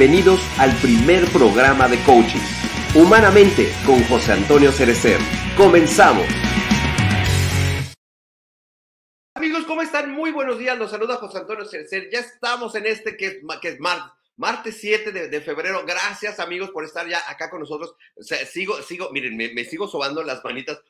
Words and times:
Bienvenidos 0.00 0.40
al 0.58 0.74
primer 0.80 1.30
programa 1.30 1.86
de 1.86 2.02
coaching. 2.04 2.40
Humanamente 2.94 3.70
con 3.84 4.02
José 4.04 4.32
Antonio 4.32 4.72
Cerecer. 4.72 5.20
Comenzamos. 5.58 6.26
Amigos, 9.34 9.66
¿cómo 9.66 9.82
están? 9.82 10.10
Muy 10.12 10.30
buenos 10.30 10.58
días. 10.58 10.78
Los 10.78 10.90
saluda 10.90 11.16
José 11.16 11.36
Antonio 11.36 11.66
Cerecer. 11.66 12.08
Ya 12.10 12.20
estamos 12.20 12.74
en 12.76 12.86
este 12.86 13.14
que 13.14 13.26
es, 13.26 13.42
martes 13.42 13.78
Martes 14.38 14.78
7 14.80 15.12
de, 15.12 15.40
febrero. 15.42 15.84
Gracias, 15.86 16.40
amigos, 16.40 16.70
por 16.70 16.86
estar 16.86 17.06
ya 17.06 17.20
acá 17.28 17.50
con 17.50 17.60
nosotros. 17.60 17.94
Sigo, 18.50 18.80
sigo, 18.80 19.10
miren, 19.12 19.36
me, 19.36 19.64
sigo 19.66 19.86
sobando 19.86 20.22
las 20.22 20.42
manitas. 20.42 20.80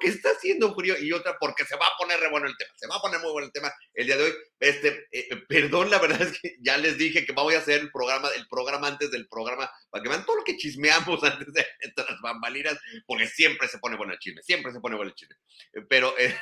Porque 0.00 0.16
está 0.16 0.30
haciendo 0.30 0.74
frío 0.74 0.94
y 0.98 1.12
otra 1.12 1.36
porque 1.38 1.64
se 1.66 1.76
va 1.76 1.86
a 1.86 1.96
poner 1.98 2.18
re 2.20 2.30
bueno 2.30 2.46
el 2.46 2.56
tema. 2.56 2.70
Se 2.76 2.86
va 2.86 2.96
a 2.96 3.02
poner 3.02 3.20
muy 3.20 3.32
bueno 3.32 3.46
el 3.46 3.52
tema 3.52 3.70
el 3.92 4.06
día 4.06 4.16
de 4.16 4.24
hoy. 4.24 4.32
Este, 4.58 4.88
eh, 5.12 5.28
eh, 5.30 5.36
perdón, 5.46 5.90
la 5.90 5.98
verdad 5.98 6.22
es 6.22 6.40
que 6.40 6.56
ya 6.60 6.78
les 6.78 6.96
dije 6.96 7.26
que 7.26 7.32
voy 7.32 7.54
a 7.54 7.58
hacer 7.58 7.80
el 7.80 7.90
programa, 7.90 8.28
el 8.34 8.46
programa 8.48 8.88
antes 8.88 9.10
del 9.10 9.28
programa, 9.28 9.70
para 9.90 10.02
que 10.02 10.08
vean 10.08 10.24
todo 10.24 10.36
lo 10.36 10.44
que 10.44 10.56
chismeamos 10.56 11.22
antes 11.24 11.52
de 11.52 11.66
las 11.96 12.20
bambalinas, 12.22 12.78
porque 13.06 13.26
siempre 13.26 13.68
se 13.68 13.78
pone 13.78 13.96
bueno 13.96 14.14
el 14.14 14.18
chisme, 14.18 14.42
siempre 14.42 14.72
se 14.72 14.80
pone 14.80 14.96
bueno 14.96 15.10
el 15.10 15.16
chisme. 15.16 15.36
Pero... 15.88 16.16
Eh, 16.18 16.34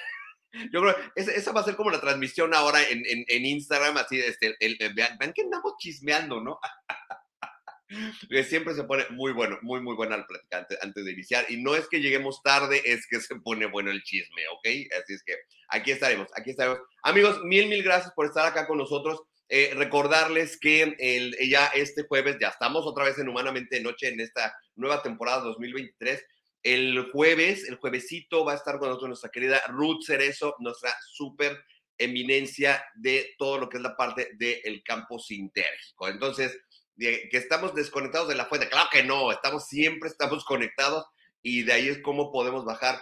yo 0.72 0.80
creo 0.80 0.96
esa, 1.14 1.32
esa, 1.32 1.52
va 1.52 1.60
a 1.60 1.64
ser 1.64 1.76
como 1.76 1.90
la 1.90 2.00
transmisión 2.00 2.54
ahora 2.54 2.82
en, 2.88 3.02
en, 3.04 3.46
Instagram, 3.46 3.96
así, 3.98 4.18
este, 4.18 4.56
el, 4.60 4.78
vean, 4.94 5.32
que 5.34 5.42
andamos 5.42 5.74
chismeando, 5.78 6.40
¿no? 6.40 6.58
que 8.28 8.44
siempre 8.44 8.74
se 8.74 8.84
pone 8.84 9.04
muy 9.10 9.32
bueno, 9.32 9.58
muy, 9.62 9.80
muy 9.80 9.94
buena 9.94 10.16
la 10.16 10.26
plática 10.26 10.66
antes, 10.82 11.04
de 11.04 11.12
iniciar. 11.12 11.46
Y 11.48 11.62
no 11.62 11.74
es 11.74 11.88
que 11.88 12.00
lleguemos 12.00 12.42
tarde, 12.42 12.82
es 12.84 13.06
que 13.06 13.20
se 13.20 13.36
pone 13.36 13.66
bueno 13.66 13.90
el 13.90 14.02
chisme, 14.02 14.42
¿ok? 14.52 14.68
Así 15.02 15.14
es 15.14 15.22
que 15.24 15.36
aquí 15.68 15.90
estaremos, 15.90 16.28
aquí 16.34 16.50
estaremos. 16.50 16.78
Amigos, 17.02 17.42
mil, 17.44 17.68
mil 17.68 17.82
gracias 17.82 18.12
por 18.14 18.26
estar 18.26 18.46
acá 18.46 18.66
con 18.66 18.78
nosotros. 18.78 19.22
Eh, 19.50 19.72
recordarles 19.74 20.58
que 20.60 20.94
el, 20.98 21.34
ya 21.48 21.66
este 21.68 22.02
jueves 22.02 22.36
ya 22.38 22.48
estamos 22.48 22.84
otra 22.84 23.04
vez 23.04 23.18
en 23.18 23.28
Humanamente 23.28 23.76
de 23.76 23.82
Noche 23.82 24.08
en 24.08 24.20
esta 24.20 24.54
nueva 24.76 25.02
temporada 25.02 25.40
2023. 25.40 26.22
El 26.62 27.10
jueves, 27.12 27.66
el 27.66 27.76
juevesito, 27.76 28.44
va 28.44 28.52
a 28.52 28.56
estar 28.56 28.78
con 28.78 28.88
nosotros 28.88 29.08
nuestra 29.08 29.30
querida 29.30 29.62
Ruth 29.68 30.02
Cerezo, 30.04 30.54
nuestra 30.58 30.94
súper 31.12 31.64
eminencia 31.96 32.84
de 32.94 33.34
todo 33.38 33.58
lo 33.58 33.68
que 33.68 33.78
es 33.78 33.82
la 33.82 33.96
parte 33.96 34.30
del 34.34 34.82
campo 34.84 35.18
sintérgico. 35.18 36.08
Entonces, 36.08 36.58
que 36.98 37.28
estamos 37.32 37.74
desconectados 37.74 38.28
de 38.28 38.34
la 38.34 38.46
fuente. 38.46 38.68
Claro 38.68 38.88
que 38.90 39.02
no, 39.02 39.30
estamos 39.30 39.66
siempre 39.66 40.08
estamos 40.08 40.44
conectados 40.44 41.04
y 41.42 41.62
de 41.62 41.72
ahí 41.72 41.88
es 41.88 42.02
como 42.02 42.32
podemos 42.32 42.64
bajar 42.64 43.00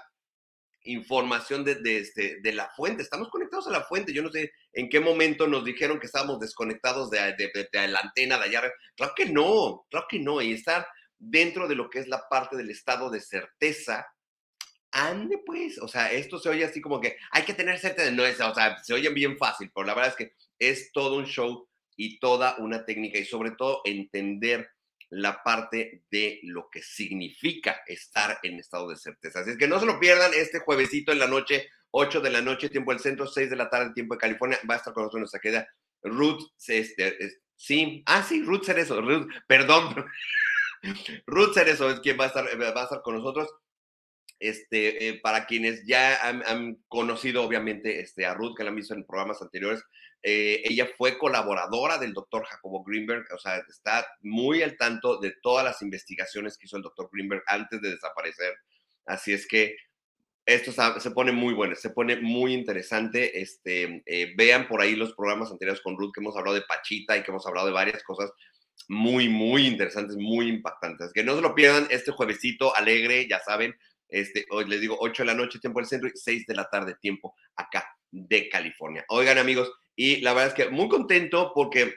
información 0.86 1.64
de, 1.64 1.98
este, 1.98 2.40
de 2.40 2.52
la 2.52 2.68
fuente. 2.70 3.02
Estamos 3.02 3.28
conectados 3.28 3.66
a 3.66 3.72
la 3.72 3.82
fuente. 3.84 4.12
Yo 4.12 4.22
no 4.22 4.30
sé 4.30 4.52
en 4.72 4.88
qué 4.88 5.00
momento 5.00 5.46
nos 5.46 5.64
dijeron 5.64 5.98
que 5.98 6.06
estábamos 6.06 6.38
desconectados 6.38 7.10
de, 7.10 7.18
de 7.36 7.88
la 7.88 8.00
antena 8.00 8.38
de 8.38 8.44
allá. 8.44 8.72
Claro 8.94 9.12
que 9.16 9.26
no, 9.26 9.86
claro 9.90 10.06
que 10.08 10.18
no. 10.20 10.40
Y 10.40 10.52
estar 10.52 10.86
dentro 11.18 11.66
de 11.66 11.74
lo 11.74 11.90
que 11.90 11.98
es 11.98 12.08
la 12.08 12.28
parte 12.28 12.56
del 12.56 12.70
estado 12.70 13.10
de 13.10 13.20
certeza, 13.20 14.06
ande 14.92 15.38
pues, 15.44 15.78
o 15.78 15.88
sea, 15.88 16.10
esto 16.12 16.38
se 16.38 16.48
oye 16.48 16.64
así 16.64 16.80
como 16.80 17.00
que 17.00 17.16
hay 17.30 17.44
que 17.44 17.54
tener 17.54 17.78
certeza, 17.78 18.10
no 18.10 18.24
es, 18.24 18.40
o 18.40 18.54
sea, 18.54 18.82
se 18.82 18.94
oye 18.94 19.08
bien 19.10 19.36
fácil, 19.36 19.70
pero 19.74 19.86
la 19.86 19.94
verdad 19.94 20.10
es 20.10 20.16
que 20.16 20.34
es 20.58 20.92
todo 20.92 21.16
un 21.16 21.26
show 21.26 21.68
y 21.96 22.18
toda 22.18 22.56
una 22.58 22.84
técnica 22.84 23.18
y 23.18 23.24
sobre 23.24 23.52
todo 23.52 23.80
entender 23.84 24.70
la 25.08 25.42
parte 25.42 26.02
de 26.10 26.40
lo 26.42 26.68
que 26.70 26.82
significa 26.82 27.80
estar 27.86 28.38
en 28.42 28.58
estado 28.58 28.88
de 28.88 28.96
certeza. 28.96 29.40
Así 29.40 29.50
es 29.50 29.56
que 29.56 29.68
no 29.68 29.78
se 29.78 29.86
lo 29.86 30.00
pierdan 30.00 30.32
este 30.34 30.58
juevesito 30.60 31.12
en 31.12 31.18
la 31.18 31.28
noche, 31.28 31.68
8 31.92 32.20
de 32.20 32.30
la 32.30 32.40
noche, 32.40 32.68
tiempo 32.68 32.90
del 32.92 33.00
centro, 33.00 33.26
6 33.26 33.50
de 33.50 33.56
la 33.56 33.70
tarde, 33.70 33.94
tiempo 33.94 34.14
de 34.14 34.20
California. 34.20 34.58
Va 34.68 34.74
a 34.74 34.78
estar 34.78 34.92
con 34.92 35.04
nosotros 35.04 35.20
nuestra 35.20 35.40
querida 35.40 35.68
Ruth, 36.02 36.42
este, 36.66 37.16
sí, 37.56 38.02
ah, 38.06 38.22
sí, 38.22 38.42
Ruth 38.42 38.64
Cerezo, 38.64 39.00
Ruth, 39.00 39.28
perdón, 39.46 39.94
Ruth 41.26 41.54
Cerezo 41.54 41.90
es 41.90 42.00
quien 42.00 42.18
va 42.18 42.24
a 42.24 42.28
estar, 42.28 42.44
va 42.60 42.80
a 42.80 42.84
estar 42.84 43.02
con 43.02 43.16
nosotros. 43.16 43.48
Este, 44.38 45.08
eh, 45.08 45.20
para 45.22 45.46
quienes 45.46 45.86
ya 45.86 46.28
han, 46.28 46.76
conocido, 46.88 47.42
obviamente, 47.42 48.00
este, 48.00 48.26
a 48.26 48.34
Ruth, 48.34 48.54
que 48.56 48.64
la 48.64 48.70
han 48.70 48.76
visto 48.76 48.94
en 48.94 49.06
programas 49.06 49.40
anteriores, 49.40 49.82
eh, 50.22 50.62
ella 50.64 50.88
fue 50.96 51.18
colaboradora 51.18 51.98
del 51.98 52.12
doctor 52.12 52.44
Jacobo 52.44 52.82
Greenberg, 52.84 53.26
o 53.32 53.38
sea, 53.38 53.62
está 53.68 54.06
muy 54.22 54.62
al 54.62 54.76
tanto 54.76 55.18
de 55.18 55.34
todas 55.42 55.64
las 55.64 55.82
investigaciones 55.82 56.58
que 56.58 56.66
hizo 56.66 56.76
el 56.76 56.82
doctor 56.82 57.08
Greenberg 57.12 57.42
antes 57.46 57.80
de 57.80 57.90
desaparecer. 57.90 58.54
Así 59.06 59.32
es 59.32 59.46
que 59.46 59.76
esto 60.46 60.72
se 61.00 61.10
pone 61.10 61.32
muy 61.32 61.54
bueno, 61.54 61.74
se 61.74 61.90
pone 61.90 62.16
muy 62.16 62.54
interesante. 62.54 63.40
Este, 63.40 64.02
eh, 64.06 64.32
vean 64.36 64.68
por 64.68 64.80
ahí 64.80 64.94
los 64.94 65.12
programas 65.14 65.50
anteriores 65.50 65.82
con 65.82 65.96
Ruth 65.96 66.12
que 66.14 66.20
hemos 66.20 66.36
hablado 66.36 66.54
de 66.54 66.62
Pachita 66.62 67.16
y 67.16 67.22
que 67.22 67.32
hemos 67.32 67.46
hablado 67.46 67.66
de 67.66 67.72
varias 67.72 68.02
cosas 68.04 68.30
muy, 68.88 69.28
muy 69.28 69.66
interesantes, 69.66 70.16
muy 70.16 70.48
impactantes. 70.48 71.12
Que 71.12 71.24
no 71.24 71.34
se 71.34 71.42
lo 71.42 71.54
pierdan 71.54 71.88
este 71.90 72.12
juevesito 72.12 72.74
alegre, 72.76 73.26
ya 73.28 73.40
saben, 73.40 73.74
este, 74.08 74.46
hoy 74.50 74.66
les 74.68 74.80
digo 74.80 74.96
8 75.00 75.22
de 75.22 75.26
la 75.26 75.34
noche, 75.34 75.58
tiempo 75.58 75.80
del 75.80 75.88
centro, 75.88 76.08
y 76.08 76.12
6 76.14 76.46
de 76.46 76.54
la 76.54 76.68
tarde, 76.68 76.96
tiempo 77.00 77.34
acá 77.56 77.88
de 78.10 78.48
California. 78.48 79.04
Oigan, 79.08 79.38
amigos, 79.38 79.72
y 79.94 80.20
la 80.20 80.32
verdad 80.32 80.48
es 80.48 80.54
que 80.54 80.70
muy 80.70 80.88
contento 80.88 81.52
porque 81.54 81.94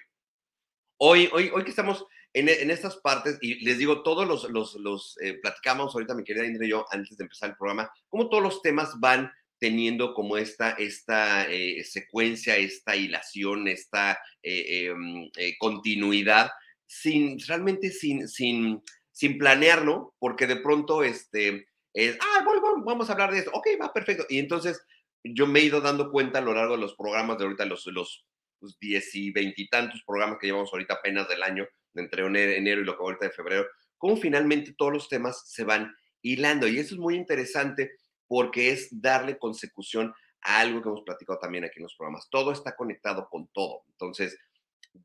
hoy, 0.97 1.29
hoy, 1.33 1.51
hoy 1.53 1.63
que 1.63 1.69
estamos 1.69 2.06
en, 2.33 2.50
en 2.50 2.71
estas 2.71 2.97
partes, 2.97 3.38
y 3.41 3.63
les 3.65 3.77
digo, 3.77 4.03
todos 4.03 4.27
los, 4.27 4.50
los, 4.50 4.75
los 4.75 5.17
eh, 5.21 5.35
platicamos 5.41 5.94
ahorita, 5.94 6.13
mi 6.13 6.23
querida 6.23 6.45
Indra 6.45 6.65
y 6.65 6.69
yo, 6.69 6.85
antes 6.91 7.17
de 7.17 7.23
empezar 7.23 7.50
el 7.50 7.57
programa, 7.57 7.91
como 8.07 8.29
todos 8.29 8.44
los 8.44 8.61
temas 8.61 9.00
van 9.00 9.31
teniendo 9.59 10.13
como 10.13 10.38
esta, 10.38 10.71
esta 10.71 11.45
eh, 11.50 11.83
secuencia, 11.83 12.56
esta 12.56 12.95
hilación, 12.95 13.67
esta 13.67 14.17
eh, 14.41 14.88
em, 14.88 15.29
continuidad 15.57 16.50
sin, 16.85 17.38
realmente 17.45 17.91
sin, 17.91 18.27
sin, 18.27 18.81
sin 19.11 19.38
planearlo, 19.38 20.15
porque 20.17 20.47
de 20.47 20.56
pronto, 20.57 21.03
este, 21.03 21.67
es, 21.94 22.18
ah, 22.21 22.45
vamos 22.86 23.09
a 23.09 23.13
hablar 23.13 23.31
de 23.31 23.39
esto, 23.39 23.51
ok, 23.53 23.68
va, 23.81 23.91
perfecto. 23.94 24.25
Y 24.30 24.39
entonces 24.39 24.81
yo 25.24 25.47
me 25.47 25.59
he 25.59 25.63
ido 25.63 25.81
dando 25.81 26.12
cuenta 26.12 26.39
a 26.39 26.41
lo 26.41 26.53
largo 26.53 26.75
de 26.75 26.81
los 26.81 26.95
programas 26.95 27.38
de 27.38 27.45
ahorita, 27.45 27.65
los, 27.65 27.86
los 27.88 28.25
pues, 28.59 28.77
diez 28.80 29.13
y 29.15 29.31
veintitantos 29.31 30.03
programas 30.06 30.38
que 30.39 30.47
llevamos 30.47 30.71
ahorita 30.71 30.95
apenas 30.95 31.27
del 31.27 31.44
año, 31.44 31.68
entre 31.95 32.25
enero 32.25 32.81
y 32.81 32.86
lo 32.86 32.95
que 32.95 33.03
ahorita 33.03 33.25
de 33.25 33.31
febrero, 33.31 33.68
cómo 33.97 34.18
finalmente 34.18 34.74
todos 34.77 34.94
los 34.94 35.09
temas 35.09 35.44
se 35.51 35.63
van 35.63 35.94
hilando. 36.21 36.68
Y 36.68 36.80
eso 36.80 36.95
es 36.95 37.00
muy 37.00 37.15
interesante 37.15 37.92
porque 38.27 38.71
es 38.71 38.88
darle 38.92 39.38
consecución 39.38 40.13
a 40.42 40.59
algo 40.59 40.81
que 40.81 40.89
hemos 40.89 41.03
platicado 41.03 41.39
también 41.39 41.65
aquí 41.65 41.77
en 41.77 41.83
los 41.83 41.95
programas. 41.95 42.27
Todo 42.30 42.51
está 42.51 42.75
conectado 42.75 43.27
con 43.30 43.47
todo. 43.47 43.83
Entonces, 43.89 44.38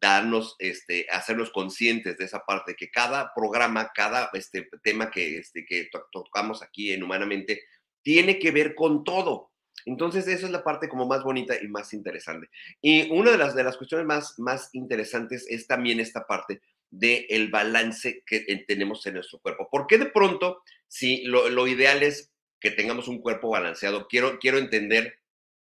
darnos, 0.01 0.57
este, 0.59 1.07
hacernos 1.11 1.51
conscientes 1.51 2.19
de 2.19 2.25
esa 2.25 2.45
parte, 2.45 2.75
que 2.75 2.91
cada 2.91 3.33
programa, 3.35 3.91
cada 3.95 4.31
este, 4.33 4.69
tema 4.83 5.11
que, 5.11 5.39
este, 5.39 5.65
que 5.65 5.89
tocamos 6.13 6.63
aquí 6.63 6.93
en 6.93 7.03
Humanamente, 7.03 7.63
tiene 8.03 8.39
que 8.39 8.51
ver 8.51 8.75
con 8.75 9.05
todo. 9.05 9.51
Entonces, 9.87 10.27
esa 10.29 10.47
es 10.47 10.53
la 10.53 10.65
parte 10.65 10.89
como 10.89 11.07
más 11.07 11.23
bonita 11.23 11.55
y 11.61 11.69
más 11.69 11.93
interesante. 11.93 12.49
Y 12.81 13.11
una 13.11 13.31
de 13.31 13.39
las, 13.39 13.55
de 13.55 13.65
las 13.65 13.77
cuestiones 13.77 14.07
más, 14.07 14.39
más 14.39 14.71
interesantes 14.73 15.47
es 15.49 15.67
también 15.67 16.01
esta 16.01 16.27
parte 16.27 16.61
del 16.91 17.27
el 17.29 17.51
balance 17.51 18.23
que 18.25 18.41
tenemos 18.67 19.05
en 19.07 19.15
nuestro 19.15 19.41
cuerpo. 19.41 19.69
Porque 19.71 19.99
de 19.99 20.07
pronto, 20.07 20.63
si 20.89 21.25
lo, 21.25 21.49
lo, 21.51 21.67
ideal 21.67 22.03
es 22.03 22.33
que 22.61 22.71
tengamos 22.71 23.09
un 23.09 23.21
cuerpo 23.21 23.51
balanceado, 23.51 24.07
quiero, 24.09 24.39
quiero 24.39 24.59
entender 24.59 25.19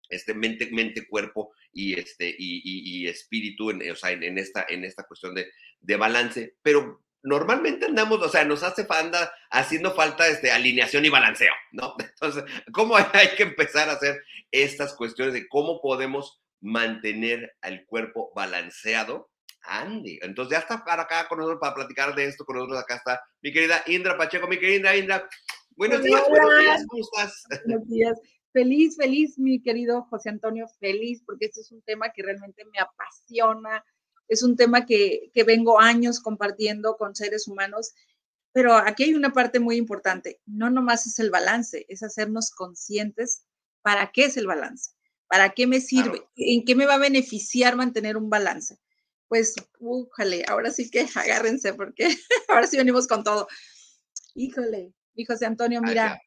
este 0.09 0.35
mente, 0.35 0.71
mente, 0.71 1.07
cuerpo 1.09 1.53
y, 1.77 1.93
este, 2.01 2.35
y, 2.39 3.07
espíritu, 3.07 3.71
en, 3.71 3.91
o 3.91 3.95
sea, 3.95 4.11
en, 4.11 4.39
esta, 4.39 4.65
en 4.67 4.83
esta 4.83 5.05
cuestión 5.05 5.35
de, 5.35 5.47
de, 5.79 5.97
balance, 5.97 6.57
pero 6.63 7.05
normalmente 7.23 7.85
andamos, 7.85 8.23
o 8.23 8.31
sea, 8.31 8.47
nos 8.47 8.63
hace 8.63 8.87
falta, 8.87 9.31
haciendo 9.51 9.95
falta 9.95 10.27
este, 10.27 10.51
alineación 10.51 11.05
y 11.05 11.11
balanceo, 11.11 11.53
¿no? 11.73 11.95
Entonces, 11.99 12.45
¿cómo 12.73 12.97
hay 13.13 13.29
que 13.37 13.43
empezar 13.43 13.91
a 13.91 13.93
hacer 13.93 14.23
estas 14.51 14.95
cuestiones 14.95 15.35
de 15.35 15.47
cómo 15.49 15.83
podemos 15.83 16.41
mantener 16.63 17.55
al 17.61 17.85
cuerpo 17.85 18.33
balanceado? 18.35 19.31
Andy. 19.69 20.21
Entonces 20.23 20.53
ya 20.53 20.59
está 20.61 20.85
para 20.85 21.03
acá 21.03 21.27
con 21.27 21.39
nosotros 21.39 21.59
para 21.61 21.75
platicar 21.75 22.15
de 22.15 22.27
esto 22.27 22.45
con 22.45 22.55
nosotros. 22.55 22.79
Acá 22.79 22.95
está 22.95 23.21
mi 23.43 23.53
querida 23.53 23.83
Indra 23.89 24.17
Pacheco, 24.17 24.47
mi 24.47 24.61
querida 24.61 24.97
Indra. 24.97 25.29
Buenos 25.71 26.05
días, 26.05 26.23
buenos 26.29 26.61
días, 26.61 26.87
¿cómo 26.89 27.03
estás? 27.03 27.43
Buenos 27.67 27.89
días 27.89 28.36
feliz, 28.57 28.97
feliz, 28.97 29.39
mi 29.39 29.61
querido 29.61 30.05
José 30.05 30.31
Antonio, 30.31 30.67
feliz, 30.81 31.23
porque 31.27 31.45
este 31.45 31.61
es 31.61 31.73
un 31.73 31.83
tema 31.83 32.11
que 32.15 32.23
realmente 32.23 32.65
me 32.65 32.79
apasiona, 32.79 33.85
es 34.29 34.43
un 34.43 34.57
tema 34.57 34.87
que, 34.87 35.31
que 35.35 35.45
vengo 35.45 35.79
años 35.79 36.21
compartiendo 36.21 36.97
con 36.97 37.15
seres 37.15 37.49
humanos, 37.49 37.93
pero 38.53 38.75
aquí 38.75 39.03
hay 39.05 39.15
una 39.15 39.35
parte 39.35 39.61
muy 39.61 39.77
importante, 39.77 40.41
no 40.47 40.71
nomás 40.71 41.07
es 41.07 41.19
el 41.19 41.31
balance, 41.31 41.85
es 41.91 42.03
hacernos 42.03 42.51
conscientes 42.51 43.45
para 43.83 44.11
qué 44.11 44.25
es 44.25 44.39
el 44.39 44.47
balance, 44.47 44.93
para 45.27 45.51
qué 45.51 45.67
me 45.67 45.83
sirve, 45.83 46.27
en 46.37 46.65
qué 46.65 46.75
me 46.75 46.87
va 46.87 46.95
a 46.95 46.99
beneficiar 46.99 47.77
mantener 47.77 48.17
un 48.17 48.31
balance. 48.31 48.79
Pues, 49.29 49.55
újale, 49.81 50.47
ahora 50.49 50.71
sí 50.71 50.89
que 50.89 51.07
agárrense, 51.15 51.75
porque 51.75 52.09
ahora 52.49 52.67
sí 52.67 52.79
venimos 52.79 53.07
con 53.07 53.23
todo. 53.23 53.49
Híjole, 54.35 54.95
y 55.15 55.27
José 55.27 55.45
Antonio, 55.45 55.83
mira, 55.83 56.23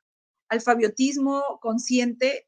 alfabiotismo 0.49 1.59
consciente 1.61 2.47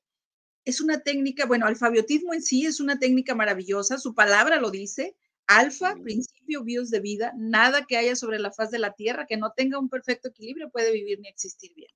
es 0.66 0.82
una 0.82 1.02
técnica, 1.02 1.46
bueno, 1.46 1.66
alfabiotismo 1.66 2.34
en 2.34 2.42
sí 2.42 2.66
es 2.66 2.80
una 2.80 3.00
técnica 3.00 3.34
maravillosa, 3.34 3.98
su 3.98 4.14
palabra 4.14 4.60
lo 4.60 4.70
dice, 4.70 5.16
Alfa, 5.48 5.96
principio, 5.96 6.64
bios 6.64 6.90
de 6.92 7.00
vida, 7.00 7.34
nada 7.36 7.86
que 7.86 7.98
haya 7.98 8.16
sobre 8.16 8.40
la 8.40 8.52
faz 8.52 8.72
de 8.72 8.80
la 8.80 8.94
Tierra 8.94 9.26
que 9.28 9.38
no 9.38 9.54
tenga 9.56 9.80
un 9.80 9.90
perfecto 9.90 10.30
equilibrio 10.30 10.70
puede 10.70 10.92
vivir 10.92 11.20
ni 11.20 11.28
existir 11.28 11.74
bien. 11.76 11.90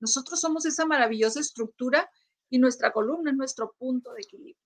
Nosotros 0.00 0.40
somos 0.40 0.64
esa 0.64 0.86
maravillosa 0.86 1.40
estructura 1.40 2.10
y 2.48 2.58
nuestra 2.58 2.92
columna 2.92 3.30
es 3.30 3.36
nuestro 3.36 3.74
punto 3.78 4.12
de 4.12 4.22
equilibrio. 4.22 4.56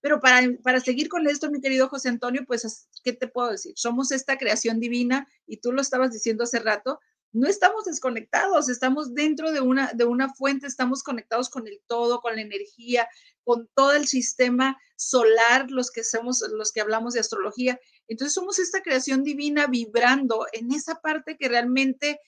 Pero 0.00 0.20
para, 0.20 0.48
para 0.62 0.80
seguir 0.80 1.08
con 1.08 1.26
esto, 1.26 1.50
mi 1.50 1.60
querido 1.60 1.88
José 1.88 2.08
Antonio, 2.08 2.44
pues, 2.46 2.88
¿qué 3.04 3.12
te 3.12 3.28
puedo 3.28 3.50
decir? 3.50 3.72
Somos 3.76 4.12
esta 4.12 4.38
creación 4.38 4.80
divina 4.80 5.28
y 5.46 5.58
tú 5.58 5.72
lo 5.72 5.82
estabas 5.82 6.12
diciendo 6.12 6.44
hace 6.44 6.58
rato, 6.58 7.00
no 7.32 7.46
estamos 7.46 7.84
desconectados, 7.84 8.68
estamos 8.68 9.14
dentro 9.14 9.52
de 9.52 9.60
una, 9.60 9.92
de 9.92 10.04
una 10.04 10.32
fuente, 10.34 10.66
estamos 10.66 11.02
conectados 11.02 11.48
con 11.48 11.68
el 11.68 11.80
todo, 11.86 12.20
con 12.20 12.34
la 12.34 12.42
energía, 12.42 13.08
con 13.44 13.68
todo 13.74 13.92
el 13.92 14.06
sistema 14.06 14.76
solar, 14.96 15.70
los 15.70 15.90
que 15.90 16.04
somos, 16.04 16.44
los 16.52 16.72
que 16.72 16.80
hablamos 16.80 17.14
de 17.14 17.20
astrología. 17.20 17.78
Entonces 18.08 18.34
somos 18.34 18.58
esta 18.58 18.82
creación 18.82 19.22
divina 19.22 19.66
vibrando 19.66 20.46
en 20.52 20.72
esa 20.72 20.96
parte 20.96 21.36
que 21.36 21.48
realmente 21.48 22.20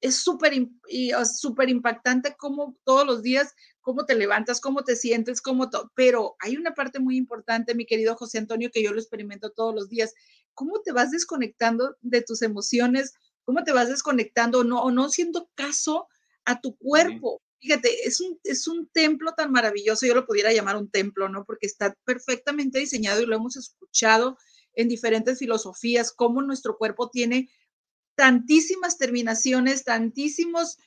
es 0.00 0.16
súper 0.16 0.52
súper 1.24 1.70
impactante 1.70 2.34
como 2.36 2.76
todos 2.84 3.06
los 3.06 3.22
días, 3.22 3.54
cómo 3.80 4.04
te 4.04 4.14
levantas, 4.14 4.60
cómo 4.60 4.84
te 4.84 4.96
sientes, 4.96 5.40
cómo 5.40 5.70
todo. 5.70 5.92
Pero 5.94 6.36
hay 6.40 6.56
una 6.56 6.74
parte 6.74 6.98
muy 6.98 7.16
importante, 7.16 7.74
mi 7.74 7.86
querido 7.86 8.14
José 8.16 8.38
Antonio, 8.38 8.70
que 8.72 8.82
yo 8.82 8.92
lo 8.92 9.00
experimento 9.00 9.50
todos 9.50 9.74
los 9.74 9.88
días. 9.88 10.12
¿Cómo 10.52 10.80
te 10.82 10.92
vas 10.92 11.10
desconectando 11.10 11.96
de 12.02 12.20
tus 12.20 12.42
emociones? 12.42 13.14
¿Cómo 13.44 13.64
te 13.64 13.72
vas 13.72 13.88
desconectando 13.88 14.60
o 14.60 14.64
no, 14.64 14.82
o 14.82 14.90
no 14.90 15.04
haciendo 15.04 15.50
caso 15.54 16.08
a 16.44 16.60
tu 16.60 16.76
cuerpo? 16.76 17.42
Fíjate, 17.60 18.06
es 18.06 18.20
un, 18.20 18.38
es 18.44 18.66
un 18.68 18.88
templo 18.88 19.32
tan 19.32 19.50
maravilloso, 19.50 20.06
yo 20.06 20.14
lo 20.14 20.26
pudiera 20.26 20.52
llamar 20.52 20.76
un 20.76 20.90
templo, 20.90 21.28
¿no? 21.28 21.44
Porque 21.44 21.66
está 21.66 21.96
perfectamente 22.04 22.78
diseñado 22.78 23.22
y 23.22 23.26
lo 23.26 23.36
hemos 23.36 23.56
escuchado 23.56 24.36
en 24.74 24.88
diferentes 24.88 25.38
filosofías, 25.38 26.12
cómo 26.12 26.42
nuestro 26.42 26.76
cuerpo 26.76 27.08
tiene 27.10 27.48
tantísimas 28.16 28.98
terminaciones, 28.98 29.84
tantísimos, 29.84 30.78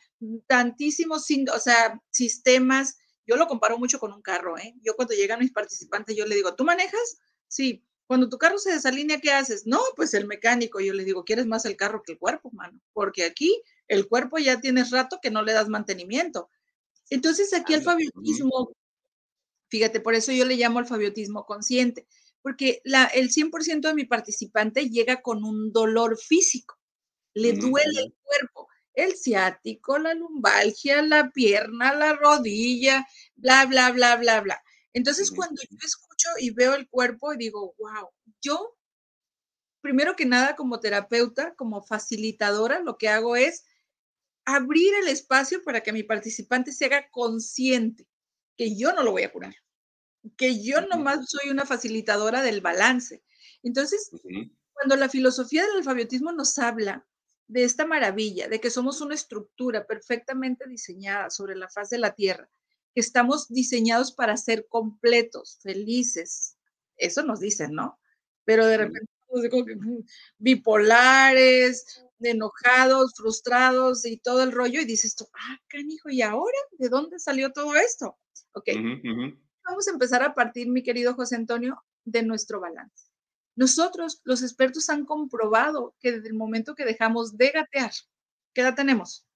tantísimos, 0.48 1.26
o 1.54 1.60
sea, 1.60 2.02
sistemas. 2.10 2.98
Yo 3.26 3.36
lo 3.36 3.48
comparo 3.48 3.78
mucho 3.78 4.00
con 4.00 4.14
un 4.14 4.22
carro, 4.22 4.58
¿eh? 4.58 4.74
Yo 4.82 4.96
cuando 4.96 5.14
llegan 5.14 5.40
mis 5.40 5.52
participantes, 5.52 6.16
yo 6.16 6.26
le 6.26 6.36
digo, 6.36 6.56
¿tú 6.56 6.64
manejas? 6.64 7.18
Sí. 7.48 7.84
Cuando 8.08 8.30
tu 8.30 8.38
carro 8.38 8.58
se 8.58 8.72
desalinea, 8.72 9.20
¿qué 9.20 9.32
haces? 9.32 9.68
No, 9.68 9.80
pues 9.96 10.14
el 10.14 10.26
mecánico. 10.26 10.80
Yo 10.80 10.94
le 10.94 11.04
digo, 11.04 11.24
¿quieres 11.24 11.46
más 11.46 11.66
el 11.66 11.76
carro 11.76 12.02
que 12.04 12.14
el 12.14 12.18
cuerpo, 12.18 12.50
mano? 12.52 12.82
Porque 12.94 13.26
aquí 13.26 13.62
el 13.88 14.08
cuerpo 14.08 14.38
ya 14.38 14.60
tienes 14.60 14.92
rato 14.92 15.20
que 15.22 15.30
no 15.30 15.44
le 15.44 15.54
das 15.54 15.68
mantenimiento. 15.68 16.50
Entonces 17.10 17.54
aquí 17.54 17.74
el 17.74 17.84
fabiotismo, 17.84 18.72
fíjate, 19.70 20.00
por 20.00 20.16
eso 20.16 20.32
yo 20.32 20.46
le 20.46 20.56
llamo 20.56 20.80
alfabiotismo 20.80 21.46
consciente, 21.46 22.08
porque 22.42 22.82
la, 22.84 23.06
el 23.06 23.30
100% 23.30 23.82
de 23.82 23.94
mi 23.94 24.06
participante 24.06 24.90
llega 24.90 25.22
con 25.22 25.44
un 25.44 25.72
dolor 25.72 26.18
físico 26.18 26.78
le 27.38 27.54
duele 27.54 28.02
el 28.02 28.14
cuerpo, 28.24 28.68
el 28.96 29.16
ciático, 29.16 30.00
la 30.00 30.16
lumbalgia, 30.16 31.04
la 31.04 31.30
pierna, 31.30 31.94
la 31.94 32.14
rodilla, 32.14 33.06
bla, 33.36 33.66
bla, 33.66 33.92
bla, 33.92 34.16
bla, 34.16 34.42
bla. 34.42 34.64
Entonces, 34.98 35.30
cuando 35.30 35.62
yo 35.62 35.78
escucho 35.86 36.28
y 36.40 36.50
veo 36.50 36.74
el 36.74 36.90
cuerpo 36.90 37.32
y 37.32 37.38
digo, 37.38 37.76
wow, 37.78 38.10
yo, 38.42 38.76
primero 39.80 40.16
que 40.16 40.26
nada, 40.26 40.56
como 40.56 40.80
terapeuta, 40.80 41.54
como 41.54 41.84
facilitadora, 41.84 42.80
lo 42.80 42.98
que 42.98 43.08
hago 43.08 43.36
es 43.36 43.64
abrir 44.44 44.96
el 44.96 45.08
espacio 45.08 45.62
para 45.64 45.82
que 45.82 45.94
mi 45.94 46.02
participante 46.02 46.72
se 46.72 46.86
haga 46.86 47.12
consciente 47.12 48.08
que 48.58 48.76
yo 48.76 48.92
no 48.92 49.04
lo 49.04 49.12
voy 49.12 49.22
a 49.22 49.32
curar, 49.32 49.56
que 50.36 50.64
yo 50.64 50.82
nomás 50.82 51.30
soy 51.30 51.52
una 51.52 51.68
facilitadora 51.68 52.42
del 52.42 52.62
balance. 52.62 53.24
Entonces, 53.62 54.10
cuando 54.74 54.96
la 54.96 55.10
filosofía 55.10 55.62
del 55.62 55.78
alfabetismo 55.78 56.32
nos 56.32 56.58
habla 56.58 57.06
de 57.46 57.66
esta 57.66 57.86
maravilla, 57.86 58.48
de 58.48 58.60
que 58.60 58.72
somos 58.72 59.00
una 59.02 59.14
estructura 59.14 59.86
perfectamente 59.86 60.68
diseñada 60.68 61.30
sobre 61.30 61.56
la 61.56 61.70
faz 61.70 61.92
de 61.92 62.00
la 62.00 62.16
Tierra, 62.16 62.50
que 62.98 63.02
estamos 63.02 63.48
diseñados 63.48 64.12
para 64.12 64.36
ser 64.38 64.66
completos, 64.68 65.60
felices. 65.62 66.58
Eso 66.96 67.22
nos 67.22 67.40
dicen, 67.40 67.74
¿no? 67.74 68.00
Pero 68.44 68.66
de 68.66 68.76
repente 68.76 69.12
bipolares, 70.40 72.04
enojados, 72.20 73.14
frustrados 73.16 74.04
y 74.04 74.18
todo 74.18 74.42
el 74.42 74.52
rollo, 74.52 74.82
y 74.82 74.86
dices 74.86 75.16
tú, 75.16 75.28
ah, 75.32 75.60
canijo, 75.68 76.10
¿y 76.10 76.24
ahora? 76.24 76.58
¿De 76.80 76.90
dónde 76.90 77.20
salió 77.20 77.54
todo 77.54 77.76
esto? 77.76 78.18
Ok. 78.54 78.70
Vamos 79.64 79.88
a 79.88 79.92
empezar 79.92 80.24
a 80.24 80.34
partir, 80.34 80.68
mi 80.68 80.82
querido 80.82 81.14
José 81.14 81.36
Antonio, 81.36 81.86
de 82.04 82.24
nuestro 82.24 82.60
balance. 82.60 83.12
Nosotros, 83.56 84.22
los 84.24 84.42
expertos, 84.42 84.90
han 84.90 85.06
comprobado 85.06 85.96
que 86.00 86.14
desde 86.14 86.30
el 86.30 86.34
momento 86.34 86.74
que 86.74 86.84
dejamos 86.84 87.38
de 87.38 87.52
gatear, 87.52 87.92
¿qué 88.56 88.62
edad 88.62 88.74
tenemos? 88.74 89.27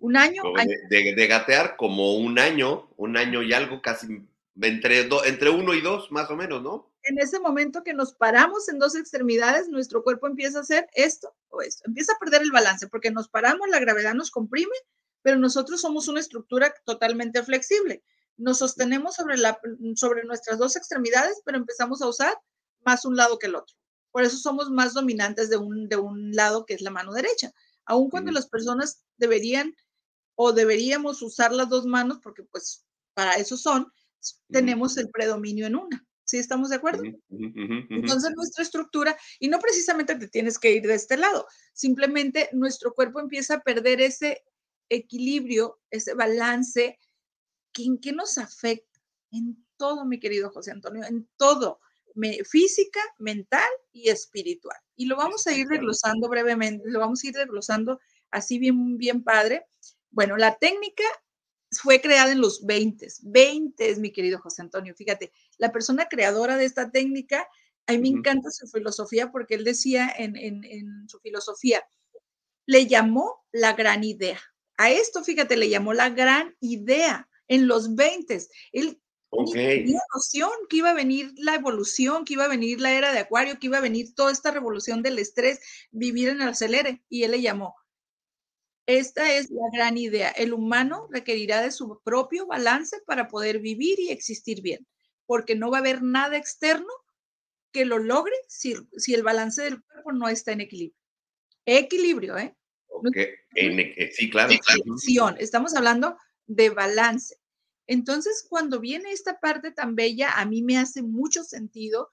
Un 0.00 0.16
año. 0.16 0.42
De, 0.88 1.26
gatear 1.26 1.76
como 1.76 2.16
un 2.16 2.38
año, 2.38 2.90
un 2.96 3.16
año 3.16 3.42
y 3.42 3.52
algo, 3.52 3.80
casi 3.82 4.26
entre, 4.60 5.08
entre 5.26 5.50
uno 5.50 5.74
y 5.74 5.80
dos, 5.80 6.10
más 6.10 6.30
o 6.30 6.36
menos, 6.36 6.62
¿no? 6.62 6.90
En 7.02 7.18
ese 7.18 7.38
momento 7.38 7.82
que 7.82 7.94
nos 7.94 8.12
paramos 8.12 8.68
en 8.68 8.78
dos 8.78 8.94
extremidades, 8.94 9.68
nuestro 9.68 10.02
cuerpo 10.02 10.26
empieza 10.26 10.58
a 10.58 10.62
hacer 10.62 10.88
esto 10.94 11.34
o 11.48 11.62
esto, 11.62 11.84
empieza 11.86 12.12
a 12.12 12.18
perder 12.18 12.42
el 12.42 12.50
balance 12.50 12.88
porque 12.88 13.10
nos 13.10 13.28
paramos, 13.28 13.68
la 13.68 13.78
gravedad 13.78 14.14
nos 14.14 14.30
comprime, 14.30 14.74
pero 15.22 15.38
nosotros 15.38 15.80
somos 15.80 16.08
una 16.08 16.20
estructura 16.20 16.74
totalmente 16.84 17.42
flexible. 17.42 18.02
Nos 18.36 18.58
sostenemos 18.58 19.14
sobre, 19.14 19.36
la, 19.36 19.58
sobre 19.96 20.24
nuestras 20.24 20.58
dos 20.58 20.76
extremidades, 20.76 21.40
pero 21.44 21.58
empezamos 21.58 22.02
a 22.02 22.08
usar 22.08 22.38
más 22.84 23.04
un 23.04 23.16
lado 23.16 23.38
que 23.38 23.46
el 23.46 23.54
otro. 23.54 23.76
Por 24.12 24.22
eso 24.22 24.36
somos 24.36 24.70
más 24.70 24.94
dominantes 24.94 25.50
de 25.50 25.56
un, 25.56 25.88
de 25.88 25.96
un 25.96 26.32
lado 26.32 26.64
que 26.64 26.74
es 26.74 26.80
la 26.80 26.90
mano 26.90 27.12
derecha. 27.12 27.52
Aun 27.84 28.10
cuando 28.10 28.32
las 28.32 28.48
personas 28.48 29.04
deberían 29.18 29.74
o 30.42 30.54
deberíamos 30.54 31.20
usar 31.20 31.52
las 31.52 31.68
dos 31.68 31.84
manos, 31.84 32.18
porque 32.22 32.42
pues 32.44 32.86
para 33.12 33.34
eso 33.34 33.58
son, 33.58 33.92
tenemos 34.48 34.96
el 34.96 35.10
predominio 35.10 35.66
en 35.66 35.76
una. 35.76 36.06
¿Sí 36.24 36.38
estamos 36.38 36.70
de 36.70 36.76
acuerdo? 36.76 37.02
Entonces 37.28 38.32
nuestra 38.34 38.62
estructura, 38.62 39.18
y 39.38 39.48
no 39.48 39.58
precisamente 39.58 40.14
te 40.14 40.28
tienes 40.28 40.58
que 40.58 40.72
ir 40.72 40.86
de 40.86 40.94
este 40.94 41.18
lado, 41.18 41.46
simplemente 41.74 42.48
nuestro 42.52 42.94
cuerpo 42.94 43.20
empieza 43.20 43.56
a 43.56 43.60
perder 43.60 44.00
ese 44.00 44.42
equilibrio, 44.88 45.78
ese 45.90 46.14
balance, 46.14 46.98
que 47.74 47.84
¿en 47.84 47.98
qué 47.98 48.12
nos 48.12 48.38
afecta? 48.38 48.98
En 49.32 49.62
todo, 49.76 50.06
mi 50.06 50.18
querido 50.18 50.50
José 50.50 50.70
Antonio, 50.70 51.04
en 51.04 51.28
todo 51.36 51.80
física, 52.44 53.00
mental 53.18 53.70
y 53.92 54.08
espiritual. 54.08 54.78
Y 54.96 55.04
lo 55.04 55.16
vamos 55.16 55.46
a 55.46 55.52
ir 55.52 55.66
desglosando 55.66 56.30
brevemente, 56.30 56.82
lo 56.86 56.98
vamos 56.98 57.22
a 57.22 57.26
ir 57.26 57.34
desglosando 57.34 58.00
así 58.30 58.58
bien, 58.58 58.96
bien 58.96 59.22
padre. 59.22 59.66
Bueno, 60.10 60.36
la 60.36 60.56
técnica 60.56 61.04
fue 61.70 62.00
creada 62.00 62.32
en 62.32 62.40
los 62.40 62.66
20, 62.66 63.06
20, 63.22 63.96
mi 63.96 64.12
querido 64.12 64.38
José 64.40 64.62
Antonio. 64.62 64.94
Fíjate, 64.94 65.32
la 65.58 65.72
persona 65.72 66.08
creadora 66.08 66.56
de 66.56 66.64
esta 66.64 66.90
técnica, 66.90 67.46
a 67.86 67.92
mí 67.92 67.98
me 67.98 68.18
encanta 68.18 68.50
su 68.50 68.66
filosofía 68.66 69.30
porque 69.30 69.54
él 69.54 69.64
decía 69.64 70.12
en, 70.16 70.36
en, 70.36 70.64
en 70.64 71.08
su 71.08 71.20
filosofía, 71.20 71.84
le 72.66 72.86
llamó 72.86 73.44
la 73.52 73.72
gran 73.74 74.04
idea. 74.04 74.40
A 74.76 74.90
esto, 74.90 75.22
fíjate, 75.22 75.56
le 75.56 75.68
llamó 75.68 75.92
la 75.92 76.10
gran 76.10 76.56
idea 76.60 77.28
en 77.48 77.66
los 77.66 77.94
20. 77.94 78.46
Él 78.72 79.00
Okay. 79.32 79.84
Tenía 79.84 80.00
noción 80.12 80.50
que 80.68 80.78
iba 80.78 80.90
a 80.90 80.94
venir 80.94 81.32
la 81.36 81.54
evolución, 81.54 82.24
que 82.24 82.32
iba 82.32 82.46
a 82.46 82.48
venir 82.48 82.80
la 82.80 82.92
era 82.92 83.12
de 83.12 83.20
Acuario, 83.20 83.60
que 83.60 83.68
iba 83.68 83.78
a 83.78 83.82
venir 83.82 84.12
toda 84.16 84.32
esta 84.32 84.50
revolución 84.50 85.02
del 85.02 85.20
estrés, 85.20 85.60
vivir 85.92 86.30
en 86.30 86.42
el 86.42 86.48
acelere. 86.48 87.04
Y 87.08 87.22
él 87.22 87.30
le 87.30 87.40
llamó. 87.40 87.76
Esta 88.86 89.34
es 89.34 89.50
la 89.50 89.68
gran 89.72 89.96
idea. 89.98 90.30
El 90.30 90.52
humano 90.52 91.08
requerirá 91.10 91.62
de 91.62 91.70
su 91.70 92.00
propio 92.02 92.46
balance 92.46 93.00
para 93.06 93.28
poder 93.28 93.60
vivir 93.60 94.00
y 94.00 94.10
existir 94.10 94.62
bien, 94.62 94.86
porque 95.26 95.54
no 95.54 95.70
va 95.70 95.78
a 95.78 95.80
haber 95.80 96.02
nada 96.02 96.36
externo 96.36 96.92
que 97.72 97.84
lo 97.84 97.98
logre 97.98 98.34
si, 98.48 98.74
si 98.96 99.14
el 99.14 99.22
balance 99.22 99.62
del 99.62 99.82
cuerpo 99.82 100.12
no 100.12 100.28
está 100.28 100.52
en 100.52 100.62
equilibrio. 100.62 100.98
Equilibrio, 101.66 102.36
¿eh? 102.36 102.56
E, 103.54 104.10
sí, 104.12 104.30
claro. 104.30 104.52
Estamos 105.38 105.74
hablando 105.74 106.16
de 106.46 106.70
balance. 106.70 107.36
Entonces, 107.86 108.44
cuando 108.48 108.80
viene 108.80 109.12
esta 109.12 109.40
parte 109.40 109.72
tan 109.72 109.94
bella, 109.94 110.32
a 110.32 110.44
mí 110.44 110.62
me 110.62 110.78
hace 110.78 111.02
mucho 111.02 111.42
sentido, 111.42 112.10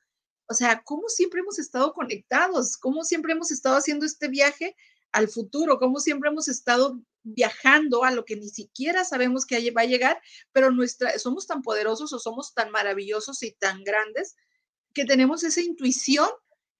o 0.47 0.53
sea, 0.53 0.81
cómo 0.83 1.07
siempre 1.07 1.41
hemos 1.41 1.59
estado 1.59 1.93
conectados, 1.93 2.77
cómo 2.77 3.03
siempre 3.03 3.33
hemos 3.33 3.51
estado 3.51 3.77
haciendo 3.77 4.05
este 4.05 4.27
viaje 4.27 4.75
al 5.17 5.29
futuro, 5.29 5.79
cómo 5.79 5.99
siempre 5.99 6.29
hemos 6.29 6.47
estado 6.47 7.01
viajando 7.23 8.03
a 8.03 8.11
lo 8.11 8.23
que 8.23 8.35
ni 8.35 8.49
siquiera 8.49 9.03
sabemos 9.03 9.45
que 9.45 9.71
va 9.71 9.81
a 9.81 9.85
llegar, 9.85 10.21
pero 10.51 10.71
nuestra, 10.71 11.17
somos 11.17 11.47
tan 11.47 11.63
poderosos 11.63 12.13
o 12.13 12.19
somos 12.19 12.53
tan 12.53 12.69
maravillosos 12.69 13.41
y 13.41 13.51
tan 13.53 13.83
grandes 13.83 14.35
que 14.93 15.05
tenemos 15.05 15.43
esa 15.43 15.61
intuición 15.61 16.29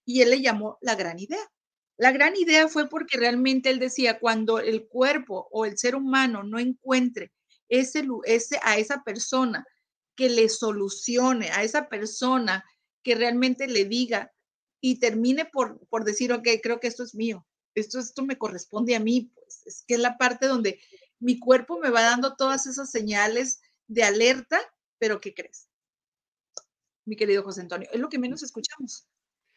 y 0.06 0.22
él 0.22 0.30
le 0.30 0.42
llamó 0.42 0.78
la 0.82 0.96
gran 0.96 1.20
idea. 1.20 1.52
La 1.98 2.12
gran 2.12 2.36
idea 2.36 2.68
fue 2.68 2.88
porque 2.88 3.18
realmente 3.18 3.72
él 3.72 3.80
decía, 3.80 4.20
cuando 4.20 4.60
el 4.60 4.88
cuerpo 4.88 5.48
o 5.52 5.66
el 5.66 5.78
ser 5.78 5.96
humano 5.96 6.44
no 6.44 6.60
encuentre 6.60 7.34
ese, 7.70 8.06
ese, 8.26 8.60
a 8.62 8.78
esa 8.78 9.04
persona 9.04 9.66
que 10.16 10.30
le 10.30 10.48
solucione, 10.48 11.50
a 11.50 11.64
esa 11.64 11.90
persona 11.90 12.64
que 13.04 13.16
realmente 13.16 13.68
le 13.68 13.86
diga 13.86 14.32
y 14.80 15.00
termine 15.00 15.46
por, 15.46 15.80
por 15.88 16.04
decir, 16.04 16.32
ok, 16.32 16.48
creo 16.62 16.80
que 16.80 16.88
esto 16.88 17.04
es 17.04 17.16
mío, 17.16 17.48
esto, 17.80 18.00
esto 18.00 18.24
me 18.24 18.38
corresponde 18.38 18.96
a 18.96 19.00
mí, 19.00 19.32
pues 19.36 19.66
es 19.66 19.84
que 19.88 19.96
es 19.96 20.00
la 20.00 20.18
parte 20.18 20.48
donde 20.48 20.80
mi 21.20 21.40
cuerpo 21.40 21.80
me 21.80 21.90
va 21.90 22.02
dando 22.02 22.36
todas 22.36 22.66
esas 22.66 22.90
señales 22.90 23.62
de 23.88 24.04
alerta, 24.04 24.60
pero 24.98 25.22
¿qué 25.22 25.34
crees? 25.34 25.68
Mi 27.06 27.16
querido 27.16 27.44
José 27.44 27.62
Antonio, 27.62 27.90
es 27.92 28.00
lo 28.00 28.10
que 28.10 28.20
menos 28.20 28.44
escuchamos. 28.44 29.08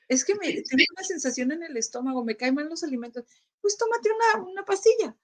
Es 0.08 0.24
que 0.24 0.34
me, 0.34 0.52
tengo 0.52 0.84
una 0.96 1.06
sensación 1.06 1.52
en 1.52 1.62
el 1.62 1.76
estómago, 1.76 2.24
me 2.24 2.36
caen 2.36 2.54
mal 2.54 2.68
los 2.68 2.82
alimentos. 2.82 3.24
Pues 3.60 3.76
tómate 3.76 4.08
una, 4.10 4.44
una 4.44 4.64
pastilla. 4.64 5.16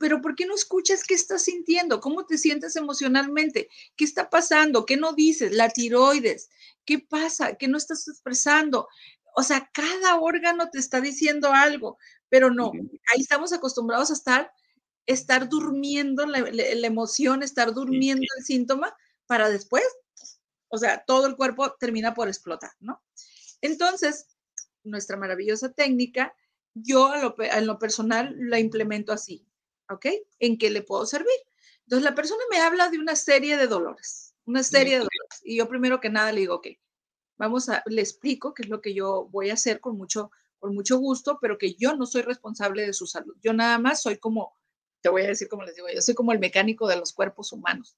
Pero 0.00 0.20
¿por 0.20 0.34
qué 0.34 0.46
no 0.46 0.54
escuchas 0.54 1.04
qué 1.04 1.14
estás 1.14 1.42
sintiendo? 1.42 2.00
¿Cómo 2.00 2.26
te 2.26 2.38
sientes 2.38 2.74
emocionalmente? 2.76 3.68
¿Qué 3.94 4.04
está 4.04 4.30
pasando? 4.30 4.84
¿Qué 4.84 4.96
no 4.96 5.12
dices? 5.12 5.52
La 5.52 5.68
tiroides. 5.68 6.48
¿Qué 6.84 6.98
pasa? 6.98 7.56
¿Qué 7.56 7.68
no 7.68 7.78
estás 7.78 8.08
expresando? 8.08 8.88
O 9.38 9.42
sea, 9.42 9.70
cada 9.72 10.18
órgano 10.18 10.70
te 10.70 10.78
está 10.78 11.02
diciendo 11.02 11.52
algo, 11.52 11.98
pero 12.28 12.50
no, 12.50 12.72
ahí 12.72 13.20
estamos 13.20 13.52
acostumbrados 13.52 14.10
a 14.10 14.14
estar 14.14 14.52
estar 15.06 15.48
durmiendo 15.48 16.26
la, 16.26 16.40
emoción, 16.86 17.42
estar 17.42 17.72
durmiendo 17.72 18.24
el 18.36 18.44
síntoma 18.44 18.94
para 19.26 19.48
después, 19.48 19.84
o 20.68 20.78
sea, 20.78 21.04
todo 21.06 21.26
el 21.26 21.36
cuerpo 21.36 21.74
termina 21.78 22.12
por 22.12 22.28
explotar, 22.28 22.72
¿no? 22.80 23.02
Entonces, 23.60 24.26
nuestra 24.82 25.16
maravillosa 25.16 25.72
técnica, 25.72 26.34
yo 26.74 27.12
en 27.14 27.66
lo 27.66 27.78
personal 27.78 28.34
la 28.36 28.58
implemento 28.58 29.12
así, 29.12 29.46
¿ok? 29.88 30.06
¿En 30.40 30.58
qué 30.58 30.70
le 30.70 30.82
puedo 30.82 31.06
servir? 31.06 31.38
Entonces, 31.84 32.04
la 32.04 32.14
persona 32.14 32.42
me 32.50 32.58
habla 32.58 32.90
de 32.90 32.98
una 32.98 33.14
serie 33.14 33.56
de 33.56 33.68
dolores, 33.68 34.34
una 34.44 34.62
serie 34.64 34.94
de 34.94 34.98
dolores, 34.98 35.40
y 35.44 35.56
yo 35.56 35.68
primero 35.68 36.00
que 36.00 36.10
nada 36.10 36.32
le 36.32 36.40
digo, 36.40 36.56
ok, 36.56 36.66
vamos 37.36 37.68
a, 37.68 37.82
le 37.86 38.02
explico 38.02 38.54
qué 38.54 38.62
es 38.62 38.68
lo 38.68 38.80
que 38.80 38.92
yo 38.92 39.28
voy 39.30 39.50
a 39.50 39.54
hacer 39.54 39.80
con 39.80 39.96
mucho, 39.96 40.30
con 40.58 40.74
mucho 40.74 40.98
gusto, 40.98 41.38
pero 41.40 41.58
que 41.58 41.74
yo 41.74 41.96
no 41.96 42.06
soy 42.06 42.22
responsable 42.22 42.86
de 42.86 42.92
su 42.92 43.06
salud. 43.06 43.36
Yo 43.42 43.52
nada 43.52 43.78
más 43.78 44.02
soy 44.02 44.18
como 44.18 44.56
te 45.06 45.10
voy 45.10 45.22
a 45.22 45.28
decir 45.28 45.46
como 45.48 45.62
les 45.62 45.76
digo, 45.76 45.86
yo 45.94 46.02
soy 46.02 46.16
como 46.16 46.32
el 46.32 46.40
mecánico 46.40 46.88
de 46.88 46.96
los 46.96 47.12
cuerpos 47.12 47.52
humanos. 47.52 47.96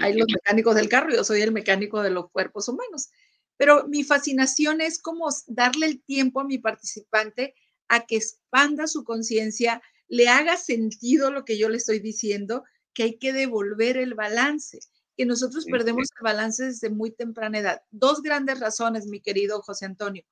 Hay 0.00 0.14
los 0.14 0.26
mecánicos 0.32 0.74
del 0.74 0.88
carro, 0.88 1.12
yo 1.12 1.22
soy 1.22 1.42
el 1.42 1.52
mecánico 1.52 2.02
de 2.02 2.08
los 2.08 2.30
cuerpos 2.30 2.66
humanos. 2.66 3.10
Pero 3.58 3.86
mi 3.88 4.04
fascinación 4.04 4.80
es 4.80 4.98
como 4.98 5.28
darle 5.48 5.84
el 5.84 6.02
tiempo 6.02 6.40
a 6.40 6.44
mi 6.44 6.56
participante 6.56 7.54
a 7.88 8.06
que 8.06 8.16
expanda 8.16 8.86
su 8.86 9.04
conciencia, 9.04 9.82
le 10.08 10.28
haga 10.28 10.56
sentido 10.56 11.30
lo 11.30 11.44
que 11.44 11.58
yo 11.58 11.68
le 11.68 11.76
estoy 11.76 11.98
diciendo, 11.98 12.64
que 12.94 13.02
hay 13.02 13.18
que 13.18 13.34
devolver 13.34 13.98
el 13.98 14.14
balance, 14.14 14.78
que 15.18 15.26
nosotros 15.26 15.66
perdemos 15.70 16.08
el 16.18 16.24
balance 16.24 16.64
desde 16.64 16.88
muy 16.88 17.10
temprana 17.10 17.58
edad. 17.58 17.82
Dos 17.90 18.22
grandes 18.22 18.60
razones, 18.60 19.06
mi 19.06 19.20
querido 19.20 19.60
José 19.60 19.84
Antonio, 19.84 20.24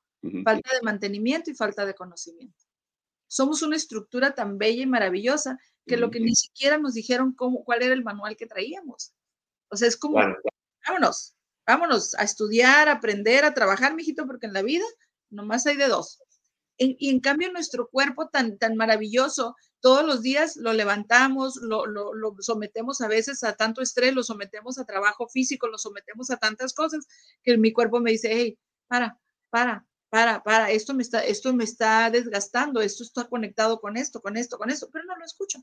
falta 0.44 0.74
de 0.74 0.82
mantenimiento 0.82 1.50
y 1.50 1.54
falta 1.54 1.86
de 1.86 1.94
conocimiento. 1.94 2.64
Somos 3.28 3.62
una 3.62 3.76
estructura 3.76 4.34
tan 4.34 4.58
bella 4.58 4.82
y 4.82 4.86
maravillosa 4.86 5.58
que 5.86 5.96
lo 5.96 6.10
que 6.10 6.20
ni 6.20 6.34
siquiera 6.34 6.78
nos 6.78 6.94
dijeron 6.94 7.34
cómo, 7.34 7.64
cuál 7.64 7.82
era 7.82 7.94
el 7.94 8.04
manual 8.04 8.36
que 8.36 8.46
traíamos. 8.46 9.12
O 9.70 9.76
sea, 9.76 9.88
es 9.88 9.96
como, 9.96 10.18
vámonos, 10.86 11.34
vámonos 11.66 12.14
a 12.14 12.24
estudiar, 12.24 12.88
a 12.88 12.92
aprender, 12.92 13.44
a 13.44 13.54
trabajar, 13.54 13.94
mijito, 13.94 14.26
porque 14.26 14.46
en 14.46 14.52
la 14.52 14.62
vida 14.62 14.84
nomás 15.30 15.66
hay 15.66 15.76
de 15.76 15.88
dos. 15.88 16.22
y 16.78 17.10
en 17.10 17.20
cambio 17.20 17.52
nuestro 17.52 17.88
cuerpo 17.88 18.28
tan, 18.28 18.56
tan 18.58 18.76
maravilloso, 18.76 19.56
todos 19.80 20.04
los 20.04 20.22
días 20.22 20.56
lo 20.56 20.72
levantamos, 20.72 21.56
lo, 21.56 21.86
lo, 21.86 22.12
lo, 22.14 22.34
sometemos 22.40 23.00
a 23.00 23.08
veces 23.08 23.44
a 23.44 23.54
tanto 23.54 23.80
estrés, 23.80 24.14
lo 24.14 24.22
sometemos 24.22 24.78
a 24.78 24.84
trabajo 24.84 25.28
físico, 25.28 25.68
lo 25.68 25.78
sometemos 25.78 26.30
a 26.30 26.36
tantas 26.36 26.74
cosas 26.74 27.06
que 27.42 27.56
mi 27.58 27.72
cuerpo 27.72 28.00
me 28.00 28.12
dice, 28.12 28.28
hey, 28.32 28.58
para, 28.88 29.18
para, 29.50 29.86
para, 30.10 30.42
para, 30.42 30.70
esto 30.70 30.94
me 30.94 31.02
está, 31.02 31.24
esto 31.24 31.52
me 31.52 31.64
está 31.64 32.10
desgastando, 32.10 32.80
esto 32.80 33.02
está 33.02 33.28
conectado 33.28 33.80
con 33.80 33.96
esto, 33.96 34.20
con 34.20 34.36
esto, 34.36 34.58
con 34.58 34.70
esto, 34.70 34.88
pero 34.90 35.04
no 35.04 35.16
lo 35.16 35.24
escucho. 35.24 35.62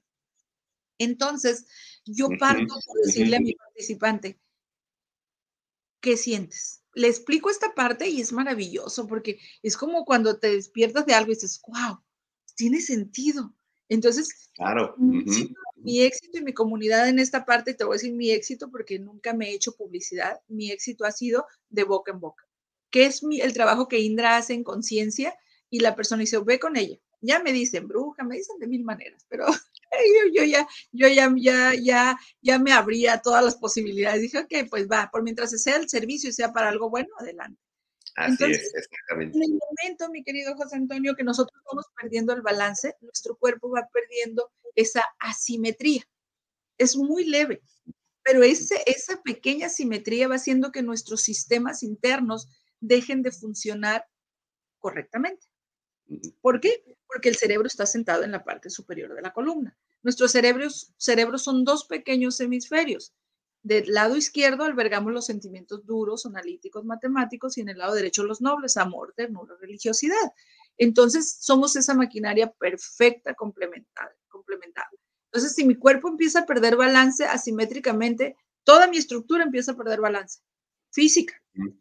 Entonces, 0.98 1.68
yo 2.06 2.30
parto 2.40 2.76
por 2.86 3.06
decirle 3.06 3.38
a 3.38 3.42
mi 3.42 3.54
participante, 3.54 4.40
¿qué 6.00 6.16
sientes? 6.16 6.82
Le 6.94 7.08
explico 7.08 7.50
esta 7.50 7.74
parte 7.74 8.08
y 8.08 8.22
es 8.22 8.32
maravilloso 8.32 9.08
porque 9.08 9.40
es 9.62 9.76
como 9.76 10.06
cuando 10.06 10.40
te 10.40 10.52
despiertas 10.52 11.06
de 11.06 11.14
algo 11.14 11.32
y 11.32 11.36
dices, 11.36 11.62
wow, 11.68 12.00
tiene 12.56 12.80
sentido. 12.80 13.54
Entonces, 13.90 14.50
claro. 14.54 14.96
mi 14.98 16.02
éxito 16.02 16.38
y 16.38 16.44
mi 16.44 16.54
comunidad 16.54 17.10
en 17.10 17.20
esta 17.20 17.46
parte, 17.46 17.74
te 17.74 17.84
voy 17.84 17.96
a 17.96 17.98
decir 17.98 18.14
mi 18.14 18.32
éxito 18.32 18.72
porque 18.72 19.00
nunca 19.00 19.34
me 19.34 19.50
he 19.50 19.56
hecho 19.56 19.76
publicidad, 19.76 20.40
mi 20.48 20.72
éxito 20.72 21.04
ha 21.04 21.12
sido 21.12 21.46
de 21.70 21.84
boca 21.84 22.12
en 22.12 22.20
boca 22.20 22.46
que 22.96 23.06
es 23.06 23.24
el 23.24 23.52
trabajo 23.52 23.90
que 23.90 24.00
Indra 24.00 24.38
hace 24.38 24.54
en 24.54 24.64
conciencia 24.64 25.38
y 25.70 25.82
la 25.82 25.98
persona 25.98 26.22
dice, 26.22 26.40
ve 26.40 26.60
con 26.60 26.78
ella. 26.78 26.96
Ya 27.20 27.44
me 27.44 27.52
dicen 27.52 27.90
bruja, 27.90 28.24
me 28.24 28.38
dicen 28.38 28.58
de 28.58 28.68
mil 28.68 28.86
maneras, 28.86 29.26
pero 29.28 29.48
yo, 30.34 30.46
ya, 30.46 30.66
yo 30.94 31.10
ya, 31.10 31.30
ya, 31.36 31.74
ya, 31.74 32.18
ya 32.42 32.58
me 32.58 32.72
abría 32.72 33.20
todas 33.20 33.44
las 33.44 33.58
posibilidades. 33.58 34.22
Dije, 34.22 34.38
ok, 34.38 34.70
pues 34.70 34.88
va, 34.88 35.10
por 35.12 35.24
mientras 35.24 35.62
sea 35.62 35.76
el 35.76 35.90
servicio 35.90 36.30
y 36.30 36.32
sea 36.32 36.54
para 36.54 36.70
algo 36.70 36.90
bueno, 36.90 37.10
adelante. 37.20 37.60
Así 38.16 38.46
es, 38.46 38.74
exactamente. 38.74 39.40
En 39.40 39.44
el 39.44 39.60
momento, 39.60 40.10
mi 40.10 40.24
querido 40.24 40.56
José 40.56 40.78
Antonio, 40.78 41.18
que 41.18 41.26
nosotros 41.26 41.62
vamos 41.70 41.88
perdiendo 42.02 42.32
el 42.32 42.44
balance, 42.44 42.96
nuestro 43.02 43.36
cuerpo 43.36 43.72
va 43.72 43.90
perdiendo 43.92 44.54
esa 44.74 45.04
asimetría. 45.20 46.04
Es 46.78 46.96
muy 46.96 47.26
leve, 47.26 47.62
pero 48.24 48.42
ese, 48.42 48.82
esa 48.86 49.22
pequeña 49.22 49.68
asimetría 49.68 50.30
va 50.30 50.36
haciendo 50.36 50.72
que 50.72 50.82
nuestros 50.82 51.24
sistemas 51.24 51.84
internos 51.84 52.48
dejen 52.88 53.22
de 53.22 53.32
funcionar 53.32 54.08
correctamente. 54.80 55.48
¿Por 56.42 56.60
qué? 56.60 56.84
Porque 57.08 57.30
el 57.30 57.36
cerebro 57.36 57.68
está 57.68 57.86
sentado 57.86 58.24
en 58.24 58.32
la 58.32 58.44
parte 58.44 58.70
superior 58.70 59.16
de 59.16 59.22
la 59.22 59.34
columna. 59.34 59.76
Nuestros 60.04 60.32
cerebros, 60.32 60.94
cerebros 60.98 61.44
son 61.44 61.64
dos 61.64 61.86
pequeños 61.86 62.40
hemisferios. 62.40 63.14
Del 63.64 63.92
lado 63.92 64.16
izquierdo 64.16 64.64
albergamos 64.64 65.12
los 65.12 65.26
sentimientos 65.26 65.86
duros, 65.88 66.28
analíticos, 66.28 66.86
matemáticos 66.86 67.58
y 67.58 67.62
en 67.62 67.70
el 67.70 67.80
lado 67.80 67.96
derecho 67.96 68.24
los 68.24 68.40
nobles, 68.40 68.78
amor, 68.78 69.14
ternura, 69.16 69.56
religiosidad. 69.60 70.34
Entonces 70.78 71.38
somos 71.40 71.76
esa 71.76 71.96
maquinaria 71.96 72.52
perfecta 72.52 73.34
complementada. 73.34 74.16
complementada. 74.28 74.90
Entonces, 75.32 75.56
si 75.56 75.66
mi 75.66 75.76
cuerpo 75.76 76.08
empieza 76.08 76.42
a 76.42 76.46
perder 76.46 76.76
balance 76.76 77.26
asimétricamente, 77.26 78.38
toda 78.64 78.88
mi 78.88 78.98
estructura 78.98 79.44
empieza 79.44 79.72
a 79.72 79.76
perder 79.76 80.00
balance 80.00 80.40
física, 80.96 81.36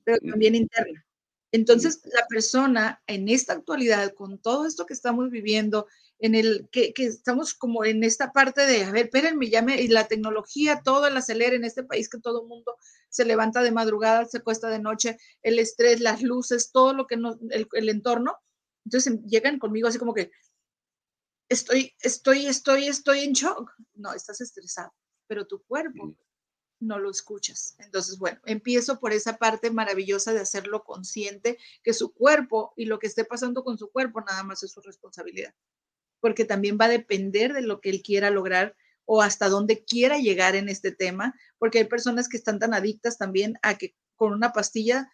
pero 0.05 0.19
también 0.19 0.55
interna. 0.57 1.07
Entonces, 1.53 2.01
la 2.13 2.27
persona 2.27 3.01
en 3.07 3.29
esta 3.29 3.53
actualidad, 3.53 4.13
con 4.15 4.39
todo 4.39 4.67
esto 4.67 4.87
que 4.87 4.93
estamos 4.93 5.31
viviendo, 5.31 5.87
en 6.19 6.35
el 6.35 6.69
que, 6.73 6.93
estamos 6.97 7.55
como 7.55 7.85
en 7.85 8.03
esta 8.03 8.33
parte 8.33 8.67
de, 8.67 8.83
a 8.83 8.91
ver, 8.91 9.05
espérenme, 9.05 9.49
ya 9.49 9.63
me, 9.63 9.81
y 9.81 9.87
la 9.87 10.09
tecnología, 10.09 10.81
todo 10.85 11.07
el 11.07 11.17
acelera 11.17 11.55
en 11.55 11.63
este 11.63 11.85
país 11.85 12.09
que 12.09 12.19
todo 12.19 12.43
el 12.43 12.49
mundo 12.49 12.77
se 13.09 13.25
levanta 13.25 13.63
de 13.63 13.71
madrugada, 13.71 14.25
se 14.25 14.41
cuesta 14.41 14.69
de 14.69 14.81
noche, 14.81 15.17
el 15.43 15.61
estrés, 15.61 16.01
las 16.01 16.23
luces, 16.23 16.73
todo 16.73 16.93
lo 16.93 17.07
que 17.07 17.17
no, 17.17 17.39
el, 17.51 17.69
el 17.73 17.89
entorno. 17.89 18.37
Entonces 18.85 19.21
llegan 19.25 19.61
conmigo 19.61 19.87
así 19.87 19.99
como 19.99 20.13
que, 20.13 20.33
estoy, 21.49 21.95
estoy, 22.01 22.47
estoy, 22.47 22.89
estoy 22.89 23.21
en 23.21 23.33
shock. 23.33 23.71
No, 23.95 24.13
estás 24.13 24.41
estresado, 24.41 24.93
pero 25.29 25.47
tu 25.47 25.63
cuerpo 25.63 26.17
no 26.81 26.99
lo 26.99 27.11
escuchas. 27.11 27.77
Entonces, 27.79 28.19
bueno, 28.19 28.41
empiezo 28.45 29.01
por 29.01 29.13
esa 29.13 29.37
parte 29.37 29.71
maravillosa 29.71 30.33
de 30.33 30.41
hacerlo 30.41 30.85
consciente, 30.85 31.59
que 31.83 31.95
su 31.95 32.13
cuerpo 32.13 32.73
y 32.77 32.87
lo 32.87 32.99
que 32.99 33.07
esté 33.07 33.25
pasando 33.25 33.65
con 33.65 33.79
su 33.79 33.91
cuerpo 33.91 34.21
nada 34.21 34.43
más 34.43 34.63
es 34.63 34.73
su 34.73 34.81
responsabilidad, 34.81 35.55
porque 36.21 36.45
también 36.45 36.79
va 36.81 36.87
a 36.87 36.89
depender 36.89 37.53
de 37.53 37.63
lo 37.63 37.81
que 37.81 37.91
él 37.91 38.03
quiera 38.03 38.31
lograr 38.31 38.77
o 39.07 39.23
hasta 39.23 39.49
dónde 39.49 39.85
quiera 39.85 40.19
llegar 40.19 40.57
en 40.57 40.69
este 40.69 40.91
tema, 40.93 41.35
porque 41.59 41.79
hay 41.79 41.85
personas 41.85 42.29
que 42.29 42.37
están 42.37 42.59
tan 42.59 42.75
adictas 42.75 43.19
también 43.19 43.59
a 43.63 43.77
que 43.77 43.95
con 44.17 44.33
una 44.33 44.53
pastilla 44.53 45.11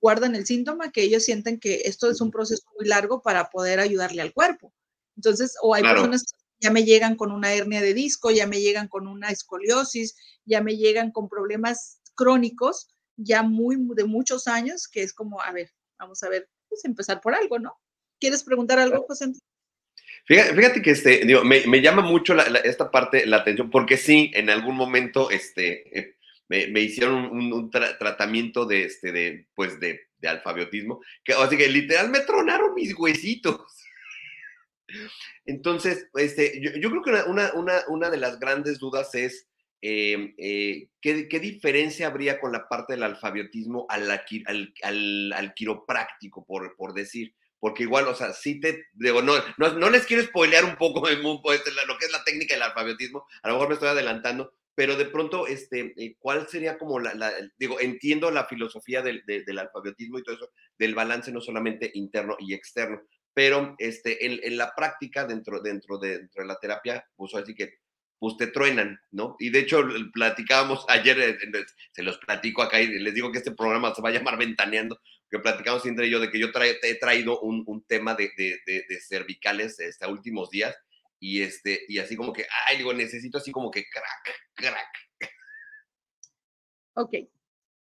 guardan 0.00 0.34
el 0.36 0.46
síntoma 0.46 0.92
que 0.92 1.02
ellos 1.02 1.24
sienten 1.24 1.58
que 1.58 1.82
esto 1.84 2.10
es 2.10 2.20
un 2.20 2.30
proceso 2.30 2.62
muy 2.78 2.86
largo 2.86 3.22
para 3.22 3.50
poder 3.50 3.80
ayudarle 3.80 4.22
al 4.22 4.32
cuerpo. 4.32 4.72
Entonces, 5.16 5.56
o 5.62 5.74
hay 5.74 5.82
personas 5.82 6.22
que 6.22 6.36
ya 6.60 6.70
me 6.70 6.84
llegan 6.84 7.16
con 7.16 7.32
una 7.32 7.52
hernia 7.52 7.80
de 7.80 7.94
disco, 7.94 8.30
ya 8.30 8.46
me 8.46 8.60
llegan 8.60 8.88
con 8.88 9.06
una 9.06 9.30
escoliosis, 9.30 10.16
ya 10.44 10.60
me 10.60 10.76
llegan 10.76 11.10
con 11.10 11.28
problemas 11.28 12.00
crónicos 12.14 12.88
ya 13.22 13.42
muy 13.42 13.76
de 13.94 14.04
muchos 14.04 14.46
años, 14.46 14.88
que 14.88 15.02
es 15.02 15.12
como, 15.12 15.40
a 15.42 15.52
ver, 15.52 15.70
vamos 15.98 16.22
a 16.22 16.28
ver, 16.28 16.48
pues 16.68 16.84
empezar 16.84 17.20
por 17.20 17.34
algo, 17.34 17.58
¿no? 17.58 17.78
¿Quieres 18.18 18.42
preguntar 18.44 18.78
algo, 18.78 19.04
José? 19.06 19.26
Fíjate, 20.26 20.82
que 20.82 20.90
este, 20.90 21.24
digo, 21.24 21.42
me, 21.44 21.80
llama 21.80 22.02
mucho 22.02 22.36
esta 22.64 22.90
parte 22.90 23.26
la 23.26 23.38
atención, 23.38 23.70
porque 23.70 23.96
sí, 23.96 24.30
en 24.34 24.50
algún 24.50 24.76
momento 24.76 25.30
este, 25.30 25.98
eh, 25.98 26.16
me, 26.48 26.80
hicieron 26.80 27.26
un, 27.30 27.70
tratamiento 27.70 28.66
de, 28.66 28.84
este, 28.84 29.12
de, 29.12 29.48
pues 29.54 29.80
de, 29.80 30.00
de 30.18 30.28
alfabetismo, 30.28 31.00
que, 31.24 31.32
así 31.32 31.56
que 31.56 31.68
literal 31.68 32.10
me 32.10 32.20
tronaron 32.20 32.74
mis 32.74 32.94
huesitos. 32.96 33.60
Entonces, 35.46 36.08
este, 36.14 36.60
yo, 36.60 36.90
creo 36.90 37.02
que 37.02 37.10
una, 37.30 37.52
una, 37.54 37.82
una, 37.88 38.10
de 38.10 38.16
las 38.16 38.38
grandes 38.38 38.78
dudas 38.78 39.14
es 39.14 39.48
em, 39.80 40.34
eh, 40.38 40.88
¿qué, 41.00 41.40
diferencia 41.40 42.06
habría 42.06 42.40
con 42.40 42.52
la 42.52 42.68
parte 42.68 42.92
del 42.92 43.02
alfabetismo 43.02 43.86
al, 43.88 44.10
al, 44.10 45.54
quiropráctico, 45.54 46.44
por, 46.44 46.76
por 46.76 46.94
decir? 46.94 47.34
Porque 47.58 47.82
igual, 47.82 48.08
o 48.08 48.14
sea, 48.14 48.32
sí 48.32 48.58
te, 48.58 48.86
digo, 48.94 49.20
no, 49.20 49.34
no, 49.58 49.90
les 49.90 50.06
quiero 50.06 50.22
spoilear 50.22 50.64
un 50.64 50.76
poco 50.76 51.06
este, 51.08 51.70
lo 51.86 51.98
que 51.98 52.06
es 52.06 52.12
la 52.12 52.24
técnica 52.24 52.54
del 52.54 52.62
alfabetismo, 52.62 53.26
a 53.42 53.48
lo 53.48 53.54
mejor 53.54 53.68
me 53.68 53.74
estoy 53.74 53.88
adelantando, 53.90 54.54
pero 54.80 54.96
de 54.96 55.04
pronto, 55.04 55.46
este, 55.46 55.92
eh, 55.98 56.16
¿cuál 56.18 56.48
sería 56.48 56.78
como 56.78 56.98
la, 57.00 57.34
digo, 57.58 57.78
entiendo 57.80 58.30
la 58.30 58.46
filosofía 58.46 59.02
del, 59.02 59.22
del, 59.26 59.58
alfabetismo 59.58 60.18
y 60.18 60.22
todo 60.22 60.36
eso, 60.36 60.50
del 60.78 60.94
balance 60.94 61.30
no 61.30 61.42
solamente 61.42 61.90
interno 61.92 62.36
y 62.38 62.54
externo, 62.54 63.02
pero 63.34 63.74
este, 63.78 64.26
en, 64.26 64.40
en 64.42 64.56
la 64.56 64.74
práctica, 64.74 65.26
dentro, 65.26 65.60
dentro, 65.60 65.98
de, 65.98 66.18
dentro 66.18 66.42
de 66.42 66.48
la 66.48 66.58
terapia, 66.58 67.04
pues 67.16 67.34
así 67.34 67.54
que 67.54 67.78
pues 68.20 68.36
te 68.36 68.48
truenan, 68.48 69.00
¿no? 69.10 69.34
Y 69.38 69.48
de 69.48 69.60
hecho 69.60 69.82
platicábamos 70.12 70.84
ayer, 70.88 71.18
eh, 71.18 71.38
se 71.92 72.02
los 72.02 72.18
platico 72.18 72.62
acá 72.62 72.80
y 72.80 72.86
les 72.98 73.14
digo 73.14 73.32
que 73.32 73.38
este 73.38 73.52
programa 73.52 73.94
se 73.94 74.02
va 74.02 74.10
a 74.10 74.12
llamar 74.12 74.36
Ventaneando, 74.36 75.00
que 75.30 75.38
platicamos 75.38 75.86
entre 75.86 76.10
yo 76.10 76.20
de 76.20 76.30
que 76.30 76.38
yo 76.38 76.48
he 76.82 76.94
traído 76.96 77.40
un, 77.40 77.64
un 77.66 77.82
tema 77.84 78.14
de, 78.14 78.30
de, 78.36 78.60
de, 78.66 79.00
cervicales 79.00 79.80
este, 79.80 80.06
últimos 80.06 80.50
días 80.50 80.76
y, 81.18 81.40
este, 81.40 81.80
y 81.88 81.98
así 81.98 82.14
como 82.14 82.32
que, 82.32 82.46
ay, 82.66 82.76
digo, 82.76 82.92
necesito 82.92 83.38
así 83.38 83.52
como 83.52 83.70
que 83.70 83.84
crack, 83.88 84.36
crack. 84.54 85.30
Ok, 86.94 87.14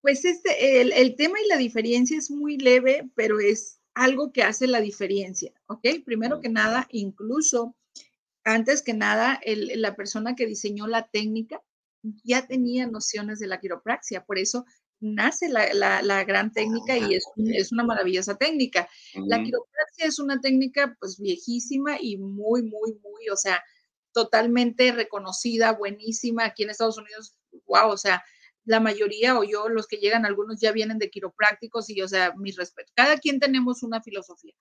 pues 0.01 0.25
este, 0.25 0.81
el, 0.81 0.93
el 0.93 1.17
tema 1.17 1.39
y 1.41 1.49
la 1.49 1.59
diferencia 1.59 2.17
es 2.17 2.31
muy 2.31 2.57
leve, 2.57 3.11
pero 3.15 3.39
es 3.39 3.82
algo 3.95 4.33
que 4.33 4.43
hace 4.43 4.67
la 4.67 4.81
diferencia, 4.81 5.53
¿ok? 5.67 5.87
Primero 6.05 6.41
que 6.41 6.49
nada, 6.49 6.87
incluso 6.91 7.77
antes 8.45 8.83
que 8.83 8.95
nada, 8.95 9.41
la 9.47 9.95
persona 9.95 10.35
que 10.35 10.47
diseñó 10.47 10.87
la 10.87 11.09
técnica 11.09 11.63
ya 12.25 12.47
tenía 12.47 12.87
nociones 12.87 13.39
de 13.39 13.47
la 13.47 13.61
quiropraxia, 13.61 14.25
por 14.25 14.39
eso 14.39 14.65
nace 15.01 15.49
la, 15.49 16.25
gran 16.25 16.53
técnica 16.53 16.97
y 16.97 17.15
es, 17.15 17.25
es, 17.37 17.73
una 17.73 17.85
maravillosa 17.85 18.37
técnica. 18.37 18.89
La 19.15 19.43
quiropraxia 19.43 20.07
es 20.07 20.19
una 20.19 20.41
técnica 20.41 20.97
pues 20.99 21.19
viejísima 21.19 21.97
y 22.01 22.17
muy, 22.17 22.63
muy, 22.63 22.95
muy, 23.03 23.29
o 23.31 23.37
sea, 23.37 23.63
totalmente 24.13 24.93
reconocida, 24.93 25.73
buenísima. 25.73 26.45
Aquí 26.45 26.63
en 26.63 26.71
Estados 26.71 26.99
Unidos, 26.99 27.35
wow, 27.67 27.91
o 27.91 27.97
sea, 27.97 28.23
la 28.65 28.81
mayoría 28.81 29.39
o 29.39 29.45
yo, 29.45 29.69
los 29.69 29.87
que 29.87 29.97
llegan, 29.97 30.25
algunos 30.25 30.61
ya 30.61 30.73
vienen 30.73 30.99
de 30.99 31.11
quiroprácticos 31.11 31.91
y, 31.91 32.01
o 32.03 32.09
sea, 32.09 32.33
mi 32.37 32.53
respeto. 32.53 32.93
Cada 32.95 33.19
quien 33.19 33.41
tenemos 33.41 33.83
una 33.83 34.03
filosofía. 34.03 34.55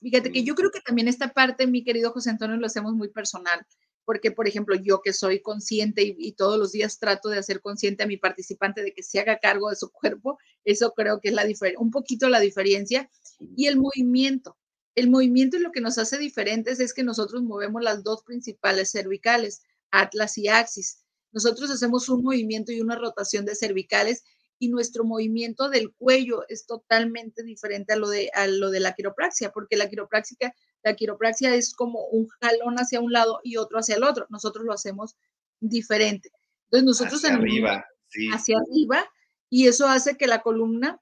Fíjate 0.00 0.32
que 0.32 0.44
yo 0.44 0.54
creo 0.54 0.70
que 0.70 0.80
también 0.80 1.08
esta 1.08 1.28
parte, 1.28 1.66
mi 1.66 1.84
querido 1.84 2.12
José 2.12 2.30
Antonio, 2.30 2.56
lo 2.56 2.66
hacemos 2.66 2.94
muy 2.94 3.08
personal, 3.08 3.64
porque, 4.04 4.30
por 4.30 4.46
ejemplo, 4.46 4.74
yo 4.76 5.00
que 5.02 5.12
soy 5.12 5.40
consciente 5.40 6.02
y, 6.18 6.32
todos 6.32 6.58
los 6.58 6.72
días 6.72 6.98
trato 6.98 7.28
de 7.28 7.38
hacer 7.38 7.60
consciente 7.60 8.02
a 8.02 8.06
mi 8.06 8.16
participante 8.16 8.82
de 8.82 8.92
que 8.92 9.02
se 9.02 9.20
haga 9.20 9.38
cargo 9.38 9.70
de 9.70 9.76
su 9.76 9.90
cuerpo, 9.90 10.38
eso 10.64 10.92
creo 10.94 11.20
que 11.20 11.28
es 11.28 11.34
la 11.34 11.44
un 11.78 11.90
poquito 11.90 12.28
la 12.28 12.40
diferencia, 12.40 13.08
y 13.56 13.66
el 13.66 13.78
movimiento. 13.78 14.56
El 14.94 15.10
movimiento 15.10 15.56
y 15.56 15.60
lo 15.60 15.72
que 15.72 15.80
nos 15.80 15.98
hace 15.98 16.18
diferentes 16.18 16.80
es 16.80 16.94
que 16.94 17.02
nosotros 17.02 17.42
movemos 17.42 17.82
las 17.82 18.04
dos 18.04 18.22
principales 18.22 18.90
cervicales, 18.90 19.62
atlas 19.90 20.38
y 20.38 20.48
axis. 20.48 21.03
Nosotros 21.34 21.70
hacemos 21.70 22.08
un 22.08 22.22
movimiento 22.22 22.72
y 22.72 22.80
una 22.80 22.96
rotación 22.96 23.44
de 23.44 23.56
cervicales 23.56 24.24
y 24.58 24.68
nuestro 24.68 25.04
movimiento 25.04 25.68
del 25.68 25.92
cuello 25.92 26.44
es 26.48 26.64
totalmente 26.64 27.42
diferente 27.42 27.92
a 27.92 27.96
lo 27.96 28.08
de, 28.08 28.30
a 28.34 28.46
lo 28.46 28.70
de 28.70 28.80
la 28.80 28.94
quiropraxia, 28.94 29.50
porque 29.50 29.76
la 29.76 29.90
quiropraxia, 29.90 30.54
la 30.82 30.94
quiropraxia 30.94 31.54
es 31.54 31.74
como 31.74 32.06
un 32.06 32.28
jalón 32.40 32.76
hacia 32.76 33.00
un 33.00 33.12
lado 33.12 33.40
y 33.42 33.56
otro 33.56 33.78
hacia 33.78 33.96
el 33.96 34.04
otro. 34.04 34.26
Nosotros 34.30 34.64
lo 34.64 34.72
hacemos 34.72 35.16
diferente. 35.60 36.30
Entonces 36.66 36.86
nosotros 36.86 37.24
hacia 37.24 37.36
arriba, 37.36 37.84
hacia 38.32 38.56
arriba 38.58 39.04
y 39.50 39.66
eso 39.66 39.88
hace 39.88 40.16
que 40.16 40.28
la 40.28 40.40
columna 40.40 41.00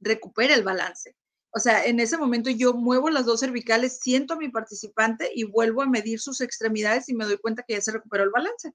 recupere 0.00 0.54
el 0.54 0.64
balance. 0.64 1.16
O 1.50 1.60
sea, 1.60 1.84
en 1.86 2.00
ese 2.00 2.18
momento 2.18 2.50
yo 2.50 2.74
muevo 2.74 3.08
las 3.10 3.26
dos 3.26 3.38
cervicales, 3.38 4.00
siento 4.00 4.34
a 4.34 4.36
mi 4.38 4.48
participante 4.48 5.30
y 5.32 5.44
vuelvo 5.44 5.82
a 5.82 5.88
medir 5.88 6.18
sus 6.18 6.40
extremidades 6.40 7.08
y 7.08 7.14
me 7.14 7.24
doy 7.24 7.38
cuenta 7.38 7.62
que 7.62 7.74
ya 7.74 7.80
se 7.80 7.92
recuperó 7.92 8.24
el 8.24 8.30
balance. 8.30 8.72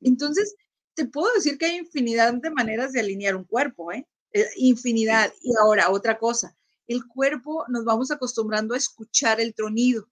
Entonces, 0.00 0.54
te 0.94 1.06
puedo 1.06 1.32
decir 1.34 1.58
que 1.58 1.66
hay 1.66 1.76
infinidad 1.76 2.34
de 2.34 2.50
maneras 2.50 2.92
de 2.92 3.00
alinear 3.00 3.36
un 3.36 3.44
cuerpo, 3.44 3.92
¿eh? 3.92 4.06
eh 4.32 4.48
infinidad. 4.56 5.32
Y 5.42 5.52
ahora, 5.60 5.90
otra 5.90 6.18
cosa, 6.18 6.56
el 6.86 7.06
cuerpo 7.06 7.64
nos 7.68 7.84
vamos 7.84 8.10
acostumbrando 8.10 8.74
a 8.74 8.78
escuchar 8.78 9.40
el 9.40 9.54
tronido. 9.54 10.08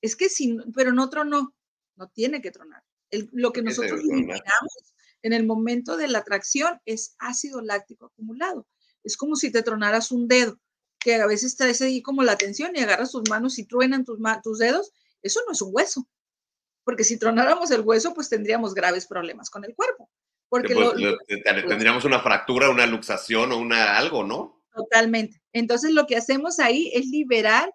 Es 0.00 0.16
que 0.16 0.28
sí, 0.28 0.56
pero 0.74 0.92
no 0.92 1.08
tronó, 1.08 1.54
no 1.96 2.08
tiene 2.08 2.42
que 2.42 2.50
tronar. 2.50 2.82
lo 3.32 3.52
que 3.52 3.62
nosotros 3.62 4.00
eliminamos 4.00 4.94
en 5.22 5.32
el 5.32 5.46
momento 5.46 5.96
de 5.96 6.08
la 6.08 6.22
tracción 6.24 6.80
es 6.84 7.14
ácido 7.18 7.62
láctico 7.62 8.06
acumulado. 8.06 8.66
Es 9.02 9.16
como 9.16 9.36
si 9.36 9.50
te 9.50 9.62
tronaras 9.62 10.12
un 10.12 10.28
dedo, 10.28 10.60
que 10.98 11.14
a 11.16 11.26
veces 11.26 11.56
traes 11.56 11.80
ahí 11.82 12.02
como 12.02 12.22
la 12.22 12.36
tensión 12.36 12.72
y 12.74 12.80
agarras 12.80 13.12
tus 13.12 13.28
manos 13.30 13.58
y 13.58 13.64
truenan 13.64 14.04
tus, 14.04 14.18
tus 14.42 14.58
dedos. 14.58 14.92
Eso 15.22 15.40
no 15.46 15.52
es 15.52 15.62
un 15.62 15.70
hueso, 15.72 16.08
porque 16.84 17.04
si 17.04 17.18
tronáramos 17.18 17.70
el 17.70 17.80
hueso, 17.80 18.14
pues 18.14 18.28
tendríamos 18.28 18.74
graves 18.74 19.06
problemas 19.06 19.50
con 19.50 19.64
el 19.64 19.74
cuerpo. 19.74 20.10
Porque 20.48 20.74
pues, 20.74 20.94
tendríamos 21.66 22.04
una 22.04 22.20
fractura, 22.20 22.70
una 22.70 22.86
luxación 22.86 23.52
o 23.52 23.58
una 23.58 23.96
algo, 23.96 24.22
¿no? 24.22 24.62
Totalmente. 24.74 25.40
Entonces 25.52 25.92
lo 25.92 26.06
que 26.06 26.16
hacemos 26.16 26.58
ahí 26.60 26.90
es 26.94 27.06
liberar 27.06 27.72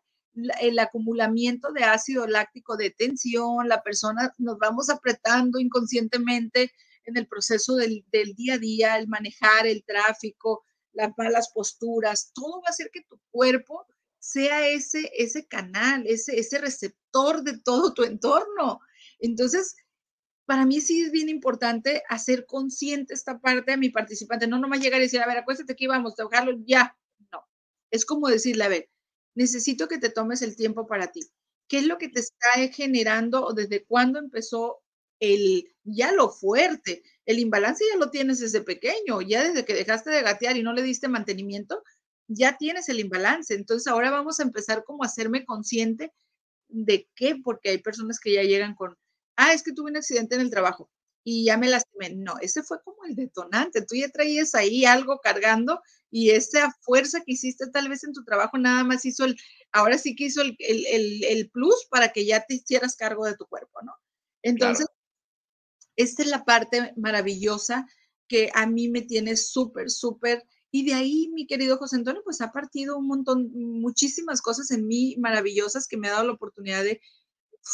el 0.61 0.79
acumulamiento 0.79 1.71
de 1.71 1.83
ácido 1.83 2.27
láctico 2.27 2.77
de 2.77 2.91
tensión, 2.91 3.67
la 3.67 3.81
persona 3.81 4.33
nos 4.37 4.57
vamos 4.57 4.89
apretando 4.89 5.59
inconscientemente 5.59 6.71
en 7.05 7.17
el 7.17 7.27
proceso 7.27 7.75
del, 7.75 8.05
del, 8.11 8.35
día 8.35 8.53
a 8.53 8.57
día, 8.59 8.97
el 8.97 9.07
manejar 9.07 9.65
el 9.65 9.83
tráfico, 9.83 10.63
las 10.93 11.11
malas 11.17 11.51
posturas, 11.53 12.31
todo 12.33 12.61
va 12.61 12.67
a 12.67 12.69
hacer 12.69 12.89
que 12.93 13.01
tu 13.09 13.19
cuerpo 13.31 13.85
sea 14.19 14.67
ese, 14.67 15.11
ese 15.17 15.47
canal, 15.47 16.03
ese, 16.05 16.37
ese 16.39 16.59
receptor 16.59 17.41
de 17.41 17.57
todo 17.59 17.93
tu 17.93 18.03
entorno. 18.03 18.79
Entonces, 19.19 19.75
para 20.45 20.65
mí 20.65 20.81
sí 20.81 21.03
es 21.03 21.11
bien 21.11 21.29
importante 21.29 22.01
hacer 22.09 22.45
consciente 22.47 23.13
esta 23.13 23.39
parte 23.39 23.71
de 23.71 23.77
mi 23.77 23.89
participante. 23.89 24.47
No 24.47 24.57
nomás 24.59 24.81
llegar 24.81 24.99
y 24.99 25.03
decir, 25.03 25.21
a 25.21 25.27
ver, 25.27 25.37
acuéstate 25.37 25.73
aquí, 25.73 25.85
vamos, 25.87 26.15
tocarlo 26.15 26.57
ya. 26.65 26.97
No. 27.31 27.43
Es 27.91 28.05
como 28.05 28.29
decirle, 28.29 28.63
a 28.63 28.69
ver, 28.69 28.89
necesito 29.35 29.87
que 29.87 29.99
te 29.99 30.09
tomes 30.09 30.41
el 30.41 30.55
tiempo 30.55 30.87
para 30.87 31.11
ti. 31.11 31.21
¿Qué 31.67 31.77
es 31.77 31.85
lo 31.85 31.99
que 31.99 32.09
te 32.09 32.21
está 32.21 32.49
generando 32.73 33.45
o 33.45 33.53
desde 33.53 33.85
cuándo 33.85 34.17
empezó 34.17 34.79
el, 35.19 35.71
ya 35.83 36.11
lo 36.11 36.29
fuerte? 36.29 37.03
El 37.27 37.37
imbalance 37.37 37.83
ya 37.91 37.99
lo 37.99 38.09
tienes 38.09 38.39
desde 38.39 38.61
pequeño, 38.61 39.21
ya 39.21 39.43
desde 39.43 39.65
que 39.65 39.75
dejaste 39.75 40.09
de 40.09 40.23
gatear 40.23 40.57
y 40.57 40.63
no 40.63 40.73
le 40.73 40.81
diste 40.81 41.07
mantenimiento, 41.07 41.83
ya 42.27 42.57
tienes 42.57 42.89
el 42.89 42.99
imbalance. 42.99 43.53
Entonces 43.53 43.85
ahora 43.85 44.09
vamos 44.09 44.39
a 44.39 44.43
empezar 44.43 44.83
como 44.83 45.03
a 45.03 45.07
hacerme 45.07 45.45
consciente 45.45 46.11
de 46.69 47.07
qué, 47.15 47.35
porque 47.43 47.69
hay 47.69 47.77
personas 47.79 48.19
que 48.19 48.33
ya 48.33 48.41
llegan 48.41 48.73
con 48.73 48.97
ah, 49.39 49.53
es 49.53 49.63
que 49.63 49.71
tuve 49.71 49.89
un 49.89 49.97
accidente 49.97 50.35
en 50.35 50.41
el 50.41 50.49
trabajo 50.49 50.89
y 51.23 51.45
ya 51.45 51.57
me 51.57 51.69
lastimé. 51.69 52.15
No, 52.15 52.35
ese 52.41 52.61
fue 52.63 52.81
como 52.83 53.05
el 53.05 53.15
detonante. 53.15 53.81
Tú 53.81 53.95
ya 53.95 54.09
traías 54.09 54.53
ahí 54.55 54.85
algo 54.85 55.19
cargando 55.23 55.81
y 56.11 56.31
esa 56.31 56.75
fuerza 56.81 57.21
que 57.21 57.33
hiciste 57.33 57.69
tal 57.69 57.87
vez 57.87 58.03
en 58.03 58.13
tu 58.13 58.23
trabajo 58.23 58.57
nada 58.57 58.83
más 58.83 59.05
hizo 59.05 59.25
el, 59.25 59.37
ahora 59.71 59.97
sí 59.97 60.15
que 60.15 60.25
hizo 60.25 60.41
el, 60.41 60.57
el, 60.59 61.49
plus 61.51 61.87
para 61.89 62.09
que 62.09 62.25
ya 62.25 62.43
te 62.45 62.55
hicieras 62.55 62.95
cargo 62.95 63.25
de 63.25 63.37
tu 63.37 63.45
cuerpo, 63.45 63.79
¿no? 63.83 63.93
Entonces, 64.41 64.87
esta 65.95 66.23
es 66.23 66.29
la 66.29 66.45
parte 66.45 66.93
maravillosa 66.97 67.85
que 68.27 68.49
a 68.53 68.65
mí 68.65 68.89
me 68.89 69.01
tiene 69.01 69.35
súper, 69.35 69.89
súper, 69.89 70.45
y 70.71 70.85
de 70.85 70.93
ahí, 70.93 71.29
mi 71.33 71.47
querido 71.47 71.77
José 71.77 71.95
Antonio, 71.95 72.21
pues 72.23 72.41
ha 72.41 72.51
partido 72.51 72.97
un 72.97 73.07
montón, 73.07 73.51
muchísimas 73.53 74.41
cosas 74.41 74.69
en 74.71 74.87
mí 74.87 75.15
maravillosas 75.17 75.87
que 75.87 75.97
me 75.97 76.07
ha 76.07 76.11
dado 76.11 76.27
la 76.27 76.33
oportunidad 76.33 76.83
de 76.83 77.01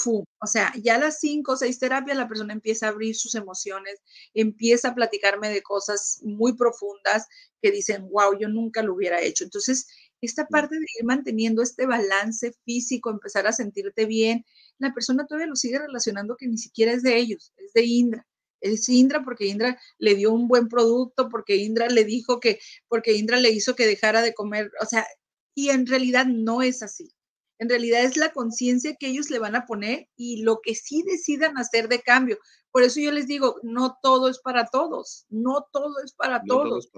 o 0.06 0.48
sea, 0.48 0.74
ya 0.82 0.96
a 0.96 1.00
las 1.00 1.20
cinco 1.20 1.54
o 1.54 1.58
seis 1.58 1.80
terapias 1.80 2.18
la 2.18 2.28
persona 2.28 2.54
empieza 2.54 2.88
a 2.88 2.90
abrir 2.90 3.16
sus 3.16 3.36
emociones, 3.36 4.02
empieza 4.34 4.90
a 4.90 4.96
platicarme 4.96 5.50
de 5.50 5.62
cosas 5.62 6.20
muy 6.24 6.54
profundas 6.56 7.28
que 7.62 7.72
dicen, 7.72 8.10
wow, 8.10 8.38
yo 8.38 8.50
nunca 8.50 8.84
lo 8.84 8.94
hubiera 8.94 9.22
hecho. 9.22 9.44
Entonces, 9.44 9.88
esta 10.22 10.48
parte 10.48 10.76
de 10.76 10.86
ir 11.00 11.06
manteniendo 11.06 11.62
este 11.62 11.86
balance 11.86 12.54
físico, 12.66 13.10
empezar 13.10 13.48
a 13.48 13.54
sentirte 13.54 14.06
bien, 14.06 14.46
la 14.80 14.94
persona 14.94 15.26
todavía 15.26 15.48
lo 15.48 15.56
sigue 15.56 15.80
relacionando 15.80 16.36
que 16.38 16.48
ni 16.48 16.58
siquiera 16.58 16.92
es 16.92 17.04
de 17.04 17.18
ellos, 17.18 17.54
es 17.58 17.74
de 17.74 17.84
Indra. 17.86 18.28
Es 18.62 18.90
Indra 18.90 19.24
porque 19.24 19.46
Indra 19.46 19.80
le 20.00 20.16
dio 20.16 20.32
un 20.32 20.48
buen 20.48 20.68
producto, 20.68 21.30
porque 21.30 21.58
Indra 21.58 21.88
le 21.88 22.04
dijo 22.04 22.40
que, 22.40 22.60
porque 22.88 23.14
Indra 23.14 23.40
le 23.40 23.52
hizo 23.52 23.76
que 23.76 23.86
dejara 23.86 24.22
de 24.22 24.34
comer, 24.34 24.72
o 24.82 24.86
sea, 24.86 25.06
y 25.54 25.70
en 25.70 25.86
realidad 25.86 26.26
no 26.26 26.62
es 26.62 26.82
así. 26.84 27.14
En 27.58 27.70
realidad 27.70 28.04
es 28.04 28.18
la 28.18 28.32
conciencia 28.32 28.96
que 29.00 29.08
ellos 29.08 29.30
le 29.30 29.40
van 29.40 29.56
a 29.56 29.66
poner 29.66 30.10
y 30.16 30.44
lo 30.44 30.60
que 30.62 30.76
sí 30.76 31.04
decidan 31.04 31.58
hacer 31.58 31.88
de 31.88 32.02
cambio. 32.02 32.38
Por 32.72 32.84
eso 32.84 33.00
yo 33.00 33.12
les 33.12 33.28
digo, 33.28 33.56
no 33.64 33.98
todo 34.02 34.28
es 34.28 34.40
para 34.40 34.68
todos, 34.68 35.26
no 35.30 35.66
todo 35.72 35.96
es 36.04 36.14
para 36.14 36.42
todos. 36.44 36.90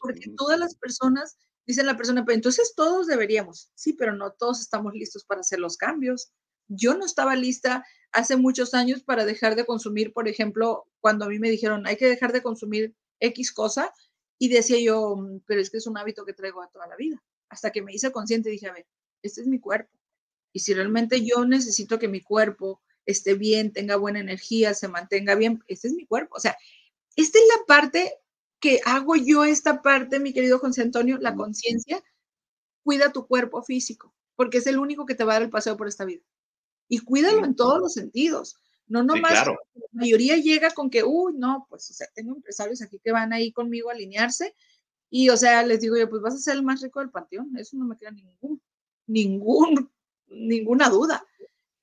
Porque 0.00 0.32
todas 0.36 0.58
las 0.58 0.74
personas, 0.76 1.36
dicen 1.66 1.86
la 1.86 1.96
persona, 1.96 2.24
pero 2.24 2.36
entonces 2.36 2.72
todos 2.74 3.06
deberíamos. 3.06 3.70
Sí, 3.74 3.92
pero 3.92 4.14
no 4.14 4.32
todos 4.32 4.60
estamos 4.60 4.94
listos 4.94 5.24
para 5.24 5.42
hacer 5.42 5.58
los 5.58 5.76
cambios. 5.76 6.32
Yo 6.68 6.96
no 6.96 7.04
estaba 7.04 7.36
lista 7.36 7.84
hace 8.12 8.36
muchos 8.36 8.72
años 8.72 9.02
para 9.02 9.26
dejar 9.26 9.56
de 9.56 9.66
consumir, 9.66 10.12
por 10.12 10.28
ejemplo, 10.28 10.86
cuando 11.00 11.26
a 11.26 11.28
mí 11.28 11.38
me 11.38 11.50
dijeron, 11.50 11.86
hay 11.86 11.96
que 11.96 12.06
dejar 12.06 12.32
de 12.32 12.42
consumir 12.42 12.94
X 13.20 13.52
cosa, 13.52 13.92
y 14.38 14.48
decía 14.48 14.78
yo, 14.80 15.16
mm, 15.16 15.40
pero 15.46 15.60
es 15.60 15.70
que 15.70 15.78
es 15.78 15.86
un 15.86 15.98
hábito 15.98 16.24
que 16.24 16.32
traigo 16.32 16.62
a 16.62 16.68
toda 16.68 16.86
la 16.86 16.96
vida. 16.96 17.22
Hasta 17.48 17.70
que 17.70 17.82
me 17.82 17.92
hice 17.92 18.12
consciente, 18.12 18.50
dije, 18.50 18.68
a 18.68 18.72
ver, 18.72 18.86
este 19.22 19.40
es 19.40 19.46
mi 19.46 19.58
cuerpo. 19.58 19.90
Y 20.52 20.60
si 20.60 20.74
realmente 20.74 21.24
yo 21.24 21.44
necesito 21.44 21.98
que 21.98 22.08
mi 22.08 22.20
cuerpo 22.20 22.80
esté 23.06 23.34
bien, 23.34 23.72
tenga 23.72 23.96
buena 23.96 24.20
energía, 24.20 24.74
se 24.74 24.88
mantenga 24.88 25.34
bien, 25.34 25.62
este 25.66 25.88
es 25.88 25.94
mi 25.94 26.06
cuerpo. 26.06 26.36
O 26.36 26.40
sea, 26.40 26.56
esta 27.16 27.38
es 27.38 27.44
la 27.58 27.66
parte 27.66 28.14
que 28.60 28.80
hago 28.84 29.16
yo, 29.16 29.44
esta 29.44 29.82
parte, 29.82 30.20
mi 30.20 30.32
querido 30.32 30.58
José 30.58 30.82
Antonio, 30.82 31.18
la 31.18 31.34
conciencia, 31.34 32.02
cuida 32.82 33.12
tu 33.12 33.26
cuerpo 33.26 33.62
físico, 33.62 34.14
porque 34.36 34.58
es 34.58 34.66
el 34.66 34.78
único 34.78 35.06
que 35.06 35.14
te 35.14 35.24
va 35.24 35.32
a 35.32 35.36
dar 35.36 35.42
el 35.42 35.50
paseo 35.50 35.76
por 35.76 35.88
esta 35.88 36.04
vida. 36.04 36.22
Y 36.88 37.00
cuídalo 37.00 37.44
en 37.44 37.54
todos 37.54 37.78
los 37.78 37.92
sentidos. 37.92 38.56
No 38.86 39.02
nomás, 39.02 39.46
la 39.46 39.56
mayoría 39.92 40.36
llega 40.36 40.70
con 40.70 40.88
que, 40.88 41.04
uy, 41.04 41.34
no, 41.36 41.66
pues, 41.68 41.90
o 41.90 41.94
sea, 41.94 42.06
tengo 42.14 42.34
empresarios 42.34 42.80
aquí 42.80 42.98
que 42.98 43.12
van 43.12 43.32
ahí 43.34 43.52
conmigo 43.52 43.90
a 43.90 43.92
alinearse 43.92 44.54
y, 45.10 45.28
o 45.28 45.36
sea, 45.36 45.62
les 45.62 45.80
digo 45.80 45.96
yo, 45.96 46.08
pues 46.08 46.22
vas 46.22 46.34
a 46.34 46.38
ser 46.38 46.56
el 46.56 46.62
más 46.62 46.80
rico 46.80 47.00
del 47.00 47.10
panteón. 47.10 47.54
Eso 47.56 47.76
no 47.76 47.84
me 47.84 47.96
queda 47.96 48.10
ningún, 48.10 48.62
ningún, 49.06 49.90
ninguna 50.30 50.88
duda, 50.88 51.24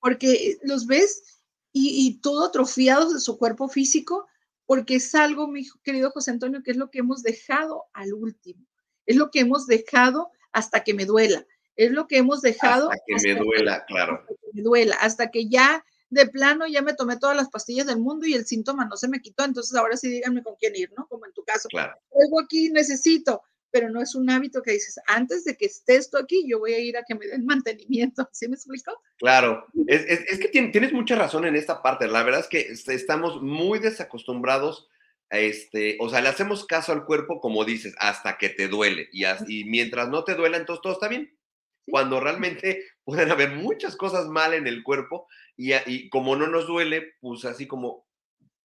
porque 0.00 0.58
los 0.62 0.86
ves 0.86 1.40
y, 1.72 2.06
y 2.06 2.20
todo 2.20 2.46
atrofiados 2.46 3.12
de 3.12 3.20
su 3.20 3.38
cuerpo 3.38 3.68
físico, 3.68 4.26
porque 4.66 4.96
es 4.96 5.14
algo, 5.14 5.46
mi 5.46 5.66
querido 5.82 6.10
José 6.10 6.32
Antonio, 6.32 6.62
que 6.62 6.72
es 6.72 6.76
lo 6.76 6.90
que 6.90 6.98
hemos 6.98 7.22
dejado 7.22 7.84
al 7.92 8.12
último. 8.14 8.66
Es 9.06 9.16
lo 9.16 9.30
que 9.30 9.40
hemos 9.40 9.66
dejado 9.66 10.30
hasta 10.52 10.82
que 10.82 10.94
me 10.94 11.04
duela. 11.04 11.46
Es 11.76 11.92
lo 11.92 12.06
que 12.08 12.18
hemos 12.18 12.40
dejado. 12.40 12.90
Hasta 12.90 13.02
que 13.06 13.34
me 13.34 13.38
duela, 13.38 13.84
claro. 13.86 14.14
Hasta 14.14 14.34
que 14.34 14.48
me 14.54 14.62
duela, 14.62 14.96
hasta 14.96 15.30
que 15.30 15.48
ya 15.48 15.84
de 16.08 16.26
plano 16.26 16.66
ya 16.66 16.82
me 16.82 16.94
tomé 16.94 17.18
todas 17.18 17.36
las 17.36 17.50
pastillas 17.50 17.86
del 17.86 17.98
mundo 17.98 18.26
y 18.26 18.34
el 18.34 18.46
síntoma 18.46 18.84
no 18.86 18.96
se 18.96 19.08
me 19.08 19.20
quitó, 19.20 19.44
entonces 19.44 19.76
ahora 19.76 19.96
sí 19.96 20.08
díganme 20.08 20.42
con 20.42 20.54
quién 20.56 20.74
ir, 20.76 20.92
¿no? 20.96 21.06
Como 21.08 21.26
en 21.26 21.32
tu 21.32 21.44
caso. 21.44 21.68
Claro. 21.68 21.94
Luego 22.14 22.40
aquí 22.40 22.70
necesito, 22.70 23.42
pero 23.70 23.90
no 23.90 24.00
es 24.00 24.14
un 24.14 24.30
hábito 24.30 24.62
que 24.62 24.72
dices, 24.72 24.98
antes 25.06 25.44
de 25.44 25.56
que 25.56 25.66
esté 25.66 25.96
esto 25.96 26.18
aquí, 26.18 26.44
yo 26.48 26.58
voy 26.58 26.74
a 26.74 26.78
ir 26.78 26.96
a 26.96 27.02
que 27.02 27.14
me 27.14 27.26
den 27.26 27.44
mantenimiento. 27.44 28.28
¿Sí 28.32 28.48
me 28.48 28.54
explico? 28.54 28.92
Claro, 29.18 29.66
es, 29.86 30.04
es, 30.06 30.38
que 30.38 30.48
tienes 30.48 30.92
mucha 30.92 31.16
razón 31.16 31.44
en 31.46 31.56
esta 31.56 31.82
parte. 31.82 32.08
La 32.08 32.22
verdad 32.22 32.40
es 32.40 32.48
que 32.48 32.92
estamos 32.92 33.42
muy 33.42 33.78
desacostumbrados. 33.78 34.88
A 35.28 35.40
este, 35.40 35.96
o 35.98 36.08
sea, 36.08 36.20
le 36.20 36.28
hacemos 36.28 36.64
caso 36.66 36.92
al 36.92 37.04
cuerpo, 37.04 37.40
como 37.40 37.64
dices, 37.64 37.94
hasta 37.98 38.38
que 38.38 38.48
te 38.48 38.68
duele. 38.68 39.08
Y, 39.12 39.24
y 39.48 39.64
mientras 39.64 40.08
no 40.08 40.22
te 40.22 40.36
duela, 40.36 40.56
entonces 40.56 40.82
todo 40.82 40.92
está 40.92 41.08
bien. 41.08 41.36
Cuando 41.84 42.20
realmente 42.20 42.84
pueden 43.04 43.30
haber 43.30 43.50
muchas 43.50 43.96
cosas 43.96 44.26
mal 44.26 44.54
en 44.54 44.66
el 44.66 44.82
cuerpo 44.82 45.26
y, 45.56 46.08
como 46.10 46.36
no 46.36 46.46
nos 46.46 46.66
duele, 46.66 47.14
pues 47.20 47.44
así 47.44 47.66
como, 47.66 48.05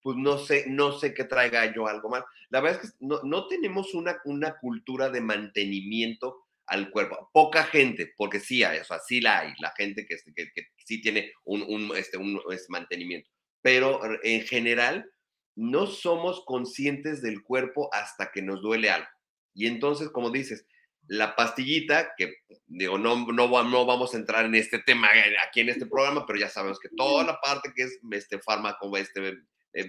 pues 0.01 0.17
no 0.17 0.37
sé, 0.37 0.65
no 0.67 0.97
sé 0.97 1.13
qué 1.13 1.23
traiga 1.23 1.73
yo 1.73 1.87
algo 1.87 2.09
mal. 2.09 2.23
La 2.49 2.61
verdad 2.61 2.81
es 2.83 2.91
que 2.91 2.97
no, 2.99 3.21
no 3.23 3.47
tenemos 3.47 3.93
una, 3.93 4.19
una 4.25 4.57
cultura 4.59 5.09
de 5.09 5.21
mantenimiento 5.21 6.45
al 6.67 6.91
cuerpo. 6.91 7.29
Poca 7.33 7.63
gente, 7.63 8.13
porque 8.15 8.39
sí 8.39 8.63
hay, 8.63 8.79
o 8.79 8.83
sea, 8.83 8.99
sí 8.99 9.21
la 9.21 9.39
hay, 9.39 9.53
la 9.59 9.73
gente 9.75 10.05
que, 10.05 10.17
que, 10.33 10.67
sí 10.85 11.01
tiene 11.01 11.31
un, 11.43 11.63
un, 11.63 11.95
este, 11.97 12.17
un 12.17 12.39
mantenimiento. 12.69 13.29
Pero 13.61 13.99
en 14.23 14.41
general, 14.45 15.09
no 15.55 15.87
somos 15.87 16.43
conscientes 16.45 17.21
del 17.21 17.43
cuerpo 17.43 17.89
hasta 17.91 18.31
que 18.31 18.41
nos 18.41 18.61
duele 18.61 18.89
algo. 18.89 19.09
Y 19.53 19.67
entonces, 19.67 20.09
como 20.09 20.29
dices, 20.29 20.65
la 21.07 21.35
pastillita, 21.35 22.13
que 22.15 22.35
digo, 22.67 22.97
no, 22.97 23.25
no, 23.31 23.47
no 23.47 23.85
vamos 23.85 24.13
a 24.13 24.17
entrar 24.17 24.45
en 24.45 24.55
este 24.55 24.79
tema 24.79 25.09
aquí 25.45 25.61
en 25.61 25.69
este 25.69 25.87
programa, 25.87 26.25
pero 26.25 26.39
ya 26.39 26.49
sabemos 26.49 26.79
que 26.79 26.89
toda 26.95 27.25
la 27.25 27.41
parte 27.41 27.73
que 27.75 27.83
es 27.83 27.99
este 28.11 28.39
fármaco, 28.39 28.95
este 28.95 29.29
eh, 29.29 29.37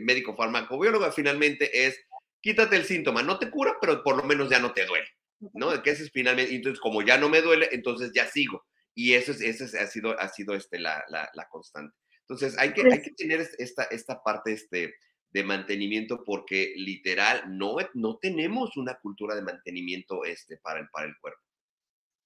médico 0.00 0.36
farmacobiólogo, 0.36 1.10
finalmente 1.12 1.86
es 1.86 1.98
quítate 2.40 2.76
el 2.76 2.84
síntoma, 2.84 3.22
no 3.22 3.38
te 3.38 3.50
cura, 3.50 3.76
pero 3.80 4.02
por 4.02 4.16
lo 4.16 4.22
menos 4.22 4.48
ya 4.50 4.58
no 4.58 4.72
te 4.72 4.86
duele, 4.86 5.08
¿no? 5.54 5.82
Que 5.82 5.90
ese 5.90 6.04
es 6.04 6.10
finalmente, 6.10 6.54
entonces 6.54 6.80
como 6.80 7.02
ya 7.02 7.18
no 7.18 7.28
me 7.28 7.42
duele, 7.42 7.68
entonces 7.72 8.12
ya 8.14 8.26
sigo. 8.26 8.64
Y 8.94 9.14
eso, 9.14 9.32
es, 9.32 9.40
eso 9.40 9.64
ha 9.78 9.86
sido, 9.86 10.18
ha 10.18 10.28
sido 10.28 10.54
este, 10.54 10.78
la, 10.78 11.04
la, 11.08 11.30
la 11.34 11.48
constante. 11.48 11.96
Entonces 12.22 12.58
hay 12.58 12.72
que, 12.72 12.82
hay 12.82 13.02
que 13.02 13.12
tener 13.12 13.46
esta, 13.58 13.84
esta 13.84 14.22
parte, 14.22 14.52
este, 14.52 14.94
de 15.32 15.44
mantenimiento 15.44 16.24
porque 16.24 16.72
literal 16.76 17.56
no, 17.56 17.76
no 17.94 18.18
tenemos 18.18 18.76
una 18.76 18.96
cultura 18.96 19.34
de 19.34 19.42
mantenimiento 19.42 20.24
este 20.24 20.56
para 20.56 20.80
el, 20.80 20.88
para 20.88 21.06
el 21.06 21.16
cuerpo. 21.20 21.40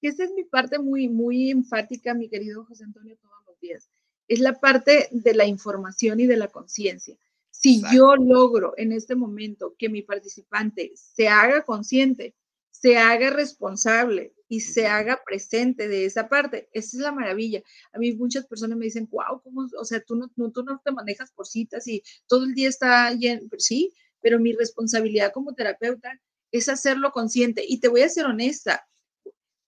Esa 0.01 0.25
es 0.25 0.33
mi 0.33 0.45
parte 0.45 0.79
muy, 0.79 1.09
muy 1.09 1.51
enfática, 1.51 2.15
mi 2.15 2.29
querido 2.29 2.65
José 2.65 2.85
Antonio, 2.85 3.17
todos 3.21 3.35
los 3.47 3.61
días. 3.61 3.89
Es 4.29 4.41
la 4.41 4.55
parte 4.55 5.09
de 5.11 5.35
la 5.35 5.47
información 5.47 6.21
y 6.21 6.27
de 6.27 6.37
la 6.37 6.49
conciencia. 6.49 7.17
Si 7.65 7.81
yo 7.95 8.15
logro 8.17 8.75
en 8.77 8.93
este 8.93 9.15
momento 9.15 9.75
que 9.79 9.89
mi 9.89 10.03
participante 10.03 10.93
se 10.97 11.29
haga 11.29 11.63
consciente, 11.65 12.35
se 12.71 12.99
haga 12.99 13.31
responsable 13.31 14.35
y 14.49 14.61
se 14.61 14.87
haga 14.87 15.23
presente 15.25 15.89
de 15.89 16.05
esa 16.05 16.29
parte. 16.29 16.69
Esa 16.75 16.99
es 16.99 17.03
la 17.03 17.11
maravilla. 17.11 17.63
A 17.95 17.99
mí 17.99 18.13
muchas 18.13 18.47
personas 18.47 18.77
me 18.77 18.85
dicen, 18.85 19.09
wow, 19.11 19.41
¿cómo? 19.43 19.67
O 19.81 19.85
sea, 19.87 20.03
tú 20.03 20.15
no, 20.15 20.29
tú 20.29 20.63
no 20.63 20.79
te 20.85 20.93
manejas 20.93 21.33
por 21.33 21.47
citas 21.47 21.89
y 21.89 22.03
todo 22.27 22.45
el 22.45 22.53
día 22.53 22.69
está 22.69 23.11
lleno. 23.15 23.49
Sí, 23.57 23.95
pero 24.21 24.39
mi 24.39 24.53
responsabilidad 24.53 25.33
como 25.33 25.55
terapeuta 25.55 26.21
es 26.53 26.69
hacerlo 26.69 27.13
consciente. 27.13 27.65
Y 27.67 27.81
te 27.81 27.89
voy 27.89 28.03
a 28.03 28.11
ser 28.11 28.27
honesta, 28.27 28.87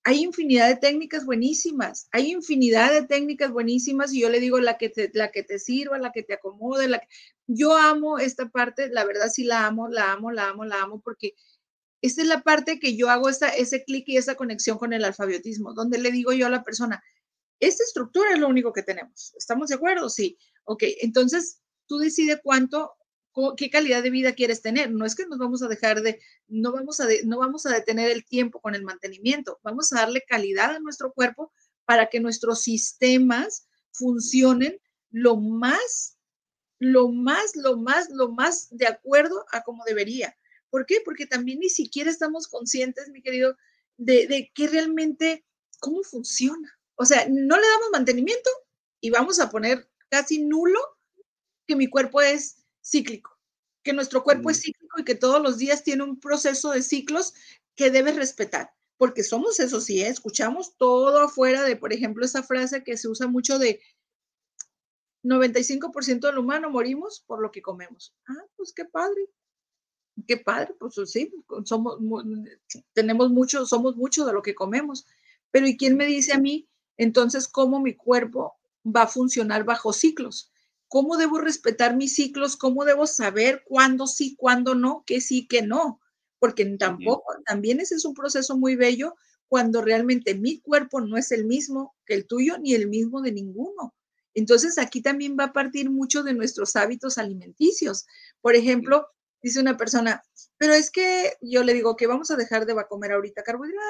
hay 0.06 0.22
infinidad 0.22 0.68
de 0.68 0.76
técnicas 0.76 1.26
buenísimas, 1.26 2.08
hay 2.12 2.30
infinidad 2.30 2.92
de 2.92 3.02
técnicas 3.02 3.50
buenísimas 3.50 4.12
y 4.12 4.20
yo 4.20 4.30
le 4.30 4.38
digo 4.38 4.60
la 4.60 4.78
que 4.78 4.88
te, 4.88 5.10
la 5.12 5.32
que 5.32 5.42
te 5.42 5.58
sirva, 5.58 5.98
la 5.98 6.12
que 6.12 6.22
te 6.22 6.34
acomode, 6.34 6.86
la 6.86 7.02
yo 7.48 7.76
amo 7.76 8.18
esta 8.18 8.48
parte, 8.48 8.88
la 8.88 9.04
verdad 9.04 9.26
sí 9.28 9.42
la 9.42 9.66
amo, 9.66 9.88
la 9.88 10.12
amo, 10.12 10.30
la 10.30 10.50
amo, 10.50 10.64
la 10.64 10.80
amo 10.80 11.00
porque 11.00 11.34
esta 12.02 12.22
es 12.22 12.28
la 12.28 12.44
parte 12.44 12.78
que 12.78 12.96
yo 12.96 13.10
hago 13.10 13.28
ese 13.28 13.82
clic 13.84 14.04
y 14.06 14.16
esa 14.16 14.36
conexión 14.36 14.78
con 14.78 14.92
el 14.92 15.04
alfabetismo, 15.04 15.74
donde 15.74 15.98
le 15.98 16.12
digo 16.12 16.32
yo 16.32 16.46
a 16.46 16.50
la 16.50 16.62
persona, 16.62 17.02
esta 17.58 17.82
estructura 17.82 18.30
es 18.32 18.38
lo 18.38 18.46
único 18.46 18.72
que 18.72 18.84
tenemos. 18.84 19.34
¿Estamos 19.36 19.70
de 19.70 19.74
acuerdo? 19.74 20.08
Sí. 20.08 20.38
Ok, 20.66 20.84
entonces 21.00 21.62
tú 21.88 21.98
decides 21.98 22.38
cuánto, 22.44 22.92
qué 23.56 23.70
calidad 23.70 24.02
de 24.02 24.10
vida 24.10 24.34
quieres 24.34 24.62
tener. 24.62 24.90
No 24.90 25.04
es 25.04 25.14
que 25.14 25.26
nos 25.26 25.38
vamos 25.38 25.62
a 25.62 25.68
dejar 25.68 26.02
de, 26.02 26.20
no 26.48 26.72
vamos 26.72 27.00
a, 27.00 27.06
no 27.24 27.38
vamos 27.38 27.66
a 27.66 27.74
detener 27.74 28.10
el 28.10 28.24
tiempo 28.24 28.60
con 28.60 28.74
el 28.74 28.82
mantenimiento, 28.82 29.60
vamos 29.62 29.92
a 29.92 29.96
darle 29.96 30.22
calidad 30.26 30.74
a 30.74 30.80
nuestro 30.80 31.12
cuerpo 31.12 31.52
para 31.84 32.06
que 32.06 32.20
nuestros 32.20 32.62
sistemas 32.62 33.68
funcionen 33.92 34.80
lo 35.10 35.36
más, 35.36 36.18
lo 36.78 37.08
más, 37.08 37.56
lo 37.56 37.76
más, 37.76 38.08
lo 38.10 38.30
más 38.30 38.68
de 38.70 38.86
acuerdo 38.86 39.44
a 39.52 39.62
como 39.62 39.84
debería. 39.84 40.36
¿Por 40.70 40.86
qué? 40.86 41.00
Porque 41.04 41.26
también 41.26 41.60
ni 41.60 41.70
siquiera 41.70 42.10
estamos 42.10 42.48
conscientes, 42.48 43.08
mi 43.10 43.22
querido, 43.22 43.56
de, 43.96 44.26
de 44.26 44.50
que 44.54 44.66
realmente, 44.66 45.44
cómo 45.78 46.02
funciona. 46.02 46.78
O 46.96 47.04
sea, 47.04 47.26
no 47.28 47.56
le 47.56 47.68
damos 47.68 47.90
mantenimiento 47.92 48.50
y 49.00 49.10
vamos 49.10 49.40
a 49.40 49.50
poner 49.50 49.88
casi 50.08 50.42
nulo 50.42 50.80
que 51.66 51.76
mi 51.76 51.88
cuerpo 51.88 52.20
es 52.20 52.65
cíclico, 52.86 53.38
que 53.82 53.92
nuestro 53.92 54.22
cuerpo 54.22 54.50
es 54.50 54.60
cíclico 54.60 55.00
y 55.00 55.04
que 55.04 55.14
todos 55.14 55.42
los 55.42 55.58
días 55.58 55.82
tiene 55.82 56.04
un 56.04 56.20
proceso 56.20 56.70
de 56.70 56.82
ciclos 56.82 57.34
que 57.74 57.90
debes 57.90 58.16
respetar, 58.16 58.70
porque 58.96 59.22
somos 59.22 59.60
eso 59.60 59.80
sí, 59.80 60.02
¿eh? 60.02 60.08
escuchamos 60.08 60.76
todo 60.76 61.20
afuera 61.20 61.62
de, 61.62 61.76
por 61.76 61.92
ejemplo, 61.92 62.24
esa 62.24 62.42
frase 62.42 62.84
que 62.84 62.96
se 62.96 63.08
usa 63.08 63.26
mucho 63.26 63.58
de 63.58 63.80
95% 65.22 66.20
del 66.20 66.38
humano 66.38 66.70
morimos 66.70 67.24
por 67.26 67.42
lo 67.42 67.50
que 67.50 67.60
comemos. 67.60 68.14
Ah, 68.28 68.44
pues 68.56 68.72
qué 68.72 68.84
padre, 68.84 69.28
qué 70.26 70.36
padre, 70.36 70.74
pues 70.78 70.94
sí, 71.10 71.32
somos, 71.64 71.98
tenemos 72.92 73.30
mucho, 73.30 73.66
somos 73.66 73.96
mucho 73.96 74.24
de 74.24 74.32
lo 74.32 74.42
que 74.42 74.54
comemos. 74.54 75.06
Pero 75.50 75.66
¿y 75.66 75.76
quién 75.76 75.96
me 75.96 76.06
dice 76.06 76.32
a 76.32 76.38
mí 76.38 76.68
entonces 76.96 77.48
cómo 77.48 77.80
mi 77.80 77.94
cuerpo 77.94 78.56
va 78.84 79.02
a 79.02 79.08
funcionar 79.08 79.64
bajo 79.64 79.92
ciclos? 79.92 80.52
¿Cómo 80.88 81.16
debo 81.16 81.38
respetar 81.38 81.96
mis 81.96 82.14
ciclos? 82.14 82.56
¿Cómo 82.56 82.84
debo 82.84 83.06
saber 83.06 83.62
cuándo 83.66 84.06
sí, 84.06 84.36
cuándo 84.36 84.74
no, 84.74 85.02
qué 85.06 85.20
sí, 85.20 85.46
qué 85.48 85.62
no? 85.62 86.00
Porque 86.38 86.64
tampoco, 86.78 87.24
también 87.44 87.80
ese 87.80 87.96
es 87.96 88.04
un 88.04 88.14
proceso 88.14 88.56
muy 88.56 88.76
bello 88.76 89.14
cuando 89.48 89.82
realmente 89.82 90.34
mi 90.34 90.60
cuerpo 90.60 91.00
no 91.00 91.16
es 91.16 91.32
el 91.32 91.44
mismo 91.44 91.94
que 92.04 92.14
el 92.14 92.26
tuyo 92.26 92.58
ni 92.58 92.74
el 92.74 92.88
mismo 92.88 93.22
de 93.22 93.32
ninguno. 93.32 93.94
Entonces 94.34 94.76
aquí 94.78 95.00
también 95.00 95.36
va 95.38 95.44
a 95.44 95.52
partir 95.52 95.90
mucho 95.90 96.22
de 96.22 96.34
nuestros 96.34 96.76
hábitos 96.76 97.16
alimenticios. 97.16 98.06
Por 98.42 98.54
ejemplo, 98.54 99.08
dice 99.42 99.60
una 99.60 99.76
persona, 99.76 100.22
pero 100.58 100.74
es 100.74 100.90
que 100.90 101.32
yo 101.40 101.62
le 101.62 101.72
digo 101.72 101.96
que 101.96 102.06
vamos 102.06 102.30
a 102.30 102.36
dejar 102.36 102.66
de 102.66 102.74
comer 102.88 103.12
ahorita 103.12 103.42
carbohidratos, 103.42 103.84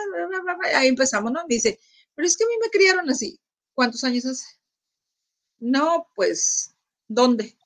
ahí 0.74 0.88
empezamos, 0.88 1.32
¿no? 1.32 1.42
dice, 1.48 1.80
pero 2.14 2.28
es 2.28 2.36
que 2.36 2.44
a 2.44 2.46
mí 2.46 2.54
me 2.62 2.70
criaron 2.70 3.10
así. 3.10 3.40
¿Cuántos 3.74 4.04
años 4.04 4.24
hace? 4.24 4.44
No, 5.58 6.08
pues, 6.14 6.75
¿dónde? 7.08 7.56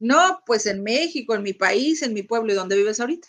No, 0.00 0.40
pues 0.46 0.66
en 0.66 0.82
México, 0.82 1.34
en 1.34 1.42
mi 1.42 1.52
país, 1.52 2.02
en 2.02 2.14
mi 2.14 2.22
pueblo, 2.22 2.52
¿y 2.52 2.56
dónde 2.56 2.76
vives 2.76 3.00
ahorita? 3.00 3.28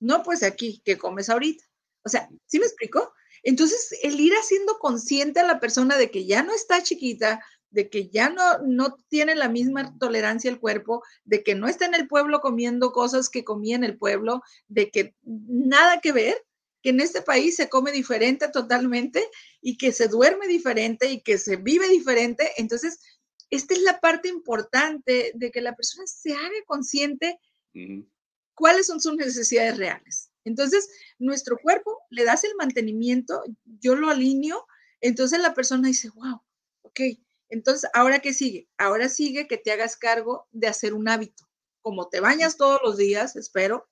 No, 0.00 0.22
pues 0.22 0.42
aquí, 0.42 0.82
¿qué 0.84 0.98
comes 0.98 1.30
ahorita? 1.30 1.64
O 2.04 2.08
sea, 2.08 2.28
¿sí 2.46 2.58
me 2.58 2.66
explico? 2.66 3.12
Entonces, 3.42 3.96
el 4.02 4.20
ir 4.20 4.32
haciendo 4.34 4.78
consciente 4.78 5.40
a 5.40 5.44
la 5.46 5.60
persona 5.60 5.96
de 5.96 6.10
que 6.10 6.26
ya 6.26 6.42
no 6.42 6.54
está 6.54 6.82
chiquita, 6.82 7.42
de 7.70 7.90
que 7.90 8.08
ya 8.08 8.30
no, 8.30 8.58
no 8.64 8.96
tiene 9.08 9.34
la 9.34 9.48
misma 9.48 9.98
tolerancia 9.98 10.50
el 10.50 10.60
cuerpo, 10.60 11.02
de 11.24 11.42
que 11.42 11.54
no 11.54 11.68
está 11.68 11.86
en 11.86 11.94
el 11.94 12.06
pueblo 12.06 12.40
comiendo 12.40 12.92
cosas 12.92 13.28
que 13.28 13.44
comía 13.44 13.76
en 13.76 13.84
el 13.84 13.98
pueblo, 13.98 14.42
de 14.68 14.90
que 14.90 15.14
nada 15.22 16.00
que 16.00 16.12
ver, 16.12 16.36
que 16.82 16.90
en 16.90 17.00
este 17.00 17.22
país 17.22 17.56
se 17.56 17.68
come 17.68 17.92
diferente 17.92 18.48
totalmente 18.48 19.28
y 19.60 19.76
que 19.78 19.90
se 19.90 20.06
duerme 20.06 20.46
diferente 20.46 21.10
y 21.10 21.22
que 21.22 21.38
se 21.38 21.56
vive 21.56 21.88
diferente. 21.88 22.52
Entonces, 22.58 22.98
esta 23.50 23.74
es 23.74 23.82
la 23.82 24.00
parte 24.00 24.28
importante 24.28 25.32
de 25.34 25.50
que 25.50 25.60
la 25.60 25.74
persona 25.74 26.06
se 26.06 26.32
haga 26.32 26.64
consciente 26.66 27.38
cuáles 28.54 28.86
son 28.86 29.00
sus 29.00 29.16
necesidades 29.16 29.76
reales. 29.76 30.30
Entonces, 30.44 30.88
nuestro 31.18 31.56
cuerpo 31.58 32.00
le 32.10 32.24
das 32.24 32.44
el 32.44 32.54
mantenimiento, 32.56 33.42
yo 33.64 33.96
lo 33.96 34.10
alineo, 34.10 34.66
entonces 35.00 35.40
la 35.40 35.54
persona 35.54 35.88
dice, 35.88 36.10
wow, 36.10 36.40
ok, 36.82 37.00
entonces, 37.48 37.88
¿ahora 37.94 38.18
qué 38.20 38.32
sigue? 38.32 38.68
Ahora 38.78 39.08
sigue 39.08 39.46
que 39.46 39.58
te 39.58 39.72
hagas 39.72 39.96
cargo 39.96 40.48
de 40.50 40.66
hacer 40.66 40.94
un 40.94 41.08
hábito. 41.08 41.48
Como 41.82 42.08
te 42.08 42.20
bañas 42.20 42.56
todos 42.56 42.80
los 42.82 42.96
días, 42.96 43.36
espero, 43.36 43.88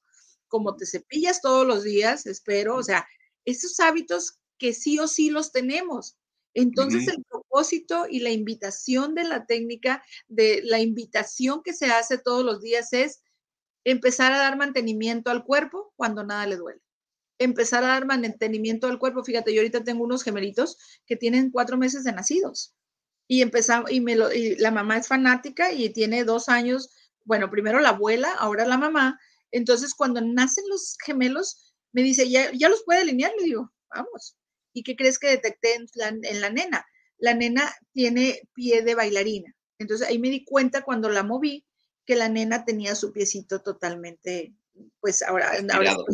como 0.49 0.77
te 0.77 0.87
cepillas 0.87 1.41
todos 1.41 1.67
los 1.67 1.83
días, 1.85 2.27
espero, 2.27 2.77
o 2.77 2.83
sea, 2.83 3.07
esos 3.45 3.79
hábitos 3.81 4.39
que 4.59 4.73
sí 4.73 4.99
o 4.99 5.09
sí 5.09 5.31
los 5.31 5.53
tenemos. 5.53 6.17
Entonces, 6.55 7.09
el 7.09 7.25
y 8.09 8.21
la 8.21 8.31
invitación 8.31 9.15
de 9.15 9.25
la 9.25 9.47
técnica, 9.47 10.03
de 10.29 10.63
la 10.65 10.81
invitación 10.81 11.63
que 11.63 11.75
se 11.75 11.87
hace 11.87 12.19
todos 12.19 12.45
los 12.45 12.61
días 12.61 12.93
es 12.93 13.23
empezar 13.85 14.33
a 14.33 14.39
dar 14.39 14.57
mantenimiento 14.57 15.31
al 15.31 15.45
cuerpo 15.45 15.93
cuando 15.97 16.25
nada 16.25 16.47
le 16.47 16.57
duele. 16.57 16.81
Empezar 17.39 17.85
a 17.85 17.89
dar 17.89 18.07
mantenimiento 18.07 18.87
al 18.87 18.99
cuerpo. 18.99 19.25
Fíjate, 19.25 19.53
yo 19.53 19.61
ahorita 19.61 19.85
tengo 19.85 20.05
unos 20.05 20.23
gemelitos 20.23 20.77
que 21.07 21.17
tienen 21.17 21.51
cuatro 21.51 21.77
meses 21.77 22.05
de 22.05 22.13
nacidos. 22.13 22.75
Y 23.29 23.43
empezamos, 23.43 23.91
y, 23.91 24.01
me 24.01 24.17
lo, 24.17 24.33
y 24.33 24.57
la 24.57 24.71
mamá 24.71 24.97
es 24.99 25.09
fanática 25.09 25.73
y 25.73 25.91
tiene 25.91 26.25
dos 26.25 26.49
años. 26.49 26.91
Bueno, 27.25 27.51
primero 27.51 27.81
la 27.81 27.91
abuela, 27.91 28.33
ahora 28.39 28.65
la 28.65 28.79
mamá. 28.79 29.19
Entonces, 29.51 29.95
cuando 29.95 30.21
nacen 30.21 30.65
los 30.69 30.97
gemelos, 31.05 31.75
me 31.93 32.03
dice, 32.03 32.31
¿ya, 32.31 32.51
ya 32.53 32.69
los 32.69 32.83
puede 32.85 33.01
alinear? 33.01 33.33
Le 33.39 33.45
digo, 33.45 33.73
vamos. 33.91 34.37
¿Y 34.73 34.83
qué 34.85 34.97
crees 34.97 35.19
que 35.19 35.29
detecté 35.29 35.75
en 35.75 35.87
la, 35.95 36.09
en 36.09 36.41
la 36.41 36.51
nena? 36.51 36.87
La 37.23 37.35
nena 37.35 37.73
tiene 37.93 38.49
pie 38.53 38.83
de 38.83 38.97
bailarina. 38.97 39.55
Entonces 39.79 40.09
ahí 40.09 40.19
me 40.19 40.29
di 40.29 40.45
cuenta 40.45 40.83
cuando 40.83 41.09
la 41.09 41.23
moví 41.23 41.65
que 42.05 42.17
la 42.17 42.29
nena 42.29 42.65
tenía 42.65 42.97
su 42.97 43.13
piecito 43.13 43.63
totalmente, 43.63 44.53
pues 44.99 45.23
ahora, 45.23 45.53
ahora 45.73 45.95
no, 45.95 46.05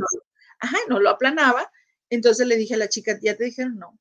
ajá, 0.61 0.77
no 0.91 1.01
lo 1.01 1.09
aplanaba. 1.09 1.73
Entonces 2.11 2.47
le 2.47 2.57
dije 2.57 2.75
a 2.75 2.77
la 2.77 2.91
chica, 2.91 3.19
¿ya 3.23 3.39
te 3.39 3.45
dijeron? 3.45 3.79
No. 3.79 3.99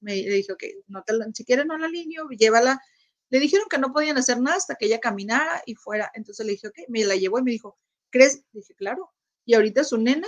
Me 0.00 0.16
le 0.16 0.34
dije, 0.34 0.52
ok, 0.52 0.64
no 0.88 1.04
te 1.04 1.14
si 1.34 1.44
quieres 1.44 1.66
no 1.66 1.78
la 1.78 1.86
alineo, 1.86 2.28
llévala. 2.30 2.82
Le 3.30 3.38
dijeron 3.38 3.68
que 3.70 3.78
no 3.78 3.92
podían 3.92 4.18
hacer 4.18 4.40
nada 4.40 4.56
hasta 4.56 4.74
que 4.74 4.86
ella 4.86 4.98
caminara 4.98 5.62
y 5.66 5.76
fuera. 5.76 6.10
Entonces 6.14 6.44
le 6.44 6.52
dije, 6.52 6.66
ok, 6.66 6.78
me 6.88 7.04
la 7.04 7.14
llevó 7.14 7.38
y 7.38 7.44
me 7.44 7.52
dijo, 7.52 7.78
¿crees? 8.10 8.42
Le 8.50 8.60
dije, 8.60 8.74
claro. 8.74 9.12
Y 9.44 9.54
ahorita 9.54 9.84
su 9.84 9.98
nena, 9.98 10.26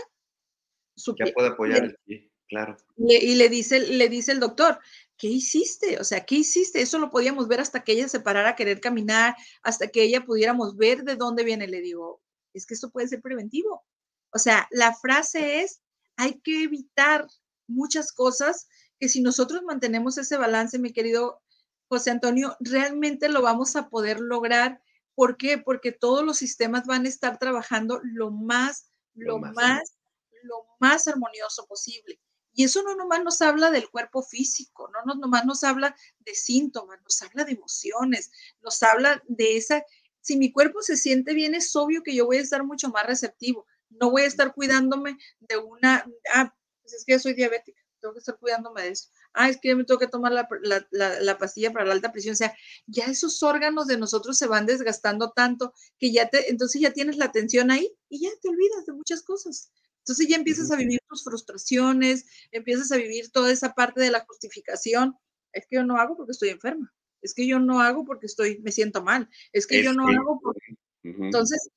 su 0.95 1.17
ya 1.19 1.33
puede 1.35 1.49
apoyar 1.49 1.83
el 1.83 1.97
pie, 2.05 2.31
claro. 2.49 2.77
y 2.97 3.35
le 3.35 3.49
dice, 3.49 3.81
le 3.81 4.09
dice 4.09 4.31
el 4.31 4.39
doctor, 4.39 4.79
¿qué 5.17 5.29
hiciste? 5.29 5.99
O 5.99 6.05
sea, 6.05 6.25
¿qué 6.25 6.37
hiciste? 6.37 6.81
Eso 6.83 6.99
lo 6.99 7.11
podíamos 7.11 7.49
ver 7.49 7.61
hasta 7.61 7.85
que 7.85 7.93
ella 7.93 8.09
se 8.09 8.21
parara 8.21 8.51
a 8.51 8.57
querer 8.57 8.81
caminar, 8.81 9.37
hasta 9.63 9.89
que 9.89 10.03
ella 10.03 10.25
pudiéramos 10.25 10.77
ver 10.77 11.05
de 11.05 11.17
dónde 11.17 11.45
viene. 11.45 11.67
Le 11.67 11.81
digo, 11.81 12.23
es 12.53 12.67
que 12.67 12.75
esto 12.75 12.91
puede 12.91 13.09
ser 13.09 13.23
preventivo. 13.23 13.85
O 14.31 14.39
sea, 14.39 14.69
la 14.71 14.95
frase 14.95 15.63
es, 15.63 15.81
hay 16.17 16.41
que 16.41 16.65
evitar 16.65 17.27
muchas 17.67 18.13
cosas 18.13 18.69
que 18.99 19.09
si 19.09 19.21
nosotros 19.21 19.63
mantenemos 19.63 20.19
ese 20.19 20.37
balance, 20.37 20.79
mi 20.79 20.93
querido 20.93 21.43
José 21.89 22.11
Antonio, 22.11 22.57
realmente 22.61 23.29
lo 23.29 23.43
vamos 23.43 23.77
a 23.77 23.89
poder 23.89 24.21
lograr. 24.21 24.83
¿Por 25.15 25.37
qué? 25.37 25.59
Porque 25.59 25.93
todos 25.93 26.25
los 26.25 26.39
sistemas 26.39 26.87
van 26.87 27.07
a 27.07 27.09
estar 27.09 27.39
trabajando 27.39 28.01
lo 28.03 28.31
más, 28.31 28.91
lo, 29.15 29.39
más, 29.39 29.55
más, 29.55 29.97
lo 30.43 30.67
más 30.81 31.09
armonioso 31.09 31.67
posible. 31.67 32.21
Y 32.57 32.65
eso 32.65 32.83
no 32.83 32.97
nomás 32.97 33.23
nos 33.23 33.43
habla 33.43 33.71
del 33.71 33.91
cuerpo 33.91 34.23
físico, 34.23 34.91
no, 34.91 35.05
no 35.05 35.21
nomás 35.21 35.45
nos 35.45 35.63
habla 35.63 35.95
de 36.21 36.35
síntomas, 36.35 36.99
nos 37.03 37.21
habla 37.21 37.45
de 37.45 37.53
emociones, 37.53 38.33
nos 38.63 38.83
habla 38.83 39.23
de 39.29 39.59
esa, 39.59 39.85
si 40.23 40.39
mi 40.39 40.51
cuerpo 40.51 40.81
se 40.81 40.97
siente 40.97 41.35
bien, 41.35 41.55
es 41.55 41.77
obvio 41.77 42.03
que 42.03 42.15
yo 42.15 42.25
voy 42.25 42.39
a 42.39 42.41
estar 42.41 42.65
mucho 42.65 42.89
más 42.89 43.07
receptivo, 43.07 43.67
no 43.91 44.11
voy 44.11 44.23
a 44.23 44.27
estar 44.27 44.55
cuidándome 44.55 45.19
de 45.39 45.59
una, 45.59 46.11
ah, 46.33 46.57
pues 46.81 46.95
es 46.95 47.05
que 47.05 47.13
yo 47.13 47.19
soy 47.19 47.35
diabética, 47.35 47.79
tengo 48.01 48.15
que 48.15 48.21
estar 48.21 48.39
cuidándome 48.39 48.85
de 48.85 48.89
eso, 48.89 49.11
ah, 49.35 49.51
es 49.51 49.59
que 49.61 49.69
yo 49.69 49.77
me 49.77 49.85
tengo 49.85 50.01
que 50.01 50.09
tomar 50.09 50.33
la, 50.33 50.49
la, 50.63 51.21
la, 51.21 51.37
pastilla 51.37 51.75
para 51.75 51.85
la 51.85 51.93
alta 51.93 52.11
presión, 52.11 52.33
o 52.33 52.37
sea, 52.37 52.57
ya 52.87 53.05
esos 53.05 53.43
órganos 53.43 53.87
de 53.87 53.99
nosotros 53.99 54.39
se 54.39 54.47
van 54.47 54.65
desgastando 54.65 55.33
tanto 55.33 55.75
que 55.99 56.11
ya 56.11 56.31
te, 56.31 56.49
entonces 56.51 56.81
ya 56.81 56.95
tienes 56.95 57.19
la 57.19 57.27
atención 57.27 57.71
ahí 57.71 57.95
y 58.09 58.23
ya 58.23 58.31
te 58.41 58.49
olvidas 58.49 58.87
de 58.87 58.95
muchas 58.95 59.23
cosas. 59.23 59.71
Entonces 60.07 60.29
ya 60.29 60.37
empiezas 60.37 60.71
a 60.71 60.77
vivir 60.77 61.01
tus 61.09 61.25
frustraciones, 61.25 62.27
empiezas 62.53 62.93
a 62.93 62.97
vivir 62.97 63.33
toda 63.33 63.51
esa 63.51 63.75
parte 63.75 64.01
de 64.01 64.13
la 64.13 64.25
justificación. 64.25 65.17
Es 65.53 65.67
que 65.67 65.77
yo 65.77 65.85
no 65.85 65.97
hago 65.97 66.17
porque 66.17 66.31
estoy 66.31 66.51
enferma. 66.51 66.95
Es 67.23 67.35
que 67.35 67.45
yo 67.45 67.59
no 67.59 67.81
hago 67.81 68.05
porque 68.05 68.27
estoy, 68.27 68.61
me 68.61 68.71
siento 68.71 69.03
mal. 69.03 69.29
Es 69.53 69.67
que 69.67 69.83
yo 69.83 69.93
no 69.93 70.07
hago 70.07 70.39
porque... 70.41 70.77
Entonces, 71.03 71.71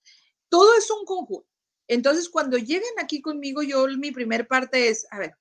todo 0.48 0.78
es 0.78 0.92
un 0.92 1.06
conjunto. 1.06 1.48
Entonces, 1.88 2.30
cuando 2.30 2.60
lleguen 2.60 2.94
aquí 3.02 3.20
conmigo, 3.20 3.64
yo 3.64 3.88
mi 3.98 4.12
primer 4.12 4.48
parte 4.48 4.90
es, 4.90 5.08
a 5.10 5.18
ver, 5.18 5.34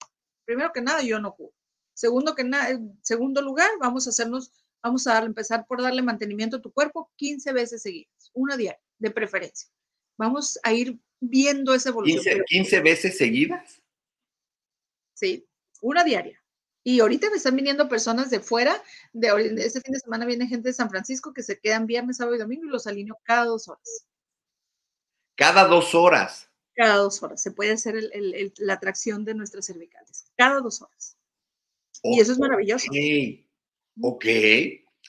primero 0.47 0.73
que 0.73 0.81
nada, 0.81 1.03
yo 1.03 1.21
no 1.21 1.35
curo. 1.35 1.53
Segundo 1.93 2.35
que 2.35 2.45
nada, 2.45 2.81
segundo 3.03 3.43
lugar, 3.43 3.69
vamos 3.81 4.07
a 4.07 4.11
hacernos, 4.11 4.51
vamos 4.83 5.07
a 5.07 5.19
empezar 5.19 5.67
por 5.67 5.83
darle 5.83 6.01
mantenimiento 6.01 6.57
a 6.57 6.63
tu 6.63 6.73
cuerpo 6.73 7.13
15 7.17 7.53
veces 7.53 7.83
seguidas, 7.83 8.31
una 8.33 8.57
diaria, 8.57 8.81
de 8.99 9.11
preferencia. 9.11 9.69
Vamos 10.17 10.59
a 10.63 10.73
ir 10.73 10.99
viendo 11.21 11.75
esa 11.75 11.91
evolución. 11.91 12.23
¿15, 12.51 12.83
veces 12.83 13.19
seguidas? 13.19 13.83
Sí, 15.15 15.47
una 15.81 16.05
diaria. 16.05 16.43
Y 16.85 17.01
ahorita 17.01 17.29
me 17.31 17.37
están 17.37 17.57
viniendo 17.57 17.89
personas 17.89 18.31
de 18.31 18.41
fuera, 18.41 18.83
de 19.13 19.29
este 19.59 19.81
fin 19.81 19.93
de 19.93 20.01
semana 20.01 20.25
viene 20.25 20.47
gente 20.47 20.69
de 20.69 20.75
San 20.75 20.89
Francisco 20.89 21.35
que 21.35 21.43
se 21.43 21.59
quedan 21.59 21.87
viernes, 21.87 22.17
sábado 22.17 22.37
y 22.37 22.39
domingo 22.39 22.65
y 22.65 22.71
los 22.71 22.87
alineo 22.87 23.19
cada 23.25 23.45
dos 23.45 23.69
horas. 23.69 24.07
Cada 25.37 25.67
dos 25.67 25.95
horas. 25.95 26.51
Cada 26.75 26.97
dos 26.97 27.23
horas. 27.23 27.43
Se 27.43 27.51
puede 27.51 27.73
hacer 27.73 27.95
la 28.59 28.75
atracción 28.75 29.25
de 29.25 29.35
nuestras 29.35 29.67
cervicales. 29.67 30.33
Cada 30.37 30.61
dos 30.61 30.81
horas. 30.81 31.17
y 32.05 32.21
eso 32.21 32.33
es 32.33 32.39
maravilloso. 32.39 32.87
Ok. 34.01 34.25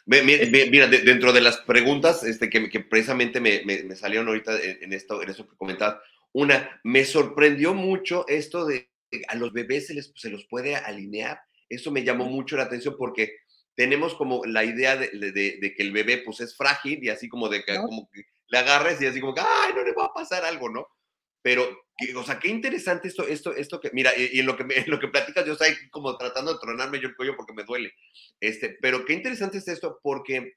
Mira, 0.10 0.88
dentro 0.88 1.32
de 1.32 1.41
las 1.41 1.58
preguntas 1.58 2.24
este, 2.24 2.50
que, 2.50 2.80
precisamente 2.80 3.39
me, 3.39 3.95
salieron 3.95 4.28
ahorita 4.28 4.60
en, 4.60 4.91
esto, 4.91 5.22
en 5.22 5.30
eso 5.30 5.48
que 5.48 5.56
comentabas, 5.56 6.00
una, 6.34 6.82
me 6.84 7.06
sorprendió 7.06 7.76
mucho 7.76 8.26
esto 8.28 8.65
de 8.65 8.89
a 9.28 9.36
los 9.36 9.54
bebés 9.54 9.88
se, 9.88 9.93
les, 9.93 10.12
se 10.15 10.30
los 10.30 10.45
puede 10.45 10.76
alinear. 10.76 11.41
Eso 11.67 11.91
me 11.91 12.04
llamó 12.04 12.26
mucho 12.26 12.58
la 12.58 12.63
atención 12.63 12.95
porque 12.98 13.38
tenemos 13.76 14.15
como 14.15 14.43
la 14.45 14.63
idea 14.63 14.98
de, 14.98 15.10
que 15.12 15.84
el 15.84 15.91
bebé 15.91 16.17
pues 16.17 16.41
es 16.41 16.56
frágil 16.56 17.04
y 17.04 17.10
así 17.10 17.30
como 17.30 17.48
de 17.48 17.63
que, 17.63 17.76
como 17.78 18.10
que 18.12 18.24
le 18.48 18.58
agarres 18.58 19.00
y 19.02 19.06
así 19.06 19.22
como 19.22 19.36
que, 19.36 19.41
ay, 19.41 19.74
no 19.76 19.84
le 19.84 19.93
va 19.93 20.06
a 20.06 20.13
pasar 20.13 20.43
algo, 20.43 20.69
¿no? 20.69 20.88
Pero, 21.41 21.67
o 22.15 22.23
sea, 22.23 22.39
qué 22.39 22.49
interesante 22.49 23.08
esto, 23.08 23.28
esto, 23.28 23.54
esto 23.56 23.80
que, 23.80 23.91
mira, 23.93 24.12
y, 24.17 24.39
en, 24.39 24.45
lo 24.45 24.58
que 24.58 24.63
en 24.63 24.89
lo 24.89 24.99
que 24.99 25.08
platicas, 25.08 25.45
yo 25.45 25.54
estoy 25.54 25.89
como 25.89 26.17
tratando 26.17 26.54
de 26.54 26.60
tronarme 26.60 26.99
yo 26.99 27.08
el 27.08 27.15
cuello 27.15 27.36
porque 27.36 27.54
me 27.54 27.63
duele. 27.63 27.93
Este, 28.39 28.78
pero 28.82 29.06
qué 29.06 29.13
interesante 29.13 29.58
es 29.58 29.67
esto 29.67 29.99
porque 30.04 30.54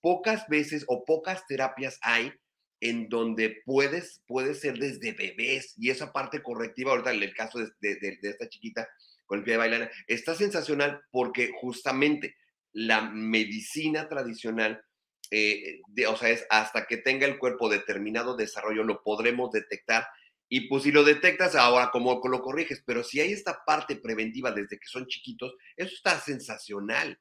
pocas 0.00 0.46
veces 0.48 0.84
o 0.88 1.04
pocas 1.04 1.46
terapias 1.46 1.98
hay 2.02 2.32
en 2.80 3.08
donde 3.08 3.62
puedes, 3.64 4.22
puede 4.26 4.54
ser 4.54 4.78
desde 4.78 5.12
bebés 5.12 5.74
y 5.76 5.90
esa 5.90 6.12
parte 6.12 6.42
correctiva, 6.42 6.92
ahorita 6.92 7.12
en 7.12 7.22
el 7.22 7.34
caso 7.34 7.58
de, 7.58 7.68
de, 7.80 8.18
esta 8.22 8.48
chiquita 8.48 8.88
con 9.26 9.38
el 9.38 9.44
pie 9.44 9.52
de 9.52 9.58
bailarina, 9.58 9.90
está 10.06 10.34
sensacional 10.34 11.02
porque 11.10 11.52
justamente 11.60 12.36
la 12.72 13.02
medicina 13.02 14.08
tradicional, 14.08 14.82
eh, 15.30 15.80
de, 15.88 16.06
o 16.06 16.16
sea, 16.16 16.30
es 16.30 16.46
hasta 16.48 16.86
que 16.86 16.96
tenga 16.96 17.26
el 17.26 17.38
cuerpo 17.38 17.68
determinado 17.68 18.34
desarrollo, 18.34 18.82
lo 18.82 19.02
podremos 19.02 19.50
detectar 19.52 20.06
y 20.52 20.62
pues 20.62 20.82
si 20.82 20.90
lo 20.90 21.04
detectas, 21.04 21.54
ahora 21.54 21.90
como 21.92 22.20
lo 22.28 22.42
corriges, 22.42 22.82
pero 22.84 23.04
si 23.04 23.20
hay 23.20 23.32
esta 23.32 23.64
parte 23.64 23.94
preventiva 23.94 24.50
desde 24.50 24.80
que 24.80 24.86
son 24.88 25.06
chiquitos, 25.06 25.54
eso 25.76 25.94
está 25.94 26.18
sensacional. 26.18 27.18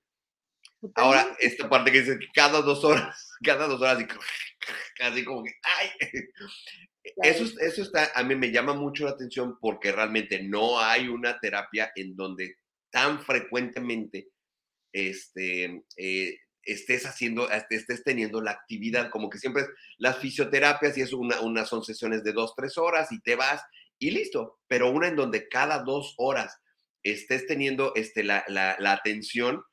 Ahora, 0.95 1.37
esta 1.39 1.69
parte 1.69 1.91
que 1.91 2.01
dice 2.01 2.17
que 2.17 2.27
cada 2.33 2.61
dos 2.61 2.83
horas, 2.83 3.29
cada 3.43 3.67
dos 3.67 3.79
horas, 3.81 4.01
y 4.01 4.07
casi 4.95 5.23
como 5.25 5.43
que, 5.43 5.51
¡ay! 5.61 5.89
Eso, 7.21 7.43
eso 7.61 7.81
está, 7.83 8.11
a 8.15 8.23
mí 8.23 8.35
me 8.35 8.51
llama 8.51 8.73
mucho 8.73 9.05
la 9.05 9.11
atención 9.11 9.59
porque 9.59 9.91
realmente 9.91 10.41
no 10.41 10.79
hay 10.79 11.07
una 11.07 11.39
terapia 11.39 11.91
en 11.95 12.15
donde 12.15 12.57
tan 12.89 13.21
frecuentemente 13.21 14.29
este, 14.91 15.83
eh, 15.97 16.37
estés 16.63 17.05
haciendo, 17.05 17.49
estés 17.49 18.03
teniendo 18.03 18.41
la 18.41 18.51
actividad, 18.51 19.09
como 19.09 19.29
que 19.29 19.39
siempre 19.39 19.63
es 19.63 19.69
las 19.97 20.17
fisioterapias 20.17 20.97
y 20.97 21.01
es 21.01 21.13
una, 21.13 21.41
una, 21.41 21.65
son 21.65 21.83
sesiones 21.83 22.23
de 22.23 22.33
dos, 22.33 22.53
tres 22.55 22.77
horas 22.77 23.11
y 23.11 23.19
te 23.21 23.35
vas 23.35 23.61
y 23.97 24.11
listo, 24.11 24.59
pero 24.67 24.89
una 24.89 25.07
en 25.07 25.15
donde 25.15 25.49
cada 25.49 25.79
dos 25.79 26.15
horas 26.17 26.57
estés 27.03 27.45
teniendo 27.47 27.93
este, 27.95 28.23
la, 28.23 28.43
la, 28.47 28.91
atención, 28.91 29.63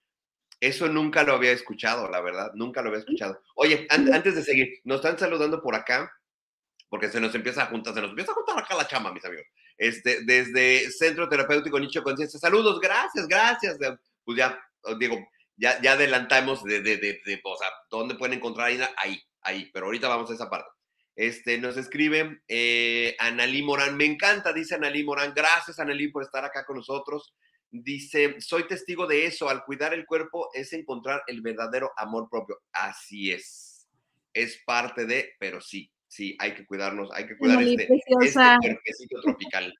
Eso 0.61 0.89
nunca 0.89 1.23
lo 1.23 1.35
había 1.35 1.53
escuchado, 1.53 2.09
la 2.09 2.21
verdad, 2.21 2.51
nunca 2.55 2.83
lo 2.83 2.89
había 2.89 3.01
escuchado. 3.01 3.41
Oye, 3.55 3.87
antes 3.91 4.35
de 4.35 4.43
seguir, 4.43 4.81
nos 4.85 4.97
están 4.97 5.19
saludando 5.19 5.61
por 5.61 5.75
acá, 5.75 6.11
porque 6.89 7.09
se 7.09 7.21
nos 7.21 7.35
empieza 7.35 7.65
a 7.65 7.67
juntar, 7.67 7.95
se 7.95 8.01
nos 8.01 8.11
empieza 8.11 8.33
a 8.33 8.35
juntar 8.35 8.59
acá 8.59 8.75
la 8.75 8.87
chama, 8.87 9.13
mis 9.13 9.25
amigos. 9.25 9.47
Este, 9.77 10.25
desde 10.25 10.91
Centro 10.91 11.29
Terapéutico 11.29 11.79
Nicho 11.79 12.03
Conciencia. 12.03 12.41
Saludos, 12.41 12.81
gracias, 12.81 13.29
gracias. 13.29 13.77
Pues 14.25 14.39
ya, 14.39 14.59
digo, 14.99 15.19
ya, 15.57 15.81
ya 15.81 15.93
adelantamos 15.93 16.63
de, 16.65 16.81
de, 16.81 16.97
de, 16.99 17.41
o 17.45 17.57
sea, 17.57 17.69
dónde 17.91 18.15
pueden 18.15 18.39
encontrar 18.39 18.69
ahí, 18.69 18.81
ahí, 18.97 19.21
ahí, 19.43 19.71
pero 19.73 19.87
ahorita 19.87 20.09
vamos 20.09 20.31
a 20.31 20.35
esa 20.35 20.51
parte. 20.51 20.69
Este, 21.15 21.57
nos 21.57 21.79
escribe 21.79 22.43
eh, 22.47 23.17
Analí 23.19 23.63
Morán, 23.63 23.97
me 23.97 24.05
encanta, 24.05 24.53
dice 24.53 24.75
Analí 24.75 25.03
Morán, 25.03 25.33
gracias 25.35 25.79
Analí 25.79 26.09
por 26.09 26.23
estar 26.23 26.45
acá 26.45 26.67
con 26.67 26.77
nosotros. 26.77 27.35
Dice, 27.71 28.41
soy 28.41 28.67
testigo 28.69 29.07
de 29.07 29.27
eso, 29.27 29.49
al 29.49 29.65
cuidar 29.65 29.95
el 29.95 30.07
cuerpo 30.07 30.51
es 30.55 30.73
encontrar 30.73 31.23
el 31.27 31.41
verdadero 31.41 31.91
amor 31.97 32.29
propio. 32.31 32.61
Así 32.73 33.33
es, 33.33 33.89
es 34.35 34.63
parte 34.67 35.07
de, 35.07 35.33
pero 35.39 35.61
sí, 35.61 35.91
sí, 36.07 36.37
hay 36.39 36.55
que 36.55 36.67
cuidarnos, 36.67 37.11
hay 37.13 37.27
que 37.27 37.37
cuidar 37.37 37.63
este, 37.63 37.89
este 38.85 39.07
tropical. 39.23 39.75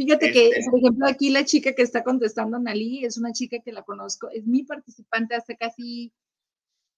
Fíjate 0.00 0.32
que, 0.32 0.48
este 0.48 0.70
por 0.70 0.78
ejemplo, 0.78 1.06
aquí 1.06 1.28
la 1.28 1.44
chica 1.44 1.74
que 1.74 1.82
está 1.82 2.02
contestando 2.02 2.56
Analí 2.56 3.04
es 3.04 3.18
una 3.18 3.32
chica 3.32 3.58
que 3.62 3.70
la 3.70 3.82
conozco, 3.82 4.30
es 4.30 4.46
mi 4.46 4.64
participante 4.64 5.34
hace 5.34 5.58
casi 5.58 6.10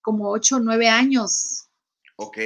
como 0.00 0.30
ocho 0.30 0.58
o 0.58 0.60
nueve 0.60 0.88
años. 0.88 1.68
Ok. 2.14 2.38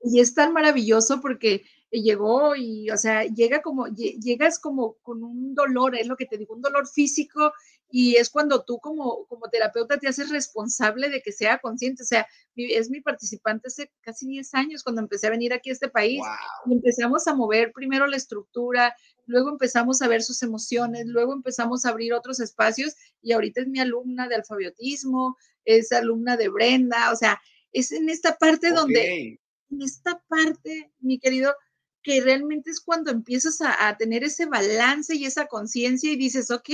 Y 0.00 0.20
es 0.20 0.34
tan 0.34 0.52
maravilloso 0.52 1.20
porque 1.20 1.64
llegó 1.90 2.54
y, 2.54 2.88
o 2.90 2.96
sea, 2.96 3.24
llega 3.24 3.60
como, 3.60 3.88
llegas 3.88 4.60
como 4.60 4.98
con 5.02 5.24
un 5.24 5.56
dolor, 5.56 5.96
es 5.96 6.06
lo 6.06 6.16
que 6.16 6.26
te 6.26 6.38
digo, 6.38 6.54
un 6.54 6.62
dolor 6.62 6.86
físico 6.86 7.52
y 7.90 8.16
es 8.16 8.28
cuando 8.28 8.64
tú 8.64 8.78
como, 8.78 9.24
como 9.26 9.48
terapeuta 9.48 9.98
te 9.98 10.08
haces 10.08 10.28
responsable 10.28 11.08
de 11.08 11.22
que 11.22 11.32
sea 11.32 11.58
consciente, 11.58 12.02
o 12.02 12.06
sea, 12.06 12.26
es 12.54 12.90
mi 12.90 13.00
participante 13.00 13.68
hace 13.68 13.90
casi 14.00 14.26
10 14.26 14.54
años 14.54 14.82
cuando 14.82 15.00
empecé 15.00 15.26
a 15.26 15.30
venir 15.30 15.52
aquí 15.52 15.70
a 15.70 15.72
este 15.72 15.88
país 15.88 16.20
y 16.66 16.72
empezamos 16.74 17.26
a 17.26 17.34
mover 17.34 17.72
primero 17.72 18.06
la 18.06 18.16
estructura, 18.16 18.94
luego 19.26 19.50
empezamos 19.50 20.02
a 20.02 20.08
ver 20.08 20.22
sus 20.22 20.42
emociones, 20.42 21.06
luego 21.06 21.32
empezamos 21.32 21.84
a 21.84 21.90
abrir 21.90 22.12
otros 22.12 22.40
espacios 22.40 22.94
y 23.22 23.32
ahorita 23.32 23.62
es 23.62 23.68
mi 23.68 23.80
alumna 23.80 24.28
de 24.28 24.34
alfabetismo, 24.34 25.36
es 25.64 25.92
alumna 25.92 26.36
de 26.36 26.48
Brenda, 26.48 27.10
o 27.12 27.16
sea, 27.16 27.40
es 27.72 27.92
en 27.92 28.08
esta 28.10 28.36
parte 28.36 28.70
donde 28.70 29.38
en 29.70 29.82
esta 29.82 30.22
parte, 30.28 30.92
mi 31.00 31.18
querido, 31.18 31.54
que 32.02 32.20
realmente 32.20 32.70
es 32.70 32.80
cuando 32.80 33.10
empiezas 33.10 33.60
a, 33.60 33.96
tener 33.98 34.24
ese 34.24 34.46
balance 34.46 35.14
y 35.14 35.24
esa 35.24 35.46
conciencia 35.46 36.10
y 36.10 36.16
dices, 36.16 36.50
ok, 36.50 36.70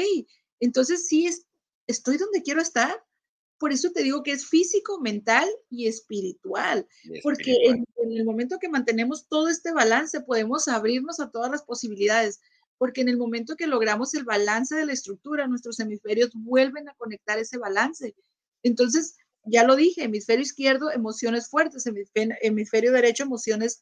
entonces 0.61 1.07
sí 1.07 1.27
es, 1.27 1.47
estoy 1.87 2.17
donde 2.17 2.43
quiero 2.43 2.61
estar. 2.61 3.03
Por 3.59 3.73
eso 3.73 3.91
te 3.93 4.03
digo 4.03 4.23
que 4.23 4.33
es 4.33 4.47
físico, 4.47 5.01
mental 5.01 5.49
y 5.71 5.87
espiritual, 5.87 6.87
porque 7.23 7.55
en, 7.65 7.87
el 7.97 8.25
momento 8.25 8.59
que 8.59 8.69
mantenemos 8.69 9.29
todo 9.29 9.49
este 9.49 9.73
balance 9.73 10.21
podemos 10.21 10.69
abrirnos 10.69 11.21
a 11.21 11.31
todas 11.31 11.51
las 11.51 11.63
posibilidades, 11.63 12.41
porque 12.79 13.01
en 13.01 13.09
el 13.09 13.17
momento 13.17 13.57
que 13.57 13.67
logramos 13.67 14.15
el 14.15 14.25
balance 14.25 14.75
de 14.75 14.85
la 14.85 14.93
estructura, 14.93 15.47
nuestros 15.47 15.79
hemisferios 15.81 16.31
vuelven 16.35 16.89
a 16.89 16.95
conectar 16.95 17.39
ese 17.39 17.57
balance. 17.57 18.15
Entonces, 18.63 19.17
ya 19.45 19.65
lo 19.65 19.77
dije, 19.77 20.05
hemisferio 20.05 20.43
izquierdo, 20.43 20.91
emociones 20.91 21.49
fuertes, 21.49 21.85
hemisferio 22.15 22.93
derecho, 22.93 23.23
emociones, 23.23 23.81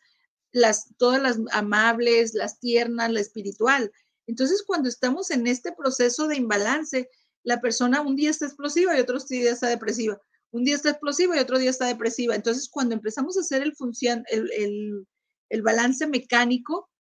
las, 0.52 0.94
todas 0.98 1.22
las 1.22 1.38
amables, 1.52 2.34
las 2.34 2.60
tiernas, 2.60 3.10
la 3.10 3.20
espiritual. 3.20 3.90
Entonces, 4.26 4.62
cuando 4.66 4.88
estamos 4.88 5.30
en 5.30 5.46
este 5.46 5.72
proceso 5.72 6.28
de 6.28 6.36
imbalance, 6.36 7.08
la 7.42 7.60
persona 7.60 8.00
un 8.00 8.16
día 8.16 8.30
está 8.30 8.46
explosiva 8.46 8.96
y 8.96 9.00
otro 9.00 9.18
día 9.18 9.52
está 9.52 9.68
depresiva. 9.68 10.20
Un 10.50 10.64
día 10.64 10.76
está 10.76 10.90
explosiva 10.90 11.36
y 11.36 11.40
otro 11.40 11.58
día 11.58 11.70
está 11.70 11.86
depresiva. 11.86 12.34
Entonces, 12.34 12.68
cuando 12.68 12.94
empezamos 12.94 13.36
a 13.36 13.40
hacer 13.40 13.62
el, 13.62 13.74
función, 13.74 14.24
el, 14.28 15.06
el 15.48 15.62
balance 15.62 16.06
mecánico, 16.06 16.90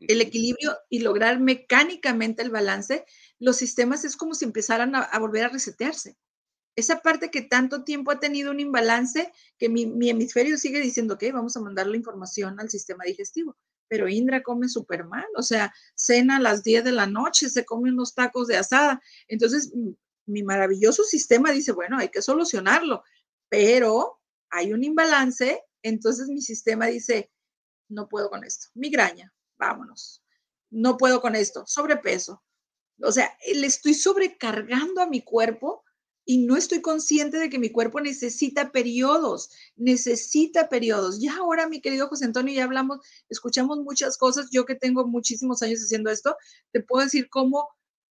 el 0.00 0.20
equilibrio 0.20 0.76
y 0.88 1.00
lograr 1.00 1.40
mecánicamente 1.40 2.42
el 2.42 2.50
balance, 2.50 3.04
los 3.38 3.56
sistemas 3.56 4.04
es 4.04 4.16
como 4.16 4.34
si 4.34 4.44
empezaran 4.44 4.94
a, 4.94 5.00
a 5.00 5.18
volver 5.18 5.44
a 5.44 5.48
resetearse 5.48 6.16
esa 6.76 7.00
parte 7.00 7.30
que 7.30 7.40
tanto 7.40 7.84
tiempo 7.84 8.10
ha 8.10 8.20
tenido 8.20 8.50
un 8.50 8.60
imbalance, 8.60 9.32
que 9.58 9.70
mi, 9.70 10.10
hemisferio 10.10 10.58
sigue 10.58 10.78
diciendo, 10.80 11.14
ok, 11.14 11.24
vamos 11.32 11.56
a 11.56 11.60
mandar 11.60 11.86
la 11.86 11.96
información 11.96 12.60
al 12.60 12.68
sistema 12.68 13.04
digestivo. 13.04 13.56
Pero 13.88 14.08
Indra 14.08 14.42
come 14.42 14.68
súper 14.68 15.04
mal, 15.04 15.26
o 15.36 15.42
sea, 15.42 15.72
cena 15.94 16.36
a 16.36 16.40
las 16.40 16.62
10 16.64 16.84
de 16.84 16.92
la 16.92 17.06
noche, 17.06 17.48
se 17.48 17.64
come 17.64 17.90
unos 17.90 18.14
tacos 18.14 18.48
de 18.48 18.56
asada. 18.56 19.00
Entonces, 19.28 19.72
mi 20.26 20.42
maravilloso 20.42 21.04
sistema 21.04 21.50
dice, 21.50 21.72
bueno, 21.72 21.98
hay 21.98 22.08
que 22.08 22.22
solucionarlo, 22.22 23.04
pero 23.48 24.20
hay 24.50 24.72
un 24.72 24.82
imbalance, 24.82 25.62
entonces 25.82 26.28
mi 26.28 26.42
sistema 26.42 26.86
dice, 26.86 27.30
no 27.88 28.08
puedo 28.08 28.28
con 28.28 28.44
esto, 28.44 28.68
migraña, 28.74 29.32
vámonos, 29.56 30.24
no 30.70 30.96
puedo 30.96 31.20
con 31.20 31.36
esto, 31.36 31.64
sobrepeso. 31.66 32.42
O 33.02 33.12
sea, 33.12 33.36
le 33.54 33.66
estoy 33.66 33.94
sobrecargando 33.94 35.00
a 35.02 35.06
mi 35.06 35.22
cuerpo 35.22 35.84
y 36.28 36.38
no 36.38 36.56
estoy 36.56 36.82
consciente 36.82 37.38
de 37.38 37.48
que 37.48 37.60
mi 37.60 37.70
cuerpo 37.70 38.00
necesita 38.00 38.72
periodos, 38.72 39.48
necesita 39.76 40.68
periodos. 40.68 41.20
Ya 41.20 41.36
ahora, 41.36 41.68
mi 41.68 41.80
querido 41.80 42.08
José 42.08 42.24
Antonio, 42.24 42.52
ya 42.52 42.64
hablamos, 42.64 42.98
escuchamos 43.28 43.78
muchas 43.78 44.18
cosas. 44.18 44.48
Yo 44.50 44.66
que 44.66 44.74
tengo 44.74 45.06
muchísimos 45.06 45.62
años 45.62 45.80
haciendo 45.80 46.10
esto, 46.10 46.36
te 46.72 46.82
puedo 46.82 47.04
decir 47.04 47.30
cómo, 47.30 47.68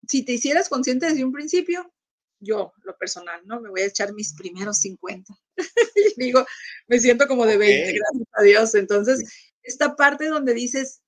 si 0.08 0.22
te 0.22 0.32
hicieras 0.32 0.68
consciente 0.68 1.06
desde 1.06 1.24
un 1.24 1.32
principio, 1.32 1.92
yo, 2.38 2.72
lo 2.84 2.96
personal, 2.96 3.40
¿no? 3.46 3.60
Me 3.60 3.70
voy 3.70 3.80
a 3.80 3.86
echar 3.86 4.12
mis 4.14 4.32
primeros 4.34 4.78
50. 4.78 5.34
y 5.96 6.20
digo, 6.20 6.46
me 6.86 7.00
siento 7.00 7.26
como 7.26 7.46
de 7.46 7.56
20, 7.56 7.98
gracias 7.98 8.28
a 8.32 8.42
Dios. 8.42 8.74
Entonces, 8.76 9.24
esta 9.64 9.96
parte 9.96 10.28
donde 10.28 10.54
dices, 10.54 11.00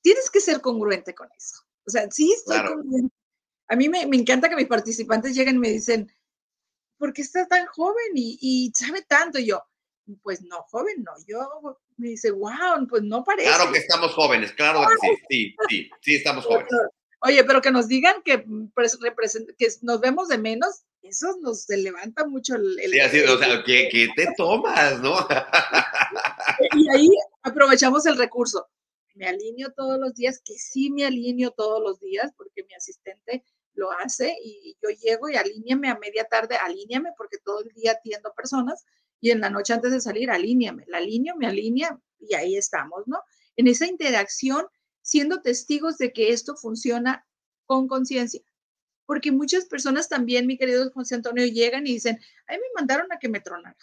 tienes 0.00 0.30
que 0.30 0.40
ser 0.40 0.62
congruente 0.62 1.14
con 1.14 1.28
eso. 1.36 1.56
O 1.86 1.90
sea, 1.90 2.10
sí 2.10 2.32
estoy 2.32 2.56
congruente. 2.66 3.14
A 3.68 3.76
mí 3.76 3.90
me, 3.90 4.06
me 4.06 4.16
encanta 4.16 4.48
que 4.48 4.56
mis 4.56 4.68
participantes 4.68 5.34
lleguen 5.34 5.56
y 5.56 5.58
me 5.58 5.70
dicen, 5.70 6.10
¿por 6.98 7.12
qué 7.12 7.22
está 7.22 7.46
tan 7.46 7.66
joven 7.66 8.12
y, 8.14 8.72
sabe 8.74 9.02
tanto? 9.02 9.38
Y 9.38 9.46
yo, 9.46 9.62
pues 10.22 10.42
no, 10.42 10.62
joven, 10.68 11.02
no. 11.02 11.12
Yo 11.26 11.78
me 11.96 12.08
dice, 12.08 12.30
wow, 12.30 12.86
pues 12.88 13.02
no 13.02 13.24
parece. 13.24 13.48
Claro 13.48 13.72
que 13.72 13.78
estamos 13.78 14.12
jóvenes, 14.12 14.52
claro 14.52 14.80
que 14.80 15.08
sí, 15.08 15.16
sí, 15.28 15.56
sí, 15.68 15.90
sí, 16.00 16.14
estamos 16.16 16.44
jóvenes. 16.44 16.68
Oye, 17.20 17.42
pero 17.44 17.62
que 17.62 17.70
nos 17.70 17.88
digan 17.88 18.22
que, 18.22 18.44
pues, 18.74 18.98
que 19.56 19.68
nos 19.80 20.00
vemos 20.00 20.28
de 20.28 20.36
menos, 20.36 20.84
eso 21.00 21.38
nos 21.40 21.66
levanta 21.70 22.26
mucho 22.26 22.54
el... 22.54 22.76
sí, 22.90 23.00
así, 23.00 23.20
o 23.20 23.38
sea, 23.38 23.64
que, 23.64 24.08
te 24.14 24.28
tomas, 24.36 25.00
¿no? 25.00 25.16
y 26.76 26.88
ahí 26.90 27.08
aprovechamos 27.42 28.04
el 28.04 28.18
recurso. 28.18 28.68
Me 29.14 29.26
alineo 29.26 29.72
todos 29.72 29.98
los 29.98 30.14
días, 30.14 30.42
que 30.44 30.54
sí 30.54 30.90
me 30.90 31.06
alineo 31.06 31.52
todos 31.52 31.80
los 31.80 32.00
días, 32.00 32.32
porque 32.36 32.64
mi 32.64 32.74
asistente 32.74 33.44
lo 33.74 33.92
hace 33.92 34.36
y 34.42 34.76
yo 34.82 34.88
llego 34.90 35.28
y 35.28 35.36
alíñame 35.36 35.88
a 35.88 35.98
media 35.98 36.24
tarde, 36.24 36.56
alíñame 36.56 37.10
porque 37.16 37.38
todo 37.44 37.60
el 37.60 37.68
día 37.74 37.92
atiendo 37.92 38.32
personas 38.34 38.84
y 39.24 39.30
en 39.30 39.40
la 39.40 39.48
noche 39.48 39.72
antes 39.72 39.90
de 39.90 40.02
salir, 40.02 40.30
alíñame, 40.30 40.84
la 40.86 40.98
alineo, 40.98 41.34
me 41.36 41.46
alinea 41.46 41.98
y 42.20 42.34
ahí 42.34 42.56
estamos, 42.56 43.04
¿no? 43.06 43.22
En 43.56 43.68
esa 43.68 43.86
interacción, 43.86 44.66
siendo 45.00 45.40
testigos 45.40 45.96
de 45.96 46.12
que 46.12 46.28
esto 46.28 46.56
funciona 46.56 47.26
con 47.64 47.88
conciencia. 47.88 48.42
Porque 49.06 49.32
muchas 49.32 49.64
personas 49.64 50.10
también, 50.10 50.46
mi 50.46 50.58
querido 50.58 50.90
José 50.92 51.14
Antonio, 51.14 51.46
llegan 51.46 51.86
y 51.86 51.94
dicen, 51.94 52.20
a 52.46 52.52
mí 52.52 52.58
me 52.58 52.80
mandaron 52.80 53.10
a 53.12 53.18
que 53.18 53.30
me 53.30 53.40
tronara. 53.40 53.74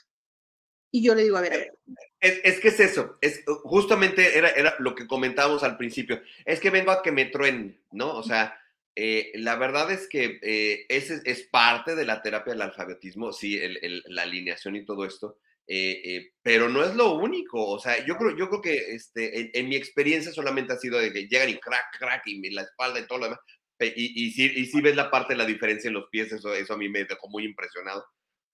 Y 0.92 1.02
yo 1.02 1.16
le 1.16 1.24
digo, 1.24 1.38
a 1.38 1.42
ver, 1.42 1.54
a 1.54 1.58
ver. 1.58 1.80
Es, 2.20 2.60
que 2.60 2.68
es 2.68 2.80
eso, 2.80 3.18
es 3.22 3.44
justamente 3.64 4.38
era, 4.38 4.50
era 4.50 4.76
lo 4.78 4.94
que 4.94 5.08
comentábamos 5.08 5.64
al 5.64 5.76
principio. 5.76 6.22
Es 6.46 6.60
que 6.60 6.70
vengo 6.70 6.92
a 6.92 7.02
que 7.02 7.12
me 7.12 7.26
truenen, 7.26 7.82
¿no? 7.92 8.16
O 8.16 8.22
sea, 8.22 8.60
eh, 8.96 9.32
la 9.36 9.56
verdad 9.56 9.90
es 9.92 10.08
que 10.08 10.40
eh, 10.42 10.86
ese 10.90 11.22
es 11.26 11.44
parte 11.44 11.96
de 11.96 12.06
la 12.06 12.22
terapia 12.22 12.54
del 12.54 12.62
alfabetismo, 12.62 13.32
sí, 13.32 13.60
la 14.08 14.24
alineación 14.24 14.76
y 14.76 14.86
todo 14.86 15.06
esto, 15.06 15.38
eh, 15.68 16.32
pero 16.42 16.68
no 16.68 16.84
es 16.84 16.96
lo 16.96 17.14
único. 17.14 17.66
O 17.66 17.80
sea, 17.80 18.06
yo 18.06 18.18
creo, 18.18 18.36
yo 18.36 18.50
creo 18.50 18.62
que 18.62 18.96
este, 18.96 19.58
en, 19.58 19.70
mi 19.70 19.76
experiencia 19.76 20.32
solamente 20.32 20.74
ha 20.74 20.78
sido 20.78 21.00
de 21.00 21.14
que 21.14 21.28
llegan 21.28 21.50
y 21.50 21.60
crack, 21.60 21.98
crack, 21.98 22.24
y 22.26 22.50
la 22.52 22.64
espalda 22.64 23.00
y 23.00 23.08
todo 23.08 23.20
lo 23.20 23.26
demás. 23.26 23.40
Y, 23.80 24.28
y, 24.28 24.32
sí, 24.32 24.82
ves 24.82 24.96
la 24.96 25.10
parte 25.10 25.34
de 25.34 25.38
la 25.38 25.46
diferencia 25.46 25.88
en 25.88 25.96
los 25.96 26.08
pies, 26.12 26.32
eso, 26.32 26.54
eso 26.54 26.74
a 26.74 26.78
mí 26.78 26.88
me 26.90 27.06
dejó 27.06 27.30
muy 27.30 27.46
impresionado. 27.46 28.06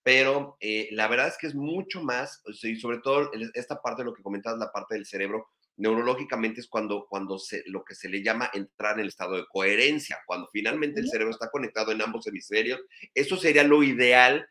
Pero 0.04 0.58
la 0.92 1.08
verdad 1.10 1.28
es 1.28 1.38
que 1.38 1.48
es 1.48 1.56
mucho 1.56 2.02
más, 2.02 2.42
y 2.64 2.78
sobre 2.78 3.00
todo 3.00 3.30
esta 3.54 3.82
parte 3.82 4.04
de 4.04 4.06
lo 4.06 4.14
que 4.14 4.24
comentabas, 4.24 4.58
la 4.58 4.72
parte 4.72 4.96
del 4.96 5.06
cerebro, 5.06 5.50
neurológicamente 5.78 6.62
es 6.62 6.68
cuando, 6.68 7.08
cuando 7.08 7.40
se, 7.40 7.64
lo 7.68 7.84
que 7.84 7.96
se 7.96 8.10
le 8.10 8.24
llama 8.24 8.50
entrar 8.54 8.96
en 8.96 9.02
el 9.02 9.08
estado 9.08 9.36
de 9.36 9.46
coherencia, 9.48 10.20
cuando 10.26 10.50
finalmente 10.52 11.00
el 11.00 11.10
cerebro 11.10 11.32
está 11.32 11.50
conectado 11.50 11.92
en 11.92 12.02
ambos 12.02 12.28
hemisferios. 12.28 12.82
Eso 13.14 13.38
sería 13.38 13.64
lo 13.64 13.84
ideal 13.84 14.48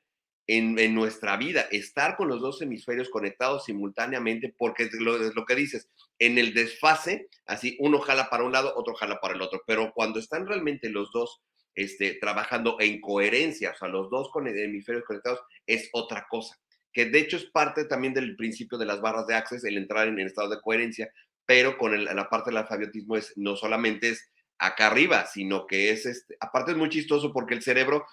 en, 0.46 0.78
en 0.78 0.94
nuestra 0.94 1.36
vida, 1.36 1.62
estar 1.72 2.16
con 2.16 2.28
los 2.28 2.40
dos 2.40 2.62
hemisferios 2.62 3.10
conectados 3.10 3.64
simultáneamente, 3.64 4.54
porque 4.56 4.84
es 4.84 4.92
lo, 4.94 5.16
es 5.16 5.34
lo 5.34 5.44
que 5.44 5.56
dices, 5.56 5.90
en 6.18 6.38
el 6.38 6.54
desfase, 6.54 7.28
así 7.46 7.76
uno 7.80 8.00
jala 8.00 8.30
para 8.30 8.44
un 8.44 8.52
lado, 8.52 8.72
otro 8.76 8.94
jala 8.94 9.20
para 9.20 9.34
el 9.34 9.42
otro, 9.42 9.62
pero 9.66 9.92
cuando 9.92 10.20
están 10.20 10.46
realmente 10.46 10.88
los 10.88 11.10
dos 11.12 11.42
este, 11.74 12.14
trabajando 12.14 12.76
en 12.80 13.00
coherencia, 13.00 13.72
o 13.72 13.76
sea, 13.76 13.88
los 13.88 14.08
dos 14.08 14.30
con 14.30 14.46
hemisferios 14.46 15.04
conectados 15.04 15.40
es 15.66 15.90
otra 15.92 16.26
cosa, 16.28 16.56
que 16.96 17.04
de 17.04 17.18
hecho 17.18 17.36
es 17.36 17.44
parte 17.44 17.84
también 17.84 18.14
del 18.14 18.36
principio 18.36 18.78
de 18.78 18.86
las 18.86 19.02
barras 19.02 19.26
de 19.26 19.34
Access, 19.34 19.64
el 19.64 19.76
entrar 19.76 20.08
en, 20.08 20.18
el 20.18 20.28
estado 20.28 20.48
de 20.48 20.62
coherencia, 20.62 21.12
pero 21.44 21.76
con 21.76 22.02
la 22.02 22.30
parte 22.30 22.48
del 22.48 22.56
alfabetismo 22.56 23.18
es 23.18 23.34
no 23.36 23.54
solamente 23.54 24.08
es 24.08 24.30
acá 24.56 24.86
arriba, 24.86 25.26
sino 25.26 25.66
que 25.66 25.90
es, 25.90 26.06
este, 26.06 26.38
aparte 26.40 26.70
es 26.70 26.78
muy 26.78 26.88
chistoso 26.88 27.34
porque 27.34 27.52
el 27.52 27.62
cerebro, 27.62 28.06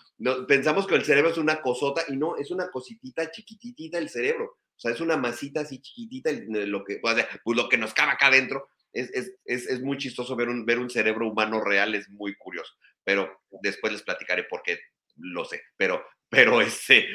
pensamos 0.49 0.85
que 0.85 0.95
el 0.95 1.05
cerebro 1.05 1.31
es 1.31 1.37
una 1.37 1.61
cosota 1.61 2.03
y 2.09 2.17
no, 2.17 2.35
es 2.35 2.51
una 2.51 2.69
cositita 2.71 3.31
chiquititita 3.31 3.99
el 3.99 4.09
cerebro, 4.09 4.47
o 4.47 4.79
sea, 4.79 4.91
es 4.91 4.99
una 4.99 5.15
masita 5.15 5.61
así 5.61 5.79
chiquitita, 5.79 6.31
lo 6.33 6.83
que, 6.83 6.97
pues, 6.97 7.25
lo 7.55 7.69
que 7.69 7.77
nos 7.77 7.93
cabe 7.93 8.11
acá 8.11 8.27
adentro, 8.27 8.67
es, 8.91 9.09
es, 9.13 9.33
es, 9.45 9.65
es, 9.65 9.79
muy 9.79 9.97
chistoso 9.97 10.35
ver 10.35 10.49
un, 10.49 10.65
ver 10.65 10.79
un 10.79 10.89
cerebro 10.89 11.29
humano 11.29 11.63
real, 11.63 11.95
es 11.95 12.09
muy 12.09 12.35
curioso, 12.35 12.73
pero 13.05 13.43
después 13.61 13.93
les 13.93 14.03
platicaré 14.03 14.43
por 14.43 14.61
qué 14.61 14.77
lo 15.15 15.45
sé, 15.45 15.61
pero, 15.77 16.03
pero, 16.33 16.61
ese, 16.61 17.05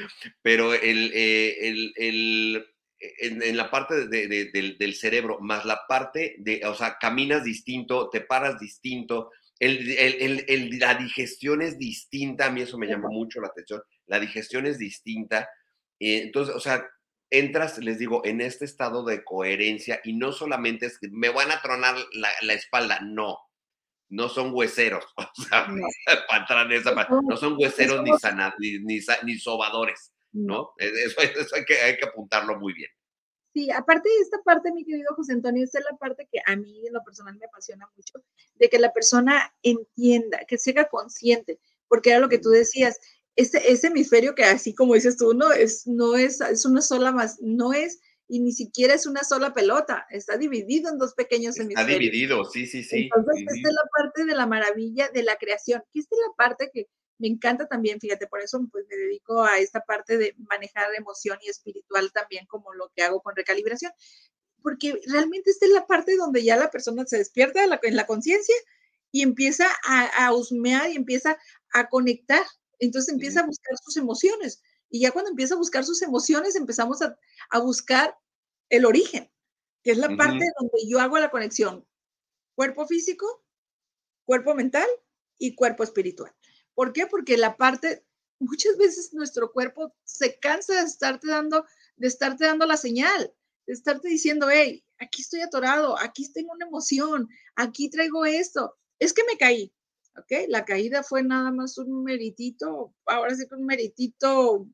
pero 0.42 0.74
el, 0.74 1.10
eh, 1.14 1.68
el, 1.68 1.92
el 1.96 2.66
en, 3.00 3.56
la 3.56 3.70
parte 3.70 4.08
del, 4.08 4.94
cerebro, 4.94 5.38
más 5.40 5.64
la 5.64 5.82
parte 5.88 6.36
de, 6.38 6.62
o 6.66 6.74
sea, 6.74 6.96
caminas 7.00 7.44
distinto, 7.44 8.10
te 8.10 8.20
paras 8.20 8.58
distinto, 8.58 9.30
el, 9.58 10.78
la 10.78 10.94
digestión 10.94 11.62
es 11.62 11.78
distinta, 11.78 12.46
a 12.46 12.50
mí 12.50 12.62
eso 12.62 12.78
me 12.78 12.86
llama 12.86 13.08
mucho 13.08 13.40
la 13.40 13.48
atención, 13.48 13.82
la 14.06 14.20
digestión 14.20 14.66
es 14.66 14.78
distinta, 14.78 15.48
eh, 16.00 16.22
entonces, 16.24 16.54
o 16.54 16.60
sea, 16.60 16.84
entras, 17.30 17.78
les 17.78 17.98
digo, 17.98 18.22
en 18.24 18.40
este 18.40 18.64
estado 18.64 19.04
de 19.04 19.22
coherencia 19.24 20.00
y 20.04 20.14
no 20.14 20.32
solamente 20.32 20.86
es 20.86 20.98
que 20.98 21.08
me 21.10 21.28
van 21.28 21.50
a 21.50 21.60
tronar 21.60 21.96
la, 22.12 22.52
espalda, 22.52 23.00
no, 23.00 23.38
no 24.08 24.28
son 24.28 24.54
hueseros, 24.54 25.04
o 25.16 25.42
sea, 25.42 25.68
no, 25.68 25.86
para 26.28 26.40
entrar 26.40 26.66
en 26.66 26.72
esa 26.72 26.92
no 26.92 27.36
son 27.36 27.56
hueseros 27.58 28.02
ni, 28.02 28.78
ni, 28.80 29.00
ni 29.24 29.38
sobadores. 29.38 30.12
¿no? 30.32 30.72
E, 30.78 30.88
eso, 30.88 31.20
eso 31.40 31.56
hay, 31.56 31.64
que, 31.64 31.74
hay 31.80 31.96
que 31.96 32.06
apuntarlo 32.06 32.58
muy 32.58 32.72
bien. 32.72 32.90
Sí, 33.54 33.70
aparte 33.70 34.08
de 34.08 34.20
esta 34.22 34.38
parte, 34.44 34.72
mi 34.72 34.84
querido 34.84 35.14
José 35.14 35.32
Antonio, 35.32 35.64
esta 35.64 35.78
es 35.78 35.86
la 35.90 35.96
parte 35.96 36.28
que 36.30 36.40
a 36.44 36.54
mí 36.54 36.86
en 36.86 36.92
lo 36.92 37.02
personal 37.02 37.36
me 37.36 37.46
apasiona 37.46 37.90
mucho, 37.96 38.22
de 38.54 38.68
que 38.68 38.78
la 38.78 38.92
persona 38.92 39.52
entienda, 39.62 40.44
que 40.46 40.58
sea 40.58 40.84
consciente, 40.88 41.58
porque 41.88 42.10
era 42.10 42.20
lo 42.20 42.28
que 42.28 42.38
tú 42.38 42.50
decías, 42.50 43.00
ese, 43.36 43.58
ese 43.70 43.86
hemisferio 43.86 44.34
que 44.34 44.44
así 44.44 44.74
como 44.74 44.94
dices 44.94 45.16
tú, 45.16 45.32
no 45.32 45.52
es, 45.52 45.86
no 45.86 46.16
es, 46.16 46.40
es 46.40 46.66
una 46.66 46.82
sola 46.82 47.10
más, 47.10 47.40
no 47.40 47.72
es, 47.72 48.00
y 48.28 48.40
ni 48.40 48.52
siquiera 48.52 48.94
es 48.94 49.06
una 49.06 49.24
sola 49.24 49.54
pelota, 49.54 50.06
está 50.10 50.36
dividido 50.36 50.90
en 50.90 50.98
dos 50.98 51.14
pequeños 51.14 51.58
hemisferios. 51.58 51.90
Está 51.90 51.98
dividido, 51.98 52.44
sí, 52.44 52.66
sí, 52.66 52.84
sí. 52.84 53.08
Entonces, 53.14 53.44
esta 53.48 53.68
es 53.68 53.74
la 53.74 53.88
parte 53.96 54.24
de 54.26 54.34
la 54.34 54.46
maravilla 54.46 55.08
de 55.08 55.22
la 55.22 55.36
creación, 55.36 55.82
que 55.92 56.00
esta 56.00 56.14
es 56.14 56.20
la 56.28 56.34
parte 56.36 56.70
que 56.72 56.88
me 57.18 57.26
encanta 57.26 57.66
también, 57.66 57.98
fíjate, 57.98 58.26
por 58.28 58.40
eso 58.40 58.60
pues 58.70 58.84
me 58.88 58.96
dedico 58.96 59.42
a 59.42 59.58
esta 59.58 59.80
parte 59.80 60.18
de 60.18 60.34
manejar 60.38 60.94
emoción 60.94 61.38
y 61.42 61.48
espiritual 61.48 62.12
también 62.12 62.46
como 62.46 62.72
lo 62.74 62.92
que 62.94 63.02
hago 63.02 63.22
con 63.22 63.34
recalibración, 63.34 63.92
porque 64.62 65.00
realmente 65.06 65.50
esta 65.50 65.66
es 65.66 65.72
la 65.72 65.86
parte 65.86 66.16
donde 66.16 66.44
ya 66.44 66.56
la 66.56 66.70
persona 66.70 67.04
se 67.06 67.18
despierta 67.18 67.64
en 67.82 67.96
la 67.96 68.06
conciencia 68.06 68.54
y 69.10 69.22
empieza 69.22 69.66
a, 69.84 70.26
a, 70.26 70.34
husmear 70.34 70.90
y 70.90 70.96
empieza 70.96 71.38
a 71.72 71.88
conectar, 71.88 72.44
entonces 72.78 73.14
empieza 73.14 73.40
a 73.40 73.46
buscar 73.46 73.74
sus 73.82 73.96
emociones 73.96 74.62
y 74.90 75.00
ya 75.00 75.10
cuando 75.10 75.30
empieza 75.30 75.54
a 75.54 75.58
buscar 75.58 75.84
sus 75.84 76.02
emociones 76.02 76.56
empezamos 76.56 77.02
a, 77.02 77.18
a 77.50 77.58
buscar 77.60 78.16
el 78.68 78.84
origen, 78.84 79.30
que 79.82 79.92
es 79.92 79.98
la 79.98 80.16
parte 80.16 80.44
donde 80.58 80.88
yo 80.88 81.00
hago 81.00 81.18
la 81.18 81.30
conexión 81.30 81.86
cuerpo 82.58 82.88
físico, 82.88 83.44
cuerpo 84.24 84.52
mental 84.52 84.88
y 85.38 85.54
cuerpo 85.54 85.84
espiritual. 85.84 86.34
¿Por 86.74 86.92
qué? 86.92 87.06
Porque 87.06 87.36
la 87.36 87.56
parte, 87.56 88.04
muchas 88.40 88.76
veces 88.76 89.14
nuestro 89.14 89.52
cuerpo 89.52 89.94
se 90.02 90.40
cansa 90.40 90.74
de 90.74 90.88
estarte 90.88 91.28
dando, 91.28 91.64
de 91.94 92.08
estarte 92.08 92.46
dando 92.46 92.66
la 92.66 92.76
señal, 92.76 93.32
de 93.64 93.72
estarte 93.72 94.08
diciendo, 94.08 94.48
hey, 94.50 94.84
aquí 94.98 95.22
estoy 95.22 95.42
atorado, 95.42 95.96
aquí 96.00 96.32
tengo 96.32 96.52
una 96.52 96.66
emoción, 96.66 97.28
aquí 97.54 97.88
traigo 97.90 98.26
esto. 98.26 98.76
Es 98.98 99.12
que 99.12 99.22
me 99.22 99.38
caí, 99.38 99.72
¿ok? 100.16 100.48
La 100.48 100.64
caída 100.64 101.04
fue 101.04 101.22
nada 101.22 101.52
más 101.52 101.78
un 101.78 102.02
meritito, 102.02 102.92
ahora 103.06 103.36
sí 103.36 103.46
que 103.48 103.54
un 103.54 103.66
meritito, 103.66 104.66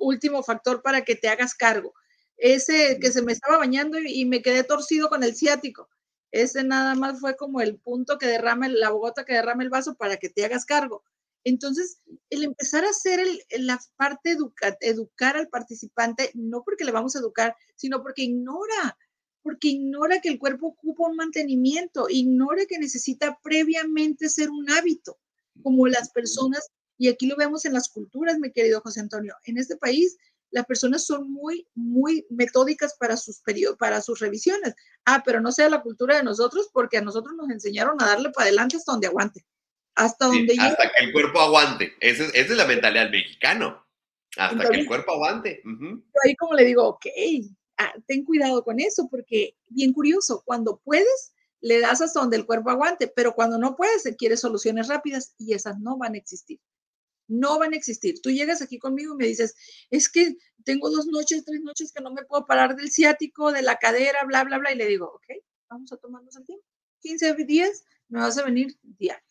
último 0.00 0.42
factor 0.42 0.82
para 0.82 1.02
que 1.02 1.14
te 1.14 1.28
hagas 1.28 1.54
cargo. 1.54 1.94
Ese 2.36 2.98
que 3.00 3.12
se 3.12 3.22
me 3.22 3.32
estaba 3.32 3.58
bañando 3.58 3.98
y, 3.98 4.24
me 4.24 4.42
quedé 4.42 4.64
torcido 4.64 5.08
con 5.08 5.22
el 5.22 5.36
ciático. 5.36 5.88
Ese 6.32 6.64
nada 6.64 6.94
más 6.94 7.20
fue 7.20 7.36
como 7.36 7.60
el 7.60 7.76
punto 7.78 8.18
que 8.18 8.26
derrama, 8.26 8.68
la 8.68 8.90
bogota 8.90 9.24
que 9.24 9.34
derrama 9.34 9.62
el 9.62 9.68
vaso 9.68 9.94
para 9.94 10.16
que 10.16 10.30
te 10.30 10.44
hagas 10.44 10.64
cargo. 10.64 11.04
Entonces, 11.44 12.00
el 12.28 12.44
empezar 12.44 12.84
a 12.84 12.90
hacer 12.90 13.20
la 13.58 13.80
parte 13.96 14.32
educa, 14.32 14.76
educar 14.80 15.36
al 15.36 15.48
participante, 15.48 16.30
no 16.34 16.62
porque 16.64 16.84
le 16.84 16.92
vamos 16.92 17.16
a 17.16 17.20
educar, 17.20 17.56
sino 17.76 18.02
porque 18.02 18.22
ignora, 18.22 18.98
porque 19.42 19.68
ignora 19.68 20.20
que 20.20 20.28
el 20.28 20.38
cuerpo 20.38 20.68
ocupa 20.68 21.08
un 21.08 21.16
mantenimiento, 21.16 22.08
ignora 22.08 22.66
que 22.66 22.78
necesita 22.78 23.38
previamente 23.42 24.28
ser 24.28 24.50
un 24.50 24.70
hábito, 24.70 25.18
como 25.62 25.86
las 25.86 26.10
personas, 26.10 26.70
y 27.00 27.08
aquí 27.08 27.26
lo 27.26 27.34
vemos 27.36 27.64
en 27.64 27.72
las 27.72 27.88
culturas, 27.88 28.38
mi 28.38 28.52
querido 28.52 28.80
José 28.80 29.00
Antonio, 29.00 29.34
en 29.44 29.58
este 29.58 29.76
país 29.76 30.16
las 30.52 30.66
personas 30.66 31.06
son 31.06 31.30
muy, 31.32 31.66
muy 31.74 32.26
metódicas 32.28 32.94
para 32.98 33.16
sus 33.16 33.40
periodos, 33.40 33.78
para 33.78 34.02
sus 34.02 34.18
revisiones. 34.18 34.74
Ah, 35.04 35.22
pero 35.24 35.40
no 35.40 35.52
sea 35.52 35.68
la 35.68 35.80
cultura 35.80 36.16
de 36.16 36.24
nosotros, 36.24 36.70
porque 36.72 36.98
a 36.98 37.02
nosotros 37.02 37.36
nos 37.36 37.48
enseñaron 37.50 38.02
a 38.02 38.06
darle 38.06 38.30
para 38.30 38.48
adelante 38.48 38.76
hasta 38.76 38.90
donde 38.90 39.06
aguante 39.06 39.46
hasta 39.94 40.26
donde 40.26 40.56
Hasta 40.58 40.90
que 40.90 41.04
el 41.04 41.12
cuerpo 41.12 41.40
aguante. 41.40 41.92
Esa 42.00 42.24
es, 42.24 42.30
esa 42.34 42.52
es 42.52 42.56
la 42.56 42.66
mentalidad 42.66 43.02
del 43.04 43.12
mexicano. 43.12 43.86
Hasta 44.36 44.68
que 44.68 44.80
el 44.80 44.86
cuerpo 44.86 45.12
aguante. 45.12 45.62
Ahí 46.24 46.36
como 46.36 46.54
le 46.54 46.64
digo, 46.64 46.86
ok, 46.86 47.06
ah, 47.78 47.92
ten 48.06 48.24
cuidado 48.24 48.62
con 48.62 48.80
eso, 48.80 49.08
porque 49.10 49.56
bien 49.68 49.92
curioso, 49.92 50.42
cuando 50.44 50.80
puedes, 50.84 51.32
le 51.60 51.80
das 51.80 52.00
hasta 52.00 52.20
donde 52.20 52.36
el 52.36 52.46
cuerpo 52.46 52.70
aguante, 52.70 53.12
pero 53.14 53.34
cuando 53.34 53.58
no 53.58 53.76
puedes, 53.76 54.04
quiere 54.16 54.36
soluciones 54.36 54.88
rápidas 54.88 55.34
y 55.38 55.52
esas 55.52 55.78
no 55.80 55.98
van 55.98 56.14
a 56.14 56.18
existir. 56.18 56.60
No 57.30 57.58
van 57.58 57.72
a 57.72 57.76
existir. 57.76 58.20
Tú 58.20 58.30
llegas 58.30 58.60
aquí 58.60 58.78
conmigo 58.78 59.14
y 59.14 59.16
me 59.16 59.26
dices, 59.26 59.54
es 59.90 60.08
que 60.08 60.36
tengo 60.64 60.90
dos 60.90 61.06
noches, 61.06 61.44
tres 61.44 61.62
noches 61.62 61.92
que 61.92 62.02
no 62.02 62.12
me 62.12 62.24
puedo 62.24 62.46
parar 62.46 62.76
del 62.76 62.90
ciático, 62.90 63.52
de 63.52 63.62
la 63.62 63.76
cadera, 63.76 64.24
bla, 64.24 64.44
bla, 64.44 64.58
bla, 64.58 64.72
y 64.72 64.76
le 64.76 64.86
digo, 64.86 65.06
ok, 65.06 65.42
vamos 65.68 65.92
a 65.92 65.96
tomarnos 65.96 66.36
el 66.36 66.44
tiempo. 66.44 66.64
15 67.00 67.34
días, 67.46 67.84
me 68.08 68.20
vas 68.20 68.36
a 68.36 68.44
venir 68.44 68.76
diario 68.82 69.24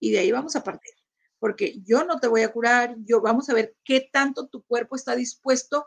y 0.00 0.12
de 0.12 0.20
ahí 0.20 0.32
vamos 0.32 0.56
a 0.56 0.64
partir. 0.64 0.92
Porque 1.38 1.80
yo 1.84 2.04
no 2.04 2.18
te 2.18 2.28
voy 2.28 2.42
a 2.42 2.52
curar, 2.52 2.96
yo 3.04 3.20
vamos 3.20 3.48
a 3.48 3.54
ver 3.54 3.76
qué 3.84 4.08
tanto 4.12 4.48
tu 4.48 4.62
cuerpo 4.64 4.96
está 4.96 5.14
dispuesto 5.14 5.86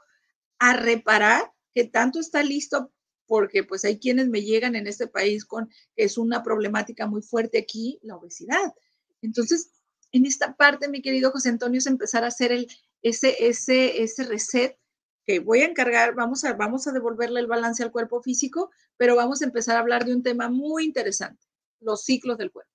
a 0.59 0.77
reparar, 0.77 1.51
qué 1.73 1.85
tanto 1.85 2.19
está 2.19 2.43
listo, 2.43 2.93
porque 3.25 3.63
pues 3.63 3.83
hay 3.83 3.99
quienes 3.99 4.29
me 4.29 4.41
llegan 4.41 4.75
en 4.75 4.87
este 4.87 5.07
país 5.07 5.45
con, 5.45 5.69
es 5.95 6.17
una 6.17 6.43
problemática 6.43 7.07
muy 7.07 7.21
fuerte 7.21 7.57
aquí, 7.57 7.99
la 8.01 8.15
obesidad. 8.15 8.73
Entonces, 9.21 9.71
en 10.11 10.25
esta 10.25 10.55
parte, 10.55 10.89
mi 10.89 11.01
querido 11.01 11.31
José 11.31 11.49
Antonio, 11.49 11.79
es 11.79 11.87
empezar 11.87 12.23
a 12.23 12.27
hacer 12.27 12.51
el, 12.51 12.67
ese, 13.01 13.47
ese, 13.47 14.01
ese 14.01 14.25
reset 14.25 14.77
que 15.25 15.39
voy 15.39 15.61
a 15.61 15.65
encargar, 15.65 16.15
vamos 16.15 16.43
a, 16.43 16.53
vamos 16.53 16.87
a 16.87 16.91
devolverle 16.91 17.39
el 17.39 17.47
balance 17.47 17.83
al 17.83 17.91
cuerpo 17.91 18.21
físico, 18.21 18.71
pero 18.97 19.15
vamos 19.15 19.41
a 19.41 19.45
empezar 19.45 19.77
a 19.77 19.79
hablar 19.79 20.05
de 20.05 20.15
un 20.15 20.23
tema 20.23 20.49
muy 20.49 20.85
interesante, 20.85 21.45
los 21.79 22.03
ciclos 22.03 22.37
del 22.37 22.51
cuerpo. 22.51 22.71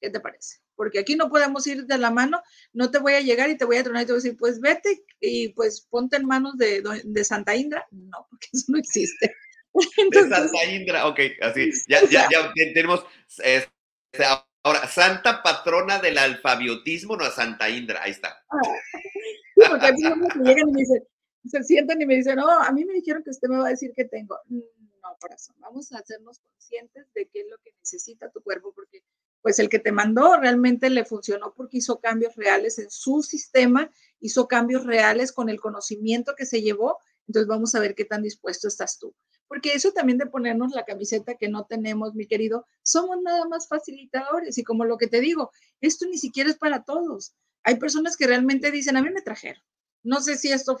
¿Qué 0.00 0.10
te 0.10 0.20
parece? 0.20 0.60
porque 0.80 0.98
aquí 0.98 1.14
no 1.14 1.28
podemos 1.28 1.66
ir 1.66 1.84
de 1.84 1.98
la 1.98 2.10
mano, 2.10 2.42
no 2.72 2.90
te 2.90 2.96
voy 2.96 3.12
a 3.12 3.20
llegar 3.20 3.50
y 3.50 3.58
te 3.58 3.66
voy 3.66 3.76
a 3.76 3.84
tronar 3.84 4.02
y 4.02 4.06
te 4.06 4.12
voy 4.12 4.20
a 4.20 4.22
decir, 4.22 4.38
pues 4.38 4.58
vete 4.58 5.04
y 5.20 5.50
pues 5.50 5.86
ponte 5.90 6.16
en 6.16 6.24
manos 6.24 6.56
de, 6.56 6.82
de 7.04 7.22
Santa 7.22 7.54
Indra. 7.54 7.86
No, 7.90 8.26
porque 8.30 8.46
eso 8.50 8.64
no 8.68 8.78
existe. 8.78 9.34
de 10.10 10.20
Santa 10.22 10.64
Indra, 10.64 11.06
ok, 11.06 11.20
así, 11.42 11.70
ya, 11.86 12.00
ya, 12.08 12.26
ya 12.30 12.52
tenemos, 12.72 13.04
este, 13.44 14.24
ahora, 14.62 14.86
Santa 14.86 15.42
Patrona 15.42 15.98
del 15.98 16.18
alfabiotismo, 16.18 17.16
no 17.16 17.24
a 17.24 17.30
Santa 17.30 17.68
Indra, 17.68 18.02
ahí 18.02 18.12
está. 18.12 18.44
Ah, 18.50 18.58
porque 19.70 19.86
a 19.86 19.92
mí 19.92 20.02
me 20.02 20.44
llegan 20.44 20.68
y 20.68 20.72
me 20.72 20.80
dicen, 20.80 21.04
se 21.46 21.62
sientan 21.62 22.00
y 22.00 22.06
me 22.06 22.16
dicen, 22.16 22.36
no, 22.36 22.48
a 22.48 22.70
mí 22.72 22.84
me 22.84 22.94
dijeron 22.94 23.22
que 23.22 23.30
usted 23.30 23.48
me 23.48 23.58
va 23.58 23.66
a 23.66 23.70
decir 23.70 23.92
que 23.94 24.04
tengo. 24.04 24.38
No, 24.48 25.16
corazón, 25.18 25.56
vamos 25.58 25.90
a 25.92 25.98
hacernos 25.98 26.40
conscientes 26.40 27.06
de 27.14 27.26
qué 27.28 27.40
es 27.40 27.46
lo 27.48 27.56
que 27.58 27.72
necesita 27.78 28.30
tu 28.30 28.42
cuerpo, 28.42 28.72
porque 28.74 29.02
pues 29.42 29.58
el 29.58 29.68
que 29.68 29.78
te 29.78 29.92
mandó 29.92 30.36
realmente 30.36 30.90
le 30.90 31.04
funcionó 31.04 31.54
porque 31.54 31.78
hizo 31.78 31.98
cambios 31.98 32.36
reales 32.36 32.78
en 32.78 32.90
su 32.90 33.22
sistema, 33.22 33.90
hizo 34.20 34.46
cambios 34.46 34.84
reales 34.84 35.32
con 35.32 35.48
el 35.48 35.60
conocimiento 35.60 36.34
que 36.36 36.44
se 36.44 36.60
llevó. 36.60 36.98
Entonces 37.30 37.46
vamos 37.46 37.76
a 37.76 37.80
ver 37.80 37.94
qué 37.94 38.04
tan 38.04 38.22
dispuesto 38.22 38.66
estás 38.66 38.98
tú. 38.98 39.14
Porque 39.46 39.72
eso 39.72 39.92
también 39.92 40.18
de 40.18 40.26
ponernos 40.26 40.72
la 40.72 40.84
camiseta 40.84 41.36
que 41.36 41.48
no 41.48 41.64
tenemos, 41.64 42.12
mi 42.16 42.26
querido, 42.26 42.66
somos 42.82 43.22
nada 43.22 43.46
más 43.46 43.68
facilitadores. 43.68 44.58
Y 44.58 44.64
como 44.64 44.84
lo 44.84 44.98
que 44.98 45.06
te 45.06 45.20
digo, 45.20 45.52
esto 45.80 46.06
ni 46.06 46.18
siquiera 46.18 46.50
es 46.50 46.56
para 46.56 46.82
todos. 46.82 47.36
Hay 47.62 47.76
personas 47.76 48.16
que 48.16 48.26
realmente 48.26 48.72
dicen, 48.72 48.96
a 48.96 49.02
mí 49.02 49.10
me 49.10 49.22
trajeron. 49.22 49.62
No 50.02 50.20
sé 50.20 50.36
si 50.36 50.50
esto, 50.50 50.76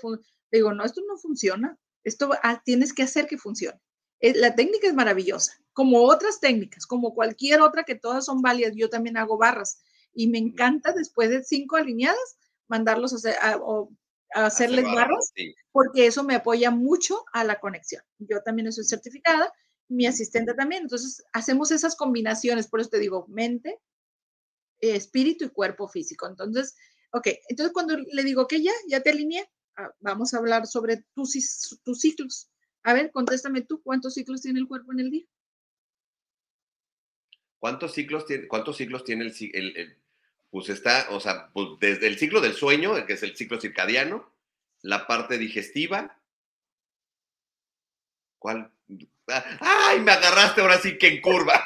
digo, 0.50 0.74
no, 0.74 0.84
esto 0.84 1.02
no 1.06 1.16
funciona. 1.18 1.78
Esto 2.02 2.30
ah, 2.42 2.60
tienes 2.64 2.92
que 2.92 3.04
hacer 3.04 3.28
que 3.28 3.38
funcione. 3.38 3.78
Eh, 4.18 4.34
la 4.34 4.56
técnica 4.56 4.88
es 4.88 4.94
maravillosa, 4.94 5.52
como 5.72 6.02
otras 6.02 6.40
técnicas, 6.40 6.84
como 6.84 7.14
cualquier 7.14 7.60
otra 7.60 7.84
que 7.84 7.94
todas 7.94 8.24
son 8.24 8.42
válidas. 8.42 8.72
Yo 8.74 8.90
también 8.90 9.16
hago 9.18 9.38
barras. 9.38 9.84
y 10.12 10.26
me 10.26 10.38
encanta 10.38 10.92
después 10.92 11.30
de 11.30 11.44
cinco 11.44 11.76
alineadas 11.76 12.38
mandarlos 12.66 13.12
a, 13.12 13.16
hacer, 13.16 13.36
o 13.62 13.92
hacerles 14.32 14.84
barras, 14.84 15.32
porque 15.72 16.06
eso 16.06 16.22
me 16.24 16.34
apoya 16.34 16.70
mucho 16.70 17.24
a 17.32 17.44
la 17.44 17.60
conexión. 17.60 18.02
Yo 18.18 18.42
también 18.42 18.72
soy 18.72 18.84
certificada, 18.84 19.52
mi 19.88 20.06
asistente 20.06 20.54
también, 20.54 20.82
entonces 20.82 21.24
hacemos 21.32 21.70
esas 21.70 21.96
combinaciones, 21.96 22.68
por 22.68 22.80
eso 22.80 22.90
te 22.90 22.98
digo, 22.98 23.26
mente, 23.28 23.80
espíritu 24.80 25.44
y 25.46 25.50
cuerpo 25.50 25.88
físico. 25.88 26.26
Entonces, 26.26 26.76
ok, 27.12 27.28
entonces 27.48 27.72
cuando 27.72 27.96
le 27.96 28.22
digo 28.22 28.46
que 28.46 28.62
ya, 28.62 28.72
ya 28.88 29.00
te 29.00 29.10
alineé, 29.10 29.48
ah, 29.76 29.92
vamos 30.00 30.32
a 30.32 30.38
hablar 30.38 30.66
sobre 30.66 31.04
tus, 31.14 31.80
tus 31.82 32.00
ciclos. 32.00 32.50
A 32.82 32.94
ver, 32.94 33.10
contéstame 33.10 33.62
tú, 33.62 33.82
¿cuántos 33.82 34.14
ciclos 34.14 34.40
tiene 34.40 34.60
el 34.60 34.68
cuerpo 34.68 34.92
en 34.92 35.00
el 35.00 35.10
día? 35.10 35.26
¿Cuántos 37.58 37.92
ciclos 37.92 38.24
tiene, 38.24 38.48
cuántos 38.48 38.78
ciclos 38.78 39.04
tiene 39.04 39.24
el, 39.24 39.98
pues 40.50 40.68
está, 40.68 41.06
o 41.10 41.20
sea, 41.20 41.50
pues 41.52 41.68
desde 41.80 42.08
el 42.08 42.18
ciclo 42.18 42.40
del 42.40 42.54
sueño, 42.54 43.06
que 43.06 43.12
es 43.12 43.22
el 43.22 43.36
ciclo 43.36 43.60
circadiano, 43.60 44.30
la 44.82 45.06
parte 45.06 45.38
digestiva. 45.38 46.20
¿Cuál? 48.38 48.72
¡Ay, 49.60 50.00
me 50.00 50.12
agarraste 50.12 50.60
ahora 50.60 50.78
sí 50.78 50.98
que 50.98 51.08
en 51.08 51.20
curva! 51.20 51.62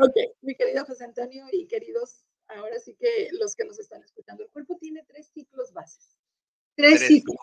ok, 0.00 0.16
mi 0.42 0.54
querido 0.54 0.84
José 0.84 1.04
Antonio 1.04 1.46
y 1.50 1.66
queridos, 1.66 2.24
ahora 2.46 2.78
sí 2.78 2.94
que 2.94 3.28
los 3.32 3.56
que 3.56 3.64
nos 3.64 3.78
están 3.78 4.02
escuchando, 4.02 4.44
el 4.44 4.50
cuerpo 4.50 4.76
tiene 4.78 5.04
tres 5.04 5.30
ciclos 5.32 5.72
bases. 5.72 6.16
Tres, 6.76 7.06
ciclos. 7.06 7.36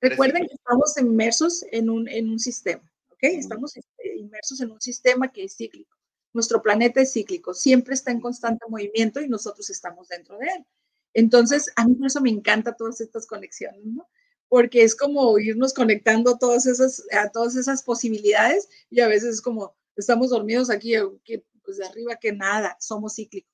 Recuerden 0.00 0.46
que 0.46 0.54
estamos 0.54 0.96
inmersos 0.96 1.64
en 1.72 1.90
un, 1.90 2.08
en 2.08 2.30
un 2.30 2.38
sistema, 2.38 2.90
¿ok? 3.08 3.18
Estamos 3.22 3.76
este, 3.76 4.16
inmersos 4.16 4.60
en 4.60 4.70
un 4.70 4.80
sistema 4.80 5.30
que 5.30 5.44
es 5.44 5.56
cíclico. 5.56 5.99
Nuestro 6.32 6.62
planeta 6.62 7.00
es 7.00 7.12
cíclico, 7.12 7.54
siempre 7.54 7.94
está 7.94 8.10
en 8.10 8.20
constante 8.20 8.64
movimiento 8.68 9.20
y 9.20 9.28
nosotros 9.28 9.68
estamos 9.70 10.08
dentro 10.08 10.38
de 10.38 10.46
él. 10.46 10.66
Entonces, 11.14 11.72
a 11.76 11.84
mí 11.86 11.94
por 11.94 12.06
eso 12.06 12.20
me 12.20 12.30
encanta 12.30 12.76
todas 12.76 13.00
estas 13.00 13.26
conexiones, 13.26 13.84
¿no? 13.84 14.08
Porque 14.48 14.82
es 14.82 14.94
como 14.94 15.38
irnos 15.38 15.74
conectando 15.74 16.38
todas 16.38 16.66
esas, 16.66 17.04
a 17.12 17.30
todas 17.30 17.56
esas 17.56 17.82
posibilidades 17.82 18.68
y 18.90 19.00
a 19.00 19.08
veces 19.08 19.34
es 19.34 19.40
como, 19.40 19.76
estamos 19.96 20.30
dormidos 20.30 20.70
aquí, 20.70 20.94
que, 21.24 21.44
pues 21.64 21.78
de 21.78 21.86
arriba 21.86 22.16
que 22.16 22.32
nada, 22.32 22.76
somos 22.80 23.14
cíclicos. 23.14 23.50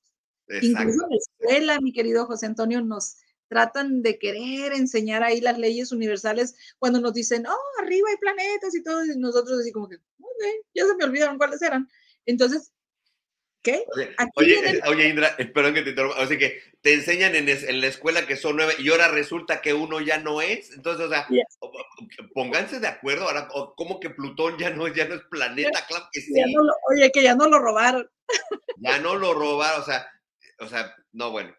Incluso 0.61 1.03
en 1.03 1.09
la 1.09 1.17
escuela, 1.17 1.81
mi 1.81 1.91
querido 1.91 2.25
José 2.25 2.45
Antonio, 2.45 2.81
nos 2.81 3.17
tratan 3.47 4.01
de 4.01 4.17
querer 4.19 4.73
enseñar 4.73 5.23
ahí 5.23 5.41
las 5.41 5.57
leyes 5.57 5.91
universales 5.91 6.55
cuando 6.79 6.99
nos 6.99 7.13
dicen, 7.13 7.45
oh, 7.47 7.81
arriba 7.81 8.09
hay 8.09 8.17
planetas 8.17 8.75
y 8.75 8.83
todo, 8.83 9.05
y 9.05 9.17
nosotros 9.17 9.59
así 9.59 9.71
como 9.71 9.87
que, 9.87 9.97
ya 10.73 10.85
se 10.85 10.95
me 10.95 11.05
olvidaron 11.05 11.37
cuáles 11.37 11.61
eran. 11.61 11.87
Entonces, 12.27 12.71
¿qué? 13.63 13.83
Oye, 14.35 14.81
oye, 14.87 15.09
Indra, 15.09 15.35
perdón 15.53 15.73
que 15.73 15.81
te 15.81 15.89
interrumpa. 15.89 16.21
Así 16.21 16.37
que 16.37 16.61
te 16.81 16.93
enseñan 16.93 17.35
en, 17.35 17.49
en, 17.49 17.81
la 17.81 17.87
escuela 17.87 18.27
que 18.27 18.35
son 18.35 18.57
nueve 18.57 18.75
y 18.77 18.89
ahora 18.89 19.07
resulta 19.07 19.61
que 19.61 19.73
uno 19.73 19.99
ya 19.99 20.19
no 20.19 20.41
es. 20.41 20.71
Entonces, 20.73 21.07
o 21.07 21.09
sea, 21.09 21.27
pónganse 22.35 22.79
de 22.79 22.87
acuerdo. 22.87 23.23
Ahora, 23.23 23.49
¿cómo 23.75 23.99
que 23.99 24.11
Plutón 24.11 24.59
ya 24.59 24.69
no, 24.69 24.87
ya 24.87 25.07
no 25.07 25.15
es 25.15 25.21
planeta? 25.31 25.85
Claro 25.87 26.07
que 26.11 26.21
sí. 26.21 26.33
oye, 26.91 27.11
que 27.11 27.23
ya 27.23 27.33
no 27.33 27.47
lo 27.49 27.57
robaron. 27.57 28.07
Ya 28.77 28.99
no 28.99 29.15
lo 29.15 29.33
robaron, 29.33 29.81
o 29.81 29.85
sea, 29.85 30.07
o 30.59 30.67
sea, 30.67 30.93
no, 31.13 31.31
bueno. 31.31 31.55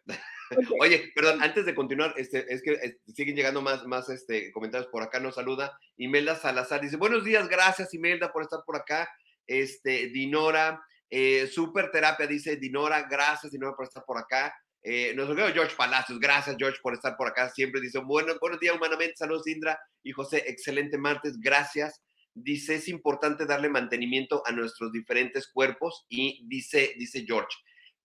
Oye, 0.80 1.12
perdón, 1.14 1.42
antes 1.42 1.66
de 1.66 1.74
continuar, 1.74 2.14
este, 2.16 2.52
es 2.52 2.62
que 2.62 2.98
siguen 3.14 3.36
llegando 3.36 3.60
más, 3.60 3.84
más 3.86 4.08
este, 4.08 4.50
comentarios 4.52 4.90
por 4.90 5.02
acá, 5.02 5.20
nos 5.20 5.34
saluda 5.34 5.78
Imelda 5.96 6.36
Salazar, 6.36 6.80
dice, 6.80 6.96
buenos 6.96 7.24
días, 7.24 7.48
gracias 7.48 7.92
Imelda 7.94 8.32
por 8.32 8.42
estar 8.42 8.60
por 8.64 8.76
acá, 8.76 9.08
este, 9.48 10.08
Dinora, 10.08 10.80
eh, 11.10 11.48
Super 11.48 11.90
Terapia 11.90 12.26
dice 12.26 12.56
Dinora, 12.56 13.08
gracias 13.08 13.50
Dinora 13.50 13.74
por 13.74 13.86
estar 13.86 14.04
por 14.04 14.18
acá. 14.18 14.54
Eh, 14.82 15.12
nos 15.16 15.28
olvidó 15.28 15.48
George 15.48 15.74
Palacios, 15.76 16.20
gracias 16.20 16.56
George 16.56 16.78
por 16.82 16.94
estar 16.94 17.16
por 17.16 17.28
acá. 17.28 17.48
Siempre 17.50 17.80
dice, 17.80 17.98
bueno, 17.98 18.34
buenos 18.40 18.60
días 18.60 18.76
humanamente, 18.76 19.16
saludos 19.16 19.46
Indra 19.48 19.78
y 20.02 20.12
José, 20.12 20.44
excelente 20.46 20.98
martes, 20.98 21.38
gracias. 21.40 22.02
Dice, 22.34 22.76
es 22.76 22.86
importante 22.86 23.46
darle 23.46 23.68
mantenimiento 23.68 24.42
a 24.46 24.52
nuestros 24.52 24.92
diferentes 24.92 25.48
cuerpos 25.48 26.06
y 26.08 26.46
dice, 26.46 26.94
dice 26.96 27.24
George, 27.26 27.56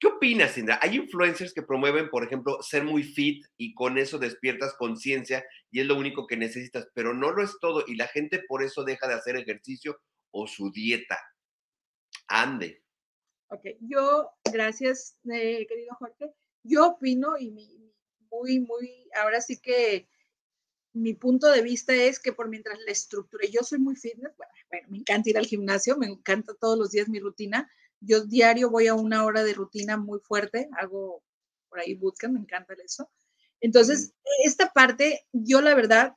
¿Qué 0.04 0.08
opinas, 0.08 0.58
Indra? 0.58 0.80
Hay 0.82 0.98
influencers 0.98 1.54
que 1.54 1.62
promueven, 1.62 2.10
por 2.10 2.26
ejemplo, 2.26 2.62
ser 2.62 2.84
muy 2.84 3.04
fit 3.04 3.46
y 3.56 3.74
con 3.74 3.98
eso 3.98 4.20
despiertas 4.20 4.76
conciencia 4.78 5.46
y 5.72 5.80
es 5.80 5.86
lo 5.86 5.96
único 5.96 6.28
que 6.28 6.36
necesitas, 6.36 6.90
pero 6.94 7.14
no 7.14 7.32
lo 7.32 7.42
es 7.42 7.58
todo 7.62 7.86
y 7.88 7.96
la 7.96 8.10
gente 8.10 8.44
por 8.46 8.64
eso 8.64 8.84
deja 8.84 9.08
de 9.08 9.14
hacer 9.14 9.38
ejercicio 9.38 10.02
o 10.32 10.46
su 10.46 10.74
dieta. 10.74 11.18
Ande. 12.28 12.84
Ok, 13.50 13.66
yo, 13.82 14.32
gracias, 14.52 15.18
eh, 15.32 15.66
querido 15.68 15.96
Jorge. 15.96 16.34
Yo 16.64 16.88
opino 16.88 17.38
y 17.38 17.52
muy, 18.32 18.60
muy, 18.60 19.10
ahora 19.16 19.42
sí 19.42 19.60
que 19.60 20.08
mi 20.94 21.14
punto 21.14 21.52
de 21.52 21.62
vista 21.62 21.94
es 21.94 22.20
que 22.20 22.34
por 22.34 22.50
mientras 22.50 22.80
la 22.86 22.92
estructura, 22.92 23.48
yo 23.48 23.62
soy 23.64 23.80
muy 23.80 23.96
fitness, 23.96 24.36
bueno, 24.38 24.88
me 24.90 24.98
encanta 25.00 25.30
ir 25.30 25.38
al 25.38 25.46
gimnasio, 25.46 25.98
me 25.98 26.08
encanta 26.08 26.54
todos 26.60 26.78
los 26.78 26.92
días 26.92 27.10
mi 27.10 27.20
rutina. 27.20 27.70
Yo 28.00 28.26
diario 28.26 28.70
voy 28.70 28.88
a 28.88 28.94
una 28.94 29.26
hora 29.26 29.44
de 29.44 29.54
rutina 29.54 29.98
muy 29.98 30.20
fuerte, 30.20 30.70
hago 30.80 31.24
por 31.70 31.80
ahí 31.80 31.96
bootcamp, 31.96 32.34
me 32.34 32.40
encanta 32.40 32.74
eso. 32.84 33.10
Entonces, 33.60 34.14
esta 34.44 34.72
parte, 34.72 35.26
yo 35.32 35.62
la 35.62 35.74
verdad, 35.74 36.16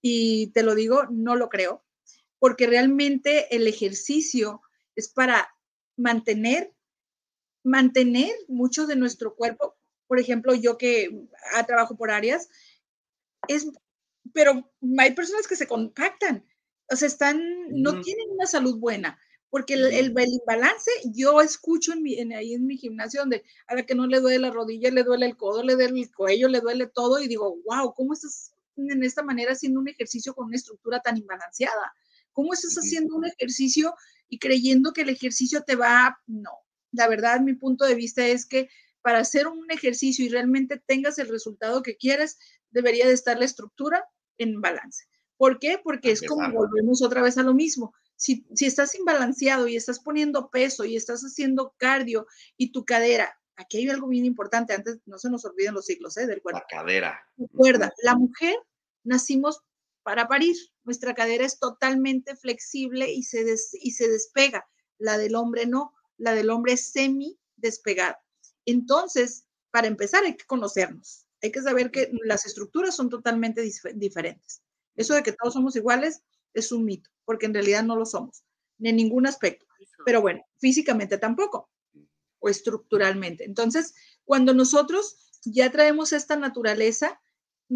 y 0.00 0.48
te 0.52 0.62
lo 0.62 0.74
digo, 0.74 1.04
no 1.10 1.36
lo 1.36 1.48
creo, 1.48 1.84
porque 2.38 2.66
realmente 2.66 3.54
el 3.54 3.66
ejercicio 3.66 4.62
es 4.96 5.08
para 5.08 5.48
mantener, 5.96 6.72
mantener 7.62 8.32
mucho 8.48 8.86
de 8.86 8.96
nuestro 8.96 9.34
cuerpo. 9.34 9.76
Por 10.06 10.18
ejemplo, 10.18 10.54
yo 10.54 10.78
que 10.78 11.26
trabajo 11.66 11.96
por 11.96 12.10
áreas, 12.10 12.48
es, 13.48 13.66
pero 14.32 14.70
hay 14.98 15.12
personas 15.14 15.46
que 15.46 15.56
se 15.56 15.66
compactan, 15.66 16.44
o 16.90 16.96
sea, 16.96 17.08
están, 17.08 17.40
no 17.70 18.00
tienen 18.00 18.30
una 18.30 18.46
salud 18.46 18.78
buena, 18.78 19.18
porque 19.50 19.74
el, 19.74 19.84
el, 19.92 20.14
imbalance, 20.16 20.90
yo 21.04 21.40
escucho 21.40 21.92
en 21.92 22.02
mi, 22.02 22.18
en, 22.18 22.32
ahí 22.32 22.54
en 22.54 22.66
mi 22.66 22.76
gimnasio 22.76 23.20
donde 23.20 23.44
a 23.66 23.74
la 23.74 23.84
que 23.84 23.94
no 23.94 24.06
le 24.06 24.20
duele 24.20 24.38
la 24.38 24.50
rodilla, 24.50 24.90
le 24.90 25.02
duele 25.02 25.26
el 25.26 25.36
codo, 25.36 25.62
le 25.62 25.74
duele 25.74 26.00
el 26.00 26.14
cuello, 26.14 26.48
le 26.48 26.60
duele 26.60 26.86
todo, 26.86 27.20
y 27.20 27.28
digo, 27.28 27.56
wow, 27.66 27.92
¿cómo 27.94 28.14
estás 28.14 28.54
en 28.76 29.02
esta 29.02 29.22
manera 29.22 29.52
haciendo 29.52 29.80
un 29.80 29.88
ejercicio 29.88 30.34
con 30.34 30.46
una 30.46 30.56
estructura 30.56 31.00
tan 31.00 31.16
imbalanceada? 31.18 31.92
¿Cómo 32.32 32.54
estás 32.54 32.76
haciendo 32.76 33.14
un 33.14 33.26
ejercicio 33.26 33.94
y 34.32 34.38
creyendo 34.38 34.94
que 34.94 35.02
el 35.02 35.10
ejercicio 35.10 35.62
te 35.62 35.76
va, 35.76 36.18
no, 36.26 36.52
la 36.90 37.06
verdad, 37.06 37.40
mi 37.40 37.52
punto 37.52 37.84
de 37.84 37.94
vista 37.94 38.26
es 38.26 38.46
que 38.46 38.70
para 39.02 39.18
hacer 39.18 39.46
un 39.46 39.70
ejercicio 39.70 40.24
y 40.24 40.30
realmente 40.30 40.82
tengas 40.86 41.18
el 41.18 41.28
resultado 41.28 41.82
que 41.82 41.98
quieres, 41.98 42.38
debería 42.70 43.06
de 43.06 43.12
estar 43.12 43.38
la 43.38 43.44
estructura 43.44 44.08
en 44.38 44.62
balance. 44.62 45.04
¿Por 45.36 45.58
qué? 45.58 45.78
Porque 45.84 46.12
es 46.12 46.22
como 46.22 46.50
volvemos 46.50 47.02
otra 47.02 47.20
vez 47.20 47.36
a 47.36 47.42
lo 47.42 47.52
mismo. 47.52 47.92
Si, 48.16 48.46
si 48.54 48.64
estás 48.64 48.94
imbalanceado 48.94 49.68
y 49.68 49.76
estás 49.76 50.00
poniendo 50.00 50.48
peso 50.48 50.86
y 50.86 50.96
estás 50.96 51.20
haciendo 51.20 51.74
cardio 51.76 52.26
y 52.56 52.72
tu 52.72 52.86
cadera, 52.86 53.38
aquí 53.56 53.76
hay 53.76 53.90
algo 53.90 54.08
bien 54.08 54.24
importante, 54.24 54.72
antes 54.72 55.00
no 55.04 55.18
se 55.18 55.28
nos 55.28 55.44
olviden 55.44 55.74
los 55.74 55.84
ciclos 55.84 56.16
¿eh? 56.16 56.26
del 56.26 56.40
cuerpo. 56.40 56.60
La 56.60 56.78
cadera. 56.78 57.20
Recuerda, 57.36 57.92
la 58.02 58.14
mujer 58.14 58.56
nacimos 59.04 59.60
para 60.02 60.28
parir. 60.28 60.56
Nuestra 60.84 61.14
cadera 61.14 61.44
es 61.44 61.58
totalmente 61.58 62.36
flexible 62.36 63.10
y 63.12 63.22
se, 63.22 63.44
y 63.80 63.90
se 63.92 64.08
despega. 64.08 64.68
La 64.98 65.18
del 65.18 65.34
hombre 65.34 65.66
no, 65.66 65.94
la 66.16 66.34
del 66.34 66.50
hombre 66.50 66.74
es 66.74 66.90
semi 66.92 67.38
despegada. 67.56 68.22
Entonces, 68.64 69.46
para 69.70 69.86
empezar, 69.86 70.24
hay 70.24 70.36
que 70.36 70.46
conocernos. 70.46 71.26
Hay 71.42 71.50
que 71.50 71.62
saber 71.62 71.90
que 71.90 72.12
las 72.24 72.46
estructuras 72.46 72.94
son 72.94 73.08
totalmente 73.10 73.62
diferentes. 73.94 74.62
Eso 74.94 75.14
de 75.14 75.22
que 75.22 75.32
todos 75.32 75.54
somos 75.54 75.74
iguales 75.74 76.22
es 76.54 76.70
un 76.70 76.84
mito, 76.84 77.10
porque 77.24 77.46
en 77.46 77.54
realidad 77.54 77.82
no 77.82 77.96
lo 77.96 78.06
somos, 78.06 78.44
ni 78.78 78.90
en 78.90 78.96
ningún 78.96 79.26
aspecto. 79.26 79.66
Pero 80.04 80.20
bueno, 80.20 80.44
físicamente 80.58 81.18
tampoco, 81.18 81.70
o 82.38 82.48
estructuralmente. 82.48 83.44
Entonces, 83.44 83.94
cuando 84.24 84.54
nosotros 84.54 85.16
ya 85.44 85.70
traemos 85.72 86.12
esta 86.12 86.36
naturaleza, 86.36 87.20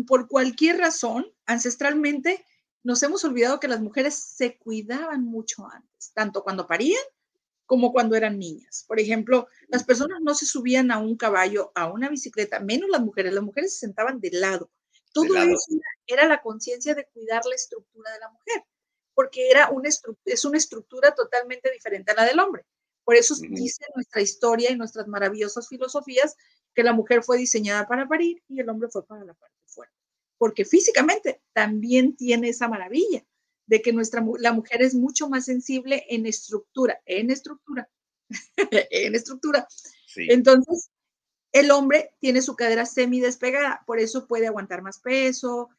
por 0.06 0.28
cualquier 0.28 0.78
razón, 0.78 1.26
ancestralmente 1.46 2.44
nos 2.82 3.02
hemos 3.02 3.24
olvidado 3.24 3.58
que 3.58 3.68
las 3.68 3.80
mujeres 3.80 4.14
se 4.14 4.58
cuidaban 4.58 5.24
mucho 5.24 5.66
antes, 5.68 6.12
tanto 6.12 6.42
cuando 6.44 6.66
parían 6.66 7.02
como 7.64 7.92
cuando 7.92 8.14
eran 8.14 8.38
niñas. 8.38 8.84
Por 8.86 9.00
ejemplo, 9.00 9.48
las 9.68 9.82
personas 9.82 10.20
no 10.22 10.34
se 10.34 10.46
subían 10.46 10.92
a 10.92 10.98
un 10.98 11.16
caballo, 11.16 11.72
a 11.74 11.90
una 11.90 12.08
bicicleta, 12.08 12.60
menos 12.60 12.88
las 12.88 13.00
mujeres, 13.00 13.32
las 13.32 13.42
mujeres 13.42 13.72
se 13.72 13.80
sentaban 13.80 14.20
de 14.20 14.30
lado. 14.30 14.70
Todo 15.12 15.36
eso 15.36 15.74
era 16.06 16.28
la 16.28 16.42
conciencia 16.42 16.94
de 16.94 17.06
cuidar 17.06 17.44
la 17.44 17.54
estructura 17.54 18.12
de 18.12 18.20
la 18.20 18.28
mujer, 18.30 18.64
porque 19.14 19.50
era 19.50 19.70
una 19.70 19.88
es 19.88 20.44
una 20.44 20.58
estructura 20.58 21.14
totalmente 21.14 21.70
diferente 21.72 22.12
a 22.12 22.14
la 22.14 22.24
del 22.24 22.38
hombre. 22.38 22.64
Por 23.02 23.16
eso 23.16 23.34
dice 23.50 23.84
nuestra 23.94 24.20
historia 24.20 24.70
y 24.70 24.76
nuestras 24.76 25.08
maravillosas 25.08 25.68
filosofías 25.68 26.36
que 26.74 26.82
la 26.82 26.92
mujer 26.92 27.22
fue 27.22 27.38
diseñada 27.38 27.86
para 27.88 28.06
parir 28.06 28.42
y 28.48 28.60
el 28.60 28.68
hombre 28.68 28.88
fue 28.90 29.06
para 29.06 29.24
la 29.24 29.34
fuerte. 29.34 29.55
Porque 30.38 30.64
físicamente 30.64 31.42
también 31.52 32.16
tiene 32.16 32.50
esa 32.50 32.68
maravilla 32.68 33.24
de 33.66 33.82
que 33.82 33.92
nuestra, 33.92 34.24
la 34.38 34.52
mujer 34.52 34.82
es 34.82 34.94
mucho 34.94 35.28
más 35.28 35.46
sensible 35.46 36.04
en 36.08 36.26
estructura, 36.26 37.00
en 37.06 37.30
estructura, 37.30 37.88
en 38.90 39.14
estructura. 39.14 39.66
Entonces, 40.16 40.90
El 41.52 41.70
hombre 41.70 42.14
tiene 42.20 42.42
su 42.42 42.54
cadera 42.54 42.84
semi 42.86 43.20
despegada, 43.20 43.82
por 43.86 43.98
eso 43.98 44.26
puede 44.26 44.46
aguantar 44.46 44.82
más 44.82 45.00
peso, 45.00 45.70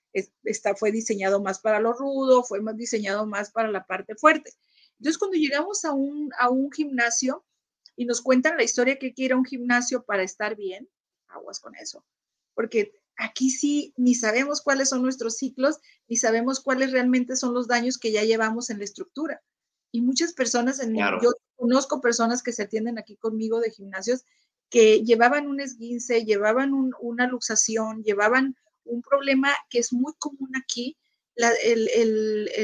está, 0.44 0.76
fue 0.76 0.92
diseñado 0.92 1.42
más 1.42 1.60
para 1.60 1.80
lo 1.80 1.94
rudo, 1.94 2.44
fue 2.44 2.62
más 2.62 2.76
diseñado 2.78 3.26
más 3.28 3.52
para 3.52 3.70
la 3.72 3.86
parte 3.86 4.16
fuerte. 4.16 4.52
Entonces, 5.00 5.18
cuando 5.20 5.38
llegamos 5.38 5.86
a 5.86 5.94
un, 5.94 6.32
a 6.40 6.50
un 6.50 6.72
gimnasio 6.72 7.46
y 7.96 8.06
nos 8.06 8.22
cuentan 8.22 8.58
la 8.58 8.64
historia 8.64 8.98
que 9.00 9.14
quiere 9.14 9.36
un 9.36 9.46
gimnasio 9.46 10.04
para 10.04 10.24
estar 10.24 10.56
bien, 10.56 10.90
aguas 11.28 11.60
con 11.60 11.76
eso, 11.76 12.04
porque 12.56 12.92
aquí 13.18 13.50
sí 13.50 13.94
ni 13.98 14.16
sabemos 14.16 14.62
cuáles 14.62 14.90
son 14.90 15.02
nuestros 15.02 15.38
ciclos, 15.38 15.78
ni 16.08 16.16
sabemos 16.16 16.60
cuáles 16.60 16.92
realmente 16.92 17.36
son 17.36 17.54
los 17.54 17.68
daños 17.68 17.98
que 17.98 18.12
ya 18.12 18.24
llevamos 18.24 18.70
en 18.70 18.78
la 18.78 18.86
estructura. 18.86 19.42
Y 19.92 20.02
muchas 20.02 20.34
personas, 20.34 20.80
en 20.80 20.96
yo 20.96 21.32
conozco 21.56 22.02
personas 22.02 22.44
que 22.44 22.54
se 22.54 22.64
atienden 22.64 23.00
aquí 23.00 23.18
conmigo 23.18 23.60
de 23.60 23.72
gimnasios 23.72 24.24
que 24.70 25.04
llevaban 25.04 25.48
un 25.48 25.60
esguince, 25.62 26.26
llevaban 26.26 26.74
una 26.74 27.28
luxación, 27.28 28.04
llevaban 28.04 28.56
un 28.84 29.02
problema 29.02 29.54
que 29.70 29.80
es 29.80 29.94
muy 29.94 30.14
común 30.20 30.52
aquí, 30.62 30.98
la, 31.36 31.52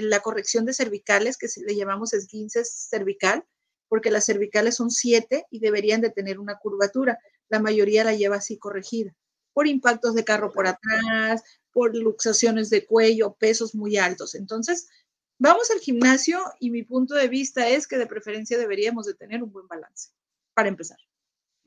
la 0.01 0.19
corrección 0.21 0.65
de 0.65 0.73
cervicales, 0.73 1.37
que 1.37 1.47
le 1.65 1.75
llamamos 1.75 2.13
esguinces 2.13 2.87
cervical, 2.89 3.45
porque 3.87 4.11
las 4.11 4.25
cervicales 4.25 4.75
son 4.75 4.89
siete 4.89 5.45
y 5.49 5.59
deberían 5.59 6.01
de 6.01 6.09
tener 6.09 6.39
una 6.39 6.57
curvatura. 6.57 7.19
La 7.49 7.59
mayoría 7.59 8.03
la 8.03 8.15
lleva 8.15 8.37
así 8.37 8.57
corregida, 8.57 9.15
por 9.53 9.67
impactos 9.67 10.15
de 10.15 10.23
carro 10.23 10.51
por 10.51 10.67
atrás, 10.67 11.43
por 11.71 11.95
luxaciones 11.95 12.69
de 12.69 12.85
cuello, 12.85 13.33
pesos 13.33 13.75
muy 13.75 13.97
altos. 13.97 14.35
Entonces, 14.35 14.89
vamos 15.39 15.71
al 15.71 15.79
gimnasio 15.79 16.39
y 16.59 16.69
mi 16.69 16.83
punto 16.83 17.15
de 17.15 17.27
vista 17.27 17.67
es 17.67 17.87
que 17.87 17.97
de 17.97 18.07
preferencia 18.07 18.57
deberíamos 18.57 19.05
de 19.05 19.13
tener 19.13 19.43
un 19.43 19.51
buen 19.51 19.67
balance, 19.67 20.09
para 20.53 20.69
empezar. 20.69 20.97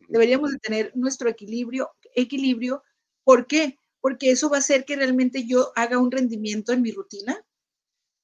Deberíamos 0.09 0.53
de 0.53 0.59
tener 0.59 0.93
nuestro 0.95 1.29
equilibrio, 1.29 1.91
equilibrio. 2.15 2.83
¿Por 3.25 3.47
qué? 3.47 3.79
Porque 4.01 4.31
eso 4.31 4.49
va 4.49 4.59
a 4.59 4.61
hacer 4.61 4.85
que 4.85 4.97
realmente 4.97 5.47
yo 5.47 5.73
haga 5.75 5.99
un 5.99 6.13
rendimiento 6.13 6.73
en 6.73 6.83
mi 6.83 6.93
rutina 6.93 7.45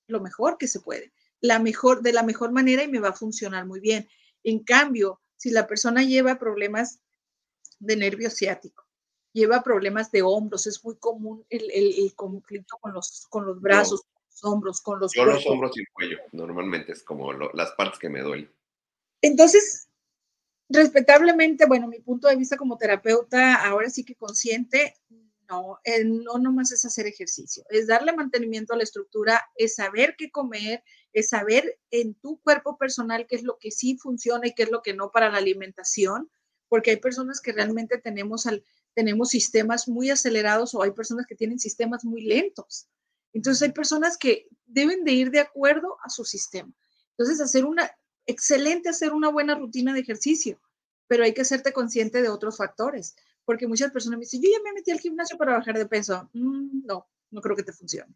lo 0.06 0.20
mejor 0.20 0.58
que 0.58 0.68
se 0.68 0.80
puede, 0.80 1.12
la 1.40 1.58
mejor, 1.58 2.02
de 2.02 2.12
la 2.12 2.22
mejor 2.22 2.52
manera 2.52 2.84
y 2.84 2.88
me 2.88 3.00
va 3.00 3.08
a 3.08 3.14
funcionar 3.14 3.66
muy 3.66 3.80
bien. 3.80 4.08
En 4.44 4.62
cambio, 4.62 5.20
si 5.36 5.50
la 5.50 5.66
persona 5.66 6.04
lleva 6.04 6.38
problemas 6.38 7.00
de 7.80 7.96
nervio 7.96 8.30
ciático, 8.30 8.81
lleva 9.32 9.62
problemas 9.62 10.10
de 10.10 10.22
hombros, 10.22 10.66
es 10.66 10.84
muy 10.84 10.96
común 10.96 11.44
el, 11.48 12.12
conflicto 12.14 12.76
con 12.80 12.92
los, 12.92 13.26
con 13.28 13.46
los 13.46 13.60
brazos, 13.60 14.02
los 14.28 14.44
hombros, 14.44 14.80
con 14.80 15.00
los 15.00 15.12
Yo 15.14 15.24
los 15.24 15.46
hombros 15.46 15.76
y 15.76 15.80
el 15.80 15.86
cuello, 15.92 16.18
normalmente 16.32 16.92
es 16.92 17.02
como 17.02 17.32
las 17.32 17.72
partes 17.72 17.98
que 17.98 18.08
me 18.08 18.20
duelen. 18.20 18.50
Entonces, 19.22 19.88
respetablemente, 20.68 21.66
bueno, 21.66 21.86
mi 21.86 22.00
punto 22.00 22.28
de 22.28 22.36
vista 22.36 22.56
como 22.56 22.76
terapeuta, 22.76 23.66
ahora 23.66 23.88
sí 23.88 24.04
que 24.04 24.14
consciente, 24.14 24.94
no, 25.48 25.80
no 26.04 26.38
nomás 26.38 26.72
es 26.72 26.84
hacer 26.84 27.06
ejercicio, 27.06 27.64
es 27.68 27.86
darle 27.86 28.12
mantenimiento 28.14 28.72
a 28.72 28.76
la 28.76 28.84
estructura, 28.84 29.44
es 29.54 29.74
saber 29.74 30.14
qué 30.16 30.30
comer, 30.30 30.82
es 31.12 31.28
saber 31.28 31.78
en 31.90 32.14
tu 32.14 32.40
cuerpo 32.40 32.78
personal 32.78 33.26
qué 33.26 33.36
es 33.36 33.42
lo 33.42 33.58
que 33.58 33.70
sí 33.70 33.98
funciona 33.98 34.46
y 34.46 34.54
qué 34.54 34.64
es 34.64 34.70
lo 34.70 34.82
que 34.82 34.94
no 34.94 35.10
para 35.10 35.30
la 35.30 35.38
alimentación, 35.38 36.30
porque 36.68 36.92
hay 36.92 36.96
personas 36.96 37.40
que 37.40 37.52
realmente 37.52 37.98
tenemos, 37.98 38.46
al, 38.46 38.64
tenemos 38.94 39.30
sistemas 39.30 39.88
muy 39.88 40.10
acelerados 40.10 40.74
o 40.74 40.82
hay 40.82 40.90
personas 40.90 41.26
que 41.26 41.34
tienen 41.34 41.58
sistemas 41.58 42.04
muy 42.04 42.22
lentos. 42.22 42.88
Entonces 43.32 43.62
hay 43.62 43.72
personas 43.72 44.18
que 44.18 44.48
deben 44.66 45.04
de 45.04 45.12
ir 45.12 45.30
de 45.30 45.40
acuerdo 45.40 45.96
a 46.04 46.10
su 46.10 46.24
sistema. 46.24 46.72
Entonces 47.10 47.40
hacer 47.40 47.64
una, 47.64 47.90
excelente 48.26 48.88
hacer 48.88 49.12
una 49.12 49.28
buena 49.28 49.54
rutina 49.54 49.92
de 49.94 50.00
ejercicio, 50.00 50.60
pero 51.06 51.24
hay 51.24 51.34
que 51.34 51.42
hacerte 51.42 51.72
consciente 51.72 52.22
de 52.22 52.28
otros 52.28 52.56
factores, 52.56 53.16
porque 53.44 53.66
muchas 53.66 53.90
personas 53.90 54.18
me 54.18 54.24
dicen, 54.24 54.42
yo 54.42 54.50
ya 54.50 54.62
me 54.62 54.72
metí 54.72 54.90
al 54.90 55.00
gimnasio 55.00 55.36
para 55.36 55.54
bajar 55.54 55.76
de 55.76 55.86
peso. 55.86 56.30
Mm, 56.32 56.86
no, 56.86 57.06
no 57.30 57.40
creo 57.40 57.56
que 57.56 57.62
te 57.62 57.72
funcione, 57.72 58.14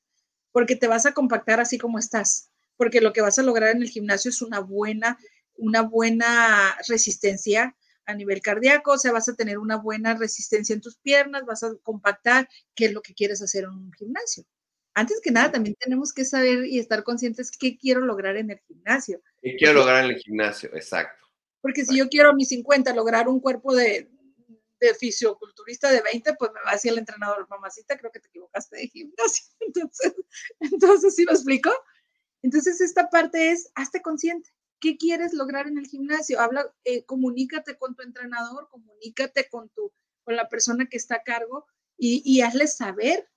porque 0.52 0.76
te 0.76 0.86
vas 0.86 1.06
a 1.06 1.12
compactar 1.12 1.60
así 1.60 1.78
como 1.78 1.98
estás, 1.98 2.50
porque 2.76 3.00
lo 3.00 3.12
que 3.12 3.22
vas 3.22 3.38
a 3.38 3.42
lograr 3.42 3.74
en 3.74 3.82
el 3.82 3.88
gimnasio 3.88 4.28
es 4.28 4.42
una 4.42 4.60
buena, 4.60 5.18
una 5.56 5.82
buena 5.82 6.76
resistencia 6.88 7.76
a 8.06 8.14
nivel 8.14 8.40
cardíaco, 8.40 8.92
o 8.92 8.98
sea, 8.98 9.12
vas 9.12 9.28
a 9.28 9.34
tener 9.34 9.58
una 9.58 9.76
buena 9.76 10.14
resistencia 10.14 10.74
en 10.74 10.80
tus 10.80 10.96
piernas, 10.96 11.44
vas 11.44 11.62
a 11.62 11.74
compactar, 11.82 12.48
qué 12.74 12.86
es 12.86 12.92
lo 12.92 13.02
que 13.02 13.14
quieres 13.14 13.42
hacer 13.42 13.64
en 13.64 13.70
un 13.70 13.92
gimnasio 13.92 14.44
antes 14.96 15.20
que 15.20 15.30
nada, 15.30 15.52
también 15.52 15.76
tenemos 15.78 16.10
que 16.10 16.24
saber 16.24 16.64
y 16.64 16.78
estar 16.78 17.04
conscientes 17.04 17.50
qué 17.50 17.76
quiero 17.76 18.00
lograr 18.00 18.38
en 18.38 18.50
el 18.50 18.58
gimnasio. 18.60 19.20
¿Qué 19.42 19.54
quiero 19.56 19.74
lograr 19.74 20.06
en 20.06 20.12
el 20.12 20.16
gimnasio? 20.16 20.70
Exacto. 20.74 21.26
Porque 21.60 21.84
si 21.84 21.98
yo 21.98 22.08
quiero 22.08 22.30
a 22.30 22.34
mis 22.34 22.48
50 22.48 22.94
lograr 22.94 23.28
un 23.28 23.38
cuerpo 23.38 23.74
de, 23.74 24.08
de 24.80 24.94
fisioculturista 24.94 25.90
de 25.90 26.00
20, 26.00 26.32
pues 26.38 26.50
me 26.54 26.62
va 26.62 26.70
a 26.70 26.74
decir 26.74 26.92
el 26.92 26.98
entrenador, 26.98 27.46
mamacita, 27.50 27.98
creo 27.98 28.10
que 28.10 28.20
te 28.20 28.28
equivocaste 28.28 28.74
de 28.74 28.88
gimnasio. 28.88 29.44
Entonces, 29.60 30.14
entonces 30.60 31.14
¿sí 31.14 31.26
me 31.26 31.32
explico? 31.32 31.70
Entonces, 32.40 32.80
esta 32.80 33.10
parte 33.10 33.50
es, 33.50 33.70
hazte 33.74 34.00
consciente. 34.00 34.48
¿Qué 34.86 34.96
quieres 34.96 35.32
lograr 35.34 35.66
en 35.66 35.78
el 35.78 35.88
gimnasio? 35.88 36.38
Habla, 36.38 36.72
eh, 36.84 37.04
comunícate 37.04 37.76
con 37.76 37.96
tu 37.96 38.04
entrenador, 38.04 38.68
comunícate 38.70 39.48
con, 39.48 39.68
tu, 39.70 39.92
con 40.22 40.36
la 40.36 40.48
persona 40.48 40.86
que 40.86 40.96
está 40.96 41.16
a 41.16 41.22
cargo 41.24 41.66
y, 41.98 42.22
y 42.24 42.42
hazle 42.42 42.68
saber 42.68 43.28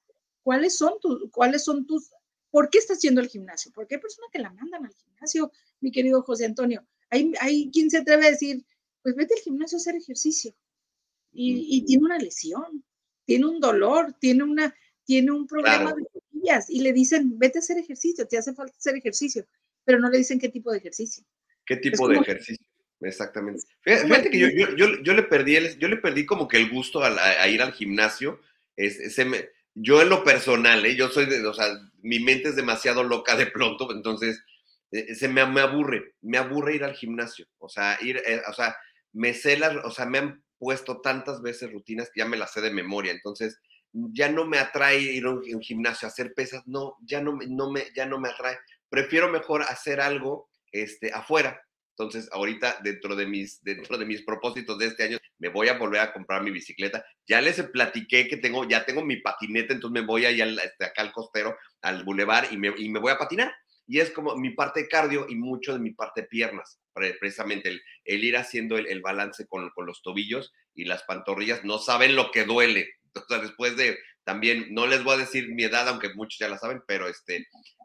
cuáles 0.43 0.77
son, 0.77 0.99
tus, 1.01 1.31
cuáles 1.31 1.63
son 1.63 1.87
tus, 1.87 2.11
¿por 2.51 2.69
qué 2.69 2.77
estás 2.77 2.97
haciendo 2.97 3.19
el 3.19 3.29
gimnasio? 3.29 3.71
Porque 3.73 3.95
hay 3.95 4.01
personas 4.01 4.29
que 4.31 4.37
la 4.37 4.51
mandan 4.51 4.85
al 4.85 4.93
gimnasio, 4.93 5.51
mi 5.79 5.91
querido 5.91 6.21
José 6.21 6.45
Antonio. 6.45 6.85
Hay, 7.09 7.33
hay 7.41 7.71
quien 7.71 7.89
se 7.89 7.97
atreve 7.97 8.27
a 8.27 8.29
decir, 8.29 8.63
pues 9.01 9.15
vete 9.15 9.33
al 9.33 9.41
gimnasio 9.41 9.77
a 9.77 9.81
hacer 9.81 9.95
ejercicio. 9.95 10.53
Y, 11.31 11.83
tiene 11.85 12.03
una 12.03 12.19
lesión, 12.19 12.85
tiene 13.25 13.47
un 13.47 13.59
dolor, 13.59 14.15
tiene, 14.19 14.43
una, 14.43 14.75
tiene 15.03 15.31
un 15.31 15.47
problema 15.47 15.95
de 15.95 16.05
rodillas 16.13 16.69
y 16.69 16.81
le 16.81 16.93
dicen, 16.93 17.39
vete 17.39 17.57
a 17.57 17.61
hacer 17.61 17.79
ejercicio, 17.79 18.27
te 18.27 18.37
hace 18.37 18.53
falta 18.53 18.77
hacer 18.77 18.95
ejercicio, 18.97 19.47
pero 19.83 19.97
no 19.97 20.11
le 20.11 20.19
dicen 20.19 20.37
qué 20.37 20.49
tipo 20.49 20.71
de 20.71 20.77
ejercicio. 20.77 21.25
¿Qué 21.69 21.77
tipo 21.77 22.07
de 22.07 22.17
ejercicio? 22.17 22.65
Exactamente. 22.99 23.61
Fíjate, 23.81 24.31
que 24.31 24.39
yo, 24.39 24.47
yo, 24.75 25.03
yo, 25.03 25.13
le 25.13 25.21
perdí 25.21 25.55
el, 25.55 25.77
yo 25.77 25.87
le 25.87 25.97
perdí 25.97 26.25
como 26.25 26.47
que 26.47 26.57
el 26.57 26.67
gusto 26.67 27.03
a, 27.03 27.47
ir 27.47 27.61
al 27.61 27.73
gimnasio. 27.73 28.41
Es, 28.75 29.13
se 29.13 29.23
me, 29.23 29.49
yo 29.75 30.01
en 30.01 30.09
lo 30.09 30.23
personal, 30.23 30.83
¿eh? 30.83 30.95
yo 30.95 31.09
soy 31.09 31.27
de, 31.27 31.45
o 31.45 31.53
sea, 31.53 31.67
mi 32.01 32.19
mente 32.19 32.49
es 32.49 32.55
demasiado 32.55 33.03
loca 33.03 33.35
de 33.35 33.45
pronto, 33.45 33.91
entonces 33.91 34.43
eh, 34.91 35.13
se 35.13 35.27
me, 35.27 35.45
me, 35.45 35.61
aburre, 35.61 36.15
me 36.21 36.39
aburre 36.39 36.75
ir 36.75 36.83
al 36.83 36.95
gimnasio, 36.95 37.45
o 37.59 37.69
sea, 37.69 37.99
ir, 38.01 38.17
eh, 38.17 38.41
o 38.49 38.53
sea, 38.53 38.75
me 39.13 39.35
sé 39.35 39.59
las, 39.59 39.75
o 39.85 39.91
sea, 39.91 40.07
me 40.07 40.17
han 40.17 40.43
puesto 40.57 41.01
tantas 41.01 41.43
veces 41.43 41.71
rutinas 41.71 42.09
que 42.11 42.21
ya 42.21 42.25
me 42.25 42.37
las 42.37 42.51
sé 42.51 42.61
de 42.61 42.71
memoria, 42.71 43.11
entonces 43.11 43.59
ya 43.93 44.29
no 44.29 44.45
me 44.45 44.57
atrae 44.57 44.99
ir 44.99 45.25
a 45.25 45.31
un, 45.31 45.61
gimnasio 45.61 46.07
a 46.07 46.11
hacer 46.11 46.33
pesas, 46.33 46.63
no, 46.65 46.95
ya 47.05 47.21
no, 47.21 47.37
no 47.47 47.71
me, 47.71 47.85
ya 47.95 48.07
no 48.07 48.19
me 48.19 48.29
atrae, 48.29 48.57
prefiero 48.89 49.29
mejor 49.29 49.61
hacer 49.61 50.01
algo 50.01 50.49
este, 50.71 51.11
afuera, 51.13 51.61
entonces, 51.99 52.29
ahorita 52.31 52.79
dentro 52.81 53.13
de 53.13 53.27
mis 53.27 53.61
dentro 53.61 53.97
de 53.97 54.05
mis 54.05 54.21
propósitos 54.21 54.77
de 54.77 54.85
este 54.85 55.03
año 55.03 55.17
me 55.37 55.49
voy 55.49 55.67
a 55.67 55.77
volver 55.77 55.99
a 55.99 56.13
comprar 56.13 56.41
mi 56.43 56.49
bicicleta. 56.49 57.03
Ya 57.27 57.41
les 57.41 57.61
platiqué 57.61 58.29
que 58.29 58.37
tengo 58.37 58.65
ya 58.65 58.85
tengo 58.85 59.03
mi 59.03 59.17
patineta, 59.17 59.73
entonces 59.73 60.01
me 60.01 60.07
voy 60.07 60.23
ahí 60.23 60.39
al, 60.39 60.57
este, 60.59 60.85
acá 60.85 61.01
al 61.01 61.11
costero, 61.11 61.57
al 61.81 62.05
bulevar 62.05 62.47
y 62.51 62.57
me, 62.57 62.73
y 62.77 62.87
me 62.87 63.01
voy 63.01 63.11
a 63.11 63.17
patinar. 63.17 63.53
Y 63.85 63.99
es 63.99 64.11
como 64.11 64.37
mi 64.37 64.51
parte 64.51 64.83
de 64.83 64.87
cardio 64.87 65.25
y 65.27 65.35
mucho 65.35 65.73
de 65.73 65.79
mi 65.79 65.91
parte 65.91 66.21
de 66.21 66.27
piernas, 66.27 66.79
precisamente 66.93 67.67
el, 67.67 67.81
el 68.05 68.23
ir 68.23 68.37
haciendo 68.37 68.77
el, 68.77 68.87
el 68.87 69.01
balance 69.01 69.45
con, 69.47 69.69
con, 69.71 69.85
los 69.85 70.01
tobillos 70.01 70.53
y 70.73 70.85
las 70.85 71.03
pantorrillas. 71.03 71.65
No 71.65 71.79
saben 71.79 72.15
lo 72.15 72.31
que 72.31 72.45
duele. 72.45 72.87
Entonces, 73.03 73.49
después 73.49 73.75
de 73.75 73.97
también, 74.29 74.67
no 74.69 74.85
les 74.85 75.03
voy 75.03 75.15
a 75.15 75.25
decir 75.25 75.49
mi 75.49 75.63
edad, 75.63 75.87
aunque 75.87 76.13
muchos 76.13 76.37
ya 76.37 76.47
la 76.47 76.59
saben, 76.59 76.83
pero 76.85 77.07
este, 77.07 77.37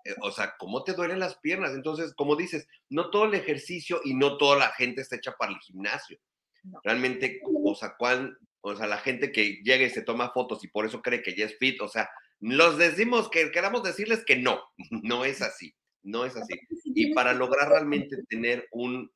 eh, 0.04 0.14
o 0.20 0.30
sea, 0.30 0.54
¿cómo 0.58 0.84
te 0.84 0.92
duelen 0.92 1.18
las 1.18 1.38
piernas? 1.38 1.72
Entonces, 1.72 2.12
como 2.14 2.36
dices, 2.36 2.68
no 2.90 3.08
todo 3.08 3.24
el 3.24 3.32
ejercicio 3.32 4.02
y 4.04 4.12
no 4.12 4.36
toda 4.36 4.58
la 4.58 4.68
gente 4.72 5.00
está 5.00 5.16
hecha 5.16 5.34
para 5.38 5.52
el 5.52 5.58
gimnasio. 5.60 6.18
Realmente, 6.82 7.40
o 7.46 7.74
sea, 7.74 7.94
cuál, 7.96 8.36
o 8.60 8.76
sea, 8.76 8.86
la 8.86 8.98
gente 8.98 9.32
que 9.32 9.62
llega 9.64 9.86
y 9.86 9.88
se 9.88 10.02
toma 10.02 10.32
fotos 10.32 10.62
y 10.62 10.68
por 10.68 10.84
eso 10.84 11.00
cree 11.00 11.22
que 11.22 11.34
ya 11.34 11.46
es 11.46 11.56
fit, 11.56 11.80
o 11.80 11.88
sea, 11.88 12.10
los 12.40 12.76
decimos 12.76 13.30
que 13.30 13.50
queramos 13.50 13.82
decirles 13.82 14.22
que 14.26 14.36
no, 14.36 14.60
no 15.02 15.24
es 15.24 15.40
así, 15.40 15.74
no 16.02 16.26
es 16.26 16.36
así. 16.36 16.60
Y 16.84 17.14
para 17.14 17.32
lograr 17.32 17.70
realmente 17.70 18.18
tener 18.28 18.68
un 18.70 19.10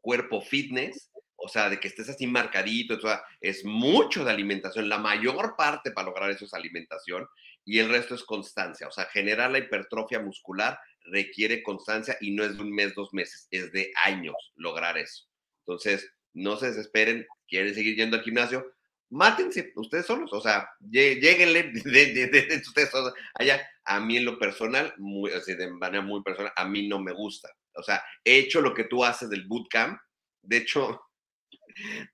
cuerpo 0.00 0.40
fitness, 0.40 1.10
o 1.44 1.48
sea, 1.48 1.68
de 1.68 1.78
que 1.78 1.88
estés 1.88 2.08
así 2.08 2.26
marcadito, 2.26 2.94
o 2.94 3.00
sea, 3.00 3.22
es 3.38 3.66
mucho 3.66 4.24
de 4.24 4.30
alimentación, 4.30 4.88
la 4.88 4.96
mayor 4.96 5.56
parte 5.56 5.90
para 5.90 6.06
lograr 6.06 6.30
eso 6.30 6.46
es 6.46 6.54
alimentación 6.54 7.28
y 7.66 7.80
el 7.80 7.90
resto 7.90 8.14
es 8.14 8.24
constancia. 8.24 8.88
O 8.88 8.90
sea, 8.90 9.04
generar 9.04 9.50
la 9.50 9.58
hipertrofia 9.58 10.20
muscular 10.20 10.78
requiere 11.02 11.62
constancia 11.62 12.16
y 12.22 12.30
no 12.30 12.44
es 12.44 12.56
de 12.56 12.62
un 12.62 12.72
mes, 12.72 12.94
dos 12.94 13.12
meses, 13.12 13.46
es 13.50 13.70
de 13.72 13.92
años 14.06 14.36
lograr 14.56 14.96
eso. 14.96 15.26
Entonces, 15.66 16.10
no 16.32 16.56
se 16.56 16.68
desesperen, 16.68 17.26
quieren 17.46 17.74
seguir 17.74 17.94
yendo 17.94 18.16
al 18.16 18.22
gimnasio, 18.22 18.72
mátense 19.10 19.70
ustedes 19.76 20.06
solos, 20.06 20.32
o 20.32 20.40
sea, 20.40 20.66
lleguenle 20.80 21.62
de, 21.84 22.62
ustedes 22.66 22.88
solos 22.88 23.12
allá. 23.34 23.60
A 23.84 24.00
mí 24.00 24.16
en 24.16 24.24
lo 24.24 24.38
personal, 24.38 24.94
muy, 24.96 25.30
de 25.30 25.70
manera 25.72 26.02
muy 26.02 26.22
personal, 26.22 26.54
a 26.56 26.64
mí 26.64 26.88
no 26.88 27.00
me 27.00 27.12
gusta. 27.12 27.50
O 27.74 27.82
sea, 27.82 28.02
he 28.24 28.38
hecho 28.38 28.62
lo 28.62 28.72
que 28.72 28.84
tú 28.84 29.04
haces 29.04 29.28
del 29.28 29.46
bootcamp. 29.46 30.00
De 30.40 30.58
hecho, 30.58 31.02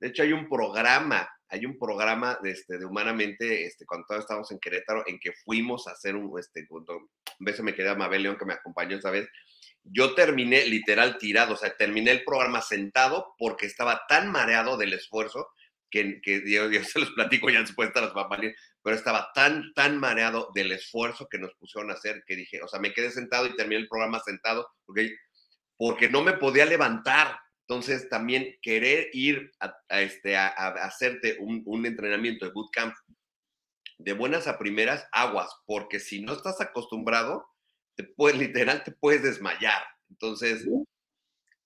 de 0.00 0.08
hecho 0.08 0.22
hay 0.22 0.32
un 0.32 0.48
programa 0.48 1.28
hay 1.50 1.66
un 1.66 1.76
programa 1.76 2.38
de, 2.42 2.52
este, 2.52 2.78
de 2.78 2.86
Humanamente, 2.86 3.66
este, 3.66 3.84
cuando 3.84 4.06
todos 4.06 4.20
estábamos 4.20 4.50
en 4.52 4.60
Querétaro, 4.60 5.02
en 5.06 5.18
que 5.18 5.32
fuimos 5.32 5.88
a 5.88 5.92
hacer 5.92 6.14
un, 6.14 6.38
este, 6.38 6.66
un 6.70 7.10
beso 7.40 7.64
me 7.64 7.74
quedé 7.74 7.88
a 7.88 7.96
Mabel 7.96 8.22
León 8.22 8.36
que 8.38 8.44
me 8.44 8.54
acompañó 8.54 8.96
esa 8.96 9.10
vez. 9.10 9.28
Yo 9.82 10.14
terminé 10.14 10.64
literal 10.66 11.18
tirado, 11.18 11.54
o 11.54 11.56
sea, 11.56 11.76
terminé 11.76 12.12
el 12.12 12.24
programa 12.24 12.62
sentado 12.62 13.34
porque 13.36 13.66
estaba 13.66 14.02
tan 14.08 14.30
mareado 14.30 14.76
del 14.76 14.92
esfuerzo 14.92 15.48
que, 15.90 16.20
que 16.22 16.48
yo, 16.48 16.70
se 16.84 17.00
los 17.00 17.10
platico 17.10 17.50
ya 17.50 17.60
después 17.60 17.92
de 17.92 18.00
las 18.00 18.12
papalías, 18.12 18.54
pero 18.80 18.94
estaba 18.94 19.32
tan, 19.34 19.72
tan 19.74 19.98
mareado 19.98 20.50
del 20.54 20.70
esfuerzo 20.70 21.26
que 21.28 21.38
nos 21.38 21.52
pusieron 21.54 21.90
a 21.90 21.94
hacer 21.94 22.22
que 22.26 22.36
dije, 22.36 22.62
o 22.62 22.68
sea, 22.68 22.78
me 22.78 22.92
quedé 22.92 23.10
sentado 23.10 23.46
y 23.46 23.56
terminé 23.56 23.80
el 23.80 23.88
programa 23.88 24.20
sentado 24.20 24.68
porque, 24.86 25.16
porque 25.76 26.08
no 26.08 26.22
me 26.22 26.34
podía 26.34 26.64
levantar. 26.64 27.40
Entonces, 27.70 28.08
también 28.08 28.56
querer 28.62 29.10
ir 29.12 29.52
a, 29.60 30.00
este, 30.00 30.36
a, 30.36 30.48
hacerte 30.48 31.36
un, 31.38 31.62
un, 31.66 31.86
entrenamiento 31.86 32.44
de 32.44 32.50
bootcamp 32.50 32.92
de 33.96 34.12
buenas 34.12 34.48
a 34.48 34.58
primeras, 34.58 35.06
aguas, 35.12 35.52
porque 35.66 36.00
si 36.00 36.20
no 36.20 36.32
estás 36.32 36.60
acostumbrado, 36.60 37.46
te 37.94 38.02
puedes, 38.02 38.40
literal, 38.40 38.82
te 38.82 38.90
puedes 38.90 39.22
desmayar. 39.22 39.84
Entonces, 40.08 40.66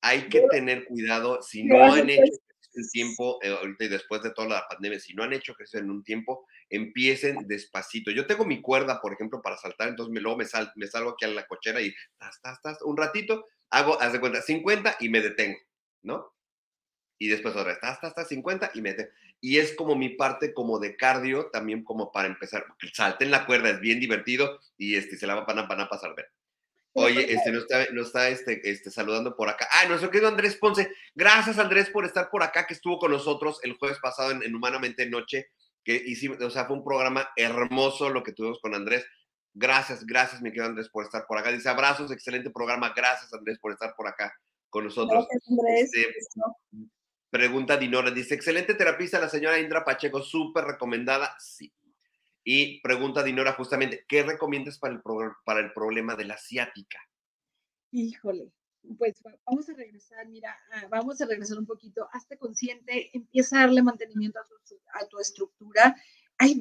hay 0.02 0.28
que 0.28 0.42
tener 0.50 0.84
cuidado. 0.84 1.40
Si 1.40 1.64
no 1.64 1.82
han 1.82 2.10
hecho 2.10 2.36
el 2.74 2.90
tiempo, 2.90 3.38
eh, 3.42 3.48
ahorita 3.48 3.84
y 3.86 3.88
después 3.88 4.22
de 4.22 4.32
toda 4.32 4.48
la 4.48 4.68
pandemia, 4.68 5.00
si 5.00 5.14
no 5.14 5.22
han 5.22 5.32
hecho 5.32 5.52
ejercicio 5.52 5.80
en 5.80 5.90
un 5.90 6.04
tiempo, 6.04 6.46
empiecen 6.68 7.48
despacito. 7.48 8.10
Yo 8.10 8.26
tengo 8.26 8.44
mi 8.44 8.60
cuerda, 8.60 9.00
por 9.00 9.14
ejemplo, 9.14 9.40
para 9.40 9.56
saltar, 9.56 9.88
entonces 9.88 10.12
me, 10.12 10.20
luego 10.20 10.36
me, 10.36 10.44
sal, 10.44 10.70
me 10.76 10.86
salgo 10.86 11.12
aquí 11.12 11.24
a 11.24 11.28
la 11.28 11.46
cochera 11.46 11.80
y 11.80 11.94
un 12.84 12.96
ratito, 12.98 13.46
hago, 13.70 13.98
haz 14.02 14.12
de 14.12 14.20
cuenta, 14.20 14.42
50 14.42 14.98
y 15.00 15.08
me 15.08 15.22
detengo, 15.22 15.56
¿no? 16.04 16.32
Y 17.18 17.28
después 17.28 17.54
otra 17.54 17.72
vez, 17.72 17.78
hasta, 17.82 18.08
hasta 18.08 18.24
50 18.24 18.72
y 18.74 18.82
me 18.82 18.90
detengo. 18.90 19.10
Y 19.40 19.58
es 19.58 19.74
como 19.74 19.94
mi 19.94 20.10
parte 20.10 20.54
como 20.54 20.78
de 20.78 20.96
cardio, 20.96 21.50
también 21.50 21.84
como 21.84 22.12
para 22.12 22.28
empezar, 22.28 22.64
porque 22.66 22.88
salte 22.94 23.24
en 23.24 23.30
la 23.30 23.46
cuerda 23.46 23.70
es 23.70 23.80
bien 23.80 24.00
divertido 24.00 24.60
y 24.76 24.96
este, 24.96 25.16
se 25.16 25.26
la 25.26 25.34
van 25.34 25.58
a, 25.58 25.62
van 25.62 25.80
a 25.80 25.88
pasar 25.88 26.14
ver. 26.14 26.30
Oye, 26.96 27.32
este, 27.32 27.50
nos 27.50 27.62
está, 27.62 27.86
nos 27.92 28.06
está 28.06 28.28
este, 28.28 28.70
este, 28.70 28.90
saludando 28.90 29.34
por 29.36 29.48
acá. 29.48 29.68
Ah, 29.72 29.86
nuestro 29.88 30.10
querido 30.10 30.28
Andrés 30.28 30.56
Ponce. 30.56 30.92
Gracias, 31.14 31.58
Andrés, 31.58 31.90
por 31.90 32.04
estar 32.04 32.30
por 32.30 32.44
acá, 32.44 32.66
que 32.66 32.74
estuvo 32.74 32.98
con 32.98 33.10
nosotros 33.10 33.58
el 33.64 33.76
jueves 33.76 33.98
pasado 33.98 34.30
en, 34.30 34.54
Humanamente 34.54 35.04
Noche. 35.06 35.48
Que 35.82 35.94
hicimos, 35.96 36.40
o 36.40 36.50
sea, 36.50 36.66
fue 36.66 36.76
un 36.76 36.84
programa 36.84 37.28
hermoso 37.36 38.10
lo 38.10 38.22
que 38.22 38.32
tuvimos 38.32 38.60
con 38.60 38.74
Andrés. 38.74 39.04
Gracias, 39.54 40.06
gracias, 40.06 40.40
mi 40.40 40.50
querido 40.50 40.66
Andrés, 40.66 40.88
por 40.88 41.04
estar 41.04 41.26
por 41.26 41.36
acá. 41.36 41.50
Dice 41.50 41.68
abrazos, 41.68 42.12
excelente 42.12 42.50
programa. 42.50 42.92
Gracias, 42.96 43.32
Andrés, 43.34 43.58
por 43.58 43.72
estar 43.72 43.94
por 43.96 44.06
acá 44.06 44.32
con 44.74 44.82
nosotros. 44.86 45.28
Gracias, 45.30 45.48
Andrés. 45.48 45.90
Este, 45.94 46.40
pregunta 47.30 47.76
Dinora, 47.76 48.10
dice, 48.10 48.34
excelente 48.34 48.74
terapista 48.74 49.20
la 49.20 49.28
señora 49.28 49.60
Indra 49.60 49.84
Pacheco, 49.84 50.20
súper 50.20 50.64
recomendada. 50.64 51.36
Sí, 51.38 51.72
y 52.42 52.80
pregunta 52.80 53.22
Dinora 53.22 53.52
justamente, 53.52 54.04
¿qué 54.08 54.24
recomiendas 54.24 54.80
para 54.80 54.94
el, 54.94 55.00
para 55.44 55.60
el 55.60 55.72
problema 55.72 56.16
de 56.16 56.24
la 56.24 56.36
ciática? 56.38 56.98
Híjole, 57.92 58.50
pues 58.98 59.14
vamos 59.46 59.68
a 59.68 59.74
regresar, 59.74 60.26
mira, 60.26 60.58
ah, 60.72 60.88
vamos 60.90 61.20
a 61.20 61.26
regresar 61.26 61.56
un 61.56 61.66
poquito. 61.66 62.08
Hazte 62.12 62.36
consciente, 62.36 63.10
empieza 63.12 63.58
a 63.58 63.60
darle 63.66 63.80
mantenimiento 63.80 64.40
a 64.40 65.06
tu, 65.06 65.20
estructura. 65.20 65.94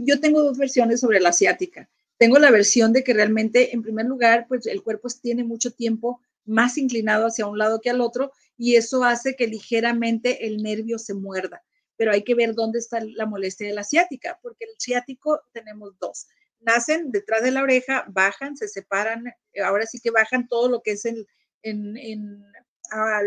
yo 0.06 0.20
tengo 0.20 0.44
dos 0.44 0.60
versiones 0.60 1.00
sobre 1.00 1.20
la 1.20 1.34
ciática. 1.34 1.90
Tengo 2.18 2.38
la 2.38 2.52
versión 2.52 2.94
de 2.94 3.04
que 3.04 3.16
realmente, 3.16 3.74
en 3.74 3.82
primer 3.82 4.06
lugar, 4.06 4.46
pues 4.48 4.68
el 4.68 4.84
cuerpo 4.84 5.08
tiene 5.20 5.44
mucho 5.44 5.72
tiempo 5.72 6.22
más 6.46 6.78
inclinado 6.78 7.28
hacia 7.28 7.48
un 7.48 7.58
lado 7.58 7.82
que 7.82 7.90
al 7.90 8.02
otro 8.02 8.32
y 8.58 8.76
eso 8.76 9.04
hace 9.04 9.36
que 9.36 9.48
ligeramente 9.48 10.46
el 10.46 10.64
nervio 10.64 10.98
se 11.00 11.14
muerda 11.14 11.64
pero 11.98 12.12
hay 12.12 12.24
que 12.24 12.36
ver 12.36 12.54
dónde 12.54 12.80
está 12.80 13.00
la 13.02 13.26
molestia 13.26 13.68
de 13.68 13.74
la 13.74 13.84
ciática, 13.84 14.40
porque 14.42 14.66
el 14.66 14.76
ciático 14.80 15.42
tenemos 15.52 15.98
dos. 16.00 16.28
Nacen 16.60 17.12
detrás 17.12 17.44
de 17.44 17.52
la 17.52 17.64
oreja, 17.64 18.06
bajan, 18.10 18.56
se 18.58 18.68
separan, 18.68 19.26
ahora 19.64 19.86
sí 19.86 20.00
que 20.00 20.12
bajan 20.12 20.48
todo 20.48 20.70
lo 20.70 20.82
que 20.82 20.92
es 20.92 21.06
en, 21.06 21.26
en, 21.62 22.44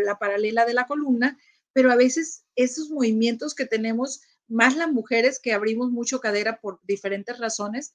la 0.05 0.17
paralela 0.17 0.65
de 0.65 0.73
la 0.73 0.85
columna, 0.85 1.37
pero 1.73 1.91
a 1.91 1.95
veces 1.95 2.45
esos 2.55 2.89
movimientos 2.89 3.53
que 3.53 3.65
tenemos, 3.65 4.21
más 4.47 4.75
las 4.77 4.91
mujeres 4.91 5.39
que 5.39 5.53
abrimos 5.53 5.91
mucho 5.91 6.19
cadera 6.19 6.59
por 6.61 6.79
diferentes 6.83 7.37
razones, 7.37 7.93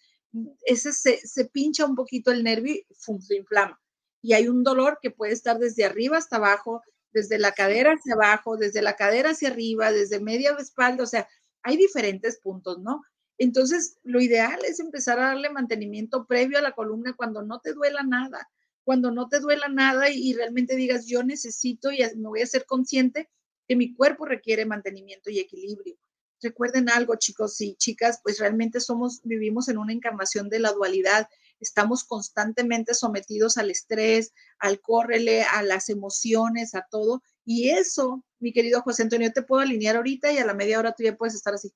ese 0.64 0.92
se, 0.92 1.18
se 1.26 1.46
pincha 1.46 1.86
un 1.86 1.96
poquito 1.96 2.30
el 2.30 2.44
nervio 2.44 2.74
y 2.74 2.86
se 2.94 3.36
inflama. 3.36 3.81
Y 4.22 4.32
hay 4.34 4.48
un 4.48 4.62
dolor 4.62 4.98
que 5.02 5.10
puede 5.10 5.32
estar 5.32 5.58
desde 5.58 5.84
arriba 5.84 6.16
hasta 6.16 6.36
abajo, 6.36 6.82
desde 7.12 7.38
la 7.38 7.52
cadera 7.52 7.92
hacia 7.92 8.14
abajo, 8.14 8.56
desde 8.56 8.80
la 8.80 8.96
cadera 8.96 9.30
hacia 9.30 9.48
arriba, 9.48 9.92
desde 9.92 10.20
media 10.20 10.54
de 10.54 10.62
espalda, 10.62 11.04
o 11.04 11.06
sea, 11.06 11.28
hay 11.62 11.76
diferentes 11.76 12.40
puntos, 12.40 12.78
¿no? 12.80 13.02
Entonces, 13.38 13.98
lo 14.02 14.20
ideal 14.20 14.60
es 14.66 14.80
empezar 14.80 15.18
a 15.18 15.26
darle 15.26 15.50
mantenimiento 15.50 16.26
previo 16.26 16.58
a 16.58 16.62
la 16.62 16.72
columna 16.72 17.14
cuando 17.16 17.42
no 17.42 17.60
te 17.60 17.72
duela 17.72 18.02
nada, 18.02 18.48
cuando 18.84 19.10
no 19.10 19.28
te 19.28 19.40
duela 19.40 19.68
nada 19.68 20.10
y, 20.10 20.32
realmente 20.34 20.76
digas, 20.76 21.06
yo 21.06 21.22
necesito 21.22 21.90
y 21.90 21.98
me 22.16 22.28
voy 22.28 22.42
a 22.42 22.46
ser 22.46 22.66
consciente 22.66 23.30
que 23.66 23.76
mi 23.76 23.94
cuerpo 23.94 24.26
requiere 24.26 24.64
mantenimiento 24.66 25.30
y 25.30 25.38
equilibrio. 25.38 25.96
Recuerden 26.40 26.90
algo, 26.90 27.14
chicos 27.16 27.60
y 27.60 27.76
chicas, 27.76 28.20
pues 28.22 28.38
realmente 28.38 28.80
somos, 28.80 29.20
vivimos 29.22 29.68
en 29.68 29.78
una 29.78 29.92
encarnación 29.92 30.48
de 30.48 30.58
la 30.58 30.72
dualidad 30.72 31.28
estamos 31.62 32.04
constantemente 32.04 32.94
sometidos 32.94 33.56
al 33.56 33.70
estrés, 33.70 34.32
al 34.58 34.80
córrele, 34.80 35.42
a 35.42 35.62
las 35.62 35.88
emociones, 35.88 36.74
a 36.74 36.86
todo. 36.90 37.22
Y 37.44 37.70
eso, 37.70 38.24
mi 38.40 38.52
querido 38.52 38.82
José 38.82 39.04
Antonio, 39.04 39.32
te 39.32 39.42
puedo 39.42 39.62
alinear 39.62 39.96
ahorita 39.96 40.32
y 40.32 40.38
a 40.38 40.44
la 40.44 40.54
media 40.54 40.78
hora 40.78 40.92
tú 40.92 41.04
ya 41.04 41.16
puedes 41.16 41.34
estar 41.34 41.54
así, 41.54 41.72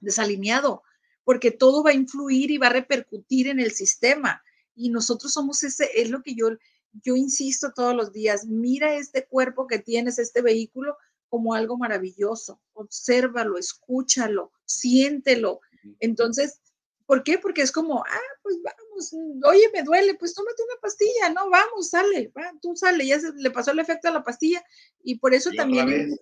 desalineado, 0.00 0.82
porque 1.22 1.50
todo 1.50 1.84
va 1.84 1.90
a 1.90 1.94
influir 1.94 2.50
y 2.50 2.58
va 2.58 2.66
a 2.66 2.72
repercutir 2.72 3.48
en 3.48 3.60
el 3.60 3.70
sistema. 3.70 4.42
Y 4.74 4.90
nosotros 4.90 5.32
somos 5.32 5.62
ese, 5.62 5.88
es 5.94 6.10
lo 6.10 6.22
que 6.22 6.34
yo, 6.34 6.48
yo 6.92 7.14
insisto 7.14 7.72
todos 7.72 7.94
los 7.94 8.12
días, 8.12 8.46
mira 8.46 8.94
este 8.96 9.26
cuerpo 9.26 9.66
que 9.68 9.78
tienes, 9.78 10.18
este 10.18 10.42
vehículo, 10.42 10.96
como 11.28 11.54
algo 11.54 11.78
maravilloso. 11.78 12.60
Obsérvalo, 12.74 13.58
escúchalo, 13.58 14.52
siéntelo. 14.64 15.60
Entonces, 16.00 16.60
¿Por 17.06 17.22
qué? 17.22 17.38
Porque 17.38 17.62
es 17.62 17.70
como, 17.70 18.02
ah, 18.02 18.34
pues 18.42 18.56
vamos, 18.62 19.14
oye, 19.44 19.70
me 19.72 19.82
duele, 19.82 20.14
pues 20.14 20.34
tómate 20.34 20.62
una 20.62 20.80
pastilla, 20.80 21.30
no, 21.34 21.50
vamos, 21.50 21.90
sale, 21.90 22.32
va, 22.36 22.50
tú 22.62 22.74
sale, 22.74 23.06
ya 23.06 23.20
se, 23.20 23.32
le 23.34 23.50
pasó 23.50 23.72
el 23.72 23.78
efecto 23.78 24.08
a 24.08 24.12
la 24.12 24.24
pastilla 24.24 24.64
y 25.02 25.18
por 25.18 25.34
eso 25.34 25.50
también 25.54 26.16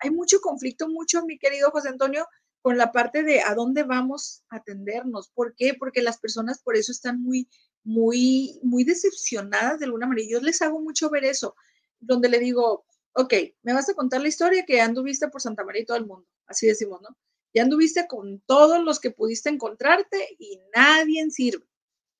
hay, 0.00 0.10
mucho 0.10 0.40
conflicto, 0.40 0.88
mucho, 0.88 1.24
mi 1.24 1.38
querido 1.38 1.70
José 1.70 1.88
Antonio, 1.88 2.26
con 2.60 2.76
la 2.76 2.92
parte 2.92 3.22
de 3.22 3.40
a 3.40 3.54
dónde 3.54 3.82
vamos 3.82 4.42
a 4.50 4.56
atendernos. 4.56 5.30
¿Por 5.30 5.54
qué? 5.54 5.74
Porque 5.74 6.02
las 6.02 6.18
personas 6.18 6.62
por 6.62 6.76
eso 6.76 6.92
están 6.92 7.22
muy, 7.22 7.48
muy, 7.82 8.58
muy 8.62 8.84
decepcionadas 8.84 9.78
de 9.78 9.86
alguna 9.86 10.06
manera. 10.06 10.28
Yo 10.30 10.40
les 10.40 10.60
hago 10.62 10.80
mucho 10.80 11.10
ver 11.10 11.24
eso, 11.24 11.56
donde 11.98 12.28
le 12.28 12.38
digo, 12.38 12.84
ok, 13.14 13.34
me 13.62 13.72
vas 13.72 13.88
a 13.88 13.94
contar 13.94 14.20
la 14.20 14.28
historia 14.28 14.64
que 14.66 14.80
anduviste 14.80 15.28
por 15.28 15.40
Santa 15.40 15.64
María 15.64 15.82
y 15.82 15.86
todo 15.86 15.96
el 15.96 16.06
mundo, 16.06 16.26
así 16.46 16.66
decimos, 16.66 17.00
¿no? 17.00 17.16
Ya 17.54 17.62
anduviste 17.62 18.06
con 18.08 18.40
todos 18.40 18.82
los 18.82 18.98
que 19.00 19.12
pudiste 19.12 19.48
encontrarte 19.48 20.36
y 20.38 20.60
nadie 20.74 21.30
sirve. 21.30 21.66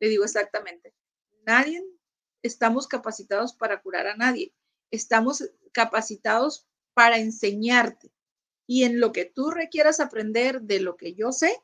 Le 0.01 0.09
digo 0.09 0.25
exactamente, 0.25 0.95
nadie 1.45 1.85
estamos 2.43 2.87
capacitados 2.87 3.55
para 3.55 3.83
curar 3.83 4.07
a 4.07 4.17
nadie. 4.17 4.55
Estamos 4.91 5.51
capacitados 5.73 6.67
para 6.95 7.19
enseñarte. 7.19 8.13
Y 8.67 8.85
en 8.85 9.01
lo 9.01 9.13
que 9.13 9.25
tú 9.25 9.51
requieras 9.51 10.01
aprender 10.01 10.63
de 10.63 10.81
lo 10.81 10.97
que 10.97 11.15
yo 11.15 11.33
sé, 11.33 11.61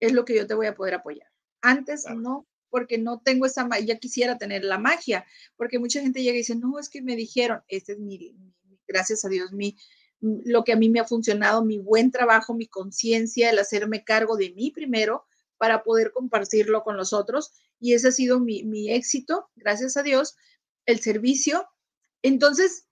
es 0.00 0.12
lo 0.12 0.24
que 0.24 0.36
yo 0.36 0.46
te 0.46 0.54
voy 0.54 0.66
a 0.66 0.74
poder 0.74 0.94
apoyar. 0.94 1.28
Antes 1.62 2.04
no, 2.06 2.46
porque 2.68 2.98
no 2.98 3.20
tengo 3.20 3.46
esa, 3.46 3.68
ya 3.78 3.98
quisiera 3.98 4.36
tener 4.36 4.64
la 4.64 4.78
magia, 4.78 5.24
porque 5.56 5.78
mucha 5.78 6.00
gente 6.00 6.22
llega 6.22 6.34
y 6.34 6.38
dice, 6.38 6.56
no, 6.56 6.78
es 6.78 6.88
que 6.88 7.02
me 7.02 7.16
dijeron, 7.16 7.62
este 7.68 7.92
es 7.92 7.98
mi, 7.98 8.36
gracias 8.86 9.24
a 9.24 9.28
Dios, 9.28 9.52
mi, 9.52 9.76
lo 10.24 10.64
que 10.64 10.72
a 10.72 10.76
mí 10.76 10.88
me 10.88 11.00
ha 11.00 11.04
funcionado, 11.04 11.64
mi 11.64 11.78
buen 11.78 12.10
trabajo, 12.10 12.54
mi 12.54 12.66
conciencia, 12.66 13.50
el 13.50 13.58
hacerme 13.58 14.04
cargo 14.04 14.36
de 14.36 14.50
mí 14.52 14.70
primero 14.70 15.26
para 15.58 15.82
poder 15.82 16.12
compartirlo 16.12 16.82
con 16.82 16.96
los 16.96 17.12
otros. 17.12 17.52
Y 17.78 17.92
ese 17.92 18.08
ha 18.08 18.12
sido 18.12 18.40
mi, 18.40 18.64
mi 18.64 18.90
éxito, 18.90 19.50
gracias 19.54 19.96
a 19.96 20.02
Dios, 20.02 20.36
el 20.86 21.00
servicio. 21.00 21.68
Entonces, 22.22 22.86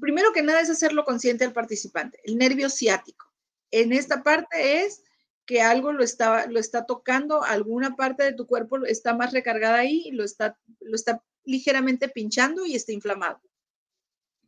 primero 0.00 0.32
que 0.32 0.42
nada 0.42 0.60
es 0.60 0.70
hacerlo 0.70 1.04
consciente 1.04 1.44
al 1.44 1.52
participante, 1.52 2.20
el 2.24 2.38
nervio 2.38 2.70
ciático. 2.70 3.26
En 3.70 3.92
esta 3.92 4.22
parte 4.22 4.84
es 4.84 5.02
que 5.44 5.60
algo 5.62 5.92
lo 5.92 6.04
está, 6.04 6.46
lo 6.46 6.60
está 6.60 6.86
tocando, 6.86 7.42
alguna 7.42 7.96
parte 7.96 8.22
de 8.22 8.32
tu 8.32 8.46
cuerpo 8.46 8.84
está 8.84 9.14
más 9.14 9.32
recargada 9.32 9.78
ahí, 9.78 10.10
lo 10.12 10.22
está, 10.22 10.58
lo 10.80 10.94
está 10.94 11.24
ligeramente 11.44 12.08
pinchando 12.08 12.64
y 12.64 12.76
está 12.76 12.92
inflamado. 12.92 13.40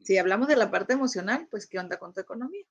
Si 0.02 0.18
hablamos 0.18 0.48
de 0.48 0.56
la 0.56 0.70
parte 0.70 0.94
emocional, 0.94 1.46
pues 1.50 1.66
¿qué 1.66 1.78
onda 1.78 1.98
con 1.98 2.12
tu 2.12 2.20
economía? 2.20 2.64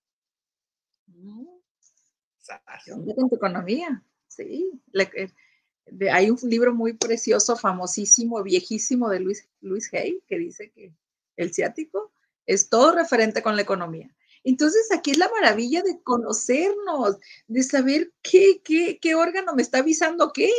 ¿Qué 2.83 2.91
onda 2.91 3.15
con 3.15 3.29
tu 3.29 3.35
economía? 3.35 4.03
Sí. 4.27 4.81
hay 6.11 6.29
un 6.29 6.37
libro 6.43 6.73
muy 6.73 6.93
precioso, 6.93 7.55
famosísimo, 7.55 8.41
viejísimo 8.43 9.09
de 9.09 9.19
Luis, 9.19 9.47
Luis 9.61 9.93
Hay, 9.93 10.21
que 10.27 10.37
dice 10.37 10.71
que 10.71 10.93
el 11.35 11.53
ciático 11.53 12.11
es 12.45 12.69
todo 12.69 12.93
referente 12.93 13.41
con 13.41 13.55
la 13.55 13.61
economía. 13.61 14.15
Entonces, 14.43 14.87
aquí 14.91 15.11
es 15.11 15.17
la 15.17 15.29
maravilla 15.29 15.83
de 15.83 16.01
conocernos, 16.01 17.17
de 17.47 17.63
saber 17.63 18.13
qué, 18.21 18.61
qué, 18.63 18.97
qué 18.99 19.15
órgano 19.15 19.53
me 19.53 19.61
está 19.61 19.79
avisando 19.79 20.31
qué, 20.31 20.51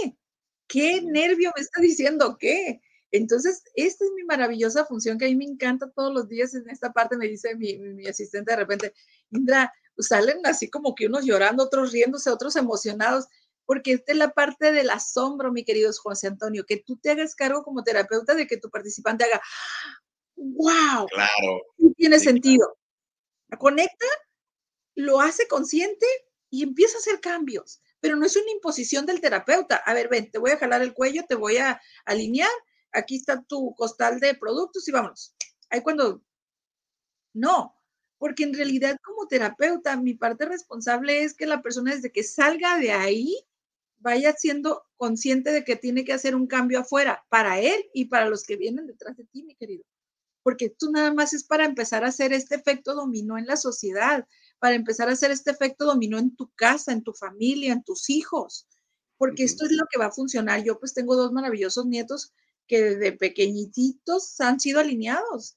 qué 0.67 1.01
nervio 1.03 1.53
me 1.57 1.63
está 1.63 1.81
diciendo 1.81 2.37
qué. 2.39 2.81
Entonces, 3.13 3.63
esta 3.75 4.05
es 4.05 4.11
mi 4.15 4.25
maravillosa 4.25 4.85
función 4.85 5.19
que 5.19 5.27
a 5.27 5.29
mí 5.29 5.37
me 5.37 5.45
encanta 5.45 5.91
todos 5.91 6.13
los 6.13 6.29
días 6.29 6.55
en 6.55 6.69
esta 6.71 6.93
parte, 6.93 7.17
me 7.17 7.27
dice 7.27 7.57
mi, 7.57 7.77
mi 7.79 8.07
asistente 8.07 8.53
de 8.53 8.57
repente, 8.57 8.95
Indra, 9.31 9.73
pues 9.97 10.09
salen 10.09 10.39
así 10.45 10.71
como 10.71 10.95
que 10.95 11.07
unos 11.07 11.25
llorando, 11.25 11.65
otros 11.65 11.93
riéndose, 11.93 12.31
otros 12.31 12.57
emocionados, 12.57 13.27
porque 13.67 13.93
esta 13.93 14.13
es 14.13 14.19
la 14.19 14.33
parte 14.33 14.73
del 14.73 14.91
asombro, 14.91 15.53
mi 15.53 15.65
querido 15.65 15.93
José 15.93 16.27
Antonio, 16.27 16.65
que 16.67 16.79
tú 16.79 16.97
te 16.97 17.11
hagas 17.11 17.35
cargo 17.35 17.63
como 17.63 17.83
terapeuta 17.83 18.35
de 18.35 18.47
que 18.47 18.57
tu 18.57 18.71
participante 18.71 19.25
haga, 19.25 19.41
wow, 20.37 21.07
claro. 21.07 21.63
tiene 21.97 22.19
sentido. 22.19 22.77
Conecta, 23.59 24.07
lo 24.95 25.21
hace 25.21 25.47
consciente 25.49 26.07
y 26.51 26.63
empieza 26.63 26.97
a 26.97 27.01
hacer 27.01 27.21
cambios, 27.21 27.81
pero 28.01 28.17
no 28.17 28.27
es 28.27 28.37
una 28.37 28.51
imposición 28.51 29.07
del 29.07 29.21
terapeuta. 29.21 29.77
A 29.77 29.95
ver, 29.95 30.09
ven, 30.09 30.31
te 30.31 30.39
voy 30.39 30.51
a 30.51 30.59
jalar 30.59 30.83
el 30.83 30.95
cuello, 30.95 31.25
te 31.29 31.35
voy 31.35 31.59
a 31.59 31.81
alinear, 32.05 32.51
aquí 32.93 33.17
está 33.17 33.43
tu 33.43 33.75
costal 33.75 34.21
de 34.21 34.35
productos 34.35 34.87
y 34.89 34.93
vámonos. 34.93 35.35
Ahí 35.69 35.83
cuando, 35.83 36.23
no, 37.33 37.77
porque 38.19 38.45
en 38.45 38.55
realidad 38.55 38.97
como 39.03 39.27
terapeuta 39.27 39.97
mi 39.97 40.15
parte 40.15 40.45
responsable 40.47 41.25
es 41.25 41.35
que 41.35 41.47
la 41.47 41.63
persona 41.63 41.95
desde 41.95 42.13
que 42.13 42.23
salga 42.23 42.79
de 42.79 42.93
ahí 42.93 43.47
vaya 43.99 44.35
siendo 44.35 44.85
consciente 44.97 45.53
de 45.53 45.65
que 45.65 45.77
tiene 45.77 46.05
que 46.05 46.13
hacer 46.13 46.35
un 46.35 46.47
cambio 46.47 46.81
afuera 46.81 47.25
para 47.29 47.61
él 47.61 47.85
y 47.95 48.07
para 48.07 48.29
los 48.29 48.45
que 48.45 48.57
vienen 48.57 48.87
detrás 48.87 49.17
de 49.17 49.25
ti, 49.25 49.43
mi 49.43 49.55
querido. 49.55 49.85
Porque 50.43 50.71
tú 50.71 50.91
nada 50.91 51.13
más 51.13 51.35
es 51.35 51.45
para 51.45 51.67
empezar 51.67 52.05
a 52.05 52.09
hacer 52.09 52.33
este 52.33 52.55
efecto 52.55 52.95
dominó 52.95 53.37
en 53.39 53.47
la 53.47 53.57
sociedad, 53.57 54.27
para 54.59 54.75
empezar 54.75 55.09
a 55.09 55.13
hacer 55.13 55.31
este 55.31 55.51
efecto 55.51 55.85
dominó 55.85 56.19
en 56.19 56.35
tu 56.35 56.51
casa, 56.55 56.93
en 56.93 57.03
tu 57.03 57.13
familia, 57.13 57.73
en 57.73 57.85
tus 57.85 58.09
hijos, 58.11 58.67
porque 59.19 59.45
esto 59.45 59.67
es 59.67 59.73
lo 59.73 59.85
que 59.91 59.99
va 59.99 60.07
a 60.07 60.13
funcionar. 60.13 60.63
Yo 60.65 60.79
pues 60.79 60.95
tengo 60.95 61.15
dos 61.15 61.33
maravillosos 61.33 61.85
nietos 61.85 62.33
que 62.71 62.81
desde 62.81 63.11
pequeñitos 63.11 64.41
han 64.41 64.61
sido 64.61 64.79
alineados 64.79 65.57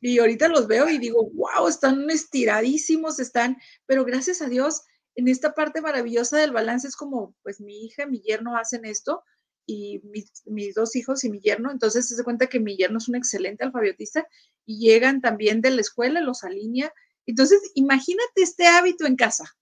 y 0.00 0.20
ahorita 0.20 0.46
los 0.48 0.68
veo 0.68 0.88
y 0.88 0.98
digo, 0.98 1.28
wow, 1.32 1.66
están 1.66 2.08
estiradísimos, 2.08 3.18
están, 3.18 3.58
pero 3.84 4.04
gracias 4.04 4.40
a 4.40 4.48
Dios, 4.48 4.82
en 5.16 5.26
esta 5.26 5.54
parte 5.54 5.80
maravillosa 5.80 6.38
del 6.38 6.52
balance 6.52 6.86
es 6.86 6.94
como, 6.94 7.34
pues 7.42 7.60
mi 7.60 7.84
hija, 7.84 8.06
mi 8.06 8.20
yerno 8.20 8.56
hacen 8.56 8.84
esto 8.84 9.24
y 9.66 10.00
mis, 10.44 10.74
dos 10.74 10.94
hijos 10.94 11.24
y 11.24 11.30
mi 11.30 11.40
yerno, 11.40 11.72
entonces 11.72 12.08
se 12.08 12.24
cuenta 12.24 12.46
que 12.46 12.60
mi 12.60 12.76
yerno 12.76 12.98
es 12.98 13.08
un 13.08 13.16
excelente 13.16 13.64
alfabetista 13.64 14.26
y 14.64 14.78
llegan 14.78 15.20
también 15.20 15.62
de 15.62 15.70
la 15.70 15.80
escuela, 15.80 16.20
los 16.20 16.44
alinea. 16.44 16.92
Entonces, 17.26 17.60
imagínate 17.74 18.42
este 18.42 18.68
hábito 18.68 19.04
en 19.06 19.16
casa. 19.16 19.52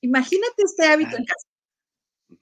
Imagínate 0.00 0.62
este 0.64 0.86
hábito 0.86 1.16
en 1.16 1.26
casa. 1.26 1.46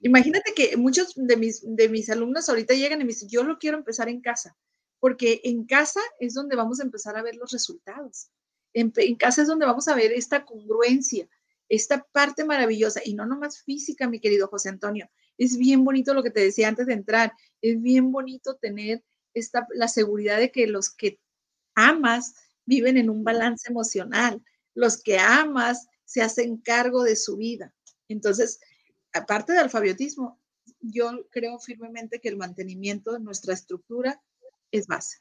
Imagínate 0.01 0.53
que 0.55 0.77
muchos 0.77 1.13
de 1.15 1.37
mis, 1.37 1.61
de 1.63 1.89
mis 1.89 2.09
alumnos 2.09 2.49
ahorita 2.49 2.73
llegan 2.73 3.01
y 3.01 3.03
me 3.03 3.09
dicen, 3.09 3.29
yo 3.29 3.43
lo 3.43 3.57
quiero 3.59 3.77
empezar 3.77 4.09
en 4.09 4.21
casa 4.21 4.55
porque 5.05 5.41
en 5.43 5.65
casa 5.65 5.99
es 6.19 6.33
donde 6.33 6.55
vamos 6.55 6.79
a 6.79 6.83
empezar 6.83 7.15
a 7.15 7.21
ver 7.21 7.35
los 7.35 7.51
resultados. 7.51 8.29
En, 8.73 8.91
casa 9.17 9.43
es 9.43 9.47
donde 9.47 9.67
vamos 9.67 9.87
a 9.87 9.93
ver 9.93 10.11
esta 10.11 10.43
congruencia, 10.45 11.29
esta 11.69 12.03
parte 12.11 12.43
maravillosa, 12.43 13.01
y 13.05 13.13
no 13.13 13.27
nomás 13.27 13.61
física, 13.61 14.09
mi 14.09 14.19
querido 14.19 14.47
José 14.47 14.69
Antonio. 14.69 15.07
Es 15.37 15.57
bien 15.57 15.83
bonito 15.83 16.15
lo 16.15 16.23
que 16.23 16.31
te 16.31 16.41
decía 16.41 16.67
antes 16.67 16.87
de 16.87 16.93
entrar, 16.93 17.33
es 17.61 17.79
bien 17.81 18.11
bonito 18.11 18.55
tener 18.55 19.03
esta, 19.35 19.67
la 19.75 19.87
seguridad 19.87 20.39
de 20.39 20.51
que 20.51 20.65
los 20.65 20.89
que 20.89 21.19
amas 21.75 22.33
viven 22.65 22.97
en 22.97 23.11
un 23.11 23.23
balance 23.23 23.69
emocional, 23.69 24.43
los 24.73 25.01
que 25.01 25.19
amas 25.19 25.87
se 26.03 26.23
hacen 26.23 26.57
cargo 26.57 27.03
de 27.03 27.15
su 27.15 27.37
vida. 27.37 27.75
Entonces, 28.07 28.59
aparte 29.17 29.53
del 29.53 29.63
alfabetismo, 29.63 30.39
yo 30.79 31.27
creo 31.31 31.59
firmemente 31.59 32.19
que 32.19 32.29
el 32.29 32.37
mantenimiento 32.37 33.13
de 33.13 33.19
nuestra 33.19 33.53
estructura 33.53 34.21
es 34.71 34.87
base, 34.87 35.19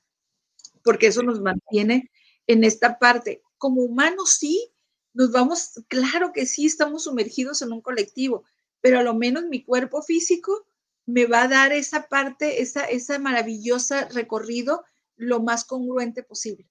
porque 0.82 1.08
eso 1.08 1.22
nos 1.22 1.40
mantiene 1.40 2.10
en 2.46 2.64
esta 2.64 2.98
parte. 2.98 3.42
Como 3.58 3.82
humanos 3.82 4.30
sí, 4.38 4.70
nos 5.12 5.30
vamos, 5.30 5.84
claro 5.88 6.32
que 6.32 6.46
sí, 6.46 6.66
estamos 6.66 7.04
sumergidos 7.04 7.62
en 7.62 7.72
un 7.72 7.80
colectivo, 7.80 8.44
pero 8.80 8.98
a 8.98 9.02
lo 9.02 9.14
menos 9.14 9.44
mi 9.44 9.64
cuerpo 9.64 10.02
físico 10.02 10.66
me 11.06 11.26
va 11.26 11.42
a 11.42 11.48
dar 11.48 11.72
esa 11.72 12.08
parte, 12.08 12.62
esa, 12.62 12.84
esa 12.84 13.18
maravillosa 13.18 14.08
recorrido 14.08 14.84
lo 15.16 15.40
más 15.40 15.64
congruente 15.64 16.22
posible. 16.22 16.68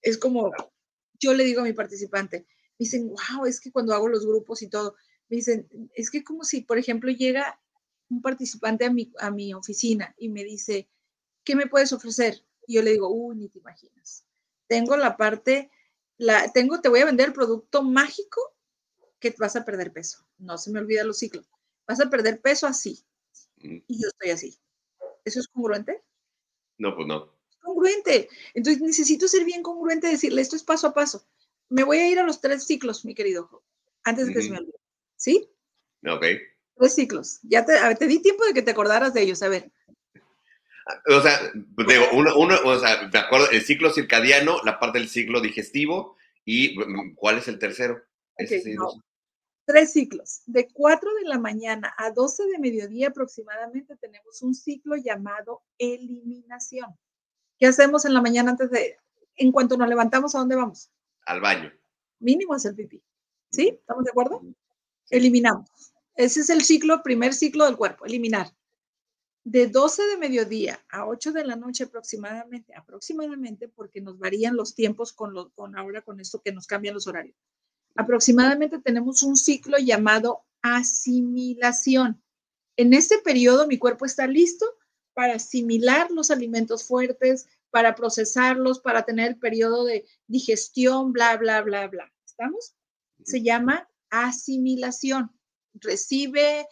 Es 0.00 0.18
como, 0.18 0.50
yo 1.20 1.34
le 1.34 1.44
digo 1.44 1.60
a 1.60 1.64
mi 1.64 1.72
participante, 1.72 2.46
dicen, 2.78 3.08
wow, 3.08 3.46
es 3.46 3.60
que 3.60 3.70
cuando 3.70 3.94
hago 3.94 4.08
los 4.08 4.26
grupos 4.26 4.62
y 4.62 4.68
todo, 4.68 4.96
me 5.32 5.36
dicen, 5.36 5.66
es 5.94 6.10
que 6.10 6.22
como 6.22 6.44
si, 6.44 6.60
por 6.60 6.76
ejemplo, 6.76 7.10
llega 7.10 7.58
un 8.10 8.20
participante 8.20 8.84
a 8.84 8.90
mi, 8.90 9.10
a 9.18 9.30
mi 9.30 9.54
oficina 9.54 10.14
y 10.18 10.28
me 10.28 10.44
dice, 10.44 10.90
¿qué 11.42 11.56
me 11.56 11.68
puedes 11.68 11.94
ofrecer? 11.94 12.44
Y 12.66 12.74
yo 12.74 12.82
le 12.82 12.90
digo, 12.90 13.08
uy, 13.08 13.36
ni 13.36 13.48
te 13.48 13.58
imaginas. 13.58 14.26
Tengo 14.66 14.94
la 14.94 15.16
parte, 15.16 15.70
la, 16.18 16.52
tengo, 16.52 16.82
te 16.82 16.90
voy 16.90 17.00
a 17.00 17.06
vender 17.06 17.28
el 17.28 17.32
producto 17.32 17.82
mágico 17.82 18.42
que 19.20 19.34
vas 19.38 19.56
a 19.56 19.64
perder 19.64 19.90
peso. 19.94 20.18
No 20.36 20.58
se 20.58 20.70
me 20.70 20.80
olvida 20.80 21.02
los 21.02 21.16
ciclos. 21.16 21.48
Vas 21.86 22.02
a 22.02 22.10
perder 22.10 22.42
peso 22.42 22.66
así. 22.66 23.02
Mm. 23.56 23.78
Y 23.86 24.02
yo 24.02 24.08
estoy 24.08 24.32
así. 24.32 24.58
¿Eso 25.24 25.40
es 25.40 25.48
congruente? 25.48 26.02
No, 26.76 26.94
pues 26.94 27.08
no. 27.08 27.34
Es 27.48 27.56
congruente. 27.56 28.28
Entonces 28.52 28.82
necesito 28.82 29.26
ser 29.28 29.46
bien 29.46 29.62
congruente, 29.62 30.08
decirle, 30.08 30.42
esto 30.42 30.56
es 30.56 30.62
paso 30.62 30.88
a 30.88 30.92
paso. 30.92 31.26
Me 31.70 31.84
voy 31.84 31.96
a 31.96 32.10
ir 32.10 32.18
a 32.18 32.26
los 32.26 32.42
tres 32.42 32.66
ciclos, 32.66 33.06
mi 33.06 33.14
querido, 33.14 33.64
antes 34.04 34.26
de 34.26 34.34
que 34.34 34.42
se 34.42 34.50
me 34.50 34.58
olvide. 34.58 34.81
¿Sí? 35.22 35.48
Ok. 36.04 36.24
Tres 36.76 36.94
ciclos. 36.96 37.38
Ya 37.44 37.64
te, 37.64 37.74
te 37.94 38.06
di 38.08 38.20
tiempo 38.20 38.44
de 38.44 38.52
que 38.52 38.62
te 38.62 38.72
acordaras 38.72 39.14
de 39.14 39.22
ellos. 39.22 39.40
A 39.44 39.48
ver, 39.48 39.70
o 41.06 41.20
sea, 41.20 41.38
digo, 41.54 42.06
uno, 42.14 42.36
uno, 42.36 42.56
o 42.64 42.76
sea, 42.76 43.06
de 43.06 43.18
acuerdo, 43.18 43.48
el 43.52 43.62
ciclo 43.62 43.90
circadiano, 43.90 44.56
la 44.64 44.80
parte 44.80 44.98
del 44.98 45.08
ciclo 45.08 45.40
digestivo 45.40 46.16
y 46.44 46.76
mm, 46.76 47.14
¿cuál 47.14 47.38
es 47.38 47.46
el 47.46 47.60
tercero? 47.60 48.02
Tres 49.64 49.92
ciclos. 49.92 50.42
De 50.46 50.66
4 50.72 51.14
de 51.22 51.28
la 51.28 51.38
mañana 51.38 51.94
a 51.96 52.10
12 52.10 52.46
de 52.48 52.58
mediodía 52.58 53.08
aproximadamente 53.08 53.94
tenemos 53.98 54.42
un 54.42 54.56
ciclo 54.56 54.96
llamado 54.96 55.62
eliminación. 55.78 56.98
¿Qué 57.58 57.66
hacemos 57.66 58.04
en 58.06 58.14
la 58.14 58.22
mañana 58.22 58.50
antes 58.50 58.72
de, 58.72 58.96
en 59.36 59.52
cuanto 59.52 59.76
nos 59.76 59.88
levantamos, 59.88 60.34
a 60.34 60.40
dónde 60.40 60.56
vamos? 60.56 60.90
Al 61.26 61.40
baño. 61.40 61.72
Mínimo 62.18 62.56
es 62.56 62.64
el 62.64 62.74
pipí. 62.74 63.00
¿Sí? 63.52 63.68
¿Estamos 63.68 64.02
de 64.02 64.10
acuerdo? 64.10 64.42
Eliminamos. 65.10 65.68
Ese 66.14 66.40
es 66.40 66.50
el 66.50 66.62
ciclo, 66.62 67.02
primer 67.02 67.34
ciclo 67.34 67.64
del 67.66 67.76
cuerpo, 67.76 68.04
eliminar 68.04 68.52
de 69.44 69.66
12 69.66 70.06
de 70.06 70.16
mediodía 70.18 70.84
a 70.88 71.06
8 71.06 71.32
de 71.32 71.44
la 71.44 71.56
noche 71.56 71.84
aproximadamente, 71.84 72.74
aproximadamente, 72.74 73.68
porque 73.68 74.00
nos 74.00 74.18
varían 74.18 74.56
los 74.56 74.74
tiempos 74.74 75.12
con, 75.12 75.34
lo, 75.34 75.50
con 75.50 75.76
ahora 75.76 76.02
con 76.02 76.20
esto 76.20 76.40
que 76.40 76.52
nos 76.52 76.66
cambian 76.66 76.94
los 76.94 77.06
horarios. 77.06 77.36
Aproximadamente 77.96 78.78
tenemos 78.78 79.22
un 79.22 79.36
ciclo 79.36 79.78
llamado 79.78 80.44
asimilación. 80.62 82.22
En 82.76 82.94
ese 82.94 83.18
periodo 83.18 83.66
mi 83.66 83.78
cuerpo 83.78 84.06
está 84.06 84.26
listo 84.26 84.64
para 85.12 85.34
asimilar 85.34 86.10
los 86.10 86.30
alimentos 86.30 86.84
fuertes, 86.84 87.48
para 87.70 87.94
procesarlos, 87.94 88.80
para 88.80 89.02
tener 89.02 89.28
el 89.28 89.38
periodo 89.38 89.84
de 89.84 90.06
digestión, 90.26 91.12
bla, 91.12 91.36
bla, 91.36 91.60
bla, 91.62 91.88
bla. 91.88 92.12
¿Estamos? 92.24 92.74
Se 93.24 93.42
llama 93.42 93.88
asimilación. 94.12 95.32
Recibe 95.74 96.66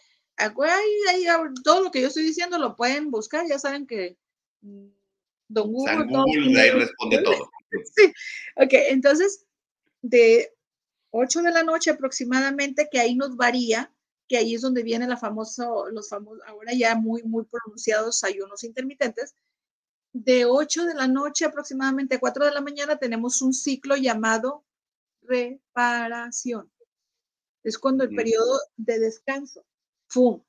todo 1.63 1.83
lo 1.83 1.91
que 1.91 2.01
yo 2.01 2.07
estoy 2.07 2.23
diciendo 2.23 2.57
lo 2.57 2.75
pueden 2.75 3.11
buscar, 3.11 3.45
ya 3.47 3.59
saben 3.59 3.85
que 3.85 4.17
mm, 4.61 4.87
Don 5.49 5.71
Google, 5.71 6.05
Google 6.05 6.61
ahí 6.61 6.69
responde 6.71 7.21
todo. 7.23 7.49
Sí, 7.95 8.11
ok, 8.57 8.73
entonces 8.89 9.45
de 10.01 10.53
8 11.11 11.41
de 11.41 11.51
la 11.51 11.63
noche 11.63 11.91
aproximadamente, 11.91 12.89
que 12.91 12.99
ahí 12.99 13.15
nos 13.15 13.37
varía, 13.37 13.93
que 14.27 14.37
ahí 14.37 14.55
es 14.55 14.61
donde 14.61 14.83
viene 14.83 15.07
la 15.07 15.17
famoso, 15.17 15.89
los 15.89 16.09
famosos, 16.09 16.43
ahora 16.47 16.73
ya 16.73 16.95
muy, 16.95 17.23
muy 17.23 17.45
pronunciados 17.45 18.23
ayunos 18.23 18.63
intermitentes. 18.63 19.35
De 20.13 20.45
8 20.45 20.85
de 20.85 20.95
la 20.95 21.07
noche 21.07 21.45
aproximadamente 21.45 22.15
a 22.15 22.19
4 22.19 22.45
de 22.45 22.51
la 22.51 22.61
mañana 22.61 22.97
tenemos 22.97 23.41
un 23.41 23.53
ciclo 23.53 23.95
llamado 23.95 24.65
reparación. 25.21 26.70
Es 27.63 27.77
cuando 27.77 28.03
el 28.03 28.15
periodo 28.15 28.59
de 28.77 28.99
descanso. 28.99 29.65
¡Fum! 30.07 30.41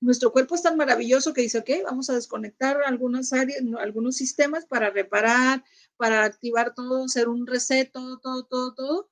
Nuestro 0.00 0.32
cuerpo 0.32 0.54
es 0.54 0.62
tan 0.62 0.76
maravilloso 0.76 1.32
que 1.32 1.40
dice, 1.40 1.58
ok, 1.58 1.70
vamos 1.84 2.10
a 2.10 2.14
desconectar 2.14 2.82
algunas 2.84 3.32
áreas, 3.32 3.62
algunos 3.78 4.16
sistemas 4.16 4.66
para 4.66 4.90
reparar, 4.90 5.64
para 5.96 6.24
activar 6.24 6.74
todo, 6.74 7.04
hacer 7.04 7.28
un 7.28 7.46
reset, 7.46 7.90
todo, 7.90 8.18
todo, 8.18 8.44
todo, 8.44 8.74
todo. 8.74 9.08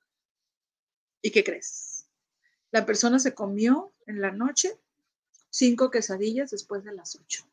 ¿Y 1.23 1.31
qué 1.31 1.45
crees? 1.45 2.07
La 2.73 2.85
persona 2.85 3.19
se 3.19 3.35
comió 3.35 3.93
en 4.07 4.21
la 4.21 4.33
noche 4.33 4.79
cinco 5.51 5.91
quesadillas 5.91 6.51
después 6.51 6.85
de 6.85 6.93
las 6.93 7.15
ocho. 7.17 7.47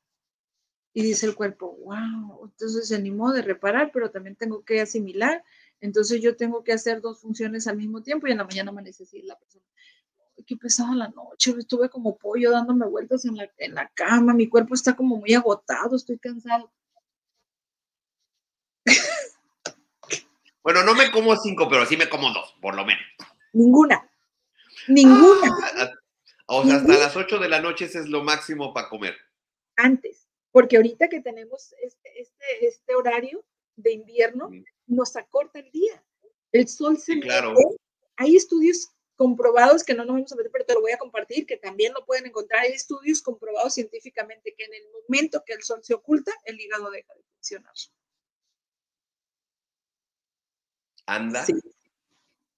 Y 0.93 1.03
dice 1.03 1.27
el 1.27 1.35
cuerpo, 1.35 1.77
wow, 1.83 2.45
entonces 2.45 2.87
se 2.87 2.95
animó 2.95 3.31
de 3.31 3.41
reparar, 3.41 3.91
pero 3.93 4.09
también 4.09 4.35
tengo 4.35 4.65
que 4.65 4.81
asimilar 4.81 5.43
Entonces 5.81 6.21
yo 6.21 6.35
tengo 6.35 6.63
que 6.63 6.73
hacer 6.73 6.99
dos 6.99 7.19
funciones 7.19 7.67
al 7.67 7.77
mismo 7.77 8.01
tiempo 8.01 8.27
y 8.27 8.31
en 8.31 8.39
la 8.39 8.43
mañana 8.43 8.71
me 8.71 8.81
necesita 8.81 9.27
la 9.27 9.39
persona. 9.39 9.63
Qué 10.45 10.57
pesada 10.57 10.95
la 10.95 11.09
noche, 11.09 11.53
estuve 11.57 11.89
como 11.89 12.17
pollo 12.17 12.51
dándome 12.51 12.85
vueltas 12.87 13.25
en 13.25 13.37
la, 13.37 13.51
en 13.57 13.75
la 13.75 13.89
cama, 13.89 14.33
mi 14.33 14.47
cuerpo 14.47 14.73
está 14.73 14.95
como 14.95 15.17
muy 15.17 15.33
agotado, 15.33 15.95
estoy 15.95 16.17
cansado. 16.17 16.71
Bueno, 20.61 20.83
no 20.83 20.93
me 20.93 21.09
como 21.09 21.35
cinco, 21.35 21.67
pero 21.69 21.85
sí 21.85 21.97
me 21.97 22.09
como 22.09 22.31
dos, 22.31 22.55
por 22.61 22.75
lo 22.75 22.85
menos. 22.85 23.01
Ninguna. 23.53 24.07
Ninguna. 24.87 25.55
Ah, 25.77 25.91
o 26.47 26.63
sea, 26.63 26.75
hasta 26.75 26.97
las 26.97 27.15
ocho 27.15 27.39
de 27.39 27.49
la 27.49 27.61
noche 27.61 27.85
ese 27.85 27.99
es 27.99 28.07
lo 28.07 28.23
máximo 28.23 28.73
para 28.73 28.89
comer. 28.89 29.15
Antes, 29.75 30.27
porque 30.51 30.75
ahorita 30.75 31.07
que 31.07 31.21
tenemos 31.21 31.73
este, 31.81 32.21
este, 32.21 32.67
este 32.67 32.95
horario 32.95 33.45
de 33.77 33.93
invierno, 33.93 34.49
nos 34.87 35.15
acorta 35.15 35.59
el 35.59 35.71
día. 35.71 36.03
El 36.51 36.67
sol 36.67 36.97
se 36.97 37.13
sí, 37.13 37.19
claro. 37.21 37.55
Hay 38.17 38.35
estudios 38.35 38.91
comprobados 39.20 39.84
que 39.84 39.93
no 39.93 40.05
nos 40.05 40.15
vamos 40.15 40.32
a 40.32 40.36
meter, 40.38 40.49
pero 40.49 40.63
te 40.63 40.74
lo 40.76 40.80
voy 40.80 40.93
a 40.93 40.97
compartir, 40.97 41.45
que 41.45 41.57
también 41.57 41.91
lo 41.91 42.05
pueden 42.05 42.28
encontrar. 42.28 42.61
Hay 42.61 42.72
estudios 42.72 43.22
comprobados 43.22 43.74
científicamente 43.74 44.55
que 44.57 44.63
en 44.63 44.74
el 44.74 44.84
momento 44.93 45.43
que 45.45 45.51
el 45.51 45.61
sol 45.61 45.82
se 45.84 45.93
oculta, 45.93 46.32
el 46.45 46.57
hígado 46.57 46.89
deja 46.89 47.13
de 47.13 47.24
funcionar. 47.34 47.74
anda. 51.05 51.45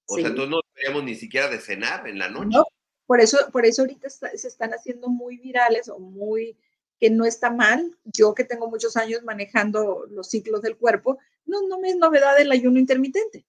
O 0.05 0.17
sea, 0.17 0.27
entonces 0.27 0.51
no 0.51 0.59
deberíamos 0.75 1.03
ni 1.03 1.15
siquiera 1.15 1.47
de 1.47 1.57
cenar 1.57 2.07
en 2.07 2.19
la 2.19 2.29
noche. 2.29 2.49
No, 2.51 2.65
por 3.07 3.21
eso, 3.21 3.37
por 3.51 3.65
eso 3.65 3.81
ahorita 3.81 4.07
se 4.11 4.47
están 4.47 4.71
haciendo 4.71 5.09
muy 5.09 5.37
virales 5.37 5.89
o 5.89 5.97
muy 5.97 6.59
que 6.99 7.09
no 7.09 7.25
está 7.25 7.49
mal. 7.49 7.97
Yo 8.03 8.35
que 8.35 8.43
tengo 8.43 8.69
muchos 8.69 8.97
años 8.97 9.23
manejando 9.23 10.05
los 10.11 10.29
ciclos 10.29 10.61
del 10.61 10.77
cuerpo, 10.77 11.17
no, 11.45 11.67
no 11.67 11.79
me 11.79 11.89
es 11.89 11.97
novedad 11.97 12.39
el 12.39 12.51
ayuno 12.51 12.77
intermitente, 12.77 13.47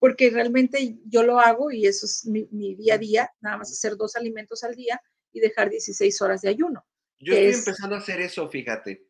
porque 0.00 0.30
realmente 0.30 0.96
yo 1.04 1.22
lo 1.22 1.38
hago 1.38 1.70
y 1.70 1.86
eso 1.86 2.06
es 2.06 2.26
mi, 2.26 2.74
día 2.74 2.94
a 2.94 2.98
día, 2.98 3.30
nada 3.40 3.58
más 3.58 3.70
hacer 3.70 3.96
dos 3.96 4.16
alimentos 4.16 4.64
al 4.64 4.74
día 4.74 5.00
y 5.30 5.40
dejar 5.40 5.70
16 5.70 6.20
horas 6.22 6.40
de 6.40 6.48
ayuno. 6.48 6.84
Yo 7.20 7.34
estoy 7.34 7.60
empezando 7.60 7.94
a 7.94 7.98
hacer 7.98 8.20
eso, 8.20 8.48
fíjate. 8.48 9.06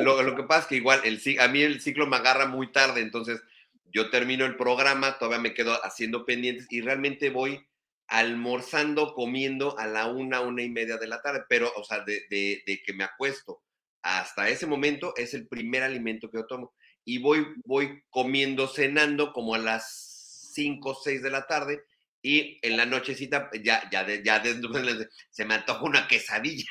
lo, 0.00 0.22
lo, 0.22 0.36
que 0.36 0.42
pasa 0.44 0.60
es 0.60 0.66
que 0.66 0.76
igual 0.76 1.00
el, 1.04 1.20
a 1.40 1.48
mí 1.48 1.62
el 1.62 1.80
ciclo 1.80 2.06
me 2.06 2.16
agarra 2.16 2.46
muy 2.46 2.70
tarde, 2.70 3.00
entonces 3.00 3.40
yo 3.86 4.10
termino 4.10 4.44
el 4.44 4.56
programa, 4.56 5.18
todavía 5.18 5.40
me 5.40 5.54
quedo 5.54 5.82
haciendo 5.82 6.26
pendientes 6.26 6.66
y 6.70 6.82
realmente 6.82 7.30
voy 7.30 7.66
almorzando, 8.06 9.14
comiendo 9.14 9.78
a 9.78 9.86
la 9.86 10.06
una, 10.06 10.42
una 10.42 10.62
y 10.62 10.70
media 10.70 10.98
de 10.98 11.06
la 11.06 11.22
tarde, 11.22 11.44
pero, 11.48 11.72
o 11.74 11.84
sea, 11.84 12.04
de, 12.04 12.26
de, 12.30 12.82
que 12.84 12.92
me 12.92 13.04
acuesto 13.04 13.62
hasta 14.02 14.48
ese 14.48 14.66
momento 14.66 15.14
es 15.16 15.34
el 15.34 15.48
primer 15.48 15.82
alimento 15.82 16.30
que 16.30 16.38
yo 16.38 16.46
tomo. 16.46 16.74
Y 17.04 17.18
voy, 17.18 17.46
voy 17.64 18.02
comiendo, 18.10 18.68
cenando 18.68 19.32
como 19.32 19.54
a 19.54 19.58
las 19.58 20.07
cinco 20.52 20.90
o 20.90 20.94
seis 20.94 21.22
de 21.22 21.30
la 21.30 21.46
tarde 21.46 21.84
y 22.22 22.58
en 22.62 22.76
la 22.76 22.86
nochecita 22.86 23.50
ya, 23.62 23.88
ya, 23.90 24.06
ya, 24.06 24.42
ya 24.42 24.42
se 25.30 25.44
me 25.44 25.54
antoja 25.54 25.82
una 25.84 26.08
quesadilla. 26.08 26.64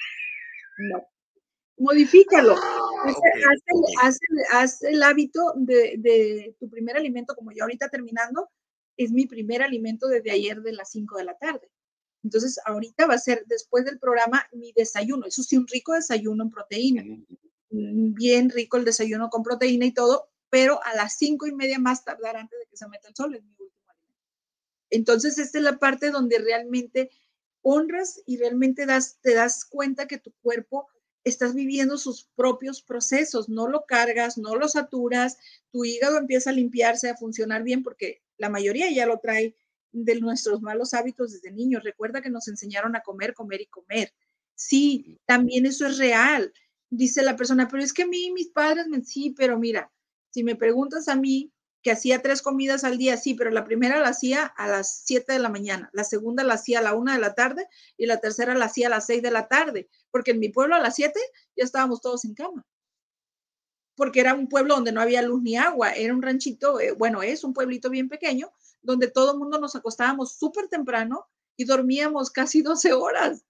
No 0.77 1.07
modifícalo. 1.77 2.55
Ah, 2.55 3.13
haz, 4.53 4.81
el, 4.83 5.03
hábito 5.03 5.53
de, 5.55 6.55
tu 6.59 6.69
primer 6.69 6.97
alimento, 6.97 7.35
como 7.35 7.51
yo 7.51 7.63
ahorita 7.63 7.89
terminando, 7.89 8.49
es 8.97 9.11
mi 9.11 9.27
primer 9.27 9.61
alimento 9.61 10.07
desde 10.07 10.31
ayer 10.31 10.61
de 10.61 10.73
las 10.73 10.91
5 10.91 11.17
de 11.17 11.23
la 11.23 11.37
tarde. 11.37 11.69
Entonces, 12.23 12.59
ahorita 12.65 13.05
va 13.05 13.13
a 13.13 13.19
ser 13.19 13.45
después 13.45 13.85
del 13.85 13.99
programa 13.99 14.43
mi 14.51 14.73
desayuno. 14.73 15.27
Eso 15.27 15.43
sí, 15.43 15.55
un 15.55 15.67
rico 15.67 15.93
desayuno 15.93 16.43
en 16.43 16.49
proteína. 16.49 17.03
Mm, 17.69 18.13
bien 18.13 18.49
rico 18.49 18.77
el 18.77 18.85
desayuno 18.85 19.29
con 19.29 19.43
proteína 19.43 19.85
y 19.85 19.93
todo, 19.93 20.29
pero 20.49 20.83
a 20.83 20.95
las 20.95 21.17
cinco 21.17 21.45
y 21.45 21.53
media 21.53 21.79
más 21.79 22.03
tardar 22.03 22.37
antes 22.37 22.57
de 22.59 22.65
que 22.65 22.77
se 22.77 22.87
meta 22.87 23.07
el 23.07 23.15
sol 23.15 23.35
es 23.35 23.43
mi. 23.43 23.56
Entonces, 24.89 25.37
esta 25.37 25.57
es 25.57 25.63
la 25.63 25.79
parte 25.79 26.11
donde 26.11 26.39
realmente 26.39 27.09
honras 27.61 28.21
y 28.25 28.37
realmente 28.37 28.85
das, 28.85 29.19
te 29.21 29.33
das 29.33 29.65
cuenta 29.65 30.07
que 30.07 30.17
tu 30.17 30.31
cuerpo 30.41 30.87
estás 31.23 31.53
viviendo 31.53 31.97
sus 31.97 32.29
propios 32.35 32.81
procesos, 32.81 33.49
no 33.49 33.67
lo 33.67 33.85
cargas, 33.85 34.37
no 34.37 34.55
lo 34.55 34.69
saturas, 34.69 35.37
tu 35.71 35.83
hígado 35.83 36.17
empieza 36.17 36.51
a 36.51 36.53
limpiarse, 36.53 37.09
a 37.09 37.17
funcionar 37.17 37.63
bien, 37.63 37.83
porque 37.83 38.21
la 38.37 38.49
mayoría 38.49 38.89
ya 38.91 39.05
lo 39.05 39.19
trae 39.19 39.55
de 39.91 40.19
nuestros 40.19 40.61
malos 40.61 40.93
hábitos 40.93 41.33
desde 41.33 41.51
niños. 41.51 41.83
Recuerda 41.83 42.21
que 42.21 42.29
nos 42.29 42.47
enseñaron 42.47 42.95
a 42.95 43.01
comer, 43.01 43.33
comer 43.33 43.61
y 43.61 43.65
comer. 43.65 44.13
Sí, 44.55 45.19
también 45.25 45.65
eso 45.65 45.85
es 45.85 45.97
real. 45.97 46.53
Dice 46.89 47.21
la 47.23 47.35
persona, 47.35 47.67
pero 47.67 47.83
es 47.83 47.93
que 47.93 48.03
a 48.03 48.07
mí, 48.07 48.31
mis 48.31 48.49
padres, 48.49 48.87
me... 48.87 49.03
sí, 49.03 49.33
pero 49.35 49.59
mira, 49.59 49.91
si 50.29 50.43
me 50.43 50.55
preguntas 50.55 51.07
a 51.09 51.15
mí, 51.15 51.51
hacía 51.91 52.21
tres 52.21 52.41
comidas 52.41 52.83
al 52.83 52.97
día, 52.97 53.17
sí, 53.17 53.33
pero 53.33 53.51
la 53.51 53.65
primera 53.65 53.99
la 53.99 54.09
hacía 54.09 54.45
a 54.45 54.67
las 54.67 55.01
7 55.05 55.33
de 55.33 55.39
la 55.39 55.49
mañana, 55.49 55.89
la 55.93 56.03
segunda 56.03 56.43
la 56.43 56.55
hacía 56.55 56.79
a 56.79 56.81
la 56.81 56.93
1 56.95 57.13
de 57.13 57.19
la 57.19 57.33
tarde 57.33 57.67
y 57.97 58.05
la 58.05 58.19
tercera 58.19 58.55
la 58.55 58.65
hacía 58.65 58.87
a 58.87 58.89
las 58.89 59.05
6 59.05 59.21
de 59.21 59.31
la 59.31 59.47
tarde, 59.47 59.89
porque 60.11 60.31
en 60.31 60.39
mi 60.39 60.49
pueblo 60.49 60.75
a 60.75 60.79
las 60.79 60.95
7 60.95 61.19
ya 61.55 61.63
estábamos 61.63 62.01
todos 62.01 62.25
en 62.25 62.33
cama, 62.33 62.65
porque 63.95 64.19
era 64.19 64.33
un 64.33 64.47
pueblo 64.47 64.75
donde 64.75 64.91
no 64.91 65.01
había 65.01 65.21
luz 65.21 65.41
ni 65.41 65.57
agua, 65.57 65.91
era 65.91 66.13
un 66.13 66.21
ranchito, 66.21 66.79
eh, 66.79 66.91
bueno, 66.91 67.23
es 67.23 67.43
un 67.43 67.53
pueblito 67.53 67.89
bien 67.89 68.09
pequeño, 68.09 68.51
donde 68.81 69.07
todo 69.09 69.33
el 69.33 69.39
mundo 69.39 69.59
nos 69.59 69.75
acostábamos 69.75 70.37
súper 70.37 70.67
temprano 70.67 71.27
y 71.57 71.65
dormíamos 71.65 72.29
casi 72.29 72.61
12 72.61 72.93
horas. 72.93 73.43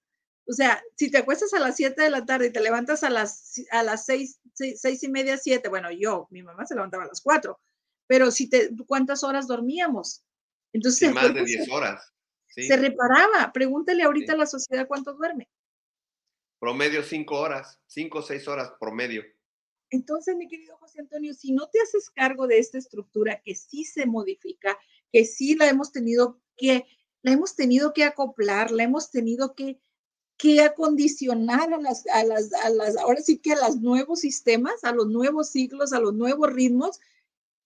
O 0.48 0.52
sea, 0.52 0.82
si 0.96 1.10
te 1.10 1.18
acuestas 1.18 1.52
a 1.52 1.58
las 1.58 1.76
7 1.76 2.02
de 2.02 2.10
la 2.10 2.24
tarde 2.24 2.46
y 2.46 2.52
te 2.52 2.60
levantas 2.60 3.04
a 3.04 3.10
las, 3.10 3.60
a 3.70 3.82
las 3.82 4.06
6, 4.06 4.40
6, 4.54 5.02
y 5.02 5.08
media, 5.08 5.36
7, 5.36 5.68
bueno, 5.68 5.90
yo, 5.92 6.26
mi 6.30 6.42
mamá 6.42 6.64
se 6.64 6.74
levantaba 6.74 7.04
a 7.04 7.08
las 7.08 7.20
4, 7.20 7.60
pero 8.08 8.32
si 8.32 8.48
te, 8.48 8.70
¿cuántas 8.86 9.22
horas 9.22 9.46
dormíamos? 9.46 10.24
Entonces, 10.72 11.12
más 11.12 11.32
de 11.32 11.44
10 11.44 11.70
horas. 11.70 12.12
Se 12.48 12.76
reparaba. 12.76 13.52
Pregúntale 13.52 14.02
ahorita 14.02 14.32
a 14.32 14.36
la 14.36 14.46
sociedad 14.46 14.88
cuánto 14.88 15.12
duerme. 15.14 15.48
Promedio 16.58 17.04
5 17.04 17.38
horas, 17.38 17.78
5 17.86 18.18
o 18.18 18.22
6 18.22 18.48
horas 18.48 18.72
promedio. 18.80 19.22
Entonces, 19.90 20.34
mi 20.36 20.48
querido 20.48 20.76
José 20.78 21.00
Antonio, 21.00 21.32
si 21.34 21.52
no 21.52 21.68
te 21.68 21.80
haces 21.80 22.10
cargo 22.10 22.46
de 22.46 22.58
esta 22.58 22.78
estructura 22.78 23.40
que 23.44 23.54
sí 23.54 23.84
se 23.84 24.06
modifica, 24.06 24.76
que 25.12 25.24
sí 25.24 25.54
la 25.54 25.68
hemos 25.68 25.92
tenido 25.92 26.40
que, 26.56 26.84
la 27.22 27.32
hemos 27.32 27.54
tenido 27.54 27.92
que 27.92 28.04
acoplar, 28.04 28.70
la 28.70 28.82
hemos 28.82 29.10
tenido 29.10 29.54
que, 29.54 29.78
que 30.36 30.62
acondicionar 30.62 31.72
a 31.72 31.78
las, 31.78 32.06
a 32.08 32.24
las, 32.24 32.52
a 32.52 32.70
las, 32.70 32.96
ahora 32.96 33.20
sí 33.20 33.38
que 33.38 33.52
a 33.52 33.68
los 33.68 33.80
nuevos 33.80 34.20
sistemas, 34.20 34.82
a 34.82 34.92
los 34.92 35.06
nuevos 35.06 35.50
ciclos, 35.50 35.92
a 35.92 36.00
los 36.00 36.14
nuevos 36.14 36.52
ritmos, 36.52 37.00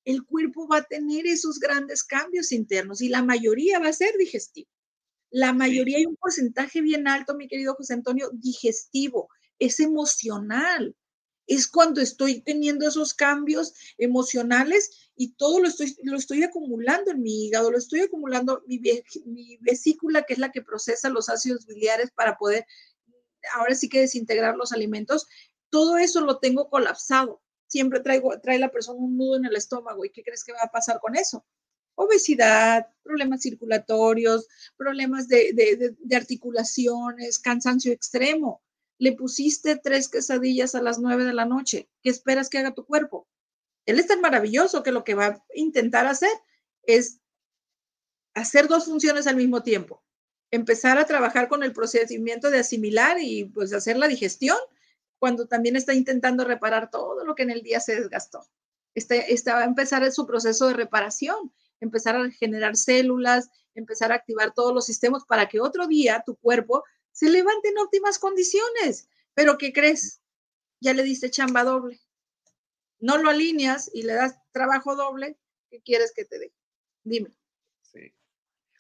el 0.05 0.25
cuerpo 0.25 0.67
va 0.69 0.79
a 0.79 0.85
tener 0.85 1.27
esos 1.27 1.59
grandes 1.59 2.05
cambios 2.05 2.53
internos 2.53 3.01
y 3.01 3.09
la 3.09 3.23
mayoría 3.23 3.79
va 3.79 3.89
a 3.89 3.93
ser 3.93 4.17
digestivo. 4.17 4.69
La 5.31 5.53
mayoría 5.53 5.99
hay 5.99 6.07
un 6.07 6.17
porcentaje 6.17 6.81
bien 6.81 7.09
alto, 7.09 7.35
mi 7.35 7.49
querido 7.49 7.75
José 7.75 7.95
Antonio, 7.95 8.31
digestivo, 8.35 9.29
es 9.59 9.81
emocional. 9.81 10.95
Es 11.47 11.67
cuando 11.67 12.01
estoy 12.01 12.41
teniendo 12.41 12.87
esos 12.87 13.15
cambios 13.15 13.75
emocionales 13.99 15.11
y 15.17 15.35
todo 15.35 15.61
lo 15.61 15.69
estoy, 15.69 15.97
lo 16.03 16.17
estoy 16.17 16.43
acumulando 16.43 17.11
en 17.11 17.23
mi 17.23 17.47
hígado, 17.47 17.71
lo 17.71 17.79
estoy 17.79 18.01
acumulando 18.01 18.63
mi, 18.67 18.81
mi 19.27 19.57
vesícula, 19.61 20.23
que 20.23 20.35
es 20.35 20.39
la 20.39 20.53
que 20.53 20.63
procesa 20.63 21.09
los 21.09 21.29
ácidos 21.29 21.67
biliares 21.67 22.11
para 22.13 22.37
poder 22.37 22.67
ahora 23.55 23.75
sí 23.75 23.89
que 23.89 24.01
desintegrar 24.01 24.57
los 24.57 24.73
alimentos. 24.73 25.27
Todo 25.71 25.97
eso 25.97 26.21
lo 26.21 26.39
tengo 26.39 26.69
colapsado 26.69 27.42
siempre 27.73 28.01
traigo, 28.01 28.39
trae 28.41 28.59
la 28.59 28.71
persona 28.71 28.99
un 28.99 29.17
nudo 29.17 29.37
en 29.37 29.47
el 29.47 29.57
estómago. 29.57 30.05
¿Y 30.05 30.11
qué 30.11 30.23
crees 30.23 30.45
que 30.45 30.53
va 30.53 30.61
a 30.63 30.71
pasar 30.71 31.01
con 31.01 31.17
eso? 31.17 31.45
Obesidad, 31.95 32.87
problemas 33.03 33.41
circulatorios, 33.41 34.47
problemas 34.77 35.27
de, 35.27 35.97
articulaciones, 36.15 37.39
cansancio 37.39 37.93
extremo. 37.93 38.63
Le 38.99 39.13
pusiste 39.13 39.77
tres 39.77 40.09
quesadillas 40.09 40.75
a 40.75 40.83
las 40.83 40.99
nueve 40.99 41.25
de 41.25 41.33
la 41.33 41.47
noche. 41.47 41.89
¿Qué 42.03 42.11
esperas 42.11 42.51
que 42.51 42.59
haga 42.59 42.75
tu 42.75 42.85
cuerpo? 42.85 43.27
Él 43.87 43.99
es 43.99 44.07
tan 44.07 44.21
maravilloso 44.21 44.83
que 44.83 44.93
lo 44.93 45.03
que 45.03 45.15
va 45.15 45.27
a 45.27 45.45
intentar 45.55 46.07
hacer 46.07 46.31
es 46.83 47.21
hacer 48.35 48.69
dos 48.69 48.85
funciones 48.85 49.27
al 49.27 49.37
mismo 49.37 49.63
tiempo. 49.63 50.05
Empezar 50.51 50.99
a 50.99 51.07
trabajar 51.07 51.49
con 51.49 51.63
el 51.63 51.73
procedimiento 51.73 52.51
de 52.51 52.59
asimilar 52.59 53.17
y 53.19 53.47
pues 53.47 53.73
hacer 53.73 53.97
la 53.97 54.09
digestión 54.09 54.59
cuando 55.23 55.47
también 55.47 55.77
está 55.77 55.95
intentando 55.95 56.45
reparar 56.45 56.91
todo 56.91 57.25
lo 57.25 57.37
que 57.37 57.45
en 57.45 57.51
el 57.51 57.63
día 57.63 57.79
se 57.79 57.95
desgastó. 57.95 58.45
Este, 58.93 59.25
va 59.53 59.61
a 59.61 59.65
empezar 59.65 60.11
su 60.11 60.27
proceso 60.27 60.67
de 60.67 60.75
reparación, 60.75 61.53
empezar 61.79 62.17
a 62.17 62.29
generar 62.33 62.75
células, 62.75 63.49
empezar 63.77 64.11
a 64.11 64.17
activar 64.17 64.53
todos 64.53 64.75
los 64.75 64.85
sistemas 64.85 65.23
para 65.25 65.49
que 65.49 65.61
otro 65.61 65.87
día 65.87 66.25
tu 66.27 66.35
cuerpo 66.35 66.83
se 67.13 67.31
levante 67.31 67.69
en 67.69 67.79
óptimas 67.79 68.19
condiciones. 68.19 69.09
Pero 69.33 69.59
¿qué 69.59 69.73
crees? 69.73 70.21
Ya 70.81 70.93
le 70.93 71.05
diste 71.05 71.31
chamba 71.31 71.63
doble. 71.63 72.01
No 72.99 73.17
lo 73.17 73.31
alineas 73.31 73.93
y 73.95 74.03
le 74.03 74.15
das 74.15 74.41
trabajo 74.51 74.97
doble. 74.97 75.39
¿Qué 75.71 75.81
quieres 75.83 76.13
que 76.13 76.25
te 76.25 76.41
dé? 76.41 76.53
Dime. 77.05 77.31
Sí. 77.83 78.13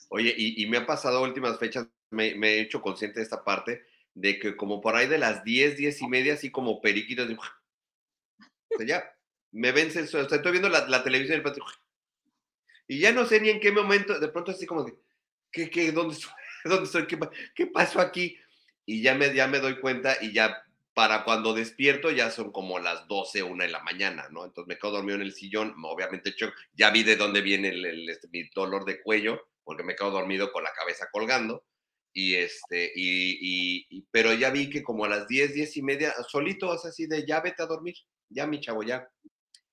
Oye, 0.08 0.34
y, 0.36 0.66
me 0.66 0.78
ha 0.78 0.86
pasado 0.86 1.22
últimas 1.22 1.56
fechas, 1.60 1.86
me, 2.10 2.32
he 2.32 2.62
hecho 2.62 2.82
consciente 2.82 3.20
de 3.20 3.24
esta 3.26 3.44
parte, 3.44 3.84
de 4.14 4.38
que 4.38 4.56
como 4.56 4.80
por 4.80 4.96
ahí 4.96 5.06
de 5.06 5.18
las 5.18 5.44
10, 5.44 5.76
10 5.76 6.02
y 6.02 6.08
media, 6.08 6.34
así 6.34 6.50
como 6.50 6.80
periquitos, 6.80 7.28
de, 7.28 7.34
o 7.34 7.40
sea, 8.76 8.86
ya, 8.86 9.16
me 9.52 9.72
vence, 9.72 10.02
o 10.02 10.06
sea, 10.06 10.22
estoy 10.22 10.52
viendo 10.52 10.68
la, 10.68 10.88
la 10.88 11.02
televisión 11.02 11.36
del 11.36 11.42
patio, 11.42 11.64
Y 12.88 12.98
ya 12.98 13.12
no 13.12 13.26
sé 13.26 13.40
ni 13.40 13.50
en 13.50 13.60
qué 13.60 13.72
momento, 13.72 14.18
de 14.18 14.28
pronto 14.28 14.52
así 14.52 14.66
como 14.66 14.84
de, 14.84 14.94
¿qué, 15.50 15.70
qué, 15.70 15.92
dónde? 15.92 16.16
¿Dónde 16.64 16.84
estoy? 16.84 17.06
¿Qué, 17.06 17.18
qué 17.54 17.66
pasó 17.66 18.00
aquí? 18.00 18.38
Y 18.86 19.02
ya 19.02 19.14
me, 19.14 19.34
ya 19.34 19.46
me 19.48 19.58
doy 19.58 19.80
cuenta 19.80 20.16
y 20.20 20.32
ya 20.32 20.64
para 20.94 21.24
cuando 21.24 21.54
despierto 21.54 22.10
ya 22.10 22.30
son 22.30 22.52
como 22.52 22.78
las 22.78 23.06
12, 23.08 23.42
1 23.42 23.64
de 23.64 23.70
la 23.70 23.82
mañana, 23.82 24.28
¿no? 24.30 24.44
Entonces 24.44 24.68
me 24.68 24.78
quedo 24.78 24.92
dormido 24.92 25.16
en 25.16 25.22
el 25.22 25.32
sillón, 25.32 25.74
obviamente 25.84 26.34
ya 26.74 26.90
vi 26.90 27.02
de 27.02 27.16
dónde 27.16 27.40
viene 27.40 27.68
el, 27.68 28.08
este, 28.08 28.28
mi 28.28 28.48
dolor 28.54 28.84
de 28.84 29.02
cuello, 29.02 29.48
porque 29.64 29.82
me 29.82 29.96
quedo 29.96 30.10
dormido 30.10 30.52
con 30.52 30.64
la 30.64 30.72
cabeza 30.72 31.08
colgando, 31.10 31.64
y 32.12 32.34
este, 32.34 32.92
y, 32.94 33.86
y, 33.88 34.06
pero 34.10 34.32
ya 34.34 34.50
vi 34.50 34.68
que 34.70 34.82
como 34.82 35.04
a 35.04 35.08
las 35.08 35.26
10, 35.28 35.54
10 35.54 35.76
y 35.76 35.82
media, 35.82 36.14
solito, 36.28 36.74
es 36.74 36.84
así 36.84 37.06
de 37.06 37.26
ya 37.26 37.40
vete 37.40 37.62
a 37.62 37.66
dormir, 37.66 37.94
ya 38.28 38.46
mi 38.46 38.60
chavo, 38.60 38.82
ya, 38.82 39.08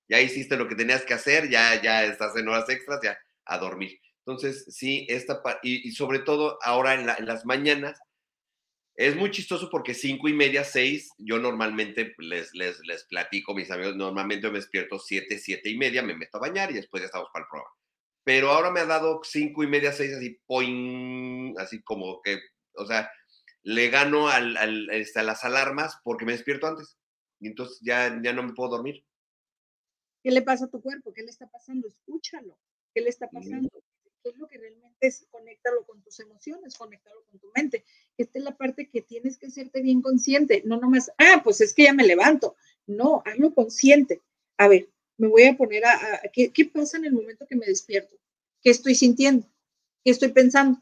ya 0.08 0.20
hiciste 0.20 0.56
lo 0.56 0.68
que 0.68 0.74
tenías 0.74 1.04
que 1.04 1.14
hacer, 1.14 1.50
ya, 1.50 1.80
ya 1.82 2.04
estás 2.04 2.36
en 2.36 2.48
horas 2.48 2.68
extras, 2.68 3.00
ya 3.02 3.18
a 3.44 3.58
dormir. 3.58 4.00
Entonces, 4.26 4.64
sí, 4.68 5.06
esta, 5.08 5.42
y, 5.62 5.88
y 5.88 5.92
sobre 5.92 6.20
todo 6.20 6.58
ahora 6.62 6.94
en, 6.94 7.08
en 7.08 7.26
las 7.26 7.44
mañanas, 7.44 7.98
es 9.00 9.16
muy 9.16 9.30
chistoso 9.30 9.70
porque 9.70 9.94
cinco 9.94 10.28
y 10.28 10.34
media, 10.34 10.62
seis, 10.62 11.10
yo 11.16 11.38
normalmente 11.38 12.14
les, 12.18 12.54
les, 12.54 12.80
les 12.84 13.04
platico, 13.04 13.54
mis 13.54 13.70
amigos, 13.70 13.96
normalmente 13.96 14.48
me 14.50 14.58
despierto 14.58 14.98
siete, 14.98 15.38
siete 15.38 15.70
y 15.70 15.78
media, 15.78 16.02
me 16.02 16.14
meto 16.14 16.36
a 16.36 16.40
bañar 16.40 16.70
y 16.70 16.74
después 16.74 17.02
ya 17.02 17.06
estamos 17.06 17.28
para 17.32 17.44
el 17.44 17.48
programa. 17.48 17.74
Pero 18.30 18.52
ahora 18.52 18.70
me 18.70 18.78
ha 18.78 18.86
dado 18.86 19.22
cinco 19.24 19.64
y 19.64 19.66
media, 19.66 19.90
seis, 19.90 20.14
así, 20.14 20.38
poing, 20.46 21.52
así 21.58 21.82
como 21.82 22.22
que, 22.22 22.38
o 22.76 22.86
sea, 22.86 23.10
le 23.64 23.90
gano 23.90 24.28
al, 24.28 24.56
al, 24.56 24.88
este, 24.90 25.18
a 25.18 25.24
las 25.24 25.42
alarmas 25.42 25.98
porque 26.04 26.24
me 26.24 26.30
despierto 26.30 26.68
antes. 26.68 26.96
Y 27.40 27.48
entonces 27.48 27.80
ya, 27.82 28.20
ya 28.22 28.32
no 28.32 28.44
me 28.44 28.52
puedo 28.52 28.70
dormir. 28.70 29.04
¿Qué 30.22 30.30
le 30.30 30.42
pasa 30.42 30.66
a 30.66 30.68
tu 30.68 30.80
cuerpo? 30.80 31.12
¿Qué 31.12 31.24
le 31.24 31.30
está 31.30 31.48
pasando? 31.48 31.88
Escúchalo. 31.88 32.56
¿Qué 32.94 33.00
le 33.00 33.08
está 33.08 33.28
pasando? 33.28 33.68
qué 34.22 34.28
es 34.28 34.36
lo 34.36 34.46
que 34.46 34.58
realmente 34.58 35.08
es, 35.08 35.26
conéctalo 35.28 35.84
con 35.84 36.00
tus 36.00 36.20
emociones, 36.20 36.78
conéctalo 36.78 37.24
con 37.24 37.40
tu 37.40 37.50
mente. 37.56 37.84
Esta 38.16 38.38
es 38.38 38.44
la 38.44 38.56
parte 38.56 38.88
que 38.88 39.02
tienes 39.02 39.38
que 39.38 39.48
hacerte 39.48 39.82
bien 39.82 40.02
consciente, 40.02 40.62
no 40.64 40.76
nomás, 40.76 41.10
ah, 41.18 41.40
pues 41.42 41.60
es 41.62 41.74
que 41.74 41.82
ya 41.84 41.94
me 41.94 42.06
levanto. 42.06 42.54
No, 42.86 43.24
hazlo 43.26 43.52
consciente. 43.52 44.22
A 44.56 44.68
ver, 44.68 44.88
me 45.20 45.28
voy 45.28 45.44
a 45.44 45.56
poner 45.56 45.84
a, 45.84 46.22
¿qué, 46.32 46.50
¿qué, 46.50 46.64
pasa 46.64 46.96
en 46.96 47.04
el 47.04 47.12
momento 47.12 47.46
que 47.46 47.54
me 47.54 47.66
despierto? 47.66 48.16
¿Qué 48.62 48.70
estoy 48.70 48.94
sintiendo? 48.94 49.46
¿Qué 50.02 50.10
estoy 50.10 50.28
pensando? 50.28 50.80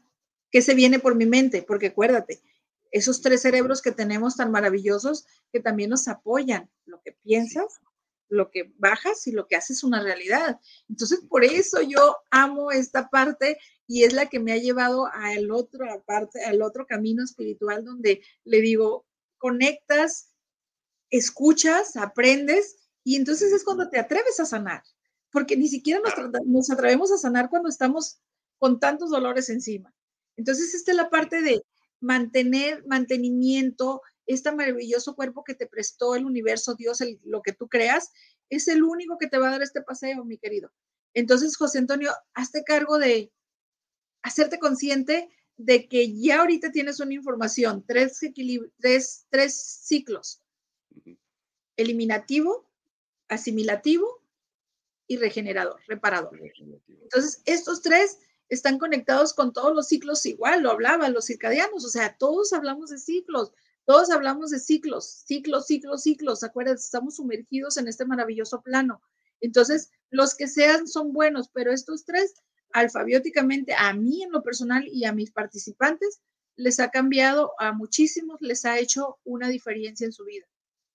¿Qué 0.49 0.61
se 0.61 0.75
viene 0.75 0.97
por 0.97 1.15
mi 1.15 1.25
mente? 1.25 1.61
Porque 1.61 1.87
acuérdate, 1.87 2.41
esos 2.89 3.21
tres 3.21 3.41
cerebros 3.41 3.81
que 3.81 3.91
tenemos 3.91 4.37
tan 4.37 4.49
maravillosos 4.49 5.25
que 5.51 5.59
también 5.59 5.89
nos 5.89 6.07
apoyan, 6.07 6.69
lo 6.85 7.01
que 7.01 7.11
piensas, 7.11 7.81
lo 8.29 8.49
que 8.49 8.71
bajas 8.77 9.27
y 9.27 9.33
lo 9.33 9.45
que 9.45 9.57
haces 9.57 9.83
una 9.83 10.01
realidad. 10.01 10.61
Entonces, 10.87 11.19
por 11.27 11.43
eso 11.43 11.81
yo 11.81 12.15
amo 12.31 12.71
esta 12.71 13.09
parte 13.09 13.57
y 13.87 14.05
es 14.05 14.13
la 14.13 14.27
que 14.27 14.39
me 14.39 14.53
ha 14.53 14.57
llevado 14.57 15.07
al 15.11 15.51
otro 15.51 15.85
parte, 16.05 16.45
al 16.45 16.61
otro 16.61 16.87
camino 16.87 17.25
espiritual 17.25 17.83
donde 17.83 18.21
le 18.45 18.61
digo, 18.61 19.05
conectas, 19.37 20.29
escuchas, 21.09 21.97
aprendes 21.97 22.77
y 23.03 23.15
entonces 23.15 23.51
es 23.51 23.63
cuando 23.63 23.89
te 23.89 23.99
atreves 23.99 24.39
a 24.39 24.45
sanar, 24.45 24.83
porque 25.31 25.57
ni 25.57 25.67
siquiera 25.67 25.99
nos, 25.99 26.13
nos 26.45 26.69
atrevemos 26.69 27.11
a 27.11 27.17
sanar 27.17 27.49
cuando 27.49 27.69
estamos 27.69 28.19
con 28.57 28.79
tantos 28.79 29.09
dolores 29.09 29.49
encima. 29.49 29.93
Entonces, 30.37 30.73
esta 30.73 30.91
es 30.91 30.97
la 30.97 31.09
parte 31.09 31.41
de 31.41 31.63
mantener 31.99 32.85
mantenimiento, 32.87 34.01
este 34.25 34.51
maravilloso 34.51 35.15
cuerpo 35.15 35.43
que 35.43 35.55
te 35.55 35.67
prestó 35.67 36.15
el 36.15 36.25
universo, 36.25 36.75
Dios, 36.75 36.99
lo 37.23 37.41
que 37.41 37.53
tú 37.53 37.67
creas, 37.67 38.11
es 38.49 38.67
el 38.67 38.83
único 38.83 39.17
que 39.17 39.27
te 39.27 39.37
va 39.37 39.47
a 39.47 39.51
dar 39.51 39.61
este 39.61 39.81
paseo, 39.81 40.23
mi 40.23 40.37
querido. 40.37 40.71
Entonces, 41.13 41.57
José 41.57 41.79
Antonio, 41.79 42.11
hazte 42.33 42.63
cargo 42.63 42.99
de 42.99 43.31
hacerte 44.21 44.59
consciente 44.59 45.29
de 45.57 45.87
que 45.87 46.17
ya 46.17 46.39
ahorita 46.39 46.71
tienes 46.71 46.99
una 46.99 47.13
información, 47.13 47.83
tres, 47.85 48.19
tres, 48.77 49.25
tres 49.29 49.61
ciclos, 49.83 50.41
eliminativo, 51.75 52.68
asimilativo 53.29 54.21
y 55.07 55.17
regenerador, 55.17 55.79
reparador. 55.87 56.39
Entonces, 56.87 57.41
estos 57.45 57.81
tres 57.81 58.19
están 58.49 58.77
conectados 58.77 59.33
con 59.33 59.53
todos 59.53 59.73
los 59.73 59.87
ciclos 59.87 60.25
igual, 60.25 60.63
lo 60.63 60.71
hablaban 60.71 61.13
los 61.13 61.25
circadianos, 61.25 61.85
o 61.85 61.89
sea, 61.89 62.15
todos 62.17 62.51
hablamos 62.53 62.89
de 62.89 62.97
ciclos, 62.97 63.53
todos 63.85 64.11
hablamos 64.11 64.51
de 64.51 64.59
ciclos, 64.59 65.23
ciclos, 65.25 65.65
ciclos, 65.65 66.03
ciclos. 66.03 66.43
Acuérdense, 66.43 66.85
estamos 66.85 67.15
sumergidos 67.15 67.77
en 67.77 67.87
este 67.87 68.05
maravilloso 68.05 68.61
plano. 68.61 69.01
Entonces, 69.41 69.89
los 70.11 70.35
que 70.35 70.47
sean 70.47 70.87
son 70.87 71.11
buenos, 71.11 71.49
pero 71.49 71.71
estos 71.71 72.05
tres, 72.05 72.35
alfabióticamente, 72.71 73.73
a 73.75 73.93
mí 73.93 74.21
en 74.21 74.31
lo 74.31 74.43
personal 74.43 74.87
y 74.87 75.05
a 75.05 75.13
mis 75.13 75.31
participantes, 75.31 76.21
les 76.55 76.79
ha 76.79 76.91
cambiado 76.91 77.53
a 77.57 77.71
muchísimos, 77.71 78.41
les 78.41 78.65
ha 78.65 78.77
hecho 78.77 79.17
una 79.23 79.47
diferencia 79.47 80.05
en 80.05 80.11
su 80.11 80.25
vida. 80.25 80.45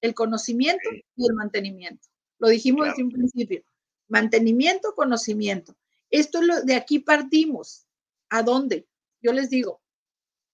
El 0.00 0.14
conocimiento 0.14 0.88
y 1.16 1.26
el 1.26 1.34
mantenimiento. 1.34 2.06
Lo 2.44 2.50
dijimos 2.50 2.88
desde 2.88 3.02
un 3.02 3.10
principio. 3.10 3.64
Mantenimiento, 4.08 4.94
conocimiento. 4.94 5.74
Esto 6.10 6.40
es 6.40 6.46
lo 6.46 6.62
de 6.62 6.74
aquí 6.74 6.98
partimos. 6.98 7.86
¿A 8.28 8.42
dónde? 8.42 8.86
Yo 9.22 9.32
les 9.32 9.48
digo, 9.48 9.80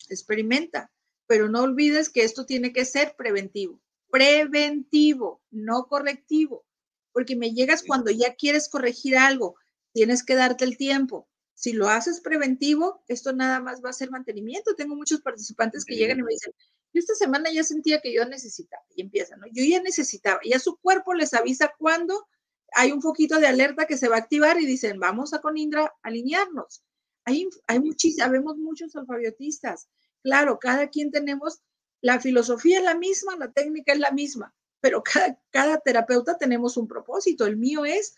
experimenta, 0.09 0.93
pero 1.27 1.49
no 1.49 1.62
olvides 1.62 2.09
que 2.09 2.23
esto 2.23 2.47
tiene 2.47 2.73
que 2.73 2.85
ser 2.85 3.17
preventivo. 3.17 3.81
Preventivo, 4.09 5.43
no 5.51 5.89
correctivo, 5.89 6.65
porque 7.11 7.35
me 7.35 7.55
llegas 7.55 7.83
cuando 7.83 8.12
ya 8.12 8.37
quieres 8.37 8.69
corregir 8.69 9.17
algo, 9.17 9.57
tienes 9.93 10.23
que 10.23 10.37
darte 10.37 10.65
el 10.65 10.77
tiempo. 10.77 11.27
Si 11.55 11.73
lo 11.73 11.89
haces 11.89 12.21
preventivo, 12.21 13.03
esto 13.09 13.33
nada 13.33 13.59
más 13.59 13.83
va 13.85 13.91
a 13.91 13.95
ser 13.95 14.12
mantenimiento. 14.12 14.77
Tengo 14.77 14.95
muchos 14.95 15.23
participantes 15.23 15.85
que 15.85 15.97
llegan 15.97 16.21
y 16.21 16.23
me 16.23 16.35
dicen, 16.35 16.53
yo 16.93 16.99
esta 16.99 17.15
semana 17.15 17.51
ya 17.53 17.65
sentía 17.65 18.01
que 18.01 18.12
yo 18.12 18.25
necesitaba, 18.25 18.83
y 18.95 19.03
empiezan, 19.03 19.41
¿no? 19.41 19.47
Yo 19.53 19.65
ya 19.65 19.81
necesitaba, 19.83 20.41
ya 20.45 20.59
su 20.59 20.77
cuerpo 20.79 21.15
les 21.15 21.35
avisa 21.35 21.73
cuando 21.79 22.29
hay 22.73 22.93
un 22.93 23.01
poquito 23.01 23.39
de 23.39 23.47
alerta 23.47 23.87
que 23.87 23.97
se 23.97 24.09
va 24.09 24.17
a 24.17 24.21
activar 24.21 24.61
y 24.61 24.67
dicen, 24.67 24.99
vamos 25.01 25.35
a 25.35 25.41
con 25.41 25.57
Indra 25.57 25.95
alinearnos. 26.03 26.83
Hay, 27.25 27.49
hay 27.67 27.81
muchísimos, 27.81 28.25
sabemos 28.25 28.57
muchos 28.57 28.95
alfabiotistas 28.97 29.89
Claro, 30.23 30.59
cada 30.59 30.89
quien 30.89 31.11
tenemos, 31.11 31.61
la 32.01 32.21
filosofía 32.21 32.79
es 32.79 32.85
la 32.85 32.95
misma, 32.95 33.37
la 33.37 33.53
técnica 33.53 33.93
es 33.93 33.99
la 33.99 34.11
misma, 34.11 34.55
pero 34.81 35.03
cada, 35.51 35.79
terapeuta 35.79 36.39
tenemos 36.39 36.77
un 36.77 36.87
propósito. 36.87 37.47
El 37.47 37.57
mío 37.57 37.85
es, 37.85 38.15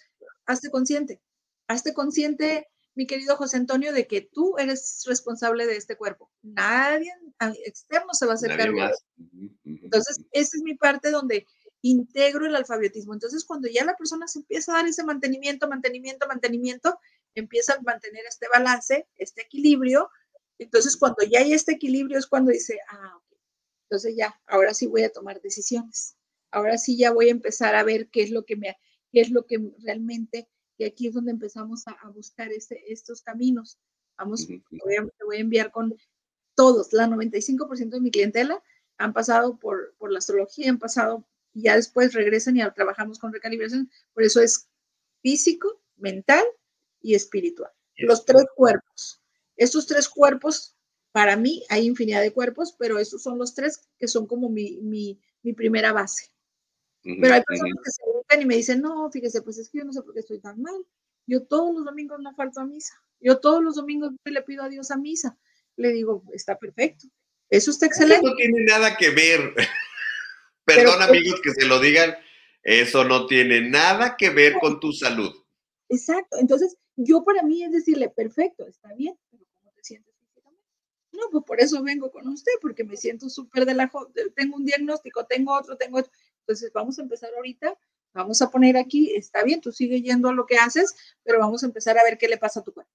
hazte 0.46 0.70
consciente, 0.70 1.20
hazte 1.68 1.94
consciente, 1.94 2.68
mi 2.94 3.06
querido 3.06 3.36
José 3.36 3.56
Antonio, 3.56 3.92
de 3.92 4.06
que 4.06 4.20
tú 4.20 4.56
eres 4.58 5.02
responsable 5.06 5.66
de 5.66 5.76
este 5.76 5.96
cuerpo. 5.96 6.30
Nadie 6.42 7.12
externo 7.64 8.12
se 8.12 8.26
va 8.26 8.32
a 8.32 8.34
hacer 8.34 8.56
cargo. 8.56 8.78
Entonces, 9.64 10.20
esa 10.32 10.56
es 10.56 10.62
mi 10.62 10.74
parte 10.74 11.10
donde 11.10 11.46
integro 11.80 12.46
el 12.46 12.54
alfabetismo. 12.54 13.14
Entonces, 13.14 13.44
cuando 13.44 13.68
ya 13.68 13.84
la 13.84 13.96
persona 13.96 14.28
se 14.28 14.40
empieza 14.40 14.72
a 14.72 14.76
dar 14.76 14.86
ese 14.86 15.04
mantenimiento, 15.04 15.68
mantenimiento, 15.68 16.26
mantenimiento, 16.28 16.98
empieza 17.34 17.74
a 17.74 17.80
mantener 17.80 18.24
este 18.26 18.46
balance, 18.52 19.08
este 19.16 19.42
equilibrio, 19.42 20.10
entonces, 20.62 20.96
cuando 20.96 21.24
ya 21.24 21.40
hay 21.40 21.52
este 21.52 21.72
equilibrio 21.72 22.18
es 22.18 22.26
cuando 22.26 22.52
dice, 22.52 22.78
ah, 22.88 23.16
ok, 23.16 23.36
entonces 23.84 24.14
ya, 24.16 24.40
ahora 24.46 24.74
sí 24.74 24.86
voy 24.86 25.02
a 25.02 25.12
tomar 25.12 25.40
decisiones. 25.40 26.16
Ahora 26.50 26.78
sí 26.78 26.96
ya 26.96 27.12
voy 27.12 27.28
a 27.28 27.32
empezar 27.32 27.74
a 27.74 27.82
ver 27.82 28.08
qué 28.08 28.22
es 28.22 28.30
lo 28.30 28.44
que 28.44 28.56
me, 28.56 28.76
qué 29.10 29.20
es 29.20 29.30
lo 29.30 29.44
que 29.44 29.58
realmente, 29.80 30.48
y 30.78 30.84
aquí 30.84 31.08
es 31.08 31.14
donde 31.14 31.30
empezamos 31.30 31.84
a, 31.86 32.08
buscar 32.08 32.50
este, 32.52 32.92
estos 32.92 33.22
caminos. 33.22 33.78
Vamos, 34.16 34.46
te 34.46 34.62
voy, 34.84 35.36
a, 35.36 35.40
enviar 35.40 35.70
con 35.70 35.96
todos, 36.54 36.92
la 36.92 37.06
95% 37.06 37.90
de 37.90 38.00
mi 38.00 38.10
clientela 38.10 38.62
han 38.98 39.12
pasado 39.12 39.58
por, 39.58 39.94
por 39.98 40.12
la 40.12 40.18
astrología, 40.18 40.70
han 40.70 40.78
pasado 40.78 41.26
y 41.54 41.62
ya 41.62 41.76
después 41.76 42.14
regresan 42.14 42.56
y 42.56 42.70
trabajamos 42.72 43.18
con 43.18 43.32
recalibración. 43.32 43.90
Por 44.14 44.22
eso 44.22 44.40
es 44.40 44.68
físico, 45.22 45.80
mental 45.96 46.44
y 47.00 47.14
espiritual. 47.14 47.70
Los 47.96 48.24
tres 48.24 48.44
cuerpos. 48.56 49.20
Estos 49.56 49.86
tres 49.86 50.08
cuerpos, 50.08 50.76
para 51.12 51.36
mí 51.36 51.64
hay 51.68 51.86
infinidad 51.86 52.22
de 52.22 52.32
cuerpos, 52.32 52.74
pero 52.78 52.98
estos 52.98 53.22
son 53.22 53.38
los 53.38 53.54
tres 53.54 53.88
que 53.98 54.08
son 54.08 54.26
como 54.26 54.48
mi, 54.48 54.78
mi, 54.80 55.20
mi 55.42 55.52
primera 55.52 55.92
base. 55.92 56.30
pero 57.02 57.34
hay 57.34 57.42
personas 57.42 57.74
que 57.84 57.90
se 57.90 58.02
y 58.40 58.46
me 58.46 58.56
dicen, 58.56 58.80
no, 58.80 59.10
fíjese, 59.10 59.42
pues 59.42 59.58
es 59.58 59.68
que 59.68 59.78
yo 59.78 59.84
no 59.84 59.92
sé 59.92 60.02
por 60.02 60.14
qué 60.14 60.20
estoy 60.20 60.40
tan 60.40 60.60
mal. 60.60 60.86
Yo 61.26 61.44
todos 61.44 61.74
los 61.74 61.84
domingos 61.84 62.20
no 62.20 62.34
falto 62.34 62.60
a 62.60 62.66
misa. 62.66 62.94
Yo 63.20 63.38
todos 63.38 63.62
los 63.62 63.76
domingos 63.76 64.12
le 64.24 64.42
pido 64.42 64.62
a 64.62 64.68
Dios 64.68 64.90
a 64.90 64.96
misa. 64.96 65.38
Le 65.76 65.92
digo, 65.92 66.24
está 66.32 66.58
perfecto. 66.58 67.06
Eso 67.48 67.70
está 67.70 67.86
excelente. 67.86 68.26
Eso 68.26 68.30
no 68.30 68.36
tiene 68.36 68.64
nada 68.64 68.96
que 68.96 69.10
ver. 69.10 69.54
Perdón, 70.64 71.02
amigos, 71.02 71.40
que 71.42 71.50
se 71.50 71.66
lo 71.66 71.80
digan. 71.80 72.14
Eso 72.62 73.04
no 73.04 73.26
tiene 73.26 73.68
nada 73.68 74.16
que 74.16 74.30
ver 74.30 74.54
con 74.60 74.80
tu 74.80 74.92
salud. 74.92 75.32
Exacto. 75.88 76.38
Entonces, 76.38 76.76
yo 76.96 77.24
para 77.24 77.42
mí 77.42 77.62
es 77.62 77.72
decirle, 77.72 78.08
perfecto, 78.08 78.66
está 78.66 78.92
bien, 78.94 79.18
pero 79.30 79.44
¿cómo 79.54 79.72
te 79.72 79.82
sientes 79.82 80.14
físicamente? 80.18 80.68
No, 81.12 81.28
pues 81.30 81.44
por 81.44 81.60
eso 81.60 81.82
vengo 81.82 82.10
con 82.10 82.28
usted, 82.28 82.52
porque 82.60 82.84
me 82.84 82.96
siento 82.96 83.28
súper 83.28 83.66
de 83.66 83.74
la... 83.74 83.90
Tengo 84.36 84.56
un 84.56 84.64
diagnóstico, 84.64 85.26
tengo 85.26 85.52
otro, 85.54 85.76
tengo 85.76 85.98
otro. 85.98 86.12
Entonces 86.40 86.72
vamos 86.72 86.98
a 86.98 87.02
empezar 87.02 87.30
ahorita 87.34 87.76
vamos 88.12 88.42
a 88.42 88.50
poner 88.50 88.76
aquí, 88.76 89.14
está 89.14 89.42
bien, 89.42 89.60
tú 89.60 89.72
sigue 89.72 90.02
yendo 90.02 90.28
a 90.28 90.32
lo 90.32 90.46
que 90.46 90.56
haces, 90.56 90.94
pero 91.22 91.38
vamos 91.38 91.62
a 91.62 91.66
empezar 91.66 91.98
a 91.98 92.04
ver 92.04 92.18
qué 92.18 92.28
le 92.28 92.38
pasa 92.38 92.60
a 92.60 92.64
tu 92.64 92.72
cuerpo. 92.72 92.92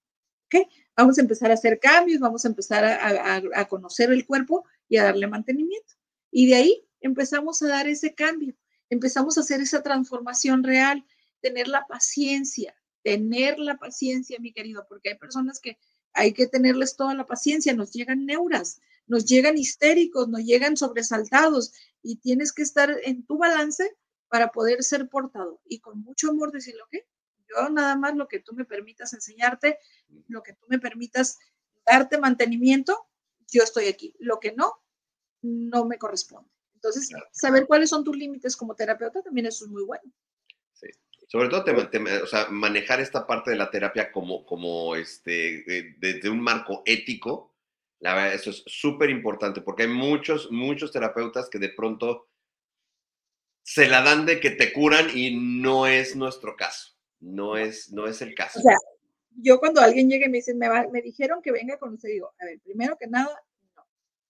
Vamos 0.95 1.17
a 1.17 1.21
empezar 1.21 1.51
a 1.51 1.53
hacer 1.53 1.79
cambios, 1.79 2.19
vamos 2.19 2.43
a 2.45 2.47
empezar 2.47 2.83
a, 2.83 3.41
a 3.53 3.67
conocer 3.67 4.11
el 4.11 4.25
cuerpo 4.25 4.65
y 4.89 4.97
a 4.97 5.03
darle 5.03 5.27
mantenimiento. 5.27 5.93
Y 6.31 6.47
de 6.47 6.55
ahí 6.55 6.87
empezamos 7.01 7.61
a 7.61 7.67
dar 7.67 7.87
ese 7.87 8.15
cambio, 8.15 8.55
empezamos 8.89 9.37
a 9.37 9.41
hacer 9.41 9.61
esa 9.61 9.83
transformación 9.83 10.63
real, 10.63 11.05
tener 11.39 11.67
la 11.67 11.85
paciencia, 11.85 12.75
tener 13.03 13.59
la 13.59 13.77
paciencia, 13.77 14.39
mi 14.39 14.51
querido, 14.51 14.85
porque 14.89 15.09
hay 15.09 15.17
personas 15.17 15.59
que 15.59 15.77
hay 16.13 16.33
que 16.33 16.47
tenerles 16.47 16.95
toda 16.95 17.13
la 17.13 17.27
paciencia, 17.27 17.73
nos 17.75 17.91
llegan 17.91 18.25
neuras, 18.25 18.81
nos 19.05 19.25
llegan 19.25 19.57
histéricos, 19.57 20.27
nos 20.27 20.43
llegan 20.43 20.75
sobresaltados 20.75 21.73
y 22.01 22.15
tienes 22.17 22.51
que 22.51 22.63
estar 22.63 22.95
en 23.03 23.23
tu 23.23 23.37
balance 23.37 23.95
para 24.29 24.51
poder 24.51 24.83
ser 24.83 25.07
portado 25.09 25.61
y 25.65 25.79
con 25.79 25.99
mucho 26.01 26.29
amor 26.29 26.51
decirle, 26.51 26.81
ok, 26.83 26.95
yo 27.49 27.69
nada 27.69 27.95
más 27.95 28.15
lo 28.15 28.27
que 28.27 28.39
tú 28.39 28.53
me 28.53 28.65
permitas 28.65 29.13
enseñarte, 29.13 29.79
lo 30.27 30.43
que 30.43 30.53
tú 30.53 30.65
me 30.67 30.79
permitas 30.79 31.37
darte 31.85 32.17
mantenimiento, 32.17 33.07
yo 33.51 33.63
estoy 33.63 33.87
aquí. 33.87 34.13
Lo 34.19 34.39
que 34.39 34.51
no, 34.51 34.73
no 35.41 35.85
me 35.85 35.97
corresponde. 35.97 36.49
Entonces, 36.75 37.09
saber 37.31 37.65
cuáles 37.65 37.89
son 37.89 38.03
tus 38.03 38.15
límites 38.15 38.55
como 38.55 38.75
terapeuta 38.75 39.21
también 39.23 39.47
eso 39.47 39.65
es 39.65 39.71
muy 39.71 39.83
bueno. 39.83 40.03
Sí. 40.73 40.87
Sobre 41.27 41.49
todo, 41.49 41.63
o 42.23 42.27
sea, 42.27 42.47
manejar 42.49 42.99
esta 43.01 43.25
parte 43.25 43.51
de 43.51 43.57
la 43.57 43.71
terapia 43.71 44.11
como, 44.11 44.45
como 44.45 44.95
este, 44.95 45.95
desde 45.97 46.29
un 46.29 46.39
marco 46.39 46.83
ético, 46.85 47.53
la 47.99 48.13
verdad, 48.13 48.33
eso 48.35 48.51
es 48.51 48.63
súper 48.67 49.09
importante 49.09 49.61
porque 49.61 49.83
hay 49.83 49.89
muchos, 49.89 50.51
muchos 50.51 50.91
terapeutas 50.91 51.49
que 51.49 51.57
de 51.57 51.69
pronto 51.69 52.27
se 53.67 53.89
la 53.89 54.01
dan 54.01 54.25
de 54.25 54.39
que 54.39 54.51
te 54.51 54.71
curan 54.71 55.09
y 55.13 55.35
no 55.35 55.87
es 55.87 56.15
nuestro 56.15 56.55
caso. 56.55 56.95
No 57.19 57.57
es, 57.57 57.91
no 57.91 58.07
es 58.07 58.21
el 58.21 58.33
caso. 58.33 58.59
O 58.59 58.61
sea, 58.61 58.77
yo 59.35 59.59
cuando 59.59 59.81
alguien 59.81 60.09
llega 60.09 60.25
y 60.25 60.29
me 60.29 60.37
dice, 60.37 60.53
me, 60.53 60.69
me 60.89 61.01
dijeron 61.01 61.41
que 61.41 61.51
venga 61.51 61.77
con 61.77 61.93
usted, 61.93 62.07
digo, 62.07 62.33
a 62.39 62.45
ver, 62.45 62.61
primero 62.61 62.95
que 62.97 63.07
nada, 63.07 63.37
no, 63.75 63.85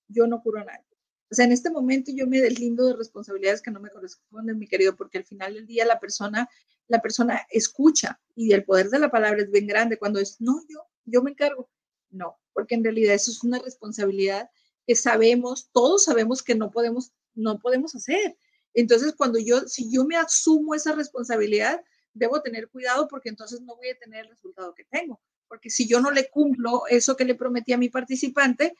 yo 0.07 0.25
no 0.25 0.41
curo 0.41 0.61
a 0.61 0.63
nadie. 0.63 0.87
O 1.29 1.35
sea, 1.35 1.45
en 1.45 1.51
este 1.51 1.69
momento 1.69 2.11
yo 2.15 2.25
me 2.25 2.41
deslindo 2.41 2.87
de 2.87 2.95
responsabilidades 2.95 3.61
que 3.61 3.69
no 3.69 3.79
me 3.79 3.91
corresponden, 3.91 4.57
mi 4.57 4.67
querido, 4.67 4.95
porque 4.95 5.19
al 5.19 5.25
final 5.25 5.53
del 5.53 5.67
día 5.67 5.85
la 5.85 5.99
persona, 5.99 6.49
la 6.87 6.99
persona 6.99 7.45
escucha 7.51 8.19
y 8.33 8.53
el 8.53 8.65
poder 8.65 8.89
de 8.89 8.97
la 8.97 9.11
palabra 9.11 9.43
es 9.43 9.51
bien 9.51 9.67
grande 9.67 9.99
cuando 9.99 10.19
es, 10.19 10.41
no, 10.41 10.63
yo, 10.67 10.79
yo 11.05 11.21
me 11.21 11.29
encargo. 11.29 11.69
No, 12.09 12.39
porque 12.53 12.73
en 12.73 12.83
realidad 12.83 13.13
eso 13.13 13.29
es 13.29 13.43
una 13.43 13.59
responsabilidad 13.59 14.49
que 14.87 14.95
sabemos, 14.95 15.69
todos 15.71 16.05
sabemos 16.05 16.41
que 16.41 16.55
no 16.55 16.71
podemos, 16.71 17.11
no 17.35 17.59
podemos 17.59 17.93
hacer. 17.93 18.35
Entonces, 18.77 19.15
cuando 19.17 19.39
yo, 19.39 19.61
si 19.61 19.91
yo 19.91 20.05
me 20.05 20.17
asumo 20.17 20.75
esa 20.75 20.93
responsabilidad, 20.93 21.83
debo 22.13 22.43
tener 22.43 22.69
cuidado 22.69 23.07
porque 23.07 23.29
entonces 23.29 23.59
no 23.61 23.75
voy 23.75 23.89
a 23.89 23.97
tener 23.97 24.25
el 24.25 24.29
resultado 24.29 24.75
que 24.75 24.85
tengo. 24.85 25.19
Porque 25.47 25.71
si 25.71 25.87
yo 25.87 25.99
no 25.99 26.11
le 26.11 26.29
cumplo 26.29 26.83
eso 26.87 27.17
que 27.17 27.25
le 27.25 27.33
prometí 27.33 27.73
a 27.73 27.79
mi 27.79 27.89
participante, 27.89 28.75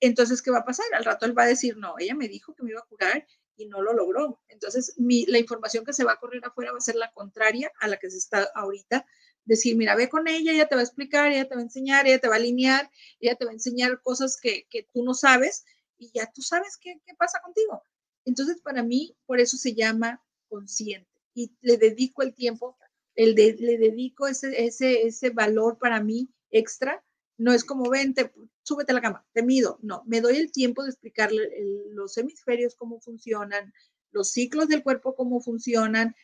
entonces, 0.00 0.40
¿qué 0.40 0.50
va 0.50 0.60
a 0.60 0.64
pasar? 0.64 0.86
Al 0.94 1.04
rato 1.04 1.26
él 1.26 1.36
va 1.36 1.42
a 1.42 1.48
decir, 1.48 1.76
no, 1.76 1.96
ella 1.98 2.14
me 2.14 2.28
dijo 2.28 2.54
que 2.54 2.62
me 2.62 2.70
iba 2.70 2.80
a 2.80 2.86
curar 2.86 3.26
y 3.58 3.66
no 3.66 3.82
lo 3.82 3.92
logró. 3.92 4.40
Entonces, 4.48 4.94
la 4.96 5.38
información 5.38 5.84
que 5.84 5.92
se 5.92 6.04
va 6.04 6.12
a 6.12 6.18
correr 6.18 6.42
afuera 6.42 6.72
va 6.72 6.78
a 6.78 6.80
ser 6.80 6.94
la 6.94 7.12
contraria 7.12 7.70
a 7.80 7.88
la 7.88 7.98
que 7.98 8.10
se 8.10 8.16
está 8.16 8.50
ahorita. 8.54 9.04
Decir, 9.44 9.76
mira, 9.76 9.96
ve 9.96 10.08
con 10.08 10.28
ella, 10.28 10.52
ella 10.52 10.66
te 10.66 10.76
va 10.76 10.80
a 10.80 10.84
explicar, 10.84 11.30
ella 11.30 11.46
te 11.46 11.56
va 11.56 11.60
a 11.60 11.64
enseñar, 11.64 12.06
ella 12.06 12.20
te 12.20 12.28
va 12.28 12.36
a 12.36 12.38
alinear, 12.38 12.90
ella 13.20 13.34
te 13.34 13.44
va 13.44 13.50
a 13.50 13.54
enseñar 13.54 14.00
cosas 14.00 14.38
que, 14.40 14.66
tú 14.94 15.04
no 15.04 15.12
sabes 15.12 15.66
y 15.98 16.10
ya 16.14 16.32
tú 16.32 16.40
sabes 16.40 16.78
qué, 16.80 16.98
pasa 17.18 17.38
contigo. 17.44 17.82
Entonces, 18.26 18.60
para 18.60 18.82
mí, 18.82 19.16
por 19.24 19.40
eso 19.40 19.56
se 19.56 19.74
llama 19.74 20.22
consciente 20.48 21.08
y 21.32 21.56
le 21.62 21.78
dedico 21.78 22.22
el 22.22 22.34
tiempo, 22.34 22.76
le 23.14 23.34
dedico 23.34 24.26
ese, 24.26 24.66
ese, 24.66 25.06
ese 25.06 25.30
valor 25.30 25.78
para 25.78 26.02
mí 26.02 26.28
extra. 26.50 27.02
No 27.38 27.52
es 27.52 27.64
como, 27.64 27.88
vente, 27.88 28.32
súbete 28.62 28.92
a 28.92 28.94
la 28.96 29.00
cama, 29.00 29.26
te 29.32 29.42
mido. 29.42 29.78
No, 29.82 30.02
me 30.06 30.20
doy 30.20 30.36
el 30.36 30.50
tiempo 30.50 30.82
de 30.82 30.90
explicarle 30.90 31.48
los 31.90 32.16
hemisferios 32.18 32.74
cómo 32.74 33.00
funcionan, 33.00 33.72
los 34.10 34.32
ciclos 34.32 34.68
del 34.68 34.82
cuerpo 34.82 35.14
cómo 35.14 35.40
funcionan, 35.40 36.14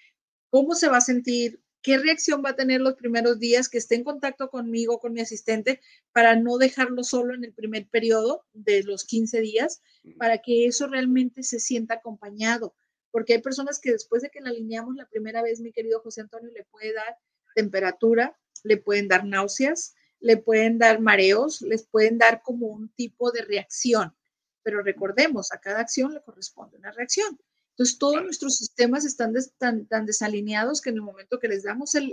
cómo 0.50 0.74
se 0.74 0.88
va 0.88 0.98
a 0.98 1.02
sentir, 1.02 1.62
qué 1.82 1.98
reacción 1.98 2.42
va 2.44 2.50
a 2.50 2.56
tener 2.56 2.80
los 2.80 2.94
primeros 2.94 3.38
días, 3.38 3.68
que 3.68 3.78
esté 3.78 3.96
en 3.96 4.04
contacto 4.04 4.48
conmigo, 4.50 5.00
con 5.00 5.12
mi 5.12 5.20
asistente, 5.20 5.80
para 6.12 6.36
no 6.36 6.58
dejarlo 6.58 7.02
solo 7.04 7.34
en 7.34 7.44
el 7.44 7.52
primer 7.52 7.88
periodo 7.88 8.44
de 8.52 8.82
los 8.84 9.04
15 9.04 9.40
días, 9.40 9.82
para 10.16 10.38
que 10.38 10.66
eso 10.66 10.86
realmente 10.86 11.42
se 11.42 11.60
sienta 11.60 11.94
acompañado. 11.94 12.74
Porque 13.10 13.34
hay 13.34 13.42
personas 13.42 13.78
que 13.80 13.92
después 13.92 14.22
de 14.22 14.30
que 14.30 14.40
la 14.40 14.50
alineamos 14.50 14.94
la 14.94 15.08
primera 15.08 15.42
vez, 15.42 15.60
mi 15.60 15.72
querido 15.72 16.00
José 16.00 16.22
Antonio, 16.22 16.50
le 16.50 16.64
puede 16.64 16.94
dar 16.94 17.18
temperatura, 17.54 18.38
le 18.64 18.76
pueden 18.78 19.08
dar 19.08 19.26
náuseas, 19.26 19.94
le 20.20 20.36
pueden 20.36 20.78
dar 20.78 21.00
mareos, 21.00 21.60
les 21.62 21.84
pueden 21.84 22.16
dar 22.16 22.42
como 22.42 22.68
un 22.68 22.88
tipo 22.90 23.32
de 23.32 23.42
reacción. 23.42 24.16
Pero 24.62 24.82
recordemos, 24.82 25.52
a 25.52 25.60
cada 25.60 25.80
acción 25.80 26.14
le 26.14 26.22
corresponde 26.22 26.78
una 26.78 26.92
reacción. 26.92 27.38
Entonces, 27.72 27.98
todos 27.98 28.22
nuestros 28.22 28.56
sistemas 28.56 29.04
están 29.04 29.34
tan, 29.58 29.86
tan, 29.86 30.06
desalineados 30.06 30.80
que 30.80 30.90
en 30.90 30.96
el 30.96 31.02
momento 31.02 31.38
que 31.38 31.48
les 31.48 31.62
damos 31.64 31.94
el, 31.94 32.12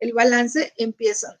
el, 0.00 0.12
balance, 0.12 0.72
empiezan, 0.76 1.38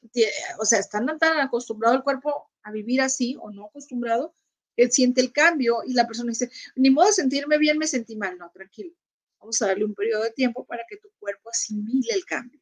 o 0.58 0.64
sea, 0.64 0.78
están 0.78 1.06
tan 1.18 1.40
acostumbrado 1.40 1.96
el 1.96 2.02
cuerpo 2.02 2.50
a 2.62 2.70
vivir 2.70 3.00
así 3.00 3.36
o 3.40 3.50
no 3.50 3.66
acostumbrado, 3.66 4.34
él 4.76 4.90
siente 4.90 5.20
el 5.20 5.32
cambio 5.32 5.82
y 5.86 5.92
la 5.92 6.06
persona 6.06 6.30
dice, 6.30 6.50
ni 6.76 6.90
modo 6.90 7.08
de 7.08 7.12
sentirme 7.12 7.58
bien, 7.58 7.78
me 7.78 7.86
sentí 7.86 8.16
mal. 8.16 8.38
No, 8.38 8.50
tranquilo. 8.50 8.92
Vamos 9.38 9.60
a 9.60 9.66
darle 9.66 9.84
un 9.84 9.94
periodo 9.94 10.22
de 10.22 10.30
tiempo 10.30 10.64
para 10.64 10.84
que 10.88 10.96
tu 10.96 11.10
cuerpo 11.18 11.50
asimile 11.50 12.12
el 12.12 12.24
cambio. 12.24 12.60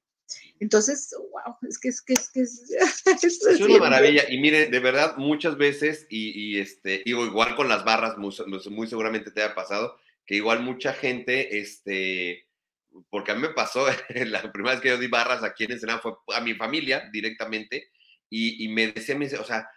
Entonces, 0.61 1.15
wow, 1.31 1.57
es 1.69 1.78
que 1.78 1.89
es 1.89 2.01
que 2.01 2.12
es 2.12 2.31
que 2.31 2.40
es, 2.43 2.70
es, 3.23 3.61
una 3.61 3.78
maravilla. 3.78 4.31
Y 4.31 4.39
mire, 4.39 4.66
de 4.66 4.78
verdad, 4.78 5.16
muchas 5.16 5.57
veces, 5.57 6.07
y, 6.09 6.59
este, 6.59 7.02
digo, 7.05 7.24
igual 7.24 7.57
con 7.57 7.69
las 7.69 7.85
barras, 7.85 8.16
muy, 8.16 8.35
muy, 8.70 8.86
seguramente 8.86 9.31
te 9.31 9.43
ha 9.43 9.55
pasado, 9.55 9.97
que 10.31 10.36
igual 10.36 10.62
mucha 10.62 10.93
gente, 10.93 11.59
este, 11.59 12.47
porque 13.09 13.32
a 13.32 13.35
mí 13.35 13.40
me 13.40 13.48
pasó, 13.48 13.85
la 14.15 14.52
primera 14.52 14.77
vez 14.77 14.81
que 14.81 14.90
yo 14.90 14.97
di 14.97 15.09
barras 15.09 15.43
aquí 15.43 15.65
en 15.65 15.73
Ensenada 15.73 15.98
fue 15.98 16.12
a 16.32 16.40
mi 16.40 16.55
familia 16.55 17.11
directamente, 17.12 17.90
y, 18.28 18.69
me 18.69 18.93
decía, 18.93 19.16
me 19.16 19.24
dice, 19.24 19.39
o 19.39 19.44
sea, 19.44 19.69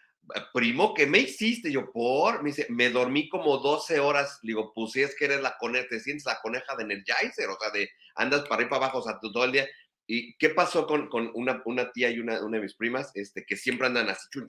primo, 0.54 0.94
¿qué 0.94 1.08
me 1.08 1.18
hiciste? 1.18 1.72
Yo, 1.72 1.92
por, 1.92 2.44
me 2.44 2.52
dice, 2.52 2.68
me 2.70 2.92
dormí 2.92 3.28
como 3.30 3.58
12 3.58 4.00
horas. 4.00 4.38
Le 4.44 4.50
digo, 4.50 4.72
pues 4.76 4.92
si 4.92 5.02
es 5.02 5.16
que 5.16 5.26
eres 5.26 5.42
la 5.42 5.58
coneja, 5.58 5.88
te 5.90 6.00
sientes 6.00 6.28
la 6.28 6.40
coneja 6.40 6.76
de 6.76 6.84
Energizer, 6.84 7.50
o 7.50 7.58
sea, 7.60 7.72
de 7.72 7.90
andas 8.14 8.42
para 8.42 8.58
arriba 8.58 8.70
para 8.70 8.84
abajo, 8.84 9.00
o 9.00 9.02
sea, 9.02 9.18
todo 9.20 9.44
el 9.46 9.54
día. 9.54 9.68
¿Y 10.06 10.38
qué 10.38 10.50
pasó 10.50 10.86
con, 10.86 11.10
con 11.10 11.32
una, 11.34 11.64
una, 11.66 11.92
tía 11.92 12.12
y 12.12 12.20
una, 12.20 12.46
una, 12.46 12.58
de 12.58 12.64
mis 12.64 12.76
primas, 12.76 13.10
este, 13.16 13.44
que 13.44 13.58
siempre 13.58 13.88
andan 13.88 14.08
así, 14.08 14.28
chun? 14.30 14.48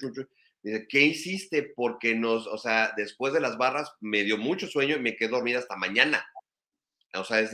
Dice, 0.64 0.86
¿qué 0.88 1.02
hiciste? 1.02 1.62
Porque 1.62 2.14
nos, 2.14 2.46
o 2.46 2.56
sea, 2.56 2.92
después 2.96 3.34
de 3.34 3.40
las 3.40 3.58
barras 3.58 3.92
me 4.00 4.24
dio 4.24 4.38
mucho 4.38 4.66
sueño 4.66 4.96
y 4.96 5.00
me 5.00 5.14
quedé 5.14 5.28
dormida 5.28 5.58
hasta 5.58 5.76
mañana. 5.76 6.26
O 7.14 7.22
sea, 7.22 7.40
es, 7.40 7.52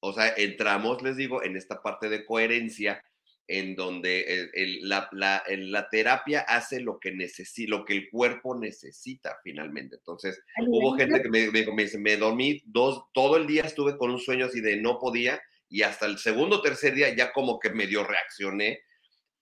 o 0.00 0.12
sea, 0.14 0.32
entramos, 0.36 1.02
les 1.02 1.16
digo, 1.16 1.42
en 1.44 1.54
esta 1.56 1.82
parte 1.82 2.08
de 2.08 2.24
coherencia 2.24 3.04
en 3.46 3.74
donde 3.76 4.50
el, 4.54 4.88
la, 4.88 5.08
la, 5.12 5.42
la, 5.46 5.88
terapia 5.90 6.40
hace 6.40 6.80
lo 6.80 6.98
que 6.98 7.12
necesita, 7.12 7.70
lo 7.70 7.84
que 7.84 7.92
el 7.94 8.10
cuerpo 8.10 8.58
necesita 8.58 9.38
finalmente. 9.44 9.96
Entonces, 9.96 10.42
hubo 10.66 10.96
gente 10.96 11.20
que 11.20 11.28
me, 11.28 11.50
me, 11.50 11.66
me, 11.66 11.86
me 11.98 12.16
dormí 12.16 12.62
dos, 12.64 13.04
todo 13.12 13.36
el 13.36 13.46
día 13.46 13.64
estuve 13.64 13.98
con 13.98 14.10
un 14.10 14.18
sueño 14.18 14.46
así 14.46 14.62
de 14.62 14.76
no 14.76 14.98
podía 14.98 15.42
y 15.68 15.82
hasta 15.82 16.06
el 16.06 16.18
segundo 16.18 16.56
o 16.56 16.62
tercer 16.62 16.94
día 16.94 17.14
ya 17.14 17.32
como 17.32 17.58
que 17.58 17.70
medio 17.70 18.04
reaccioné, 18.04 18.80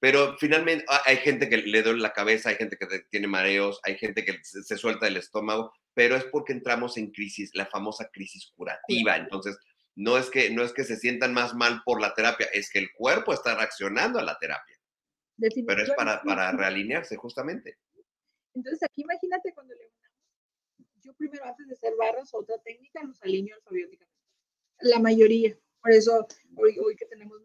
pero 0.01 0.37
finalmente 0.39 0.85
ah, 0.89 1.03
hay 1.05 1.19
gente 1.19 1.49
que 1.49 1.59
le 1.59 1.83
duele 1.83 2.01
la 2.01 2.15
cabeza, 2.15 2.49
hay 2.49 2.57
gente 2.57 2.77
que 2.77 2.87
tiene 3.11 3.29
mareos, 3.29 3.81
hay 3.85 3.97
gente 3.99 4.25
que 4.25 4.39
se, 4.43 4.77
suelta 4.77 5.07
el 5.07 5.19
estómago, 5.19 5.73
pero 5.95 6.17
es 6.17 6.25
porque 6.25 6.55
entramos 6.55 6.97
en 6.97 7.11
crisis, 7.11 7.51
la 7.55 7.67
famosa 7.67 8.09
crisis 8.11 8.51
curativa. 8.57 9.17
Entonces, 9.17 9.59
no 9.95 10.17
es 10.17 10.31
que 10.31 10.51
no 10.51 10.63
es 10.63 10.73
que 10.73 10.85
se 10.85 10.97
sientan 10.97 11.35
más 11.35 11.55
mal 11.55 11.83
por 11.85 12.01
la 12.01 12.15
terapia, 12.15 12.47
es 12.53 12.71
que 12.71 12.79
el 12.79 12.91
cuerpo 12.93 13.35
está 13.35 13.55
reaccionando 13.55 14.19
a 14.19 14.25
la 14.25 14.39
terapia. 14.39 14.77
Pero 15.39 15.83
es 15.83 15.91
para, 15.93 16.23
para 16.23 16.53
realinearse 16.53 17.17
justamente. 17.17 17.79
Entonces, 18.55 18.83
aquí 18.83 19.03
imagínate 19.03 19.53
cuando 19.55 19.75
le 19.75 19.91
yo 21.03 21.15
primero 21.15 21.45
antes 21.45 21.67
de 21.67 21.73
hacer 21.75 21.95
barras, 21.99 22.33
otra 22.35 22.59
técnica, 22.59 23.03
los 23.03 23.23
alineo 23.23 23.57
alfabéticamente. 23.57 24.15
La 24.81 24.99
mayoría. 24.99 25.59
Por 25.81 25.93
eso 25.93 26.27
hoy, 26.57 26.79
hoy 26.79 26.95
que 26.95 27.07
tenemos 27.07 27.41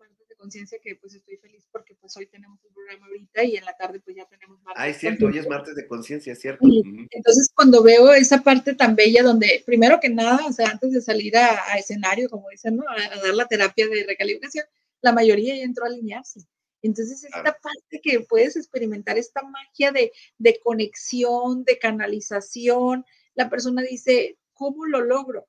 conciencia, 0.46 0.78
que 0.82 0.96
pues 0.96 1.16
estoy 1.16 1.38
feliz 1.38 1.68
porque 1.72 1.96
pues 1.96 2.16
hoy 2.18 2.28
tenemos 2.28 2.64
un 2.64 2.74
programa 2.74 3.08
ahorita 3.08 3.44
y 3.44 3.58
en 3.58 3.66
la 3.66 3.76
tarde 3.76 4.00
pues 4.00 4.16
ya 4.16 4.26
tenemos 4.26 4.62
martes. 4.62 4.84
Ah, 4.84 4.88
es 4.88 4.98
cierto, 4.98 5.26
hoy 5.26 5.40
es 5.40 5.48
martes 5.48 5.76
de 5.76 5.88
conciencia, 5.88 6.34
es 6.34 6.40
cierto. 6.40 6.64
Entonces 7.10 7.50
cuando 7.54 7.82
veo 7.82 8.14
esa 8.14 8.44
parte 8.44 8.76
tan 8.76 8.96
bella 8.96 9.24
donde 9.24 9.64
primero 9.66 10.00
que 10.00 10.10
nada, 10.10 10.46
o 10.46 10.54
sea, 10.54 10.70
antes 10.70 10.92
de 10.92 11.02
salir 11.02 11.36
a, 11.36 11.78
escenario, 11.80 12.30
como 12.30 12.50
dicen, 12.50 12.76
¿no? 12.76 12.84
A, 12.88 13.22
dar 13.22 13.34
la 13.34 13.48
terapia 13.48 13.88
de 13.88 14.06
recalibración, 14.06 14.66
la 15.02 15.14
mayoría 15.14 15.56
ya 15.56 15.64
entró 15.64 15.86
a 15.86 15.88
alinearse. 15.88 16.42
Entonces, 16.84 17.24
esta 17.24 17.58
parte 17.60 18.00
que 18.04 18.20
puedes 18.20 18.56
experimentar, 18.56 19.18
esta 19.18 19.42
magia 19.42 19.92
de, 19.92 20.12
de, 20.38 20.60
conexión, 20.60 21.64
de 21.64 21.80
canalización, 21.80 23.04
la 23.34 23.50
persona 23.50 23.82
dice, 23.82 24.38
¿cómo 24.54 24.86
lo 24.86 25.02
logro? 25.02 25.48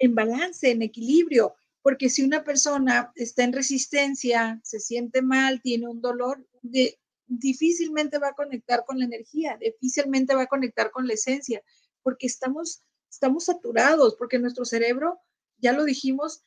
En 0.00 0.16
balance, 0.16 0.72
en 0.72 0.82
equilibrio 0.82 1.54
Porque 1.82 2.08
si 2.08 2.22
una 2.22 2.44
persona 2.44 3.12
está 3.16 3.44
en 3.44 3.52
resistencia, 3.52 4.60
se 4.62 4.80
siente 4.80 5.20
mal, 5.20 5.60
tiene 5.60 5.88
un 5.88 6.00
dolor, 6.00 6.46
de, 6.62 6.98
difícilmente 7.26 8.18
va 8.18 8.28
a 8.28 8.34
conectar 8.34 8.84
con 8.84 8.98
la 8.98 9.04
energía, 9.04 9.58
difícilmente 9.60 10.34
va 10.34 10.42
a 10.42 10.46
conectar 10.46 10.90
con 10.90 11.06
la 11.06 11.14
esencia, 11.14 11.62
porque 12.02 12.26
estamos, 12.26 12.82
estamos 13.10 13.44
saturados, 13.44 14.16
porque 14.16 14.38
nuestro 14.38 14.64
cerebro, 14.64 15.20
ya 15.58 15.72
lo 15.72 15.84
dijimos, 15.84 16.44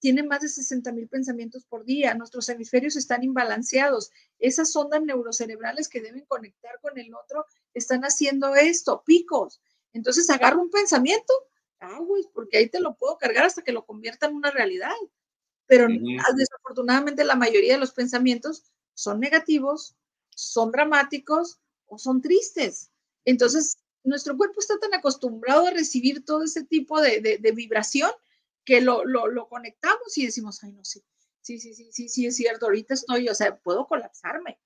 tiene 0.00 0.24
más 0.24 0.40
de 0.40 0.48
60 0.48 0.90
mil 0.92 1.08
pensamientos 1.08 1.64
por 1.64 1.84
día, 1.84 2.14
nuestros 2.14 2.48
hemisferios 2.48 2.96
están 2.96 3.22
imbalanceados, 3.22 4.10
esas 4.40 4.74
ondas 4.74 5.00
neurocerebrales 5.02 5.88
que 5.88 6.00
deben 6.00 6.24
conectar 6.26 6.80
con 6.80 6.98
el 6.98 7.14
otro 7.14 7.46
están 7.72 8.02
haciendo 8.02 8.56
esto, 8.56 9.04
picos. 9.06 9.60
Entonces 9.92 10.28
agarro 10.28 10.60
un 10.60 10.70
pensamiento, 10.70 11.32
ah, 11.82 12.00
porque 12.32 12.58
ahí 12.58 12.68
te 12.68 12.80
lo 12.80 12.94
puedo 12.94 13.18
cargar 13.18 13.44
hasta 13.44 13.62
que 13.62 13.72
lo 13.72 13.84
convierta 13.84 14.26
en 14.26 14.36
una 14.36 14.50
realidad. 14.50 14.92
Pero 15.66 15.86
desafortunadamente 16.36 17.24
la 17.24 17.36
mayoría 17.36 17.74
de 17.74 17.80
los 17.80 17.92
pensamientos 17.92 18.64
son 18.94 19.20
negativos, 19.20 19.96
son 20.30 20.70
dramáticos 20.70 21.60
o 21.86 21.98
son 21.98 22.20
tristes. 22.20 22.90
Entonces, 23.24 23.78
nuestro 24.04 24.36
cuerpo 24.36 24.60
está 24.60 24.78
tan 24.78 24.94
acostumbrado 24.94 25.66
a 25.66 25.70
recibir 25.70 26.24
todo 26.24 26.42
ese 26.42 26.64
tipo 26.64 27.00
de, 27.00 27.38
vibración 27.54 28.10
que 28.64 28.80
lo, 28.80 29.02
conectamos 29.48 30.16
y 30.16 30.26
decimos, 30.26 30.62
ay, 30.62 30.72
no, 30.72 30.84
sí, 30.84 31.02
sí, 31.40 31.58
sí, 31.58 31.74
sí, 31.74 31.90
sí, 31.92 32.08
sí, 32.08 32.26
es 32.26 32.36
cierto, 32.36 32.66
ahorita 32.66 32.94
estoy, 32.94 33.28
o 33.28 33.34
sea, 33.34 33.56
puedo 33.58 33.86
colapsarme. 33.86 34.58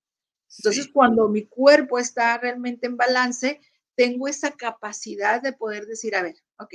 Entonces, 0.59 0.89
cuando 0.93 1.29
mi 1.29 1.47
cuerpo 1.47 1.99
está 1.99 2.39
realmente 2.39 2.87
en 2.87 2.97
balance, 2.97 3.61
tengo 3.95 4.29
esa 4.29 4.53
capacidad 4.53 5.43
de 5.43 5.53
poder 5.53 5.87
decir, 5.87 6.15
a 6.15 6.23
ver, 6.23 6.37
ok, 6.59 6.75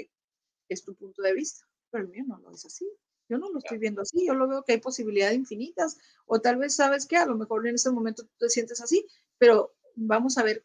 es 0.73 0.84
tu 0.84 0.95
punto 0.95 1.22
de 1.22 1.34
vista, 1.34 1.65
pero 1.89 2.06
el 2.06 2.10
mío 2.10 2.23
no 2.27 2.38
lo 2.39 2.52
es 2.52 2.65
así. 2.65 2.88
Yo 3.30 3.38
no 3.38 3.49
lo 3.49 3.60
estoy 3.60 3.77
viendo 3.77 4.02
así, 4.02 4.26
yo 4.27 4.34
lo 4.34 4.48
veo 4.48 4.64
que 4.64 4.73
hay 4.73 4.80
posibilidades 4.80 5.38
infinitas, 5.38 5.98
o 6.26 6.41
tal 6.41 6.57
vez 6.57 6.76
sabes 6.76 7.06
que 7.06 7.15
a 7.15 7.26
lo 7.26 7.38
mejor 7.38 7.65
en 7.65 7.76
ese 7.76 7.89
momento 7.89 8.23
tú 8.23 8.31
te 8.39 8.49
sientes 8.49 8.81
así, 8.81 9.07
pero 9.38 9.73
vamos 9.95 10.38
a 10.38 10.43
ver, 10.43 10.61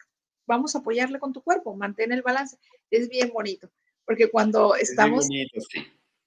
vamos 0.47 0.75
a 0.75 0.81
apoyarle 0.81 1.21
con 1.21 1.33
tu 1.33 1.43
cuerpo, 1.43 1.77
mantén 1.77 2.11
el 2.11 2.23
balance. 2.23 2.59
Es 2.91 3.09
bien 3.09 3.31
bonito, 3.33 3.71
porque 4.05 4.29
cuando 4.31 4.75
estamos... 4.75 5.25
Es 5.25 5.29
bien 5.29 5.49
bonito, 5.53 5.69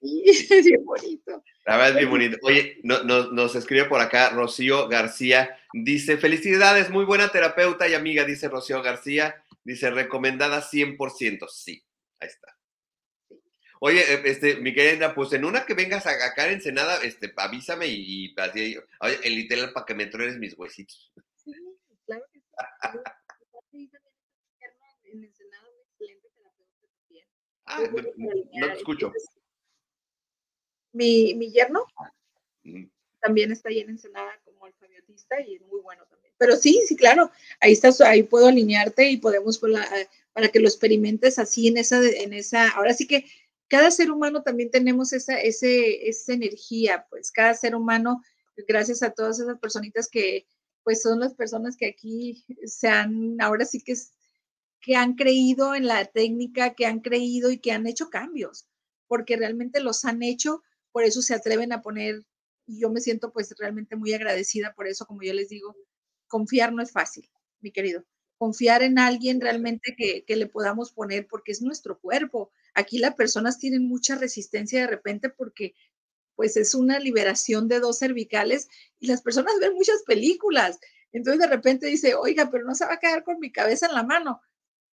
sí. 0.00 0.24
es 0.50 0.64
bien 0.64 0.82
bonito. 0.82 1.44
La 1.66 1.76
verdad 1.76 1.90
es 1.90 1.96
bien 1.96 2.10
bonito. 2.10 2.38
Oye, 2.42 2.80
nos 2.82 3.54
escribe 3.54 3.84
por 3.84 4.00
acá 4.00 4.30
Rocío 4.30 4.88
García, 4.88 5.58
dice, 5.74 6.16
felicidades, 6.16 6.88
muy 6.88 7.04
buena 7.04 7.30
terapeuta 7.30 7.86
y 7.86 7.92
amiga, 7.92 8.24
dice 8.24 8.48
Rocío 8.48 8.82
García, 8.82 9.44
dice, 9.62 9.90
recomendada 9.90 10.62
100%, 10.62 11.48
sí, 11.50 11.84
ahí 12.18 12.28
está. 12.28 12.59
Oye, 13.82 14.00
eh, 14.00 14.22
este, 14.26 14.56
mi 14.56 14.74
querida, 14.74 15.14
pues 15.14 15.32
en 15.32 15.44
una 15.44 15.64
que 15.64 15.72
vengas 15.72 16.06
acá 16.06 16.46
en 16.46 16.54
Ensenada, 16.54 17.02
este, 17.02 17.32
avísame 17.34 17.86
y, 17.86 18.26
y 18.26 18.34
así, 18.38 18.76
oye, 19.00 19.18
el 19.24 19.34
literal 19.34 19.72
para 19.72 19.86
que 19.86 19.94
me 19.94 20.06
truenes 20.06 20.38
mis 20.38 20.56
huesitos. 20.56 21.10
Sí, 21.34 21.52
claro 22.04 22.24
que 22.30 22.40
sí. 22.40 22.46
en 25.04 25.24
Ensenada, 25.24 25.68
un 25.68 25.80
excelente 25.80 26.28
terapeuta 26.36 26.88
también. 26.92 27.26
Ah, 27.64 27.82
no, 28.52 28.66
te 28.66 28.72
escucho. 28.74 29.12
Mi, 30.92 31.34
mi 31.34 31.50
yerno 31.50 31.86
también 33.20 33.50
está 33.52 33.70
ahí 33.70 33.80
en 33.80 33.90
Ensenada 33.90 34.38
como 34.44 34.66
alfabetista 34.66 35.40
y 35.40 35.54
es 35.54 35.62
muy 35.62 35.80
bueno 35.80 36.04
también. 36.06 36.34
Pero 36.36 36.56
sí, 36.56 36.82
sí, 36.86 36.96
claro, 36.96 37.30
ahí 37.60 37.72
estás, 37.72 38.00
ahí 38.02 38.24
puedo 38.24 38.48
alinearte 38.48 39.10
y 39.10 39.16
podemos, 39.16 39.58
pues, 39.58 39.74
para 40.34 40.48
que 40.48 40.60
lo 40.60 40.68
experimentes 40.68 41.38
así 41.38 41.68
en 41.68 41.78
esa, 41.78 42.02
en 42.02 42.34
esa, 42.34 42.68
ahora 42.70 42.92
sí 42.92 43.06
que 43.06 43.24
cada 43.70 43.90
ser 43.92 44.10
humano 44.10 44.42
también 44.42 44.70
tenemos 44.70 45.12
esa, 45.12 45.40
ese, 45.40 46.08
esa 46.08 46.32
energía, 46.34 47.06
pues 47.08 47.30
cada 47.30 47.54
ser 47.54 47.76
humano, 47.76 48.20
gracias 48.68 49.02
a 49.02 49.10
todas 49.12 49.38
esas 49.38 49.58
personitas 49.60 50.08
que 50.08 50.46
pues 50.82 51.02
son 51.02 51.20
las 51.20 51.34
personas 51.34 51.76
que 51.76 51.86
aquí 51.86 52.44
se 52.64 52.88
han, 52.88 53.40
ahora 53.40 53.64
sí 53.64 53.80
que, 53.80 53.94
que 54.80 54.96
han 54.96 55.14
creído 55.14 55.76
en 55.76 55.86
la 55.86 56.04
técnica, 56.04 56.74
que 56.74 56.84
han 56.84 56.98
creído 57.00 57.52
y 57.52 57.58
que 57.58 57.70
han 57.70 57.86
hecho 57.86 58.10
cambios, 58.10 58.66
porque 59.06 59.36
realmente 59.36 59.80
los 59.80 60.04
han 60.04 60.24
hecho, 60.24 60.62
por 60.90 61.04
eso 61.04 61.22
se 61.22 61.34
atreven 61.34 61.72
a 61.72 61.80
poner, 61.80 62.24
y 62.66 62.80
yo 62.80 62.90
me 62.90 63.00
siento 63.00 63.32
pues 63.32 63.54
realmente 63.56 63.94
muy 63.94 64.12
agradecida 64.14 64.74
por 64.74 64.88
eso, 64.88 65.06
como 65.06 65.22
yo 65.22 65.32
les 65.32 65.48
digo, 65.48 65.76
confiar 66.26 66.72
no 66.72 66.82
es 66.82 66.90
fácil, 66.90 67.30
mi 67.60 67.70
querido 67.70 68.04
confiar 68.40 68.82
en 68.82 68.98
alguien 68.98 69.38
realmente 69.38 69.94
que, 69.98 70.24
que, 70.24 70.34
le 70.34 70.46
podamos 70.46 70.92
poner 70.92 71.26
porque 71.28 71.52
es 71.52 71.60
nuestro 71.60 72.00
cuerpo. 72.00 72.50
Aquí 72.80 72.98
las 72.98 73.14
personas 73.14 73.58
tienen 73.58 73.86
mucha 73.86 74.16
resistencia 74.16 74.80
de 74.80 74.86
repente 74.86 75.30
porque 75.30 75.74
pues 76.34 76.56
es 76.56 76.74
una 76.74 76.98
liberación 76.98 77.68
de 77.68 77.80
dos 77.80 77.98
cervicales 77.98 78.68
y 78.98 79.08
las 79.08 79.20
personas 79.20 79.54
ven 79.60 79.74
muchas 79.74 80.02
películas. 80.06 80.78
Entonces 81.12 81.40
de 81.40 81.46
repente 81.46 81.86
dice, 81.86 82.14
oiga, 82.14 82.50
pero 82.50 82.64
no 82.64 82.74
se 82.74 82.86
va 82.86 82.94
a 82.94 82.98
quedar 82.98 83.24
con 83.24 83.38
mi 83.38 83.52
cabeza 83.52 83.86
en 83.86 83.94
la 83.94 84.04
mano. 84.04 84.40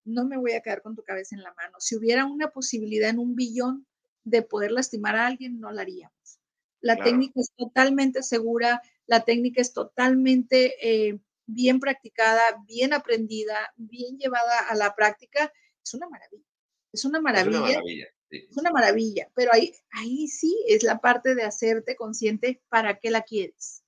No 0.04 0.26
me 0.26 0.38
voy 0.38 0.54
a 0.54 0.62
quedar 0.62 0.82
con 0.82 0.96
tu 0.96 1.04
cabeza 1.04 1.36
en 1.36 1.44
la 1.44 1.54
mano. 1.54 1.78
Si 1.80 1.96
hubiera 1.96 2.26
una 2.26 2.50
posibilidad 2.50 3.10
en 3.10 3.20
un 3.20 3.36
billón 3.36 3.88
de 4.24 4.42
poder 4.42 4.72
lastimar 4.72 5.16
a 5.16 5.26
alguien, 5.26 5.60
no 5.60 5.72
la 5.72 5.84
haríamos. 5.84 6.40
La 6.82 6.98
técnica 6.98 7.40
es 7.40 7.52
totalmente 7.56 8.24
segura, 8.24 8.82
la 9.06 9.22
técnica 9.22 9.62
es 9.62 9.74
totalmente 9.74 10.76
eh, 10.82 11.20
bien 11.46 11.80
practicada, 11.80 12.42
bien 12.66 12.94
aprendida, 12.94 13.74
bien 13.78 14.18
llevada 14.18 14.60
a 14.70 14.76
la 14.76 14.96
práctica, 14.96 15.52
es 15.84 15.94
una 15.94 16.10
maravilla. 16.10 16.44
Es 16.92 17.06
una 17.06 17.22
maravilla. 17.22 17.58
Es 17.58 17.58
una 17.58 17.70
maravilla. 17.70 18.08
Es 18.30 18.58
una 18.58 18.72
maravilla, 18.72 19.32
pero 19.36 19.54
ahí, 19.54 19.74
ahí 19.92 20.28
sí 20.28 20.58
es 20.68 20.84
la 20.84 21.00
parte 21.00 21.34
de 21.34 21.44
hacerte 21.44 21.96
consciente 21.96 22.62
para 22.68 23.00
qué 23.00 23.10
la 23.10 23.22
quieres. 23.22 23.84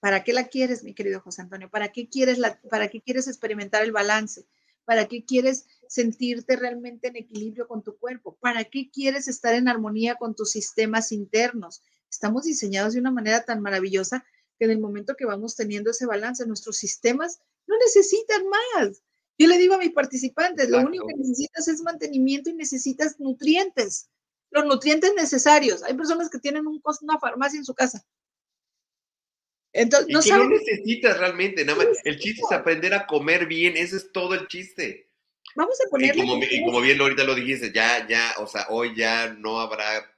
¿Para 0.00 0.24
qué 0.24 0.32
la 0.32 0.48
quieres, 0.48 0.82
mi 0.82 0.94
querido 0.94 1.20
José 1.20 1.42
Antonio? 1.42 1.70
¿Para 1.70 1.92
qué 1.92 2.08
quieres, 2.08 2.38
la, 2.38 2.60
para 2.68 2.88
qué 2.88 3.00
quieres 3.00 3.28
experimentar 3.28 3.84
el 3.84 3.92
balance? 3.92 4.44
¿Para 4.84 5.06
qué 5.06 5.24
quieres 5.24 5.66
sentirte 5.86 6.56
realmente 6.56 7.06
en 7.06 7.16
equilibrio 7.16 7.68
con 7.68 7.84
tu 7.84 7.96
cuerpo? 7.96 8.36
¿Para 8.40 8.64
qué 8.64 8.90
quieres 8.90 9.28
estar 9.28 9.54
en 9.54 9.68
armonía 9.68 10.16
con 10.16 10.34
tus 10.34 10.50
sistemas 10.50 11.12
internos? 11.12 11.82
Estamos 12.10 12.42
diseñados 12.44 12.94
de 12.94 13.00
una 13.00 13.12
manera 13.12 13.44
tan 13.44 13.60
maravillosa 13.60 14.24
que 14.58 14.64
en 14.64 14.72
el 14.72 14.80
momento 14.80 15.14
que 15.14 15.24
vamos 15.24 15.54
teniendo 15.54 15.92
ese 15.92 16.06
balance, 16.06 16.44
nuestros 16.46 16.76
sistemas 16.76 17.40
no 17.68 17.76
necesitan 17.78 18.42
más. 18.48 19.02
Yo 19.38 19.48
le 19.48 19.58
digo 19.58 19.74
a 19.74 19.78
mis 19.78 19.92
participantes, 19.92 20.68
lo 20.68 20.80
único 20.80 21.06
que 21.06 21.14
necesitas 21.14 21.66
es 21.68 21.80
mantenimiento 21.82 22.50
y 22.50 22.54
necesitas 22.54 23.18
nutrientes, 23.18 24.10
los 24.50 24.64
nutrientes 24.66 25.12
necesarios. 25.16 25.82
Hay 25.82 25.94
personas 25.94 26.30
que 26.30 26.38
tienen 26.38 26.66
un, 26.66 26.80
una 27.00 27.18
farmacia 27.18 27.58
en 27.58 27.64
su 27.64 27.74
casa. 27.74 28.04
Entonces, 29.72 30.08
no, 30.10 30.20
que 30.20 30.30
no 30.30 30.48
necesitas 30.50 31.18
realmente, 31.18 31.64
nada 31.64 31.78
más. 31.78 31.98
El 32.04 32.18
chiste 32.18 32.42
es 32.44 32.52
aprender 32.52 32.92
a 32.92 33.06
comer 33.06 33.46
bien, 33.46 33.76
ese 33.76 33.96
es 33.96 34.12
todo 34.12 34.34
el 34.34 34.46
chiste. 34.46 35.10
Vamos 35.56 35.78
a 35.84 35.88
ponerle. 35.88 36.22
Y 36.22 36.26
como, 36.26 36.44
y 36.44 36.64
como 36.64 36.80
bien 36.80 37.00
ahorita 37.00 37.24
lo 37.24 37.34
dijiste, 37.34 37.72
ya, 37.72 38.06
ya, 38.06 38.34
o 38.38 38.46
sea, 38.46 38.66
hoy 38.68 38.94
ya 38.94 39.28
no 39.32 39.60
habrá 39.60 40.14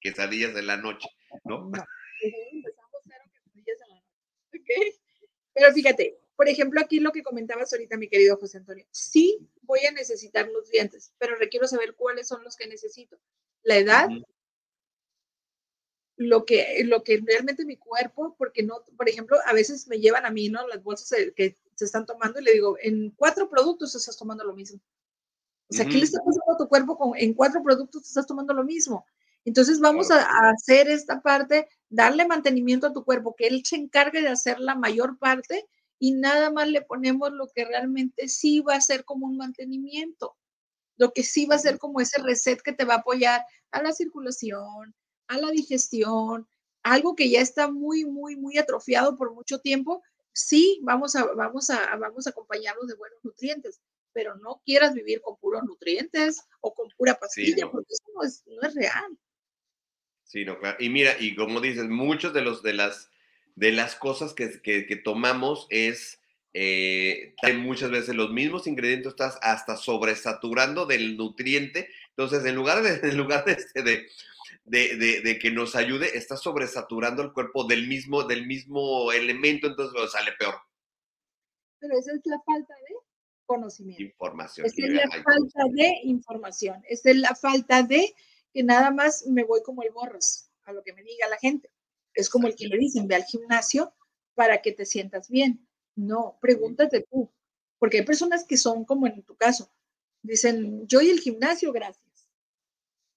quesadillas 0.00 0.54
en 0.56 0.66
la 0.66 0.76
noche, 0.76 1.08
¿no? 1.44 1.70
no. 1.70 1.84
Pero 5.54 5.72
fíjate, 5.72 6.19
por 6.40 6.48
ejemplo, 6.48 6.80
aquí 6.80 7.00
lo 7.00 7.12
que 7.12 7.22
comentabas 7.22 7.70
ahorita, 7.70 7.98
mi 7.98 8.08
querido 8.08 8.38
José 8.38 8.56
Antonio, 8.56 8.86
sí 8.90 9.46
voy 9.60 9.80
a 9.80 9.92
necesitar 9.92 10.50
nutrientes, 10.50 11.12
pero 11.18 11.36
requiero 11.36 11.68
saber 11.68 11.94
cuáles 11.94 12.28
son 12.28 12.42
los 12.42 12.56
que 12.56 12.66
necesito. 12.66 13.20
La 13.62 13.76
edad, 13.76 14.08
lo, 16.16 16.46
que, 16.46 16.82
lo 16.86 17.04
que 17.04 17.20
realmente 17.22 17.66
mi 17.66 17.76
cuerpo, 17.76 18.36
porque 18.38 18.62
no, 18.62 18.82
por 18.96 19.06
ejemplo, 19.06 19.36
a 19.44 19.52
veces 19.52 19.86
me 19.86 20.00
llevan 20.00 20.24
a 20.24 20.30
mí, 20.30 20.48
¿no? 20.48 20.66
Las 20.66 20.82
bolsas 20.82 21.14
que 21.36 21.58
se 21.74 21.84
están 21.84 22.06
tomando 22.06 22.40
y 22.40 22.44
le 22.44 22.54
digo, 22.54 22.78
en 22.80 23.10
cuatro 23.10 23.50
productos 23.50 23.94
estás 23.94 24.16
tomando 24.16 24.42
lo 24.42 24.54
mismo. 24.54 24.80
O 25.68 25.74
sea, 25.74 25.84
¿qué 25.84 25.98
le 25.98 26.04
está 26.04 26.20
pasando 26.24 26.54
a 26.54 26.56
tu 26.56 26.68
cuerpo 26.70 26.96
con, 26.96 27.18
en 27.18 27.34
cuatro 27.34 27.62
productos 27.62 28.06
estás 28.06 28.26
tomando 28.26 28.54
lo 28.54 28.64
mismo? 28.64 29.04
Entonces 29.44 29.78
vamos 29.78 30.10
a, 30.10 30.26
hacer 30.52 30.88
esta 30.88 31.20
parte, 31.20 31.68
darle 31.90 32.26
mantenimiento 32.26 32.86
a 32.86 32.94
tu 32.94 33.04
cuerpo, 33.04 33.34
que 33.36 33.46
él 33.46 33.62
se 33.62 33.76
encargue 33.76 34.22
de 34.22 34.28
hacer 34.28 34.58
la 34.58 34.74
mayor 34.74 35.18
parte 35.18 35.68
y 36.00 36.12
nada 36.12 36.50
más 36.50 36.66
le 36.68 36.80
ponemos 36.80 37.30
lo 37.30 37.46
que 37.54 37.66
realmente 37.66 38.26
sí 38.26 38.60
va 38.60 38.74
a 38.74 38.80
ser 38.80 39.04
como 39.04 39.26
un 39.26 39.36
mantenimiento, 39.36 40.36
lo 40.96 41.12
que 41.12 41.22
sí 41.22 41.44
va 41.44 41.56
a 41.56 41.60
ser 41.60 41.78
como 41.78 42.00
ese 42.00 42.20
reset 42.22 42.60
que 42.62 42.72
te 42.72 42.86
va 42.86 42.94
a 42.94 42.98
apoyar 42.98 43.44
a 43.70 43.82
la 43.82 43.92
circulación, 43.92 44.96
a 45.28 45.38
la 45.38 45.50
digestión, 45.50 46.48
algo 46.82 47.14
que 47.14 47.28
ya 47.28 47.42
está 47.42 47.70
muy, 47.70 48.06
muy, 48.06 48.34
muy 48.36 48.56
atrofiado 48.56 49.16
por 49.16 49.34
mucho 49.34 49.60
tiempo, 49.60 50.02
sí, 50.32 50.80
vamos 50.82 51.14
a, 51.16 51.26
vamos 51.34 51.68
a, 51.68 51.94
vamos 51.96 52.26
a 52.26 52.30
acompañarlo 52.30 52.86
de 52.86 52.94
buenos 52.94 53.18
nutrientes, 53.22 53.82
pero 54.14 54.34
no 54.36 54.62
quieras 54.64 54.94
vivir 54.94 55.20
con 55.20 55.36
puros 55.36 55.62
nutrientes 55.64 56.42
o 56.62 56.72
con 56.72 56.88
pura 56.96 57.14
pastilla, 57.18 57.70
porque 57.70 57.92
eso 57.92 58.04
no 58.14 58.22
es, 58.22 58.42
no 58.46 58.62
es 58.66 58.74
real. 58.74 59.18
Sí, 60.24 60.46
no, 60.46 60.58
claro. 60.58 60.78
Y 60.80 60.88
mira, 60.88 61.14
y 61.20 61.34
como 61.34 61.60
dices, 61.60 61.88
muchos 61.88 62.32
de 62.32 62.40
los 62.40 62.62
de 62.62 62.72
las 62.72 63.10
de 63.60 63.72
las 63.72 63.94
cosas 63.94 64.32
que, 64.32 65.00
tomamos 65.04 65.66
es 65.68 66.18
eh, 66.54 67.34
muchas 67.58 67.90
veces 67.90 68.14
los 68.14 68.30
mismos 68.30 68.66
ingredientes, 68.66 69.08
estás 69.08 69.38
hasta 69.42 69.76
sobresaturando 69.76 70.86
del 70.86 71.18
nutriente. 71.18 71.90
Entonces, 72.16 72.46
en 72.46 72.54
lugar 72.54 72.82
de, 72.82 72.94
en 73.06 73.18
lugar 73.18 73.44
de, 73.44 73.52
este, 73.52 73.82
de, 73.82 74.06
de, 74.64 75.38
que 75.38 75.50
nos 75.50 75.76
ayude, 75.76 76.16
estás 76.16 76.40
sobresaturando 76.40 77.22
el 77.22 77.34
cuerpo 77.34 77.64
del 77.64 77.86
mismo, 77.86 78.22
del 78.22 78.46
mismo 78.46 79.12
elemento, 79.12 79.66
entonces 79.66 80.10
sale 80.10 80.32
peor. 80.38 80.54
Pero 81.80 81.98
esa 81.98 82.12
es 82.14 82.20
la 82.24 82.40
falta 82.40 82.74
de 82.88 82.94
conocimiento. 83.44 84.02
Información. 84.02 84.66
Esa 84.66 84.86
es 84.86 84.90
la 84.90 85.22
falta 85.22 85.64
de 85.70 85.92
información. 86.04 86.82
Esa 86.88 87.10
es 87.10 87.16
la 87.16 87.34
falta 87.34 87.82
de 87.82 88.14
que 88.54 88.62
nada 88.62 88.90
más 88.90 89.26
me 89.26 89.44
voy 89.44 89.62
como 89.62 89.82
el 89.82 89.90
borras 89.90 90.50
a 90.64 90.72
lo 90.72 90.82
que 90.82 90.94
me 90.94 91.02
diga 91.02 91.28
la 91.28 91.36
gente. 91.36 91.70
Es 92.14 92.28
como 92.28 92.48
el 92.48 92.56
que 92.56 92.68
le 92.68 92.78
dicen, 92.78 93.08
ve 93.08 93.14
al 93.14 93.24
gimnasio 93.24 93.94
para 94.34 94.62
que 94.62 94.72
te 94.72 94.86
sientas 94.86 95.28
bien. 95.28 95.66
No, 95.96 96.38
pregúntate 96.40 97.06
tú, 97.10 97.30
porque 97.78 97.98
hay 97.98 98.04
personas 98.04 98.44
que 98.44 98.56
son 98.56 98.84
como 98.84 99.06
en 99.06 99.22
tu 99.22 99.36
caso, 99.36 99.70
dicen, 100.22 100.86
yo 100.86 101.00
y 101.00 101.10
el 101.10 101.20
gimnasio, 101.20 101.72
gracias. 101.72 102.28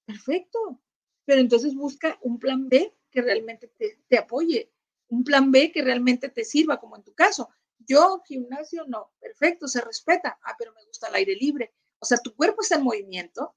Perfecto, 0.05 0.81
pero 1.25 1.39
entonces 1.39 1.75
busca 1.75 2.17
un 2.21 2.39
plan 2.39 2.67
B 2.67 2.93
que 3.11 3.21
realmente 3.21 3.71
te, 4.07 4.17
apoye, 4.17 4.71
un 5.07 5.23
plan 5.23 5.51
B 5.51 5.71
que 5.71 5.81
realmente 5.81 6.29
te 6.29 6.43
sirva, 6.43 6.79
como 6.79 6.95
en 6.95 7.03
tu 7.03 7.13
caso. 7.13 7.49
Yo, 7.79 8.21
gimnasio, 8.25 8.85
no, 8.87 9.13
perfecto, 9.19 9.67
se 9.67 9.81
respeta, 9.81 10.39
ah, 10.43 10.55
pero 10.57 10.73
me 10.73 10.83
gusta 10.85 11.07
el 11.09 11.15
aire 11.15 11.35
libre. 11.35 11.73
O 11.99 12.05
sea, 12.05 12.17
tu 12.17 12.35
cuerpo 12.35 12.61
está 12.61 12.75
en 12.75 12.83
movimiento, 12.83 13.55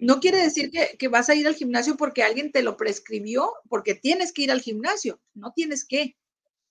no 0.00 0.20
quiere 0.20 0.38
decir 0.38 0.70
que, 0.70 1.08
vas 1.08 1.28
a 1.28 1.34
ir 1.34 1.46
al 1.46 1.54
gimnasio 1.54 1.96
porque 1.96 2.22
alguien 2.22 2.52
te 2.52 2.62
lo 2.62 2.76
prescribió, 2.76 3.52
porque 3.68 3.94
tienes 3.94 4.32
que 4.32 4.42
ir 4.42 4.52
al 4.52 4.60
gimnasio. 4.60 5.20
No 5.34 5.52
tienes 5.52 5.84
que. 5.84 6.16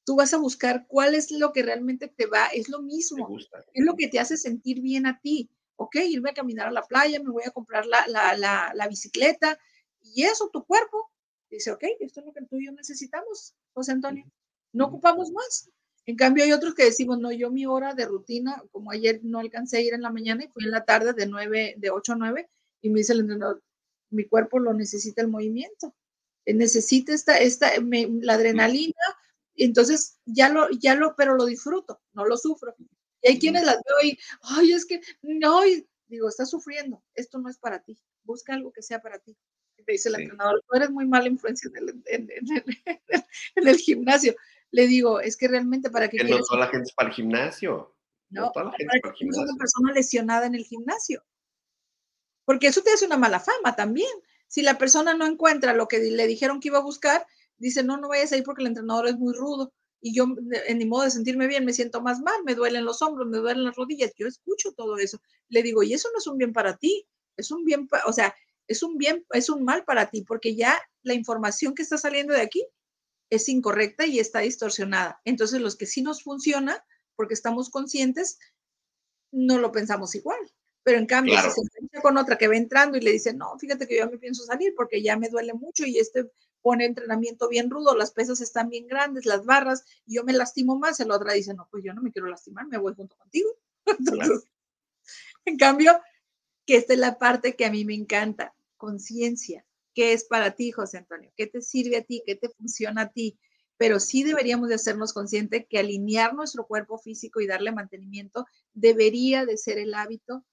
Tú 0.03 0.15
vas 0.15 0.33
a 0.33 0.37
buscar 0.37 0.85
cuál 0.87 1.13
es 1.13 1.31
lo 1.31 1.53
que 1.53 1.61
realmente 1.61 2.07
te 2.07 2.25
va, 2.25 2.47
es 2.47 2.69
lo 2.69 2.81
mismo. 2.81 3.37
Es 3.73 3.85
lo 3.85 3.95
que 3.95 4.07
te 4.07 4.19
hace 4.19 4.35
sentir 4.35 4.81
bien 4.81 5.05
a 5.05 5.19
ti. 5.19 5.49
Ok, 5.75 5.95
irme 5.95 6.31
a 6.31 6.33
caminar 6.33 6.67
a 6.67 6.71
la 6.71 6.83
playa, 6.83 7.21
me 7.21 7.31
voy 7.31 7.43
a 7.45 7.51
comprar 7.51 7.85
la, 7.85 8.05
la, 8.07 8.87
bicicleta 8.87 9.57
y 10.01 10.23
eso, 10.23 10.49
tu 10.51 10.63
cuerpo 10.65 11.11
dice, 11.49 11.71
ok, 11.71 11.83
esto 11.99 12.19
es 12.21 12.25
lo 12.25 12.33
que 12.33 12.45
tú 12.45 12.57
y 12.57 12.65
yo 12.65 12.71
necesitamos, 12.71 13.55
José 13.73 13.91
Antonio. 13.91 14.25
No 14.73 14.85
ocupamos 14.85 15.31
más. 15.31 15.69
En 16.05 16.15
cambio, 16.15 16.43
hay 16.43 16.51
otros 16.51 16.73
que 16.73 16.85
decimos, 16.85 17.19
no, 17.19 17.31
yo 17.31 17.51
mi 17.51 17.65
hora 17.65 17.93
de 17.93 18.05
rutina, 18.05 18.63
como 18.71 18.91
ayer 18.91 19.19
no 19.23 19.39
alcancé 19.39 19.77
a 19.77 19.81
ir 19.81 19.93
en 19.93 20.01
la 20.01 20.11
mañana 20.11 20.43
y 20.43 20.47
fui 20.47 20.63
en 20.63 20.71
la 20.71 20.83
tarde 20.83 21.13
de 21.13 21.27
9, 21.27 21.75
de 21.77 21.89
8 21.91 22.13
a 22.13 22.15
9, 22.15 22.49
y 22.81 22.89
me 22.89 22.99
dice 22.99 23.13
el 23.13 23.21
entrenador, 23.21 23.61
mi 24.09 24.25
cuerpo 24.27 24.59
lo 24.59 24.73
necesita 24.73 25.21
el 25.21 25.27
movimiento, 25.29 25.95
eh, 26.45 26.53
necesita 26.53 27.13
esta, 27.13 27.37
esta, 27.37 27.71
la 27.79 28.33
adrenalina, 28.33 28.93
entonces 29.55 30.19
ya 30.25 30.49
lo, 30.49 30.69
ya 30.71 30.95
lo, 30.95 31.15
pero 31.15 31.35
lo 31.35 31.45
disfruto, 31.45 32.01
no 32.13 32.25
lo 32.25 32.37
sufro. 32.37 32.75
Y 33.21 33.29
hay 33.29 33.39
quienes 33.39 33.63
las 33.63 33.75
veo 33.75 34.11
y, 34.11 34.19
ay, 34.41 34.73
es 34.73 34.85
que, 34.85 35.01
no, 35.21 35.61
digo, 36.07 36.27
estás 36.27 36.49
sufriendo, 36.49 37.03
esto 37.13 37.37
no 37.39 37.49
es 37.49 37.57
para 37.57 37.81
ti, 37.83 37.97
busca 38.23 38.53
algo 38.53 38.71
que 38.71 38.81
sea 38.81 39.01
para 39.01 39.19
ti. 39.19 39.37
Y 39.77 39.83
me 39.83 39.93
dice 39.93 40.09
el 40.09 40.15
entrenador, 40.15 40.61
tú 40.67 40.75
eres 40.75 40.89
muy 40.89 41.07
mala 41.07 41.27
influencia 41.27 41.69
en 41.75 42.29
el, 43.55 43.77
gimnasio. 43.77 44.35
Le 44.71 44.87
digo, 44.87 45.19
es 45.19 45.37
que 45.37 45.47
realmente 45.47 45.89
para 45.89 46.09
que... 46.09 46.23
no 46.23 46.39
toda 46.39 46.61
la 46.61 46.67
gente 46.67 46.89
es 46.89 46.93
para 46.93 47.09
el 47.09 47.15
gimnasio. 47.15 47.95
No, 48.29 48.51
toda 48.51 48.65
la 48.65 48.71
gente 48.71 48.95
es 48.95 49.01
para 49.01 49.13
el 49.13 49.17
gimnasio. 49.17 49.43
una 49.43 49.57
persona 49.57 49.93
lesionada 49.93 50.45
en 50.45 50.55
el 50.55 50.65
gimnasio 50.65 51.23
porque 52.51 52.67
eso 52.67 52.81
te 52.83 52.91
hace 52.91 53.05
una 53.05 53.15
mala 53.15 53.39
fama 53.39 53.77
también. 53.77 54.11
Si 54.49 54.61
la 54.61 54.77
persona 54.77 55.13
no 55.13 55.25
encuentra 55.25 55.71
lo 55.71 55.87
que 55.87 55.99
le 55.99 56.27
dijeron 56.27 56.59
que 56.59 56.67
iba 56.67 56.79
a 56.79 56.83
buscar, 56.83 57.25
dice, 57.57 57.81
no, 57.81 57.95
no 57.95 58.09
vayas 58.09 58.33
a 58.33 58.35
ir 58.35 58.43
porque 58.43 58.61
el 58.61 58.67
entrenador 58.67 59.07
es 59.07 59.15
muy 59.15 59.33
rudo 59.33 59.71
y 60.01 60.13
yo 60.13 60.25
en 60.67 60.77
mi 60.77 60.83
modo 60.83 61.03
de 61.03 61.11
sentirme 61.11 61.47
bien 61.47 61.63
me 61.63 61.71
siento 61.71 62.01
más 62.01 62.19
mal, 62.19 62.43
me 62.43 62.53
duelen 62.53 62.83
los 62.83 63.01
hombros, 63.01 63.29
me 63.29 63.37
duelen 63.37 63.63
las 63.63 63.77
rodillas, 63.77 64.11
yo 64.17 64.27
escucho 64.27 64.73
todo 64.73 64.97
eso. 64.97 65.21
Le 65.47 65.63
digo, 65.63 65.81
y 65.81 65.93
eso 65.93 66.09
no 66.11 66.19
es 66.19 66.27
un 66.27 66.37
bien 66.37 66.51
para 66.51 66.75
ti, 66.75 67.07
es 67.37 67.51
un 67.51 67.63
bien, 67.63 67.87
o 68.05 68.11
sea, 68.11 68.35
es 68.67 68.83
un 68.83 68.97
bien, 68.97 69.25
es 69.29 69.49
un 69.49 69.63
mal 69.63 69.85
para 69.85 70.09
ti, 70.09 70.23
porque 70.23 70.53
ya 70.53 70.77
la 71.03 71.13
información 71.13 71.73
que 71.73 71.83
está 71.83 71.97
saliendo 71.97 72.33
de 72.33 72.41
aquí 72.41 72.67
es 73.29 73.47
incorrecta 73.47 74.05
y 74.05 74.19
está 74.19 74.39
distorsionada. 74.39 75.21
Entonces, 75.23 75.61
los 75.61 75.77
que 75.77 75.85
sí 75.85 76.01
nos 76.01 76.21
funciona, 76.21 76.83
porque 77.15 77.33
estamos 77.33 77.69
conscientes, 77.69 78.39
no 79.31 79.57
lo 79.57 79.71
pensamos 79.71 80.15
igual. 80.15 80.39
Pero 80.83 80.97
en 80.97 81.05
cambio, 81.05 81.35
si 81.41 81.49
se 81.51 81.61
encuentra 81.61 82.01
con 82.01 82.17
otra 82.17 82.37
que 82.37 82.47
va 82.47 82.55
entrando 82.55 82.97
y 82.97 83.01
le 83.01 83.11
dice, 83.11 83.33
no, 83.33 83.57
fíjate 83.59 83.87
que 83.87 83.97
yo 83.99 84.09
me 84.09 84.17
pienso 84.17 84.43
salir 84.43 84.73
porque 84.75 85.01
ya 85.01 85.15
me 85.15 85.29
duele 85.29 85.53
mucho 85.53 85.85
y 85.85 85.99
este 85.99 86.31
pone 86.61 86.85
entrenamiento 86.85 87.49
bien 87.49 87.69
rudo, 87.69 87.95
las 87.95 88.11
pesas 88.11 88.41
están 88.41 88.69
bien 88.69 88.87
grandes, 88.87 89.25
las 89.25 89.45
barras, 89.45 89.83
y 90.05 90.15
yo 90.15 90.23
me 90.23 90.33
lastimo 90.33 90.77
más, 90.77 90.99
el 90.99 91.11
otra 91.11 91.33
dice, 91.33 91.53
no, 91.53 91.67
pues 91.71 91.83
yo 91.83 91.93
no 91.93 92.01
me 92.01 92.11
quiero 92.11 92.27
lastimar, 92.27 92.67
me 92.67 92.77
voy 92.77 92.93
junto 92.93 93.15
contigo. 93.17 93.49
en 95.45 95.57
cambio, 95.57 95.99
que 96.65 96.77
esta 96.77 96.93
es 96.93 96.99
la 96.99 97.17
parte 97.17 97.55
que 97.55 97.65
a 97.65 97.71
mí 97.71 97.83
me 97.85 97.95
encanta, 97.95 98.53
conciencia. 98.77 99.65
¿Qué 99.93 100.13
es 100.13 100.23
para 100.23 100.51
ti, 100.51 100.71
José 100.71 100.99
Antonio? 100.99 101.31
¿Qué 101.35 101.47
te 101.47 101.61
sirve 101.61 101.97
a 101.97 102.03
ti? 102.03 102.23
¿Qué 102.25 102.35
te 102.35 102.49
funciona 102.49 103.03
a 103.03 103.09
ti? 103.09 103.37
Pero 103.77 103.99
sí 103.99 104.23
deberíamos 104.23 104.69
de 104.69 104.75
hacernos 104.75 105.11
conscientes 105.11 105.65
que 105.67 105.79
alinear 105.79 106.33
nuestro 106.33 106.65
cuerpo 106.65 106.97
físico 106.97 107.41
y 107.41 107.47
darle 107.47 107.71
mantenimiento 107.71 108.45
debería 108.73 109.45
de 109.45 109.57
ser 109.57 109.79
el 109.79 109.93
hábito 109.95 110.45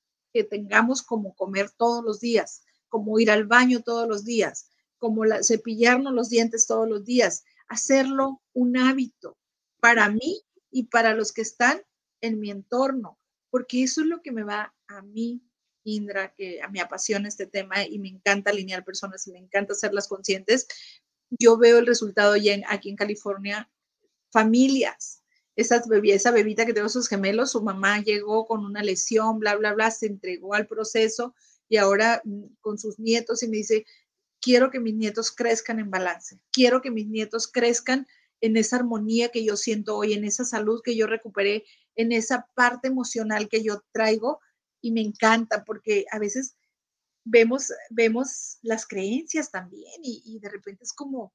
tengamos 0.44 1.02
como 1.02 1.34
comer 1.34 1.70
todos 1.70 2.04
los 2.04 2.20
días, 2.20 2.62
como 2.88 3.18
ir 3.18 3.30
al 3.30 3.46
baño 3.46 3.82
todos 3.82 4.08
los 4.08 4.24
días, 4.24 4.70
como 4.98 5.22
cepillarnos 5.42 6.12
los 6.12 6.28
dientes 6.28 6.66
todos 6.66 6.88
los 6.88 7.04
días, 7.04 7.44
hacerlo 7.68 8.42
un 8.52 8.76
hábito 8.76 9.36
para 9.80 10.08
mí 10.10 10.42
y 10.70 10.84
para 10.84 11.14
los 11.14 11.32
que 11.32 11.42
están 11.42 11.80
en 12.20 12.40
mi 12.40 12.50
entorno, 12.50 13.18
porque 13.50 13.82
eso 13.82 14.00
es 14.00 14.06
lo 14.06 14.22
que 14.22 14.32
me 14.32 14.42
va 14.42 14.74
a 14.88 15.02
mí, 15.02 15.42
Indra, 15.84 16.34
que 16.34 16.60
a 16.60 16.68
mí 16.68 16.80
apasiona 16.80 17.28
este 17.28 17.46
tema 17.46 17.84
y 17.84 17.98
me 17.98 18.08
encanta 18.08 18.50
alinear 18.50 18.84
personas 18.84 19.26
y 19.26 19.32
me 19.32 19.38
encanta 19.38 19.72
hacerlas 19.72 20.08
conscientes. 20.08 20.66
Yo 21.30 21.56
veo 21.56 21.78
el 21.78 21.86
resultado 21.86 22.36
ya 22.36 22.58
aquí 22.68 22.90
en 22.90 22.96
California, 22.96 23.70
familias 24.30 25.17
esa, 25.58 25.82
esa 26.04 26.30
bebita 26.30 26.64
que 26.64 26.72
tengo 26.72 26.88
sus 26.88 27.08
gemelos, 27.08 27.50
su 27.50 27.60
mamá 27.60 28.00
llegó 28.00 28.46
con 28.46 28.64
una 28.64 28.80
lesión, 28.80 29.40
bla, 29.40 29.56
bla, 29.56 29.74
bla, 29.74 29.90
se 29.90 30.06
entregó 30.06 30.54
al 30.54 30.68
proceso 30.68 31.34
y 31.68 31.78
ahora 31.78 32.22
mm, 32.24 32.44
con 32.60 32.78
sus 32.78 33.00
nietos 33.00 33.42
y 33.42 33.48
me 33.48 33.56
dice, 33.56 33.84
quiero 34.40 34.70
que 34.70 34.78
mis 34.78 34.94
nietos 34.94 35.32
crezcan 35.32 35.80
en 35.80 35.90
balance, 35.90 36.38
quiero 36.52 36.80
que 36.80 36.92
mis 36.92 37.08
nietos 37.08 37.48
crezcan 37.48 38.06
en 38.40 38.56
esa 38.56 38.76
armonía 38.76 39.30
que 39.30 39.44
yo 39.44 39.56
siento 39.56 39.96
hoy, 39.96 40.12
en 40.12 40.24
esa 40.24 40.44
salud 40.44 40.80
que 40.80 40.94
yo 40.94 41.08
recuperé, 41.08 41.64
en 41.96 42.12
esa 42.12 42.46
parte 42.54 42.86
emocional 42.86 43.48
que 43.48 43.64
yo 43.64 43.82
traigo 43.90 44.38
y 44.80 44.92
me 44.92 45.00
encanta 45.00 45.64
porque 45.64 46.06
a 46.12 46.20
veces 46.20 46.54
vemos, 47.24 47.72
vemos 47.90 48.58
las 48.62 48.86
creencias 48.86 49.50
también 49.50 50.00
y 50.04 50.38
de 50.38 50.50
repente 50.50 50.84
es 50.84 50.92
como, 50.92 51.32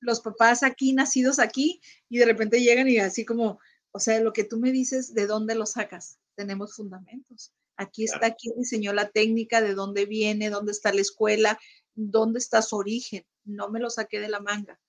los 0.00 0.20
papás 0.20 0.62
aquí, 0.62 0.92
nacidos 0.92 1.38
aquí, 1.38 1.80
y 2.08 2.18
de 2.18 2.26
repente 2.26 2.60
llegan 2.60 2.88
y 2.88 2.98
así 2.98 3.24
como, 3.24 3.58
o 3.92 4.00
sea, 4.00 4.20
lo 4.20 4.32
que 4.32 4.44
tú 4.44 4.58
me 4.58 4.72
dices, 4.72 5.14
¿de 5.14 5.26
dónde 5.26 5.54
lo 5.54 5.66
sacas? 5.66 6.18
Tenemos 6.34 6.74
fundamentos. 6.74 7.52
Aquí 7.76 8.04
está, 8.04 8.26
aquí 8.26 8.50
diseñó 8.56 8.92
la 8.92 9.08
técnica, 9.10 9.60
de 9.60 9.74
dónde 9.74 10.04
viene, 10.04 10.50
dónde 10.50 10.72
está 10.72 10.92
la 10.92 11.00
escuela, 11.00 11.58
dónde 11.94 12.38
está 12.38 12.60
su 12.62 12.76
origen. 12.76 13.24
No 13.44 13.70
me 13.70 13.80
lo 13.80 13.88
saqué 13.88 14.20
de 14.20 14.28
la 14.28 14.40
manga. 14.40 14.80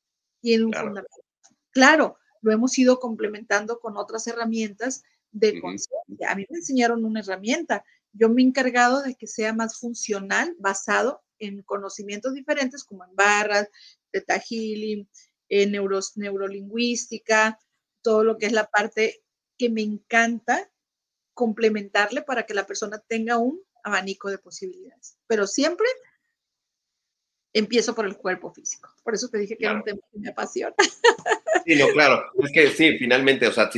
Tiene 0.41 0.65
un 0.65 0.73
fundamento. 0.73 1.23
Claro, 1.71 2.17
lo 2.41 2.51
hemos 2.51 2.77
ido 2.77 2.99
complementando 2.99 3.79
con 3.79 3.97
otras 3.97 4.25
herramientas 4.27 5.03
de 5.31 5.61
conciencia. 5.61 6.31
A 6.31 6.35
mí 6.35 6.45
me 6.49 6.57
enseñaron 6.57 7.05
una 7.05 7.19
herramienta. 7.19 7.83
Yo 8.13 8.29
me 8.29 8.41
he 8.41 8.45
encargado 8.45 9.03
de 9.03 9.15
que 9.15 9.27
sea 9.27 9.53
más 9.53 9.77
funcional, 9.77 10.55
basado 10.57 11.21
en 11.37 11.61
conocimientos 11.61 12.33
diferentes, 12.33 12.83
como 12.83 13.05
en 13.05 13.15
barras, 13.15 13.69
Teta 14.11 14.39
Healing, 14.39 15.07
eh, 15.49 15.67
neurolingüística, 15.67 17.59
todo 18.01 18.23
lo 18.23 18.37
que 18.37 18.45
es 18.45 18.51
la 18.51 18.67
parte 18.67 19.23
que 19.57 19.69
me 19.69 19.81
encanta 19.81 20.71
complementarle 21.33 22.21
para 22.21 22.45
que 22.45 22.53
la 22.53 22.65
persona 22.65 22.99
tenga 23.07 23.37
un 23.37 23.61
abanico 23.83 24.29
de 24.29 24.37
posibilidades. 24.37 25.17
Pero 25.27 25.47
siempre 25.47 25.87
empiezo 27.53 27.95
por 27.95 28.05
el 28.05 28.17
cuerpo 28.17 28.53
físico. 28.53 28.93
Por 29.03 29.15
eso 29.15 29.27
te 29.29 29.39
dije 29.39 29.57
que 29.57 29.65
era 29.65 29.75
un 29.75 29.83
tema 29.83 29.99
que 30.11 30.19
me 30.19 30.29
apasiona. 30.29 30.75
Sí, 31.65 31.75
no, 31.75 31.87
claro. 31.89 32.23
Es 32.43 32.51
que 32.51 32.69
sí, 32.71 32.97
finalmente, 32.97 33.47
o 33.47 33.51
sea, 33.51 33.69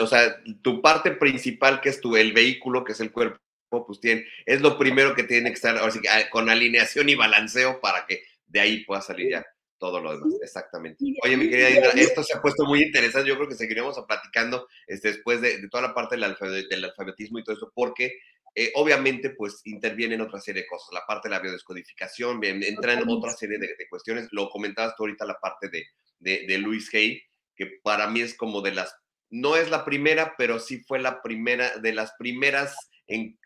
o 0.00 0.06
sea, 0.06 0.42
tu 0.62 0.82
parte 0.82 1.12
principal, 1.12 1.80
que 1.80 1.88
es 1.88 2.00
tu, 2.00 2.16
el 2.16 2.32
vehículo, 2.32 2.84
que 2.84 2.92
es 2.92 3.00
el 3.00 3.12
cuerpo, 3.12 3.38
pues 3.86 4.00
tiene, 4.00 4.26
es 4.46 4.60
lo 4.60 4.78
primero 4.78 5.14
que 5.14 5.22
tiene 5.22 5.50
que 5.50 5.54
estar 5.54 5.76
así, 5.76 6.00
con 6.30 6.50
alineación 6.50 7.08
y 7.08 7.14
balanceo 7.14 7.80
para 7.80 8.04
que 8.06 8.22
de 8.46 8.60
ahí 8.60 8.84
pueda 8.84 9.00
salir 9.00 9.30
ya 9.30 9.46
todo 9.80 10.00
lo 10.00 10.12
demás, 10.12 10.34
exactamente. 10.42 11.04
Oye, 11.24 11.36
mi 11.36 11.48
querida 11.48 11.70
Indra, 11.70 11.90
esto 11.92 12.22
se 12.22 12.36
ha 12.36 12.42
puesto 12.42 12.64
muy 12.66 12.82
interesante, 12.82 13.28
yo 13.28 13.36
creo 13.36 13.48
que 13.48 13.54
seguiremos 13.56 13.98
platicando 14.06 14.68
este, 14.86 15.08
después 15.08 15.40
de, 15.40 15.66
toda 15.68 15.88
la 15.88 15.94
parte 15.94 16.16
del, 16.16 16.36
del, 16.68 16.84
alfabetismo 16.84 17.38
y 17.38 17.44
todo 17.44 17.56
eso, 17.56 17.72
porque 17.74 18.18
eh, 18.54 18.70
obviamente 18.74 19.30
pues 19.30 19.62
interviene 19.64 20.16
en 20.16 20.20
otra 20.20 20.38
serie 20.38 20.62
de 20.62 20.68
cosas, 20.68 20.90
la 20.92 21.06
parte 21.06 21.28
de 21.28 21.34
la 21.34 21.40
biodescodificación, 21.40 22.44
entra 22.44 22.92
en 22.92 23.08
otra 23.08 23.32
serie 23.32 23.58
de, 23.58 23.74
cuestiones, 23.88 24.28
lo 24.32 24.50
comentabas 24.50 24.94
tú 24.96 25.04
ahorita 25.04 25.24
la 25.24 25.38
parte 25.40 25.70
de, 25.70 25.86
de, 26.18 26.58
Luis 26.58 26.92
Hay, 26.94 27.22
que 27.56 27.80
para 27.82 28.06
mí 28.06 28.20
es 28.20 28.36
como 28.36 28.60
de 28.60 28.72
las 28.72 28.94
no 29.30 29.56
es 29.56 29.70
la 29.70 29.84
primera, 29.84 30.34
pero 30.36 30.58
sí 30.58 30.82
fue 30.86 30.98
la 30.98 31.22
primera, 31.22 31.78
de 31.78 31.92
las 31.94 32.12
primeras 32.18 32.76
en, 33.06 33.38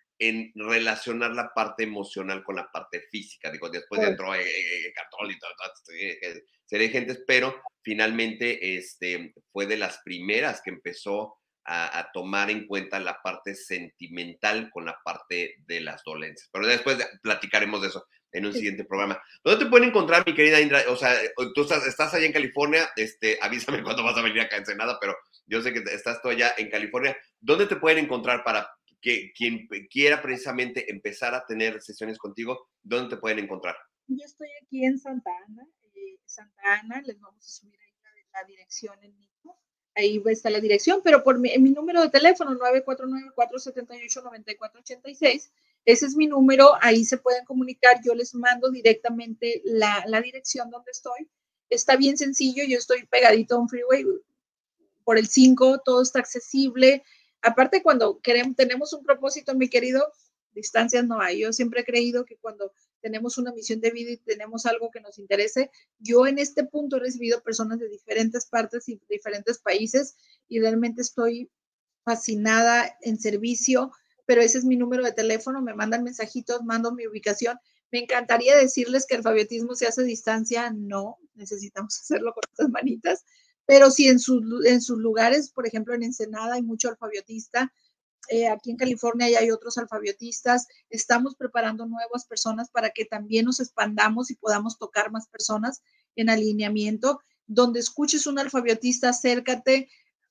relacionar 0.54 1.32
la 1.32 1.52
parte 1.54 1.84
emocional 1.84 2.42
con 2.42 2.56
la 2.56 2.70
parte 2.70 3.02
física. 3.10 3.50
Digo, 3.50 3.68
después 3.68 4.00
entró 4.02 4.34
eh, 4.34 4.42
eh, 4.42 4.92
católico, 4.94 5.46
serie 6.64 6.86
de 6.86 6.92
gentes, 6.92 7.22
pero 7.26 7.62
finalmente 7.82 8.76
este, 8.76 9.34
fue 9.52 9.66
de 9.66 9.76
las 9.76 9.98
primeras 10.04 10.60
que 10.62 10.70
empezó 10.70 11.36
a, 11.66 12.10
tomar 12.12 12.50
en 12.50 12.66
cuenta 12.66 13.00
la 13.00 13.20
parte 13.22 13.54
sentimental 13.54 14.70
con 14.70 14.84
la 14.84 14.98
parte 15.02 15.56
de 15.66 15.80
las 15.80 16.02
dolencias. 16.04 16.48
Pero 16.52 16.66
después 16.66 16.98
platicaremos 17.22 17.80
de 17.80 17.88
eso 17.88 18.06
en 18.32 18.46
un 18.46 18.52
siguiente 18.52 18.84
programa. 18.84 19.22
¿Dónde 19.42 19.64
te 19.64 19.70
pueden 19.70 19.88
encontrar, 19.88 20.24
mi 20.26 20.34
querida 20.34 20.60
Indra? 20.60 20.82
O 20.88 20.96
sea, 20.96 21.16
tú 21.54 21.62
estás, 21.62 21.86
estás 21.86 22.12
allá 22.12 22.26
en 22.26 22.32
California, 22.32 22.90
este, 22.96 23.38
avísame 23.40 23.82
cuándo 23.82 24.02
vas 24.02 24.16
a 24.18 24.22
venir 24.22 24.42
acá 24.42 24.56
a 24.56 24.58
Ensenada, 24.58 24.98
pero 25.00 25.16
yo 25.46 25.62
sé 25.62 25.72
que 25.72 25.82
estás 25.90 26.20
tú 26.20 26.28
allá 26.28 26.54
en 26.58 26.68
California. 26.68 27.16
¿Dónde 27.40 27.66
te 27.66 27.76
pueden 27.76 28.04
encontrar 28.04 28.44
para 28.44 28.70
que 29.04 29.32
quien 29.36 29.68
quiera 29.90 30.22
precisamente 30.22 30.90
empezar 30.90 31.34
a 31.34 31.44
tener 31.44 31.82
sesiones 31.82 32.16
contigo, 32.16 32.70
dónde 32.82 33.14
te 33.14 33.20
pueden 33.20 33.40
encontrar? 33.40 33.76
Yo 34.06 34.24
estoy 34.24 34.48
aquí 34.62 34.82
en 34.82 34.98
Santa 34.98 35.30
Ana, 35.46 35.68
eh, 35.94 36.16
Santa 36.24 36.80
Ana, 36.80 37.02
les 37.02 37.20
vamos 37.20 37.44
a 37.44 37.48
subir 37.50 37.78
ahí 37.78 37.92
la, 38.32 38.44
dirección 38.44 38.96
en 39.02 39.14
mismo. 39.18 39.60
Ahí 39.94 40.22
estar 40.26 40.50
la 40.50 40.58
dirección, 40.58 41.02
pero 41.04 41.22
por 41.22 41.38
mi, 41.38 41.50
mi 41.58 41.70
número 41.70 42.00
de 42.00 42.08
teléfono, 42.08 42.58
949-478-9486, 42.58 45.50
ese 45.84 46.06
es 46.06 46.16
mi 46.16 46.26
número, 46.26 46.70
ahí 46.80 47.04
se 47.04 47.18
pueden 47.18 47.44
comunicar, 47.44 48.00
yo 48.02 48.14
les 48.14 48.34
mando 48.34 48.70
directamente 48.70 49.60
la, 49.66 50.02
la 50.06 50.22
dirección 50.22 50.70
donde 50.70 50.92
estoy. 50.92 51.28
Está 51.68 51.96
bien 51.96 52.16
sencillo, 52.16 52.64
yo 52.66 52.78
estoy 52.78 53.04
pegadito 53.04 53.56
a 53.56 53.58
un 53.58 53.68
freeway, 53.68 54.06
por 55.04 55.18
el 55.18 55.28
5, 55.28 55.82
todo 55.84 56.00
está 56.00 56.20
accesible. 56.20 57.04
Aparte, 57.44 57.82
cuando 57.82 58.20
queremos, 58.20 58.56
tenemos 58.56 58.92
un 58.94 59.04
propósito, 59.04 59.54
mi 59.54 59.68
querido, 59.68 60.10
distancias 60.54 61.04
no 61.04 61.20
hay. 61.20 61.40
Yo 61.40 61.52
siempre 61.52 61.82
he 61.82 61.84
creído 61.84 62.24
que 62.24 62.38
cuando 62.38 62.72
tenemos 63.02 63.36
una 63.36 63.52
misión 63.52 63.80
de 63.80 63.90
vida 63.90 64.12
y 64.12 64.16
tenemos 64.16 64.64
algo 64.64 64.90
que 64.90 65.02
nos 65.02 65.18
interese, 65.18 65.70
yo 65.98 66.26
en 66.26 66.38
este 66.38 66.64
punto 66.64 66.96
he 66.96 67.00
recibido 67.00 67.42
personas 67.42 67.78
de 67.80 67.88
diferentes 67.88 68.46
partes 68.46 68.88
y 68.88 68.98
diferentes 69.10 69.58
países 69.58 70.16
y 70.48 70.58
realmente 70.58 71.02
estoy 71.02 71.50
fascinada 72.02 72.96
en 73.02 73.18
servicio, 73.18 73.92
pero 74.24 74.40
ese 74.40 74.56
es 74.56 74.64
mi 74.64 74.76
número 74.76 75.04
de 75.04 75.12
teléfono, 75.12 75.60
me 75.60 75.74
mandan 75.74 76.02
mensajitos, 76.02 76.64
mando 76.64 76.92
mi 76.92 77.06
ubicación. 77.06 77.58
Me 77.92 77.98
encantaría 77.98 78.56
decirles 78.56 79.06
que 79.06 79.16
el 79.16 79.18
alfabetismo 79.18 79.74
se 79.74 79.86
hace 79.86 80.00
a 80.00 80.04
distancia, 80.04 80.70
no, 80.70 81.18
necesitamos 81.34 81.98
hacerlo 82.00 82.32
con 82.32 82.42
estas 82.50 82.70
manitas, 82.70 83.24
pero 83.66 83.90
si 83.90 84.08
en, 84.08 84.18
en 84.64 84.80
sus 84.80 84.98
lugares, 84.98 85.50
por 85.50 85.66
ejemplo, 85.66 85.94
en 85.94 86.02
Ensenada 86.02 86.54
hay 86.54 86.62
mucho 86.62 86.88
alfabetista, 86.88 87.72
eh, 88.30 88.48
aquí 88.48 88.70
en 88.70 88.76
California 88.76 89.28
ya 89.28 89.40
hay 89.40 89.50
otros 89.50 89.76
alfabetistas, 89.78 90.66
estamos 90.88 91.36
preparando 91.36 91.86
nuevas 91.86 92.26
personas 92.26 92.70
para 92.70 92.90
que 92.90 93.04
también 93.04 93.44
nos 93.44 93.60
expandamos 93.60 94.30
y 94.30 94.36
podamos 94.36 94.78
tocar 94.78 95.10
más 95.10 95.28
personas 95.28 95.82
en 96.16 96.30
alineamiento. 96.30 97.20
Donde 97.46 97.80
escuches 97.80 98.26
un 98.26 98.38
alfabetista, 98.38 99.10
acércate 99.10 99.88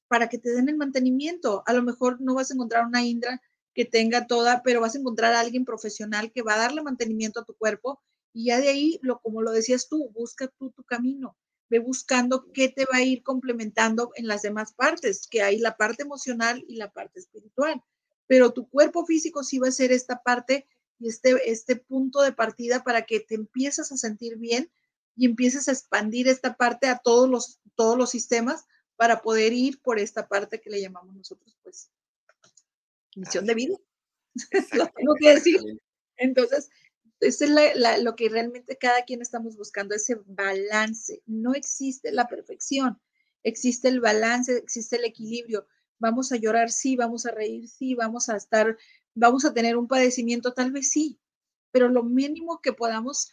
para 0.07 0.29
que 0.29 0.39
te 0.39 0.51
den 0.51 0.69
el 0.69 0.77
mantenimiento. 0.77 1.63
A 1.67 1.73
lo 1.73 1.83
mejor 1.83 2.19
no 2.21 2.33
vas 2.33 2.49
a 2.49 2.55
encontrar 2.55 2.85
una 2.87 3.03
Indra 3.03 3.39
que 3.75 3.85
tenga 3.85 4.25
toda, 4.25 4.63
pero 4.63 4.81
vas 4.81 4.95
a 4.95 4.99
encontrar 4.99 5.33
a 5.33 5.39
alguien 5.39 5.65
profesional 5.65 6.31
que 6.31 6.41
va 6.41 6.55
a 6.55 6.59
darle 6.59 6.81
mantenimiento 6.81 7.39
a 7.39 7.45
tu 7.45 7.53
cuerpo 7.55 8.01
y 8.33 8.45
ya 8.45 8.59
de 8.59 8.69
ahí, 8.69 8.99
lo, 9.03 9.19
como 9.19 9.43
lo 9.43 9.51
decías 9.51 9.87
tú, 9.87 10.09
busca 10.11 10.47
tú 10.47 10.71
tu 10.71 10.83
camino 10.83 11.35
ve 11.73 11.79
buscando 11.79 12.51
qué 12.53 12.69
te 12.69 12.85
va 12.85 12.97
a 12.97 13.01
ir 13.01 13.23
complementando 13.23 14.11
en 14.15 14.27
las 14.27 14.43
demás 14.43 14.73
partes, 14.73 15.27
que 15.27 15.41
hay 15.41 15.57
la 15.57 15.75
parte 15.75 16.03
emocional 16.03 16.63
y 16.67 16.75
la 16.75 16.93
parte 16.93 17.19
espiritual. 17.19 17.83
Pero 18.27 18.53
tu 18.53 18.69
cuerpo 18.69 19.07
físico 19.07 19.43
sí 19.43 19.57
va 19.57 19.69
a 19.69 19.71
ser 19.71 19.91
esta 19.91 20.21
parte 20.21 20.67
y 20.99 21.09
este, 21.09 21.49
este 21.49 21.75
punto 21.75 22.21
de 22.21 22.31
partida 22.31 22.83
para 22.83 23.07
que 23.07 23.19
te 23.19 23.33
empieces 23.33 23.91
a 23.91 23.97
sentir 23.97 24.37
bien 24.37 24.71
y 25.15 25.25
empieces 25.25 25.67
a 25.67 25.71
expandir 25.71 26.27
esta 26.27 26.55
parte 26.57 26.85
a 26.87 26.99
todos 26.99 27.27
los, 27.27 27.59
todos 27.73 27.97
los 27.97 28.11
sistemas 28.11 28.65
para 28.95 29.23
poder 29.23 29.51
ir 29.51 29.81
por 29.81 29.97
esta 29.97 30.27
parte 30.27 30.61
que 30.61 30.69
le 30.69 30.79
llamamos 30.79 31.15
nosotros, 31.15 31.57
pues, 31.63 31.89
misión 33.15 33.47
de 33.47 33.55
vida. 33.55 33.77
Lo 34.73 34.87
tengo 34.89 35.15
que 35.19 35.29
decir. 35.29 35.59
Entonces, 36.17 36.69
eso 37.23 37.45
es 37.45 38.03
lo 38.03 38.15
que 38.15 38.29
realmente 38.29 38.77
cada 38.77 39.03
quien 39.03 39.21
estamos 39.21 39.57
buscando, 39.57 39.95
ese 39.95 40.17
balance. 40.25 41.21
No 41.25 41.53
existe 41.53 42.11
la 42.11 42.27
perfección, 42.27 43.01
existe 43.43 43.87
el 43.87 43.99
balance, 43.99 44.57
existe 44.57 44.97
el 44.97 45.05
equilibrio. 45.05 45.67
Vamos 45.99 46.31
a 46.31 46.37
llorar, 46.37 46.71
sí, 46.71 46.95
vamos 46.95 47.25
a 47.25 47.31
reír, 47.31 47.67
sí, 47.67 47.95
vamos 47.95 48.29
a 48.29 48.35
estar, 48.37 48.77
vamos 49.15 49.45
a 49.45 49.53
tener 49.53 49.77
un 49.77 49.87
padecimiento, 49.87 50.53
tal 50.53 50.71
vez 50.71 50.89
sí, 50.91 51.19
pero 51.71 51.89
lo 51.89 52.03
mínimo 52.03 52.61
que 52.61 52.73
podamos 52.73 53.31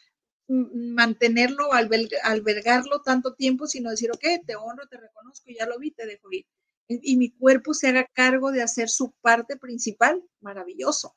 mantenerlo, 0.49 1.73
albergarlo 1.73 3.03
tanto 3.03 3.35
tiempo, 3.35 3.67
sino 3.67 3.91
decir, 3.91 4.11
ok, 4.11 4.45
te 4.47 4.57
honro, 4.57 4.89
te 4.89 4.97
reconozco, 4.97 5.51
ya 5.57 5.67
lo 5.67 5.79
vi, 5.79 5.93
te 5.93 6.07
dejo 6.07 6.29
ir. 6.33 6.47
Y 6.89 7.17
mi 7.17 7.31
cuerpo 7.31 7.73
se 7.73 7.89
haga 7.89 8.09
cargo 8.13 8.51
de 8.51 8.63
hacer 8.63 8.89
su 8.89 9.13
parte 9.21 9.57
principal, 9.57 10.25
maravilloso. 10.41 11.15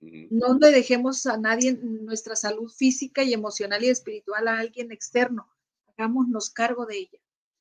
No 0.00 0.58
le 0.58 0.70
dejemos 0.70 1.26
a 1.26 1.36
nadie 1.36 1.74
nuestra 1.74 2.34
salud 2.34 2.70
física 2.70 3.22
y 3.22 3.34
emocional 3.34 3.84
y 3.84 3.90
espiritual 3.90 4.48
a 4.48 4.58
alguien 4.58 4.92
externo. 4.92 5.46
Hagámonos 5.88 6.48
cargo 6.48 6.86
de 6.86 6.98
ella. 6.98 7.18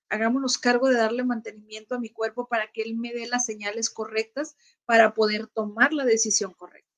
Hagámonos 0.07 0.57
cargo 0.57 0.87
de 0.87 0.95
darle 0.95 1.23
mantenimiento 1.23 1.95
a 1.95 1.99
mi 1.99 2.09
cuerpo 2.09 2.47
para 2.47 2.71
que 2.71 2.81
él 2.81 2.95
me 2.95 3.13
dé 3.13 3.27
las 3.27 3.45
señales 3.45 3.89
correctas 3.89 4.55
para 4.85 5.13
poder 5.13 5.47
tomar 5.47 5.93
la 5.93 6.05
decisión 6.05 6.53
correcta, 6.53 6.89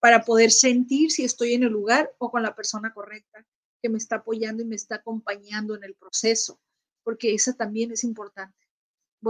para 0.00 0.24
poder 0.24 0.50
sentir 0.50 1.10
si 1.12 1.24
estoy 1.24 1.54
en 1.54 1.62
el 1.62 1.72
lugar 1.72 2.12
o 2.18 2.30
con 2.30 2.42
la 2.42 2.54
persona 2.54 2.92
correcta 2.92 3.46
que 3.80 3.88
me 3.88 3.96
está 3.96 4.16
apoyando 4.16 4.62
y 4.62 4.66
me 4.66 4.76
está 4.76 4.96
acompañando 4.96 5.74
en 5.74 5.84
el 5.84 5.94
proceso, 5.94 6.60
porque 7.02 7.32
esa 7.32 7.54
también 7.54 7.92
es 7.92 8.04
importante, 8.04 8.68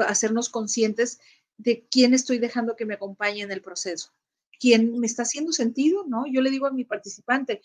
hacernos 0.09 0.49
conscientes 0.49 1.21
de 1.57 1.87
quién 1.89 2.15
estoy 2.15 2.39
dejando 2.39 2.75
que 2.75 2.87
me 2.87 2.95
acompañe 2.95 3.43
en 3.43 3.53
el 3.53 3.63
proceso 3.63 4.13
quien 4.61 5.01
me 5.01 5.07
está 5.07 5.23
haciendo 5.23 5.53
sentido, 5.53 6.05
¿no? 6.07 6.27
Yo 6.31 6.43
le 6.43 6.51
digo 6.51 6.67
a 6.67 6.71
mi 6.71 6.85
participante, 6.85 7.63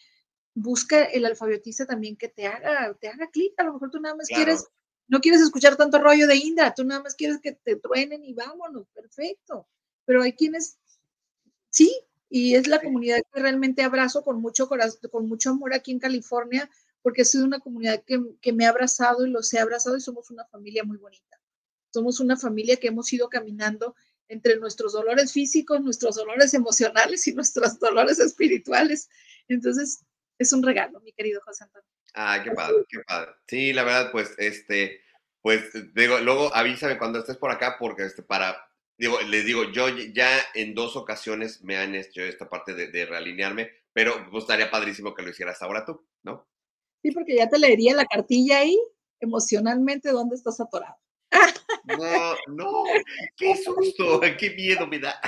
busca 0.55 1.03
el 1.03 1.25
alfabetista 1.25 1.85
también 1.85 2.15
que 2.15 2.29
te 2.29 2.47
haga, 2.47 2.93
te 2.95 3.09
haga 3.09 3.29
clic, 3.29 3.53
a 3.57 3.65
lo 3.65 3.73
mejor 3.73 3.91
tú 3.91 3.99
nada 3.99 4.15
más 4.15 4.27
quieres, 4.27 4.65
no 5.07 5.19
quieres 5.19 5.41
escuchar 5.41 5.75
tanto 5.75 5.99
rollo 5.99 6.25
de 6.25 6.37
Indra, 6.37 6.73
tú 6.73 6.85
nada 6.85 7.03
más 7.03 7.13
quieres 7.13 7.39
que 7.41 7.51
te 7.51 7.75
truenen 7.75 8.23
y 8.23 8.33
vámonos, 8.33 8.87
perfecto. 8.93 9.67
Pero 10.05 10.23
hay 10.23 10.33
quienes, 10.33 10.77
sí, 11.69 11.93
y 12.29 12.55
es 12.55 12.67
la 12.67 12.81
comunidad 12.81 13.19
que 13.31 13.41
realmente 13.41 13.83
abrazo 13.83 14.23
con 14.23 14.41
mucho 14.41 14.69
corazón, 14.69 15.01
con 15.11 15.27
mucho 15.27 15.49
amor 15.49 15.73
aquí 15.73 15.91
en 15.91 15.99
California, 15.99 16.69
porque 17.01 17.23
ha 17.23 17.25
sido 17.25 17.43
una 17.43 17.59
comunidad 17.59 18.03
que, 18.03 18.23
que 18.39 18.53
me 18.53 18.65
ha 18.65 18.69
abrazado 18.69 19.25
y 19.25 19.29
los 19.29 19.53
he 19.53 19.59
abrazado 19.59 19.97
y 19.97 20.01
somos 20.01 20.31
una 20.31 20.45
familia 20.45 20.85
muy 20.85 20.97
bonita. 20.97 21.39
Somos 21.91 22.21
una 22.21 22.37
familia 22.37 22.77
que 22.77 22.87
hemos 22.87 23.11
ido 23.11 23.29
caminando 23.29 23.95
entre 24.27 24.57
nuestros 24.57 24.93
dolores 24.93 25.31
físicos, 25.31 25.81
nuestros 25.81 26.15
dolores 26.15 26.53
emocionales 26.53 27.27
y 27.27 27.33
nuestros 27.33 27.79
dolores 27.79 28.19
espirituales. 28.19 29.09
Entonces, 29.47 30.03
es 30.37 30.53
un 30.53 30.63
regalo, 30.63 30.99
mi 31.01 31.13
querido 31.13 31.41
José 31.41 31.65
Antonio. 31.65 31.89
Ah, 32.13 32.41
qué 32.43 32.51
padre, 32.51 32.85
qué 32.89 32.99
padre. 33.05 33.31
Sí, 33.47 33.73
la 33.73 33.83
verdad, 33.83 34.11
pues, 34.11 34.33
este, 34.37 35.01
pues, 35.41 35.71
digo, 35.93 36.19
luego 36.19 36.53
avísame 36.55 36.97
cuando 36.97 37.19
estés 37.19 37.37
por 37.37 37.51
acá, 37.51 37.77
porque 37.77 38.03
este, 38.03 38.23
para, 38.23 38.57
digo, 38.97 39.19
les 39.21 39.45
digo, 39.45 39.71
yo 39.71 39.89
ya 39.89 40.29
en 40.53 40.73
dos 40.73 40.95
ocasiones 40.95 41.61
me 41.63 41.77
han 41.77 41.93
hecho 41.93 42.21
esta 42.21 42.49
parte 42.49 42.73
de, 42.73 42.87
de 42.87 43.05
realinearme, 43.05 43.71
pero 43.93 44.29
pues 44.31 44.43
estaría 44.43 44.71
padrísimo 44.71 45.13
que 45.13 45.23
lo 45.23 45.29
hicieras 45.29 45.61
ahora 45.61 45.85
tú, 45.85 46.05
¿no? 46.23 46.47
Sí, 47.01 47.11
porque 47.11 47.35
ya 47.35 47.47
te 47.47 47.59
leería 47.59 47.93
la 47.93 48.05
cartilla 48.05 48.59
ahí, 48.59 48.77
emocionalmente, 49.19 50.11
dónde 50.11 50.35
estás 50.35 50.59
atorado. 50.59 50.95
No, 51.87 52.35
no, 52.47 52.83
qué 53.37 53.55
susto, 53.57 54.21
qué 54.39 54.51
miedo 54.51 54.87
me 54.87 54.99
da. 54.99 55.19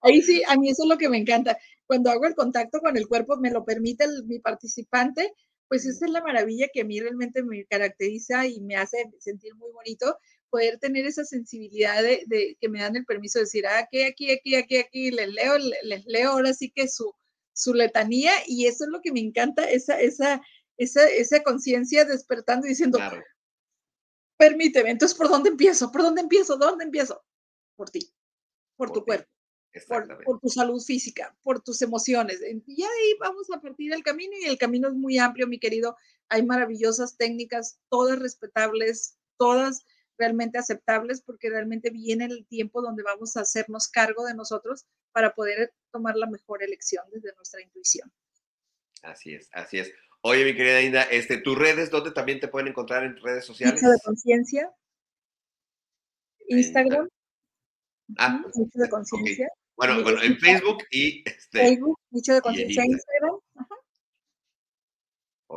Ahí 0.00 0.20
sí, 0.22 0.42
a 0.46 0.56
mí 0.56 0.70
eso 0.70 0.82
es 0.84 0.88
lo 0.88 0.98
que 0.98 1.08
me 1.08 1.18
encanta. 1.18 1.56
Cuando 1.86 2.10
hago 2.10 2.26
el 2.26 2.34
contacto 2.34 2.80
con 2.80 2.96
el 2.96 3.06
cuerpo, 3.08 3.36
me 3.36 3.50
lo 3.50 3.64
permite 3.64 4.06
mi 4.26 4.38
participante, 4.38 5.32
pues 5.68 5.86
esa 5.86 6.06
es 6.06 6.10
la 6.10 6.22
maravilla 6.22 6.68
que 6.72 6.82
a 6.82 6.84
mí 6.84 7.00
realmente 7.00 7.42
me 7.42 7.64
caracteriza 7.64 8.46
y 8.46 8.60
me 8.60 8.76
hace 8.76 9.10
sentir 9.18 9.54
muy 9.54 9.70
bonito 9.72 10.18
poder 10.50 10.78
tener 10.78 11.04
esa 11.04 11.24
sensibilidad 11.24 12.00
de, 12.00 12.56
que 12.60 12.68
me 12.68 12.80
dan 12.80 12.94
el 12.94 13.04
permiso 13.04 13.40
de 13.40 13.44
decir, 13.44 13.66
ah, 13.66 13.78
aquí, 13.78 14.02
aquí, 14.02 14.30
aquí, 14.30 14.54
aquí, 14.54 14.76
aquí, 14.76 15.10
les 15.10 15.28
leo, 15.28 15.58
les 15.82 16.04
leo 16.06 16.30
ahora 16.30 16.54
sí 16.54 16.70
que 16.70 16.86
su, 16.86 17.12
su 17.52 17.74
letanía 17.74 18.30
y 18.46 18.66
eso 18.66 18.84
es 18.84 18.90
lo 18.90 19.00
que 19.00 19.10
me 19.10 19.18
encanta, 19.18 19.64
esa, 19.64 20.00
esa, 20.00 20.40
esa, 20.76 21.08
esa 21.08 21.42
conciencia 21.42 22.04
despertando 22.04 22.66
y 22.66 22.70
diciendo, 22.70 23.00
permíteme, 24.36 24.90
entonces, 24.90 25.16
¿por 25.16 25.28
dónde 25.28 25.50
empiezo? 25.50 25.90
¿Por 25.90 26.02
dónde 26.02 26.22
empiezo? 26.22 26.56
¿Dónde 26.56 26.84
empiezo? 26.84 27.24
Por 27.76 27.90
ti, 27.90 28.12
por, 28.76 28.92
tu 28.92 29.04
cuerpo, 29.04 29.28
por, 30.24 30.40
tu 30.40 30.48
salud 30.48 30.80
física, 30.80 31.36
por 31.42 31.60
tus 31.62 31.82
emociones. 31.82 32.40
Y 32.66 32.82
ahí 32.82 33.16
vamos 33.18 33.48
a 33.52 33.60
partir 33.60 33.90
del 33.90 34.02
camino 34.02 34.32
y 34.40 34.44
el 34.44 34.58
camino 34.58 34.88
es 34.88 34.94
muy 34.94 35.18
amplio, 35.18 35.46
mi 35.46 35.58
querido. 35.58 35.96
Hay 36.28 36.44
maravillosas 36.44 37.16
técnicas, 37.16 37.80
todas 37.88 38.18
respetables, 38.18 39.18
todas 39.36 39.84
realmente 40.16 40.58
aceptables 40.58 41.20
porque 41.20 41.50
realmente 41.50 41.90
viene 41.90 42.26
el 42.26 42.46
tiempo 42.46 42.82
donde 42.82 43.02
vamos 43.02 43.36
a 43.36 43.40
hacernos 43.40 43.88
cargo 43.88 44.24
de 44.24 44.34
nosotros 44.34 44.86
para 45.12 45.34
poder 45.34 45.74
tomar 45.90 46.16
la 46.16 46.26
mejor 46.26 46.62
elección 46.62 47.04
desde 47.12 47.34
nuestra 47.34 47.60
intuición. 47.62 48.12
Así 49.02 49.34
es, 49.34 49.48
así 49.52 49.78
es. 49.78 49.92
Oye, 50.26 50.42
mi 50.42 50.56
querida 50.56 50.80
Inda, 50.80 51.02
este, 51.02 51.36
tus 51.36 51.56
redes, 51.56 51.90
¿dónde 51.90 52.10
también 52.10 52.40
te 52.40 52.48
pueden 52.48 52.68
encontrar 52.68 53.04
en 53.04 53.14
redes 53.18 53.44
sociales? 53.44 53.74
Nicho 53.74 53.92
de 53.92 53.98
conciencia. 54.02 54.72
Instagram. 56.48 57.10
Ah, 58.16 58.42
Nicho 58.54 58.78
de 58.78 58.88
conciencia. 58.88 59.50
Bueno, 59.76 60.02
bueno, 60.02 60.22
en 60.22 60.38
Facebook 60.38 60.82
y 60.90 61.22
este, 61.28 61.58
Facebook, 61.58 62.00
Nicho 62.10 62.32
de 62.32 62.40
conciencia, 62.40 62.84
Instagram. 62.86 63.38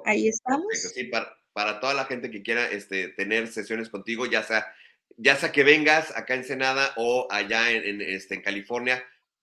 Ahí 0.04 0.28
estamos. 0.28 0.66
Sí, 0.74 1.06
para, 1.06 1.34
para, 1.54 1.80
toda 1.80 1.94
la 1.94 2.04
gente 2.04 2.30
que 2.30 2.44
quiera 2.44 2.70
este, 2.70 3.08
tener 3.08 3.48
sesiones 3.48 3.88
contigo, 3.88 4.26
ya 4.26 4.44
sea, 4.44 4.68
ya 5.16 5.38
sea 5.38 5.54
que 5.54 5.64
vengas 5.64 6.14
acá 6.18 6.34
en 6.34 6.44
Senada 6.44 6.94
o 6.98 7.30
allá 7.32 7.72
en, 7.72 7.86
en, 7.86 8.02
este, 8.02 8.36
en 8.36 8.42
California, 8.42 9.02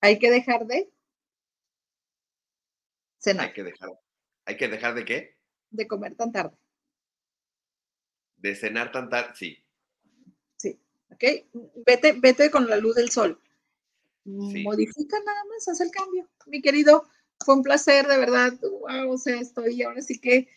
hay 0.00 0.18
que 0.18 0.30
dejar 0.30 0.66
de 0.66 0.92
cenar. 3.18 3.46
Hay 3.46 3.52
que 3.54 3.62
dejar, 3.64 3.90
hay 4.44 4.56
que 4.56 4.68
dejar 4.68 4.94
de 4.94 5.04
qué? 5.04 5.36
De 5.70 5.86
comer 5.86 6.14
tan 6.16 6.32
tarde. 6.32 6.56
De 8.36 8.54
cenar 8.54 8.92
tan 8.92 9.08
tarde, 9.08 9.32
sí. 9.34 9.64
Sí, 10.56 10.78
ok. 11.10 11.24
Vete, 11.86 12.12
vete 12.12 12.50
con 12.50 12.68
la 12.68 12.76
luz 12.76 12.96
del 12.96 13.10
sol. 13.10 13.40
Sí. 14.24 14.62
Modifica 14.62 15.18
nada 15.24 15.44
más, 15.44 15.68
haz 15.68 15.80
el 15.80 15.90
cambio. 15.90 16.28
Mi 16.46 16.60
querido, 16.60 17.08
fue 17.44 17.54
un 17.54 17.62
placer, 17.62 18.06
de 18.06 18.18
verdad. 18.18 18.52
Wow, 18.60 19.12
o 19.12 19.18
sea, 19.18 19.40
estoy 19.40 19.82
ahora 19.82 20.02
sí 20.02 20.20
que 20.20 20.48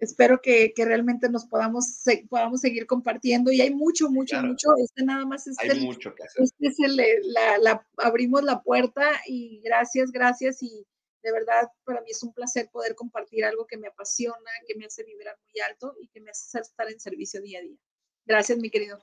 espero 0.00 0.40
que, 0.42 0.72
que 0.74 0.84
realmente 0.84 1.28
nos 1.28 1.44
podamos, 1.46 1.86
se, 1.86 2.26
podamos 2.28 2.60
seguir 2.60 2.86
compartiendo 2.86 3.52
y 3.52 3.60
hay 3.60 3.74
mucho, 3.74 4.10
mucho, 4.10 4.32
Claro. 4.36 4.48
mucho. 4.48 4.68
Este 4.82 5.04
nada 5.04 5.24
más 5.24 5.46
es 5.46 5.58
Hay 5.58 5.70
el, 5.70 5.80
mucho 5.82 6.14
que 6.14 6.22
hacer. 6.24 6.42
este 6.42 6.66
es 6.66 6.78
el, 6.80 6.98
eh, 7.00 7.18
la, 7.24 7.58
la- 7.58 7.86
abrimos 7.98 8.42
la 8.42 8.62
puerta 8.62 9.10
y 9.26 9.60
gracias, 9.62 10.10
gracias 10.10 10.62
y 10.62 10.84
de 11.22 11.32
verdad 11.32 11.68
para 11.84 12.00
mí 12.02 12.10
es 12.10 12.22
un 12.22 12.34
placer 12.34 12.68
poder 12.70 12.94
compartir 12.94 13.44
algo 13.44 13.66
que 13.66 13.78
me 13.78 13.86
apasiona, 13.88 14.50
que 14.66 14.74
me 14.74 14.84
hace 14.86 15.04
vibrar 15.04 15.36
muy 15.50 15.60
alto 15.62 15.94
y 16.00 16.08
que 16.08 16.20
me 16.20 16.30
hace 16.30 16.58
estar 16.60 16.90
en 16.90 17.00
servicio 17.00 17.40
día 17.40 17.60
a 17.60 17.62
día. 17.62 17.76
Gracias, 18.26 18.58
mi 18.58 18.70
querido. 18.70 18.98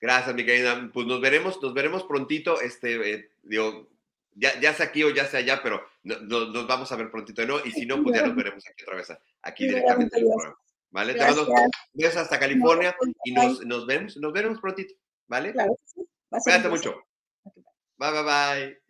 Gracias, 0.00 0.34
mi 0.34 0.44
querida. 0.44 0.90
Pues 0.92 1.06
nos 1.06 1.20
veremos, 1.20 1.60
nos 1.62 1.72
veremos 1.74 2.04
prontito. 2.04 2.60
Este, 2.60 3.12
eh, 3.14 3.30
digo, 3.42 3.88
ya, 4.34 4.60
ya 4.60 4.74
sea 4.74 4.86
aquí 4.86 5.02
o 5.02 5.10
ya 5.14 5.26
sea 5.26 5.40
allá, 5.40 5.60
pero 5.62 5.82
no- 6.02 6.18
no- 6.20 6.46
nos 6.46 6.66
vamos 6.66 6.92
a 6.92 6.96
ver 6.96 7.10
prontito, 7.10 7.44
¿no? 7.46 7.64
Y 7.64 7.72
si 7.72 7.86
no, 7.86 8.02
pues 8.02 8.14
ya 8.16 8.26
nos 8.26 8.36
veremos 8.36 8.64
aquí 8.68 8.82
otra 8.82 8.96
vez, 8.96 9.08
aquí 9.46 9.66
directamente 9.66 10.16
en 10.18 10.24
el 10.24 10.28
programa. 10.28 10.56
¿Vale? 10.90 11.14
Te 11.14 11.20
mando 11.20 11.46
besos 11.92 12.16
hasta 12.16 12.38
California 12.38 12.96
y 13.24 13.32
nos, 13.32 13.64
nos 13.66 13.86
vemos, 13.86 14.16
nos 14.16 14.32
veremos 14.32 14.60
prontito, 14.60 14.94
¿vale? 15.26 15.52
Claro 15.52 15.76
que 15.76 15.82
sí. 15.86 16.00
Un 16.30 16.40
Cuídate 16.40 16.68
mucho. 16.68 16.94
Bye. 17.98 18.12
Bye, 18.12 18.12
bye, 18.12 18.22
bye. 18.22 18.86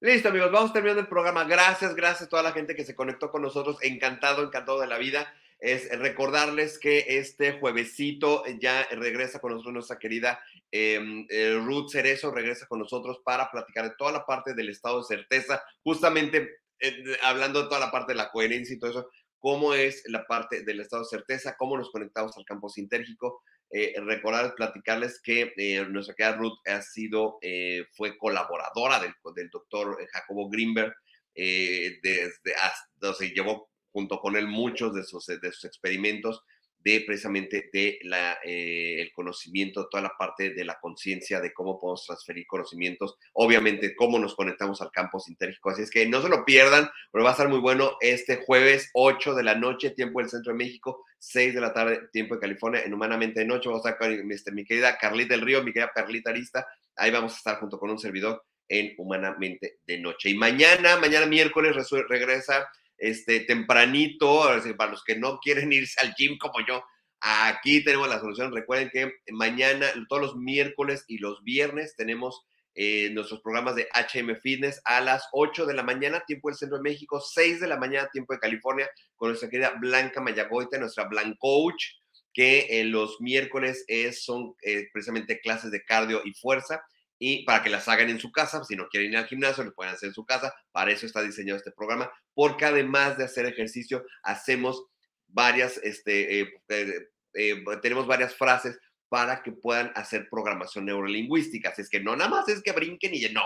Listo, 0.00 0.28
amigos, 0.28 0.52
vamos 0.52 0.72
terminando 0.72 1.00
el 1.00 1.08
programa. 1.08 1.44
Gracias, 1.44 1.94
gracias 1.94 2.26
a 2.26 2.28
toda 2.28 2.42
la 2.42 2.52
gente 2.52 2.74
que 2.76 2.84
se 2.84 2.94
conectó 2.94 3.30
con 3.30 3.40
nosotros. 3.40 3.78
Encantado, 3.80 4.42
encantado 4.42 4.78
de 4.80 4.86
la 4.86 4.98
vida. 4.98 5.32
Es 5.58 5.88
recordarles 5.98 6.78
que 6.78 7.06
este 7.08 7.58
juevesito 7.58 8.44
ya 8.60 8.86
regresa 8.90 9.38
con 9.38 9.52
nosotros 9.52 9.72
nuestra 9.72 9.98
querida 9.98 10.38
eh, 10.70 11.24
eh, 11.30 11.58
Ruth 11.58 11.90
Cerezo, 11.90 12.30
regresa 12.30 12.66
con 12.66 12.80
nosotros 12.80 13.22
para 13.24 13.50
platicar 13.50 13.88
de 13.88 13.94
toda 13.96 14.12
la 14.12 14.26
parte 14.26 14.52
del 14.52 14.68
estado 14.68 14.98
de 14.98 15.04
certeza, 15.04 15.62
justamente 15.82 16.63
eh, 16.88 17.16
hablando 17.22 17.62
de 17.62 17.68
toda 17.68 17.80
la 17.80 17.90
parte 17.90 18.12
de 18.12 18.18
la 18.18 18.30
coherencia 18.30 18.74
y 18.74 18.78
todo 18.78 18.90
eso, 18.90 19.10
cómo 19.38 19.74
es 19.74 20.02
la 20.06 20.26
parte 20.26 20.62
del 20.64 20.80
estado 20.80 21.02
de 21.02 21.08
certeza, 21.08 21.56
cómo 21.58 21.76
nos 21.76 21.90
conectamos 21.90 22.36
al 22.36 22.44
campo 22.44 22.68
sintérgico, 22.68 23.42
eh, 23.70 23.94
recordar, 24.00 24.54
platicarles 24.54 25.20
que 25.22 25.52
eh, 25.56 25.84
nuestra 25.88 26.14
querida 26.14 26.36
Ruth 26.36 26.58
ha 26.66 26.80
sido, 26.80 27.38
eh, 27.42 27.84
fue 27.92 28.16
colaboradora 28.16 29.00
del, 29.00 29.12
del 29.34 29.50
doctor 29.50 29.98
Jacobo 30.12 30.48
Greenberg, 30.48 30.94
eh, 31.34 31.98
desde, 32.02 32.54
hasta, 32.54 33.10
o 33.10 33.14
sea, 33.14 33.28
llevó 33.28 33.68
junto 33.92 34.18
con 34.20 34.36
él 34.36 34.46
muchos 34.46 34.94
de 34.94 35.02
sus, 35.02 35.26
de 35.26 35.52
sus 35.52 35.64
experimentos 35.64 36.42
de 36.84 37.00
precisamente 37.00 37.70
de 37.72 37.98
la, 38.02 38.38
eh, 38.44 39.00
el 39.00 39.10
conocimiento, 39.12 39.88
toda 39.88 40.02
la 40.02 40.12
parte 40.18 40.50
de 40.50 40.64
la 40.64 40.78
conciencia, 40.78 41.40
de 41.40 41.52
cómo 41.52 41.80
podemos 41.80 42.04
transferir 42.04 42.46
conocimientos, 42.46 43.16
obviamente 43.32 43.96
cómo 43.96 44.18
nos 44.18 44.34
conectamos 44.34 44.82
al 44.82 44.90
campo 44.90 45.18
sintérgico. 45.18 45.70
Así 45.70 45.82
es 45.82 45.90
que 45.90 46.06
no 46.06 46.20
se 46.20 46.28
lo 46.28 46.44
pierdan, 46.44 46.90
pero 47.10 47.24
va 47.24 47.30
a 47.30 47.32
estar 47.32 47.48
muy 47.48 47.58
bueno 47.58 47.96
este 48.00 48.36
jueves 48.36 48.90
8 48.92 49.34
de 49.34 49.42
la 49.42 49.54
noche, 49.54 49.90
tiempo 49.90 50.20
del 50.20 50.28
Centro 50.28 50.52
de 50.52 50.58
México, 50.58 51.04
6 51.18 51.54
de 51.54 51.60
la 51.60 51.72
tarde, 51.72 52.02
tiempo 52.12 52.34
de 52.34 52.40
California, 52.42 52.82
en 52.84 52.92
Humanamente 52.92 53.40
de 53.40 53.46
Noche. 53.46 53.70
Vamos 53.70 53.86
a 53.86 53.90
estar 53.90 53.98
con 53.98 54.30
este, 54.30 54.52
mi 54.52 54.64
querida 54.64 54.98
Carlita 54.98 55.34
del 55.34 55.40
Río, 55.44 55.64
mi 55.64 55.72
querida 55.72 55.90
Perlita 55.94 56.30
Arista. 56.30 56.66
Ahí 56.96 57.10
vamos 57.10 57.32
a 57.32 57.36
estar 57.36 57.58
junto 57.58 57.78
con 57.78 57.90
un 57.90 57.98
servidor 57.98 58.44
en 58.68 58.94
Humanamente 58.98 59.78
de 59.86 59.98
Noche. 59.98 60.28
Y 60.28 60.34
mañana, 60.34 60.98
mañana 60.98 61.24
miércoles, 61.24 61.74
regresa 62.08 62.68
este, 62.98 63.40
tempranito, 63.40 64.48
para 64.76 64.90
los 64.90 65.04
que 65.04 65.16
no 65.16 65.38
quieren 65.38 65.72
irse 65.72 66.00
al 66.00 66.14
gym 66.14 66.38
como 66.38 66.64
yo, 66.66 66.84
aquí 67.20 67.82
tenemos 67.82 68.08
la 68.08 68.20
solución. 68.20 68.54
Recuerden 68.54 68.90
que 68.90 69.12
mañana, 69.32 69.86
todos 70.08 70.22
los 70.22 70.36
miércoles 70.36 71.04
y 71.08 71.18
los 71.18 71.42
viernes 71.42 71.94
tenemos 71.96 72.44
eh, 72.76 73.10
nuestros 73.12 73.40
programas 73.40 73.76
de 73.76 73.86
HM 73.94 74.36
Fitness 74.42 74.80
a 74.84 75.00
las 75.00 75.28
8 75.32 75.64
de 75.64 75.74
la 75.74 75.84
mañana, 75.84 76.24
tiempo 76.26 76.48
del 76.48 76.58
Centro 76.58 76.78
de 76.78 76.82
México, 76.82 77.20
6 77.20 77.60
de 77.60 77.68
la 77.68 77.76
mañana, 77.76 78.08
tiempo 78.12 78.32
de 78.32 78.40
California, 78.40 78.90
con 79.16 79.28
nuestra 79.28 79.48
querida 79.48 79.74
Blanca 79.80 80.20
Mayagoita, 80.20 80.78
nuestra 80.78 81.04
Blanc 81.04 81.36
Coach, 81.38 81.84
que 82.32 82.66
eh, 82.68 82.84
los 82.84 83.20
miércoles 83.20 83.84
es, 83.86 84.24
son 84.24 84.54
eh, 84.62 84.88
precisamente 84.92 85.40
clases 85.40 85.70
de 85.70 85.84
cardio 85.84 86.20
y 86.24 86.34
fuerza 86.34 86.82
y 87.26 87.42
para 87.42 87.62
que 87.62 87.70
las 87.70 87.88
hagan 87.88 88.10
en 88.10 88.20
su 88.20 88.30
casa, 88.30 88.62
si 88.64 88.76
no 88.76 88.86
quieren 88.90 89.12
ir 89.12 89.16
al 89.16 89.26
gimnasio, 89.26 89.64
lo 89.64 89.72
pueden 89.72 89.94
hacer 89.94 90.08
en 90.08 90.14
su 90.14 90.26
casa, 90.26 90.54
para 90.72 90.92
eso 90.92 91.06
está 91.06 91.22
diseñado 91.22 91.56
este 91.56 91.72
programa, 91.72 92.12
porque 92.34 92.66
además 92.66 93.16
de 93.16 93.24
hacer 93.24 93.46
ejercicio, 93.46 94.04
hacemos 94.22 94.84
varias, 95.26 95.78
este, 95.78 96.40
eh, 96.40 96.52
eh, 96.68 97.08
eh, 97.32 97.64
tenemos 97.80 98.06
varias 98.06 98.34
frases 98.34 98.78
para 99.08 99.42
que 99.42 99.52
puedan 99.52 99.90
hacer 99.94 100.28
programación 100.30 100.84
neurolingüística, 100.84 101.70
así 101.70 101.80
es 101.80 101.88
que 101.88 101.98
no 101.98 102.14
nada 102.14 102.28
más 102.28 102.46
es 102.50 102.62
que 102.62 102.72
brinquen 102.72 103.14
y 103.14 103.26
no, 103.30 103.44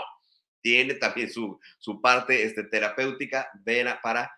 tiene 0.59 0.95
también 0.95 1.31
su, 1.31 1.57
su 1.77 2.01
parte 2.01 2.43
este, 2.43 2.65
terapéutica 2.65 3.49
para 4.03 4.29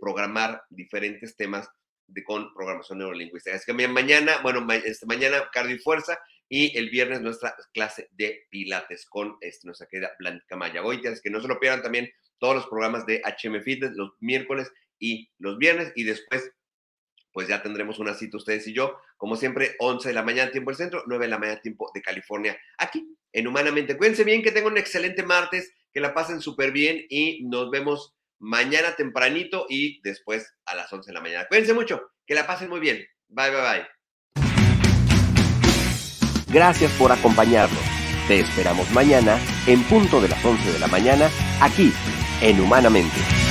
programar 0.00 0.62
diferentes 0.70 1.34
temas 1.34 1.68
de, 2.06 2.22
con 2.22 2.54
programación 2.54 2.98
neurolingüística. 2.98 3.56
Es 3.56 3.66
que 3.66 3.72
mañana, 3.72 4.38
bueno, 4.44 4.60
ma 4.60 4.76
este, 4.76 5.06
mañana 5.06 5.42
cardio 5.52 5.74
y 5.74 5.80
fuerza, 5.80 6.16
y 6.48 6.76
el 6.78 6.90
viernes 6.90 7.20
nuestra 7.20 7.56
clase 7.72 8.08
de 8.12 8.46
pilates 8.50 9.06
con 9.06 9.36
este, 9.40 9.66
nuestra 9.66 9.86
querida 9.86 10.12
Blanca 10.18 10.56
Mayagoitia. 10.56 11.10
Es 11.10 11.20
que 11.20 11.30
no 11.30 11.40
se 11.40 11.48
lo 11.48 11.58
pierdan 11.58 11.82
también 11.82 12.10
todos 12.38 12.54
los 12.54 12.66
programas 12.66 13.06
de 13.06 13.22
HM 13.22 13.62
Fitness 13.62 13.92
los 13.94 14.12
miércoles 14.20 14.70
y 14.98 15.30
los 15.38 15.58
viernes. 15.58 15.92
Y 15.96 16.04
después, 16.04 16.50
pues 17.32 17.48
ya 17.48 17.62
tendremos 17.62 17.98
una 17.98 18.14
cita 18.14 18.36
ustedes 18.36 18.66
y 18.68 18.74
yo. 18.74 18.96
Como 19.16 19.36
siempre, 19.36 19.76
11 19.78 20.08
de 20.08 20.14
la 20.14 20.22
mañana, 20.22 20.52
tiempo 20.52 20.70
del 20.70 20.78
centro, 20.78 21.02
9 21.06 21.24
de 21.24 21.30
la 21.30 21.38
mañana, 21.38 21.60
tiempo 21.60 21.90
de 21.94 22.02
California, 22.02 22.58
aquí 22.78 23.16
en 23.32 23.46
Humanamente. 23.48 23.96
Cuídense 23.96 24.24
bien, 24.24 24.42
que 24.42 24.52
tengan 24.52 24.72
un 24.72 24.78
excelente 24.78 25.22
martes, 25.22 25.72
que 25.92 26.00
la 26.00 26.14
pasen 26.14 26.40
súper 26.40 26.72
bien 26.72 27.04
y 27.08 27.44
nos 27.46 27.70
vemos 27.70 28.14
mañana 28.38 28.94
tempranito 28.94 29.66
y 29.68 30.00
después 30.02 30.54
a 30.66 30.74
las 30.74 30.92
11 30.92 31.10
de 31.10 31.14
la 31.14 31.20
mañana. 31.20 31.46
Cuídense 31.48 31.74
mucho, 31.74 32.12
que 32.26 32.34
la 32.34 32.46
pasen 32.46 32.68
muy 32.68 32.80
bien. 32.80 33.04
Bye, 33.28 33.50
bye, 33.50 33.60
bye. 33.60 33.95
Gracias 36.56 36.90
por 36.92 37.12
acompañarnos. 37.12 37.82
Te 38.28 38.40
esperamos 38.40 38.90
mañana 38.90 39.38
en 39.66 39.84
punto 39.84 40.22
de 40.22 40.30
las 40.30 40.42
11 40.42 40.72
de 40.72 40.78
la 40.78 40.86
mañana 40.86 41.28
aquí 41.60 41.92
en 42.40 42.58
Humanamente. 42.58 43.45